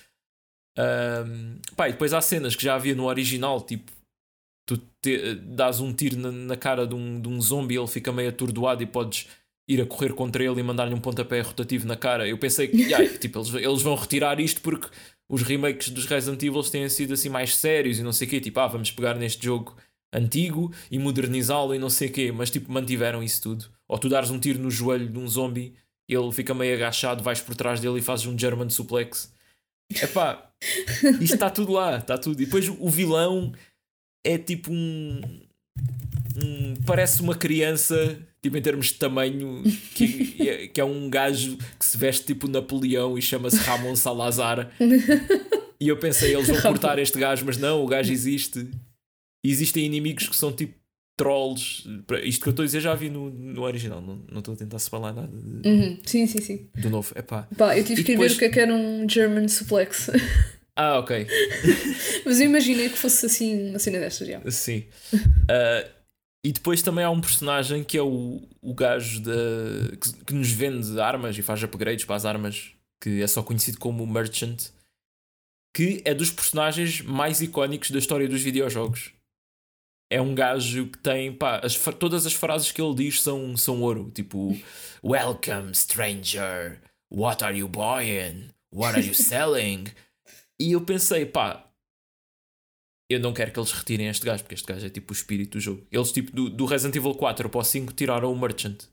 Ahm, 0.77 1.61
pá, 1.77 1.89
e 1.89 1.93
depois 1.93 2.13
há 2.13 2.21
cenas 2.21 2.57
que 2.57 2.65
já 2.65 2.75
havia 2.75 2.97
no 2.97 3.05
original, 3.05 3.61
tipo 3.61 3.93
tu 4.67 4.79
te, 5.01 5.37
dás 5.37 5.81
um 5.81 5.93
tiro 5.93 6.17
na, 6.17 6.33
na 6.33 6.57
cara 6.57 6.85
de 6.85 6.95
um, 6.97 7.21
de 7.21 7.29
um 7.29 7.41
zombie, 7.41 7.77
ele 7.77 7.87
fica 7.87 8.11
meio 8.11 8.31
atordoado 8.31 8.83
e 8.83 8.87
podes 8.87 9.29
ir 9.69 9.81
a 9.81 9.87
correr 9.87 10.15
contra 10.15 10.43
ele 10.43 10.61
e 10.61 10.63
mandar-lhe 10.63 10.95
um 10.95 11.01
pontapé 11.01 11.41
rotativo 11.41 11.87
na 11.87 11.97
cara. 11.97 12.27
Eu 12.27 12.39
pensei 12.39 12.67
que 12.67 12.93
ai, 12.93 13.07
tipo, 13.19 13.39
eles, 13.39 13.55
eles 13.55 13.83
vão 13.83 13.95
retirar 13.95 14.41
isto 14.41 14.61
porque 14.63 14.89
os 15.31 15.43
remakes 15.43 15.91
dos 15.91 16.07
Resident 16.07 16.43
Evil 16.43 16.63
têm 16.65 16.89
sido 16.89 17.15
assim 17.15 17.29
mais 17.29 17.55
sérios 17.57 17.99
e 18.01 18.03
não 18.03 18.13
sei 18.13 18.27
o 18.27 18.31
quê. 18.31 18.41
Tipo, 18.41 18.61
ah, 18.61 18.67
vamos 18.67 18.91
pegar 18.91 19.15
neste 19.15 19.45
jogo 19.45 19.77
antigo 20.15 20.73
e 20.91 20.99
modernizá-lo 20.99 21.75
e 21.75 21.79
não 21.79 21.91
sei 21.91 22.09
o 22.09 22.13
quê. 22.13 22.33
Mas 22.33 22.51
tipo, 22.51 22.71
mantiveram 22.73 23.23
isso 23.23 23.43
tudo. 23.43 23.67
Ou 23.89 23.99
tu 23.99 24.09
dares 24.09 24.31
um 24.31 24.39
tiro 24.39 24.59
no 24.59 24.71
joelho 24.71 25.09
de 25.09 25.19
um 25.19 25.27
zombie, 25.29 25.75
ele 26.09 26.33
fica 26.33 26.55
meio 26.55 26.75
agachado, 26.75 27.23
vais 27.23 27.41
por 27.41 27.55
trás 27.55 27.81
dele 27.81 27.99
e 27.99 28.03
fazes 28.03 28.27
um 28.27 28.39
German 28.39 28.69
suplex. 28.71 29.33
Epá, 30.03 30.51
isto 31.21 31.35
está 31.35 31.51
tudo 31.51 31.73
lá, 31.73 31.99
está 31.99 32.17
tudo. 32.17 32.41
E 32.41 32.47
depois 32.47 32.69
o 32.69 32.89
vilão 32.89 33.53
é 34.27 34.39
tipo 34.39 34.73
um, 34.73 35.21
um- 36.43 36.75
parece 36.87 37.21
uma 37.21 37.35
criança, 37.35 38.19
tipo 38.43 38.57
em 38.57 38.63
termos 38.63 38.87
de 38.87 38.95
tamanho, 38.95 39.63
que, 39.95 40.49
é- 40.49 40.67
que 40.69 40.81
é 40.81 40.85
um 40.85 41.09
gajo 41.11 41.57
que 41.79 41.85
se 41.85 41.97
veste 41.97 42.25
tipo 42.27 42.49
Napoleão 42.49 43.19
e 43.19 43.23
chama-se 43.23 43.57
Ramon 43.57 43.97
Salazar. 43.97 44.71
E 45.81 45.89
eu 45.89 45.99
pensei, 45.99 46.33
eles 46.35 46.47
vão 46.47 46.63
cortar 46.63 46.99
este 46.99 47.19
gajo, 47.19 47.45
mas 47.45 47.59
não, 47.59 47.83
o 47.83 47.87
gajo 47.87 48.11
existe. 48.11 48.71
E 49.45 49.51
existem 49.51 49.85
inimigos 49.85 50.27
que 50.29 50.35
são 50.37 50.51
tipo 50.53 50.75
trolls. 51.17 51.85
Isto 52.25 52.43
que 52.43 52.49
eu 52.49 52.51
estou 52.51 52.63
a 52.63 52.67
dizer 52.67 52.81
já 52.81 52.95
vi 52.95 53.09
no, 53.11 53.31
no 53.31 53.63
original, 53.63 54.01
não 54.01 54.39
estou 54.39 54.55
a 54.55 54.57
tentar 54.57 54.79
separar 54.81 55.13
nada 55.13 55.29
de- 55.29 55.69
Uhum. 55.69 55.99
Sim, 56.05 56.27
sim, 56.27 56.41
sim. 56.41 56.69
do 56.77 56.91
novo. 56.91 57.13
Epá. 57.17 57.47
Pá, 57.57 57.77
eu 57.79 57.85
tive 57.85 58.01
E 58.01 58.05
que 58.05 58.13
ir 58.13 58.15
depois- 58.15 58.33
ver 58.33 58.37
o 58.37 58.39
que 58.41 58.45
é 58.47 58.49
que 58.49 58.61
era 58.61 58.75
um 58.75 59.09
German 59.09 59.47
suplex. 59.49 60.11
Ah, 60.77 60.99
ok. 60.99 61.25
Mas 62.27 62.41
eu 62.41 62.47
imaginei 62.47 62.89
que 62.89 62.99
fosse 62.99 63.25
assim 63.27 63.71
uma 63.71 63.79
cena 63.79 64.01
destas 64.01 64.27
já. 64.27 64.41
Sim. 64.51 64.83
Ah, 65.49 65.89
e 66.45 66.51
depois 66.51 66.83
também 66.83 67.05
há 67.05 67.11
um 67.11 67.21
personagem 67.21 67.85
que 67.85 67.97
é 67.97 68.03
o, 68.03 68.43
o 68.61 68.75
gajo 68.75 69.21
da, 69.21 69.33
que, 70.01 70.25
que 70.25 70.35
nos 70.35 70.51
vende 70.51 70.99
armas 71.01 71.39
e 71.39 71.43
faz 71.43 71.63
upgrades 71.63 72.05
para 72.05 72.17
as 72.17 72.25
armas, 72.25 72.73
que 73.01 73.23
é 73.23 73.27
só 73.29 73.41
conhecido 73.41 73.79
como 73.79 74.05
Merchant, 74.05 74.65
que 75.73 76.03
é 76.05 76.13
dos 76.13 76.33
personagens 76.33 77.01
mais 77.03 77.41
icónicos 77.41 77.93
da 77.93 78.01
história 78.01 78.27
dos 78.29 78.43
videojogos. 78.43 79.13
É 80.15 80.21
um 80.21 80.33
gajo 80.33 80.87
que 80.87 80.99
tem, 80.99 81.33
pá, 81.33 81.59
as 81.61 81.77
todas 81.99 82.25
as 82.25 82.33
frases 82.33 82.71
que 82.71 82.81
ele 82.81 82.95
diz 82.95 83.21
são, 83.21 83.57
são 83.57 83.83
ouro. 83.83 84.13
Tipo, 84.15 84.57
Welcome, 85.03 85.75
stranger. 85.75 86.81
What 87.13 87.43
are 87.43 87.59
you 87.59 87.67
buying? 87.67 88.51
What 88.73 88.97
are 88.97 89.05
you 89.05 89.13
selling? 89.13 89.87
e 90.61 90.71
eu 90.71 90.83
pensei, 90.83 91.27
pá, 91.27 91.69
eu 93.11 93.19
não 93.19 93.35
quero 93.35 93.51
que 93.51 93.59
eles 93.59 93.73
retirem 93.73 94.07
este 94.07 94.25
gajo, 94.25 94.45
porque 94.45 94.55
este 94.55 94.73
gajo 94.73 94.87
é 94.87 94.89
tipo 94.89 95.13
o 95.13 95.17
espírito 95.17 95.59
do 95.59 95.61
jogo. 95.61 95.85
Eles, 95.91 96.13
tipo, 96.13 96.31
do, 96.31 96.49
do 96.49 96.65
Resident 96.65 96.95
Evil 96.95 97.17
4 97.17 97.49
para 97.49 97.61
o 97.61 97.65
5 97.65 97.93
tiraram 97.93 98.33
o 98.33 98.39
Merchant. 98.39 98.85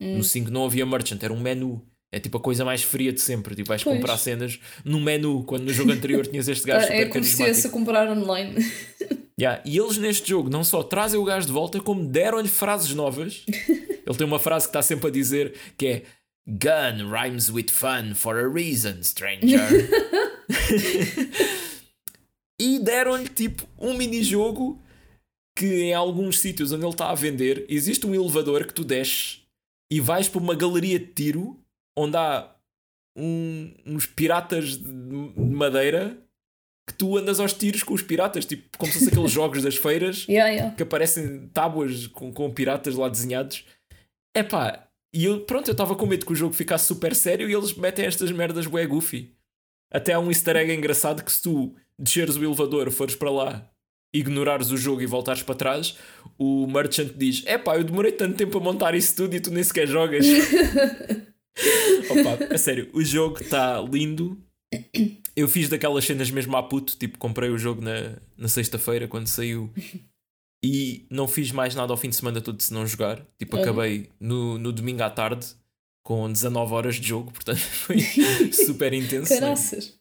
Hum. 0.00 0.18
No 0.18 0.22
5 0.22 0.48
não 0.48 0.64
havia 0.64 0.86
Merchant, 0.86 1.20
era 1.20 1.32
um 1.32 1.40
menu. 1.40 1.84
É 2.14 2.20
tipo 2.20 2.38
a 2.38 2.40
coisa 2.40 2.64
mais 2.64 2.84
fria 2.84 3.12
de 3.12 3.20
sempre. 3.20 3.56
Tipo, 3.56 3.66
vais 3.66 3.82
Pois. 3.82 3.96
comprar 3.96 4.16
cenas 4.16 4.60
no 4.84 5.00
menu, 5.00 5.42
quando 5.42 5.64
no 5.64 5.72
jogo 5.72 5.90
anterior 5.90 6.24
tinhas 6.24 6.46
este 6.46 6.68
gajo 6.68 6.86
é 6.86 7.06
como 7.06 7.24
se 7.24 7.30
estivesse 7.30 7.66
a 7.66 7.70
comprar 7.70 8.08
online. 8.08 8.54
Yeah, 9.40 9.62
E 9.64 9.78
eles 9.78 9.96
neste 9.98 10.28
jogo 10.30 10.50
não 10.50 10.64
só 10.64 10.82
trazem 10.82 11.18
o 11.20 11.24
gajo 11.24 11.46
de 11.46 11.52
volta, 11.52 11.80
como 11.80 12.04
deram-lhe 12.06 12.48
frases 12.48 12.92
novas. 12.94 13.44
Ele 13.48 14.16
tem 14.16 14.26
uma 14.26 14.38
frase 14.38 14.66
que 14.66 14.70
está 14.70 14.82
sempre 14.82 15.08
a 15.08 15.12
dizer 15.12 15.54
que 15.76 15.86
é 15.86 16.02
Gun 16.48 17.10
rhymes 17.10 17.50
with 17.50 17.68
fun 17.70 18.14
for 18.14 18.36
a 18.36 18.48
reason, 18.48 19.02
stranger. 19.02 19.60
e 22.60 22.78
deram-lhe 22.78 23.28
tipo 23.28 23.66
um 23.78 23.94
minijogo 23.94 24.80
que 25.56 25.66
em 25.66 25.94
alguns 25.94 26.38
sítios 26.38 26.72
onde 26.72 26.84
ele 26.84 26.92
está 26.92 27.10
a 27.10 27.14
vender 27.14 27.66
existe 27.68 28.06
um 28.06 28.14
elevador 28.14 28.66
que 28.66 28.74
tu 28.74 28.84
desces 28.84 29.42
e 29.92 30.00
vais 30.00 30.28
para 30.28 30.40
uma 30.40 30.54
galeria 30.54 30.98
de 30.98 31.06
tiro 31.06 31.58
onde 31.96 32.16
há 32.16 32.50
um- 33.16 33.72
uns 33.84 34.06
piratas 34.06 34.76
de 34.78 34.86
madeira 35.36 36.16
que 36.88 36.94
tu 36.94 37.18
andas 37.18 37.38
aos 37.38 37.52
tiros 37.52 37.82
com 37.82 37.92
os 37.92 38.00
piratas, 38.00 38.46
tipo, 38.46 38.64
como 38.78 38.90
se 38.90 38.98
fosse 38.98 39.10
aqueles 39.10 39.30
jogos 39.32 39.62
das 39.62 39.76
feiras 39.76 40.24
Yeah, 40.26 40.50
yeah. 40.50 40.74
que 40.74 40.82
aparecem 40.82 41.48
tábuas 41.48 42.06
com, 42.06 42.32
com 42.32 42.50
piratas 42.50 42.94
lá 42.94 43.08
desenhados. 43.10 43.66
É 44.34 44.42
pá, 44.42 44.88
e 45.14 45.26
eu, 45.26 45.40
pronto, 45.40 45.68
eu 45.68 45.72
estava 45.72 45.94
com 45.94 46.06
medo 46.06 46.24
que 46.24 46.32
o 46.32 46.36
jogo 46.36 46.54
ficasse 46.54 46.86
super 46.86 47.14
sério 47.14 47.48
e 47.48 47.54
eles 47.54 47.74
metem 47.74 48.06
estas 48.06 48.30
merdas 48.30 48.66
bué 48.66 48.86
goofy. 48.86 49.34
Até 49.92 50.14
há 50.14 50.18
um 50.18 50.28
easter 50.28 50.56
egg 50.56 50.72
engraçado 50.72 51.22
que 51.22 51.32
se 51.32 51.42
tu 51.42 51.74
desceres 51.98 52.36
o 52.36 52.44
elevador, 52.44 52.90
fores 52.90 53.14
para 53.14 53.30
lá, 53.30 53.70
ignorares 54.14 54.70
o 54.70 54.76
jogo 54.76 55.02
e 55.02 55.06
voltares 55.06 55.42
para 55.42 55.54
trás, 55.54 55.96
o 56.38 56.66
merchant 56.66 57.12
diz: 57.16 57.42
É 57.46 57.58
pá, 57.58 57.76
eu 57.76 57.84
demorei 57.84 58.12
tanto 58.12 58.36
tempo 58.36 58.56
a 58.58 58.60
montar 58.60 58.94
isso 58.94 59.14
tudo 59.16 59.34
e 59.34 59.40
tu 59.40 59.50
nem 59.50 59.62
sequer 59.62 59.86
jogas. 59.86 60.26
Opa, 62.10 62.54
a 62.54 62.58
sério, 62.58 62.88
o 62.92 63.02
jogo 63.04 63.40
está 63.40 63.80
lindo. 63.80 64.38
Eu 65.38 65.46
fiz 65.48 65.68
daquelas 65.68 66.04
cenas 66.04 66.30
mesmo 66.30 66.56
à 66.56 66.62
puto, 66.62 66.96
tipo, 66.96 67.18
comprei 67.18 67.48
o 67.50 67.58
jogo 67.58 67.80
na, 67.80 68.16
na 68.36 68.48
sexta-feira 68.48 69.06
quando 69.06 69.26
saiu 69.26 69.70
e 70.64 71.06
não 71.10 71.28
fiz 71.28 71.52
mais 71.52 71.74
nada 71.74 71.92
ao 71.92 71.96
fim 71.96 72.08
de 72.08 72.16
semana 72.16 72.40
todo 72.40 72.60
se 72.60 72.72
não 72.74 72.86
jogar. 72.86 73.24
Tipo, 73.38 73.56
Uhum. 73.56 73.62
acabei 73.62 74.08
no, 74.18 74.58
no 74.58 74.72
domingo 74.72 75.02
à 75.02 75.10
tarde 75.10 75.46
com 76.02 76.30
19 76.32 76.72
horas 76.74 76.96
de 76.96 77.06
jogo, 77.08 77.30
portanto 77.32 77.58
foi 77.86 77.98
super 78.52 78.92
intenso. 78.92 79.32
né? 79.34 79.40
Caraças. 79.40 79.96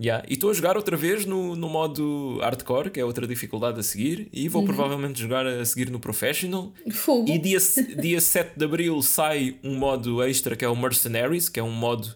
Yeah. 0.00 0.24
E 0.28 0.34
estou 0.34 0.50
a 0.50 0.54
jogar 0.54 0.76
outra 0.76 0.96
vez 0.96 1.26
no, 1.26 1.56
no 1.56 1.68
modo 1.68 2.38
hardcore, 2.40 2.88
que 2.88 3.00
é 3.00 3.04
outra 3.04 3.26
dificuldade 3.26 3.80
a 3.80 3.82
seguir, 3.82 4.28
e 4.32 4.44
Uhum. 4.44 4.50
vou 4.50 4.64
provavelmente 4.64 5.20
jogar 5.20 5.44
a 5.44 5.64
seguir 5.64 5.90
no 5.90 5.98
professional. 5.98 6.72
Fogo. 6.92 7.28
E 7.28 7.36
dia, 7.36 7.58
dia 8.00 8.20
7 8.20 8.56
de 8.56 8.64
abril 8.64 9.02
sai 9.02 9.58
um 9.64 9.74
modo 9.76 10.22
extra 10.22 10.54
que 10.54 10.64
é 10.64 10.68
o 10.68 10.76
Mercenaries, 10.76 11.48
que 11.48 11.58
é 11.58 11.62
um 11.64 11.72
modo 11.72 12.14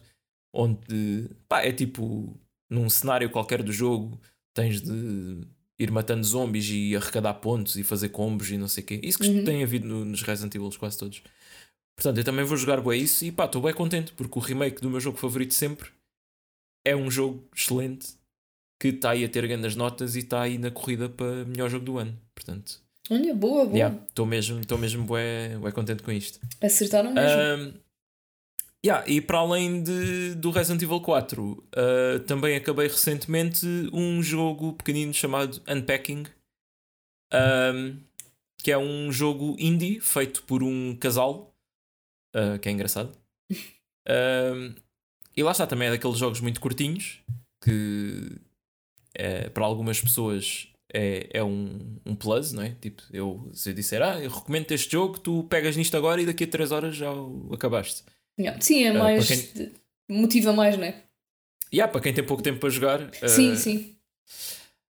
onde 0.55 1.29
pá, 1.49 1.63
é 1.63 1.73
tipo 1.73 2.39
num 2.73 2.89
cenário 2.89 3.31
qualquer 3.31 3.63
do 3.63 3.73
jogo 3.73 4.21
tens 4.55 4.81
de 4.81 5.47
ir 5.79 5.91
matando 5.91 6.25
zombies 6.25 6.69
e 6.71 6.95
arrecadar 6.97 7.35
pontos 7.35 7.77
e 7.77 7.83
fazer 7.85 8.09
combos 8.11 8.51
e 8.51 8.57
não 8.59 8.69
sei 8.69 8.83
o 8.83 8.87
quê. 8.87 9.01
Isso 9.03 9.19
que 9.19 9.27
Uhum. 9.29 9.45
tem 9.45 9.63
havido 9.63 9.87
no- 9.87 10.05
nos 10.05 10.23
Resident 10.23 10.55
Evil 10.55 10.71
quase 10.79 10.99
todos. 10.99 11.23
Portanto, 11.97 12.19
eu 12.19 12.25
também 12.25 12.45
vou 12.45 12.57
jogar 12.57 12.81
bem 12.81 13.01
isso 13.03 13.25
e 13.25 13.31
pá, 13.33 13.45
estou 13.45 13.63
bem 13.63 13.75
contente 13.75 14.13
porque 14.13 14.39
o 14.39 14.43
remake 14.43 14.81
do 14.81 14.89
meu 14.91 15.01
jogo 15.01 15.19
favorito 15.19 15.55
sempre 15.55 15.91
é 16.87 16.97
um 16.97 17.11
jogo 17.11 17.47
excelente 17.55 18.15
que 18.81 18.89
está 18.89 19.11
aí 19.11 19.25
a 19.25 19.29
ter 19.29 19.47
grandes 19.47 19.77
notas 19.77 20.17
e 20.17 20.21
está 20.21 20.43
aí 20.43 20.59
na 20.59 20.71
corrida 20.71 21.09
para 21.09 21.45
melhor 21.45 21.69
jogo 21.71 21.85
do 21.85 21.99
ano. 21.99 22.19
Portanto, 22.35 22.81
Olha, 23.11 23.35
boa, 23.35 23.65
boa. 23.65 23.77
Yeah, 23.77 23.97
estou 24.09 24.25
mesmo, 24.25 24.61
estou 24.61 24.79
mesmo 24.79 25.05
bué, 25.05 25.57
bué 25.59 25.73
contente 25.73 26.03
com 26.03 26.13
isto. 26.13 26.39
Acertaram 26.61 27.13
mesmo. 27.13 27.41
Um, 27.41 27.75
yeah, 28.85 29.05
e 29.09 29.21
para 29.21 29.39
além 29.39 29.83
de, 29.83 30.35
do 30.35 30.51
Resident 30.51 30.83
Evil 30.83 31.01
4, 31.01 31.43
uh, 31.43 32.21
também 32.27 32.57
acabei 32.57 32.89
recentemente 32.89 33.67
um 33.93 34.23
jogo 34.23 34.73
pequenino 34.75 35.13
chamado 35.13 35.63
Unpacking, 35.69 36.25
um, 37.33 37.99
que 38.59 38.71
é 38.71 38.79
um 38.79 39.11
jogo 39.11 39.57
indie 39.59 40.01
feito 40.01 40.43
por 40.45 40.63
um 40.63 40.97
casal, 40.97 41.55
uh, 42.35 42.59
que 42.59 42.69
é 42.69 42.73
engraçado. 42.73 43.13
Um, 44.05 44.75
e 45.37 45.45
lá 45.45 45.53
está, 45.53 45.65
também 45.65 45.87
é 45.87 45.93
daqueles 45.93 46.19
jogos 46.19 46.41
muito 46.41 46.61
curtinhos 46.61 47.21
que 47.63 48.37
eh, 49.15 49.51
para 49.51 49.65
algumas 49.65 50.01
pessoas 50.01 50.69
é, 50.93 51.29
é 51.33 51.45
um, 51.45 51.99
um 52.05 52.15
plus, 52.15 52.53
não 52.53 52.63
é? 52.63 52.71
Tipo, 52.81 53.03
eu, 53.13 53.49
se 53.53 53.71
eu 53.71 53.75
disser, 53.75 54.03
ah, 54.03 54.19
eu 54.21 54.31
recomendo 54.31 54.71
este 54.73 54.93
jogo, 54.93 55.19
tu 55.19 55.45
pegas 55.45 55.77
nisto 55.77 55.97
agora 55.97 56.21
e 56.21 56.27
daqui 56.27 56.45
a 56.45 56.49
3 56.49 56.73
horas 56.73 56.97
já 56.97 57.13
o 57.13 57.51
acabaste. 57.53 58.05
Yeah. 58.39 58.61
Sim, 58.61 58.85
é 58.85 58.89
Ah, 58.89 58.95
mais. 58.95 59.27
para 59.27 59.37
quem- 59.37 59.73
Motiva 60.09 60.53
mais, 60.53 60.77
não 60.77 60.85
é? 60.85 61.03
Há 61.81 61.89
para 61.89 62.01
quem 62.01 62.13
tem 62.13 62.25
pouco 62.25 62.43
tempo 62.43 62.59
para 62.61 62.69
jogar. 62.69 63.11
Sim, 63.27 63.53
eh, 63.53 63.57
sim. 63.57 63.97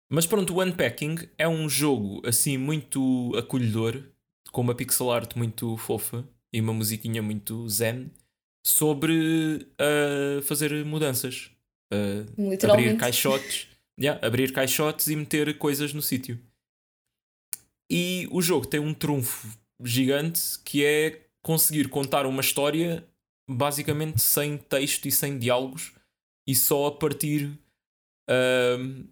Mas 0.09 0.25
pronto, 0.25 0.53
o 0.53 0.61
Unpacking 0.63 1.15
é 1.38 1.47
um 1.47 1.69
jogo 1.69 2.21
assim 2.27 2.57
muito 2.57 3.31
acolhedor, 3.38 4.03
com 4.51 4.61
uma 4.61 4.75
pixel 4.75 5.11
art 5.11 5.36
muito 5.36 5.77
fofa 5.77 6.27
e 6.53 6.59
uma 6.59 6.73
musiquinha 6.73 7.21
muito 7.21 7.67
zen, 7.69 8.11
sobre 8.65 9.67
uh, 9.79 10.41
fazer 10.43 10.83
mudanças. 10.86 11.49
Uh, 11.93 12.25
abrir 12.69 12.97
caixotes, 12.97 13.67
yeah, 13.99 14.25
abrir 14.25 14.51
caixotes 14.51 15.07
e 15.07 15.15
meter 15.15 15.57
coisas 15.57 15.93
no 15.93 16.01
sítio. 16.01 16.39
E 17.89 18.27
o 18.31 18.41
jogo 18.41 18.65
tem 18.65 18.79
um 18.79 18.93
trunfo 18.93 19.47
gigante 19.83 20.41
que 20.63 20.83
é 20.83 21.21
conseguir 21.41 21.88
contar 21.89 22.25
uma 22.25 22.41
história 22.41 23.05
basicamente 23.50 24.22
sem 24.22 24.58
texto 24.58 25.08
e 25.08 25.12
sem 25.12 25.38
diálogos 25.38 25.93
e 26.48 26.56
só 26.56 26.88
a 26.88 26.91
partir 26.91 27.60
ahm, 28.30 29.06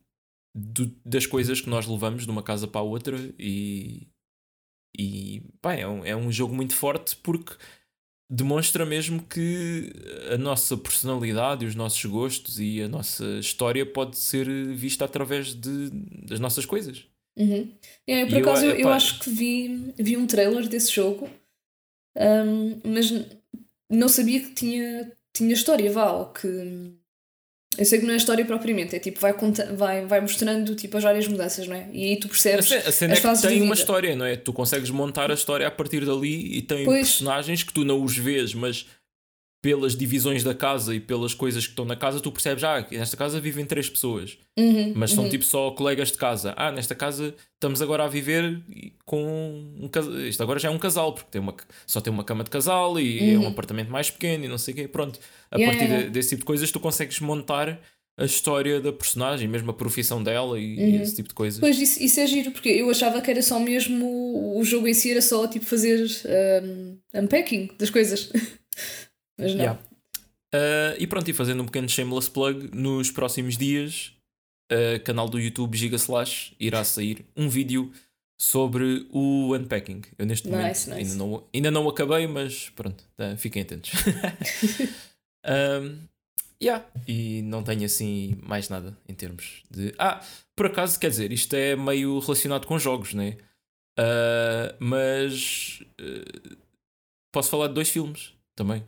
do- 0.56 0.96
das 1.06 1.26
coisas 1.26 1.62
que 1.62 1.70
nós 1.70 1.88
levamos 1.88 2.26
de 2.26 2.32
uma 2.32 2.44
casa 2.44 2.68
para 2.68 2.82
a 2.82 2.84
outra 2.84 3.18
e, 3.40 4.08
e 4.98 5.42
pá, 5.62 5.74
é, 5.74 5.88
um, 5.88 6.06
é 6.06 6.16
um 6.16 6.32
jogo 6.32 6.54
muito 6.54 6.76
forte 6.76 7.16
porque 7.18 7.56
demonstra 8.30 8.86
mesmo 8.86 9.22
que 9.24 9.92
a 10.34 10.38
nossa 10.38 10.76
personalidade, 10.76 11.66
os 11.66 11.76
nossos 11.76 12.04
gostos 12.06 12.60
e 12.60 12.82
a 12.82 12.88
nossa 12.88 13.26
história 13.40 13.86
pode 13.86 14.18
ser 14.18 14.48
vista 14.74 15.06
através 15.06 15.54
de, 15.54 15.90
das 16.28 16.40
nossas 16.40 16.66
coisas. 16.66 17.06
Uhum. 17.38 17.72
É, 18.08 18.24
eu, 18.24 18.28
por 18.28 18.36
E 18.36 18.40
eu, 18.40 18.50
acaso, 18.50 18.66
eu, 18.66 18.72
eu 18.72 18.80
epá- 18.80 18.96
acho 18.96 19.20
que 19.20 19.30
vi, 19.30 19.94
vi 19.98 20.18
um 20.18 20.26
trailer 20.28 20.68
desse 20.68 20.92
jogo, 20.92 21.30
ahm, 22.16 22.80
mas 22.86 23.12
não 23.90 24.08
sabia 24.10 24.40
que 24.40 24.52
tinha, 24.54 25.12
tinha 25.34 25.54
história, 25.54 25.92
vá, 25.92 26.12
ou 26.12 26.26
que. 26.34 26.48
Eu 27.76 27.86
sei 27.86 28.00
que 28.00 28.06
não 28.06 28.14
é 28.14 28.18
história 28.18 28.46
propriamente, 28.46 28.96
é 28.96 29.00
tipo, 29.00 29.20
vai, 29.20 29.34
conta, 29.34 29.74
vai, 29.74 30.06
vai 30.06 30.22
mostrando 30.22 30.76
tipo, 30.76 30.96
as 30.96 31.04
várias 31.04 31.28
mudanças, 31.28 31.68
não 31.68 31.76
é? 31.76 31.90
E 31.92 32.04
aí 32.04 32.20
tu 32.20 32.28
A 32.28 32.30
percebes. 32.30 32.66
ce- 32.68 32.76
a 32.76 32.92
cena 32.92 33.14
é 33.16 33.20
que 33.20 33.42
tem 33.42 33.62
uma 33.64 33.74
história, 33.74 34.16
não 34.16 34.26
é? 34.28 34.36
Tu 34.36 34.54
consegues 34.54 34.92
montar 34.92 35.32
a 35.32 35.34
história 35.34 35.66
a 35.66 35.72
partir 35.72 36.06
dali 36.06 36.56
e 36.58 36.62
tem 36.62 36.86
Pois. 36.86 37.08
personagens 37.14 37.64
que 37.64 37.74
tu 37.74 37.84
não 37.84 38.04
os 38.04 38.16
vês, 38.16 38.54
mas 38.54 38.86
pelas 39.64 39.96
divisões 39.96 40.44
da 40.44 40.54
casa 40.54 40.94
e 40.94 41.00
pelas 41.00 41.34
coisas 41.34 41.64
que 41.66 41.72
estão 41.72 41.86
na 41.86 41.96
casa, 41.96 42.20
tu 42.20 42.30
percebes, 42.34 42.66
ah, 42.66 42.86
nesta 42.92 43.16
casa 43.16 43.40
vivem 43.40 43.66
três 43.66 43.90
pessoas, 43.90 44.38
Uhum, 44.60 44.92
mas 44.94 45.12
são 45.12 45.24
uhum. 45.24 45.30
tipo 45.30 45.46
só 45.46 45.72
colegas 45.72 46.12
de 46.12 46.18
casa. 46.18 46.54
Ah, 46.58 46.70
nesta 46.70 46.94
casa 46.94 47.34
estamos 47.54 47.82
agora 47.82 48.04
a 48.04 48.08
viver 48.10 48.62
com 49.06 49.24
um 49.80 49.88
casal. 49.88 50.20
Isto 50.20 50.44
agora 50.44 50.60
já 50.60 50.68
é 50.68 50.72
um 50.72 50.78
casal, 50.78 51.14
porque 51.14 51.30
tem 51.32 51.40
uma, 51.40 51.56
só 51.88 52.02
tem 52.02 52.12
uma 52.12 52.26
cama 52.26 52.44
de 52.44 52.50
casal 52.50 53.00
e 53.00 53.32
é 53.32 53.38
um 53.38 53.44
Uhum. 53.44 53.48
apartamento 53.48 53.90
mais 53.90 54.12
pequeno 54.12 54.44
e 54.44 54.48
não 54.50 54.58
sei 54.58 54.74
o 54.74 54.78
quê. 54.78 54.88
Pronto, 54.90 55.18
a 55.50 55.56
Yeah, 55.58 55.72
partir 55.72 55.86
yeah, 55.86 55.96
de- 55.96 56.02
yeah. 56.04 56.14
desse 56.14 56.30
tipo 56.32 56.42
de 56.42 56.46
coisas 56.46 56.70
tu 56.70 56.80
consegues 56.82 57.20
montar 57.22 57.80
a 58.18 58.26
história 58.26 58.82
da 58.82 58.92
personagem, 58.92 59.48
mesmo 59.48 59.72
a 59.72 59.74
profissão 59.74 60.22
dela 60.22 60.60
e, 60.60 60.78
Uhum. 60.78 61.02
esse 61.02 61.16
tipo 61.16 61.30
de 61.30 61.36
coisas. 61.36 61.60
Pois 61.62 61.80
isso, 61.80 62.04
isso 62.04 62.20
é 62.20 62.28
giro, 62.28 62.52
porque 62.52 62.68
eu 62.70 62.90
achava 62.90 63.22
que 63.22 63.32
era 63.32 63.42
só 63.42 63.58
mesmo 63.60 64.58
o, 64.60 64.64
jogo 64.66 64.90
em 64.90 64.94
si, 64.94 65.10
era 65.12 65.22
só 65.22 65.48
tipo 65.48 65.64
fazer 65.66 66.06
ahm, 66.26 66.98
unpacking 67.24 67.70
das 67.80 67.90
coisas. 67.90 68.30
Mas 69.44 69.56
não. 69.56 69.64
Yeah. 69.64 69.80
Uh, 70.54 70.96
e 71.00 71.08
pronto, 71.08 71.30
e 71.30 71.34
fazendo 71.34 71.64
um 71.64 71.66
pequeno 71.66 71.90
shameless 71.90 72.30
plug, 72.30 72.70
nos 72.76 73.10
próximos 73.10 73.58
dias, 73.58 74.14
uh, 74.72 75.04
canal 75.04 75.28
do 75.28 75.40
YouTube 75.40 75.76
Giga 75.76 75.96
Slash 75.96 76.56
irá 76.60 76.84
sair 76.84 77.26
um 77.36 77.50
vídeo 77.50 77.92
sobre 78.40 79.08
o 79.10 79.56
unpacking. 79.56 80.02
Eu 80.18 80.26
neste 80.26 80.48
Nice, 80.48 80.58
momento 80.58 80.68
nice. 80.68 80.92
Ainda, 80.92 81.16
não, 81.16 81.44
ainda 81.54 81.72
não 81.72 81.90
acabei, 81.90 82.28
mas 82.28 82.70
pronto, 82.70 83.04
tá, 83.16 83.36
fiquem 83.38 83.62
atentos. 83.62 83.92
um, 85.82 85.98
yeah. 86.62 86.86
E 87.08 87.42
não 87.44 87.64
tenho 87.64 87.86
assim 87.86 88.38
mais 88.44 88.70
nada 88.70 88.96
em 89.08 89.14
termos 89.14 89.64
de. 89.72 89.94
Ah, 89.98 90.22
por 90.56 90.68
acaso, 90.68 91.00
quer 91.00 91.10
dizer, 91.10 91.32
isto 91.32 91.56
é 91.56 91.76
meio 91.76 92.20
relacionado 92.20 92.68
com 92.68 92.78
jogos, 92.78 93.14
né? 93.14 93.38
Uh, 94.00 94.76
mas 94.80 95.82
uh, 96.02 96.58
posso 97.32 97.50
falar 97.50 97.68
de 97.68 97.74
dois 97.74 97.90
filmes 97.90 98.34
também. 98.56 98.84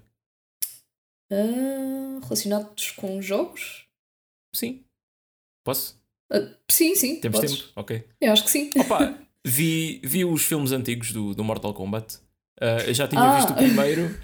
Ah, 1.32 2.20
relacionados 2.24 2.92
com 2.92 3.22
jogos? 3.22 3.86
Sim. 4.54 4.84
Posso? 5.64 6.00
Ah, 6.32 6.48
sim, 6.70 6.96
sim. 6.96 7.20
Temos 7.20 7.40
podes. 7.40 7.58
tempo? 7.60 7.72
Ok. 7.76 8.04
Eu 8.22 8.32
acho 8.34 8.44
que 8.44 8.52
sim. 8.52 8.70
Opa, 8.78 9.18
vi, 9.46 10.00
vi 10.04 10.24
os 10.26 10.44
filmes 10.44 10.72
antigos 10.72 11.12
do, 11.12 11.34
do 11.34 11.44
Mortal 11.44 11.74
Kombat. 11.74 12.18
Eu 12.88 12.94
já 12.94 13.08
tinha 13.08 13.22
Ah. 13.22 13.36
visto 13.38 13.52
o 13.52 13.56
primeiro. 13.56 14.16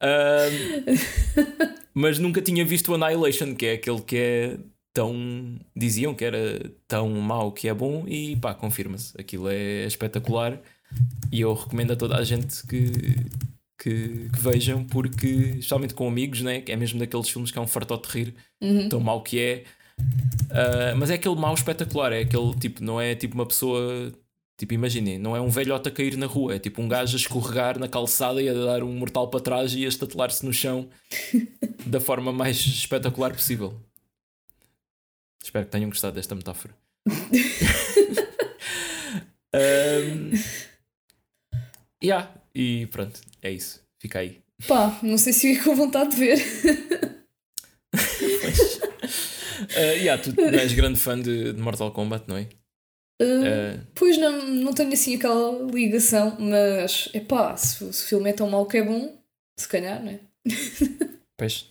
mas 1.94 2.18
nunca 2.18 2.40
tinha 2.42 2.64
visto 2.64 2.90
o 2.92 2.94
Annihilation, 2.94 3.54
que 3.54 3.66
é 3.66 3.72
aquele 3.74 4.00
que 4.02 4.16
é 4.16 4.58
tão. 4.92 5.58
Diziam 5.76 6.14
que 6.14 6.24
era 6.24 6.70
tão 6.88 7.08
mau 7.10 7.52
que 7.52 7.68
é 7.68 7.74
bom, 7.74 8.04
e 8.06 8.36
pá, 8.36 8.54
confirma-se. 8.54 9.18
Aquilo 9.20 9.48
é 9.48 9.84
espetacular 9.86 10.60
e 11.30 11.40
eu 11.40 11.54
recomendo 11.54 11.92
a 11.92 11.96
toda 11.96 12.16
a 12.16 12.24
gente 12.24 12.66
que, 12.66 12.90
que, 13.82 14.28
que 14.30 14.40
vejam, 14.40 14.84
porque, 14.84 15.26
especialmente 15.26 15.94
com 15.94 16.06
amigos, 16.06 16.42
né? 16.42 16.60
que 16.60 16.70
é 16.70 16.76
mesmo 16.76 16.98
daqueles 16.98 17.30
filmes 17.30 17.50
que 17.50 17.58
é 17.58 17.62
um 17.62 17.66
fartote 17.66 18.08
de 18.08 18.14
rir, 18.24 18.34
Uhum. 18.60 18.88
tão 18.90 19.00
mau 19.00 19.22
que 19.22 19.40
é. 19.40 19.64
Ah, 20.50 20.94
mas 20.96 21.08
é 21.10 21.14
aquele 21.14 21.36
mau 21.36 21.54
espetacular, 21.54 22.12
é 22.12 22.20
aquele 22.20 22.54
tipo, 22.58 22.84
não 22.84 23.00
é 23.00 23.14
tipo 23.14 23.34
uma 23.34 23.46
pessoa. 23.46 24.12
Tipo, 24.58 24.74
imaginem, 24.74 25.18
não 25.18 25.34
é 25.34 25.40
um 25.40 25.48
velhote 25.48 25.88
a 25.88 25.90
cair 25.90 26.18
na 26.18 26.26
rua, 26.26 26.56
é 26.56 26.58
tipo 26.58 26.82
um 26.82 26.88
gajo 26.88 27.16
a 27.16 27.18
escorregar 27.18 27.78
na 27.78 27.88
calçada 27.88 28.42
e 28.42 28.48
a 28.48 28.52
dar 28.52 28.82
um 28.82 28.92
mortal 28.92 29.28
para 29.28 29.40
trás 29.40 29.74
e 29.74 29.86
a 29.86 29.88
estatelar-se 29.88 30.44
no 30.44 30.52
chão 30.52 30.86
da 31.86 31.98
forma 31.98 32.30
mais 32.30 32.58
espetacular 32.58 33.32
possível. 33.32 33.80
Espero 35.42 35.64
que 35.64 35.70
tenham 35.72 35.88
gostado 35.88 36.16
desta 36.16 36.34
metáfora. 36.34 36.74
um, 39.54 40.30
yeah, 42.02 42.28
e 42.54 42.86
pronto, 42.86 43.20
é 43.42 43.50
isso. 43.50 43.82
Fica 43.98 44.20
aí. 44.20 44.40
Pá, 44.66 44.98
não 45.02 45.16
sei 45.16 45.32
se 45.32 45.52
ia 45.52 45.62
com 45.62 45.74
vontade 45.74 46.10
de 46.10 46.16
ver. 46.16 46.38
Uh, 49.60 49.96
yeah, 49.98 50.20
tu 50.20 50.34
não 50.34 50.58
és 50.58 50.72
grande 50.72 50.98
fã 50.98 51.20
de, 51.20 51.52
de 51.52 51.60
Mortal 51.60 51.92
Kombat, 51.92 52.24
não 52.26 52.36
é? 52.36 52.48
Uh, 53.20 53.24
uh, 53.24 53.86
pois 53.94 54.16
não, 54.16 54.48
não 54.48 54.72
tenho 54.72 54.92
assim 54.92 55.16
aquela 55.16 55.70
ligação, 55.70 56.36
mas 56.40 57.10
é 57.12 57.20
pá, 57.20 57.56
se, 57.56 57.76
se, 57.92 58.04
o 58.04 58.08
filme 58.08 58.30
é 58.30 58.32
tão 58.32 58.48
mau 58.48 58.66
que 58.66 58.78
é 58.78 58.82
bom, 58.82 59.16
se 59.56 59.68
calhar, 59.68 60.02
não 60.02 60.10
é? 60.10 60.20
Pois. 61.36 61.70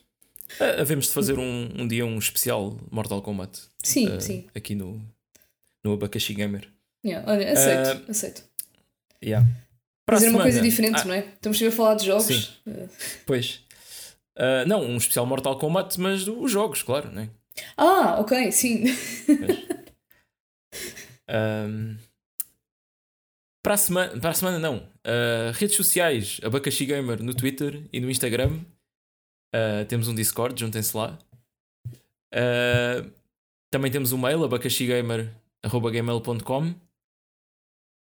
Uh, 0.60 0.82
havemos 0.82 1.06
de 1.06 1.12
fazer 1.12 1.38
um, 1.38 1.70
um 1.78 1.88
dia 1.88 2.04
um 2.04 2.18
especial 2.18 2.76
Mortal 2.90 3.22
Kombat. 3.22 3.60
Sim, 3.84 4.20
sim. 4.20 4.48
Aqui 4.56 4.74
no, 4.74 5.00
no 5.84 5.94
Abacaxi 5.94 6.34
Gamer. 6.34 6.68
Yeah, 7.06 7.32
olha, 7.32 7.52
aceito, 7.52 8.10
aceito. 8.10 8.44
Yeah. 9.24 9.48
Para 10.10 10.18
Fazer 10.18 10.30
uma 10.30 10.42
coisa 10.42 10.62
diferente, 10.62 11.02
ah, 11.02 11.06
não 11.06 11.14
é? 11.14 11.20
Estamos 11.20 11.62
a 11.62 11.72
falar 11.72 11.96
de 11.96 12.08
jogos. 12.08 12.26
Sim. 12.26 12.90
Pois. 13.26 13.62
não, 14.66 14.84
um 14.84 14.98
especial 14.98 15.26
Mortal 15.26 15.60
Kombat, 15.60 16.00
mas 16.00 16.28
os 16.28 16.52
jogos, 16.52 16.82
claro, 16.82 17.12
não 17.12 17.22
é? 17.22 17.30
Ah, 17.78 18.18
ok, 18.20 18.52
sim. 18.52 18.86
um, 21.30 21.96
para, 23.64 23.74
a 23.74 23.78
semana, 23.78 24.20
para 24.20 24.32
a 24.32 24.34
semana, 24.34 24.60
não. 24.60 24.78
Uh, 24.78 25.52
redes 25.54 25.76
sociais: 25.76 26.40
Abacaxi 26.44 26.86
Gamer 26.86 27.22
no 27.22 27.34
Twitter 27.34 27.84
e 27.92 28.00
no 28.00 28.10
Instagram. 28.10 28.62
Uh, 29.54 29.84
temos 29.88 30.08
um 30.08 30.16
Discord, 30.16 30.60
juntem-se 30.60 30.96
lá. 30.96 31.18
Uh, 32.34 33.12
também 33.72 33.92
temos 33.92 34.12
um 34.12 34.18
mail, 34.18 34.44
abacaxigamer.gmail.com 34.44 36.74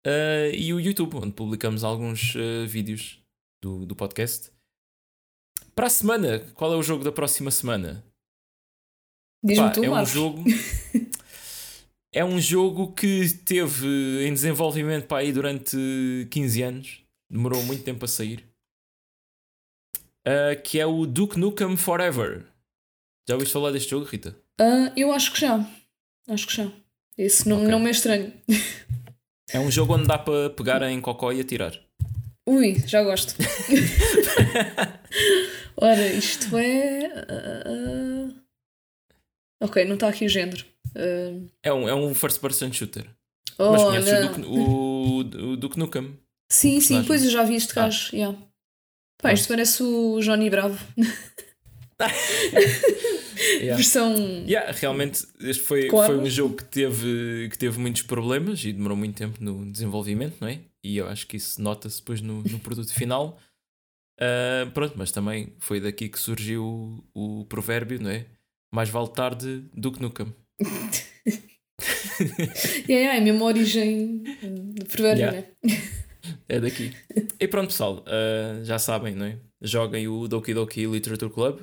uh, 0.06 0.54
e 0.54 0.72
o 0.72 0.80
YouTube, 0.80 1.16
onde 1.16 1.32
publicamos 1.32 1.84
alguns 1.84 2.34
vídeos 2.66 3.20
do, 3.62 3.84
do 3.86 3.94
podcast. 3.94 4.50
Para 5.74 5.86
a 5.86 5.90
semana, 5.90 6.40
qual 6.54 6.72
é 6.72 6.76
o 6.76 6.82
jogo 6.82 7.04
da 7.04 7.12
próxima 7.12 7.50
semana? 7.50 8.04
Diz-me 9.42 9.72
tu, 9.72 9.84
é 9.84 9.90
um 9.90 10.06
jogo. 10.06 10.44
é 12.12 12.24
um 12.24 12.40
jogo 12.40 12.92
que 12.92 13.28
teve 13.44 14.26
em 14.26 14.32
desenvolvimento 14.32 15.06
pá, 15.06 15.18
aí 15.18 15.32
durante 15.32 15.76
15 16.30 16.62
anos. 16.62 17.00
Demorou 17.30 17.62
muito 17.62 17.84
tempo 17.84 18.04
a 18.04 18.08
sair. 18.08 18.44
Uh, 20.26 20.60
que 20.62 20.78
é 20.78 20.84
o 20.84 21.06
Duke 21.06 21.38
Nukem 21.38 21.76
Forever. 21.76 22.46
Já 23.26 23.34
ouviste 23.34 23.52
falar 23.52 23.70
deste 23.70 23.90
jogo, 23.90 24.04
Rita? 24.04 24.36
Uh, 24.60 24.92
eu 24.96 25.12
acho 25.12 25.32
que 25.32 25.40
já. 25.40 25.66
Acho 26.28 26.46
que 26.46 26.56
já. 26.56 26.70
Esse 27.16 27.48
não, 27.48 27.58
okay. 27.58 27.70
não 27.70 27.80
me 27.80 27.88
é 27.88 27.90
estranho. 27.90 28.32
É 29.52 29.60
um 29.60 29.70
jogo 29.70 29.94
onde 29.94 30.06
dá 30.06 30.18
para 30.18 30.50
pegar 30.50 30.82
em 30.82 31.00
cocó 31.00 31.32
e 31.32 31.40
atirar. 31.40 31.72
Ui, 32.48 32.82
já 32.86 33.02
gosto. 33.02 33.34
Ora, 35.76 36.06
isto 36.08 36.56
é. 36.56 37.08
Uh, 37.66 38.40
Ok, 39.62 39.84
não 39.84 39.94
está 39.94 40.08
aqui 40.08 40.24
o 40.24 40.28
género. 40.28 40.64
Uh... 40.96 41.46
É, 41.62 41.72
um, 41.72 41.88
é 41.88 41.94
um 41.94 42.14
first 42.14 42.40
person 42.40 42.72
shooter. 42.72 43.06
Oh, 43.58 43.72
Mas 43.72 43.82
conheces 43.82 44.12
o 44.12 44.28
Duke, 44.28 44.40
o, 44.46 45.18
o 45.52 45.56
Duke 45.56 45.78
Nukem? 45.78 46.18
Sim, 46.50 46.80
sim, 46.80 47.04
pois 47.04 47.22
eu 47.24 47.30
já 47.30 47.44
vi 47.44 47.56
este 47.56 47.78
ah. 47.78 47.82
gajo. 47.82 48.16
Yeah. 48.16 48.38
Pá, 49.22 49.34
isto 49.34 49.48
parece 49.48 49.82
o 49.82 50.18
Johnny 50.20 50.48
Bravo. 50.48 50.78
yeah. 53.60 53.76
Versão. 53.76 54.14
Yeah, 54.46 54.72
realmente, 54.72 55.26
este 55.40 55.62
foi, 55.62 55.88
foi 55.88 56.18
um 56.18 56.28
jogo 56.28 56.56
que 56.56 56.64
teve, 56.64 57.48
que 57.50 57.58
teve 57.58 57.78
muitos 57.78 58.02
problemas 58.02 58.64
e 58.64 58.72
demorou 58.72 58.96
muito 58.96 59.16
tempo 59.16 59.42
no 59.42 59.70
desenvolvimento, 59.70 60.36
não 60.40 60.48
é? 60.48 60.60
E 60.82 60.96
eu 60.96 61.08
acho 61.08 61.26
que 61.26 61.36
isso 61.36 61.60
nota-se 61.60 61.98
depois 61.98 62.20
no, 62.20 62.42
no 62.42 62.58
produto 62.58 62.92
final. 62.92 63.38
Uh, 64.20 64.70
pronto, 64.72 64.94
mas 64.96 65.10
também 65.10 65.54
foi 65.58 65.80
daqui 65.80 66.08
que 66.08 66.18
surgiu 66.18 67.02
o, 67.14 67.40
o 67.40 67.44
provérbio, 67.46 68.00
não 68.00 68.10
é? 68.10 68.26
mais 68.70 68.88
vale 68.88 69.08
tarde 69.08 69.64
do 69.74 69.90
que 69.90 70.00
nunca. 70.00 70.26
é, 72.88 72.92
é, 72.92 73.16
é 73.16 73.20
mesmo 73.20 73.44
a 73.44 73.48
origem 73.48 74.22
do 74.74 74.84
provérbio, 74.86 75.24
yeah. 75.24 75.40
né? 75.40 75.46
É 76.48 76.60
daqui. 76.60 76.94
E 77.38 77.48
pronto, 77.48 77.68
pessoal, 77.68 78.04
uh, 78.04 78.64
já 78.64 78.78
sabem, 78.78 79.14
não 79.14 79.26
é? 79.26 79.38
Joguem 79.60 80.08
o 80.08 80.26
Doki 80.28 80.54
Doki 80.54 80.86
Literature 80.86 81.30
Club. 81.30 81.60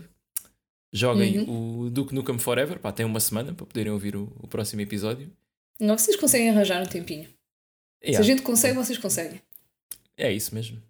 Joguem 0.91 1.39
uhum. 1.39 1.85
o 1.85 1.89
Duke 1.89 2.13
Nukem 2.13 2.39
Forever. 2.39 2.79
Pá, 2.79 2.91
tem 2.91 3.05
uma 3.05 3.19
semana 3.19 3.53
para 3.53 3.65
poderem 3.65 3.91
ouvir 3.91 4.15
o, 4.15 4.31
o 4.39 4.47
próximo 4.47 4.81
episódio. 4.81 5.31
Não, 5.79 5.97
vocês 5.97 6.15
conseguem 6.15 6.49
arranjar 6.49 6.81
um 6.81 6.85
tempinho. 6.85 7.27
Yeah. 8.03 8.17
Se 8.17 8.21
a 8.21 8.23
gente 8.23 8.41
consegue, 8.41 8.75
vocês 8.75 8.97
conseguem. 8.97 9.41
É 10.15 10.31
isso 10.31 10.53
mesmo. 10.53 10.81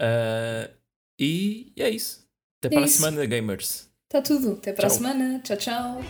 Uh, 0.00 0.72
e 1.18 1.72
é 1.76 1.90
isso. 1.90 2.26
Até 2.58 2.68
é 2.68 2.78
para 2.78 2.86
isso. 2.86 2.96
a 2.96 3.10
semana, 3.10 3.26
gamers. 3.26 3.88
Está 4.04 4.22
tudo. 4.22 4.52
Até 4.52 4.72
para 4.72 4.88
tchau. 4.88 4.96
a 4.96 4.98
semana. 4.98 5.40
Tchau, 5.40 5.56
tchau. 5.56 6.00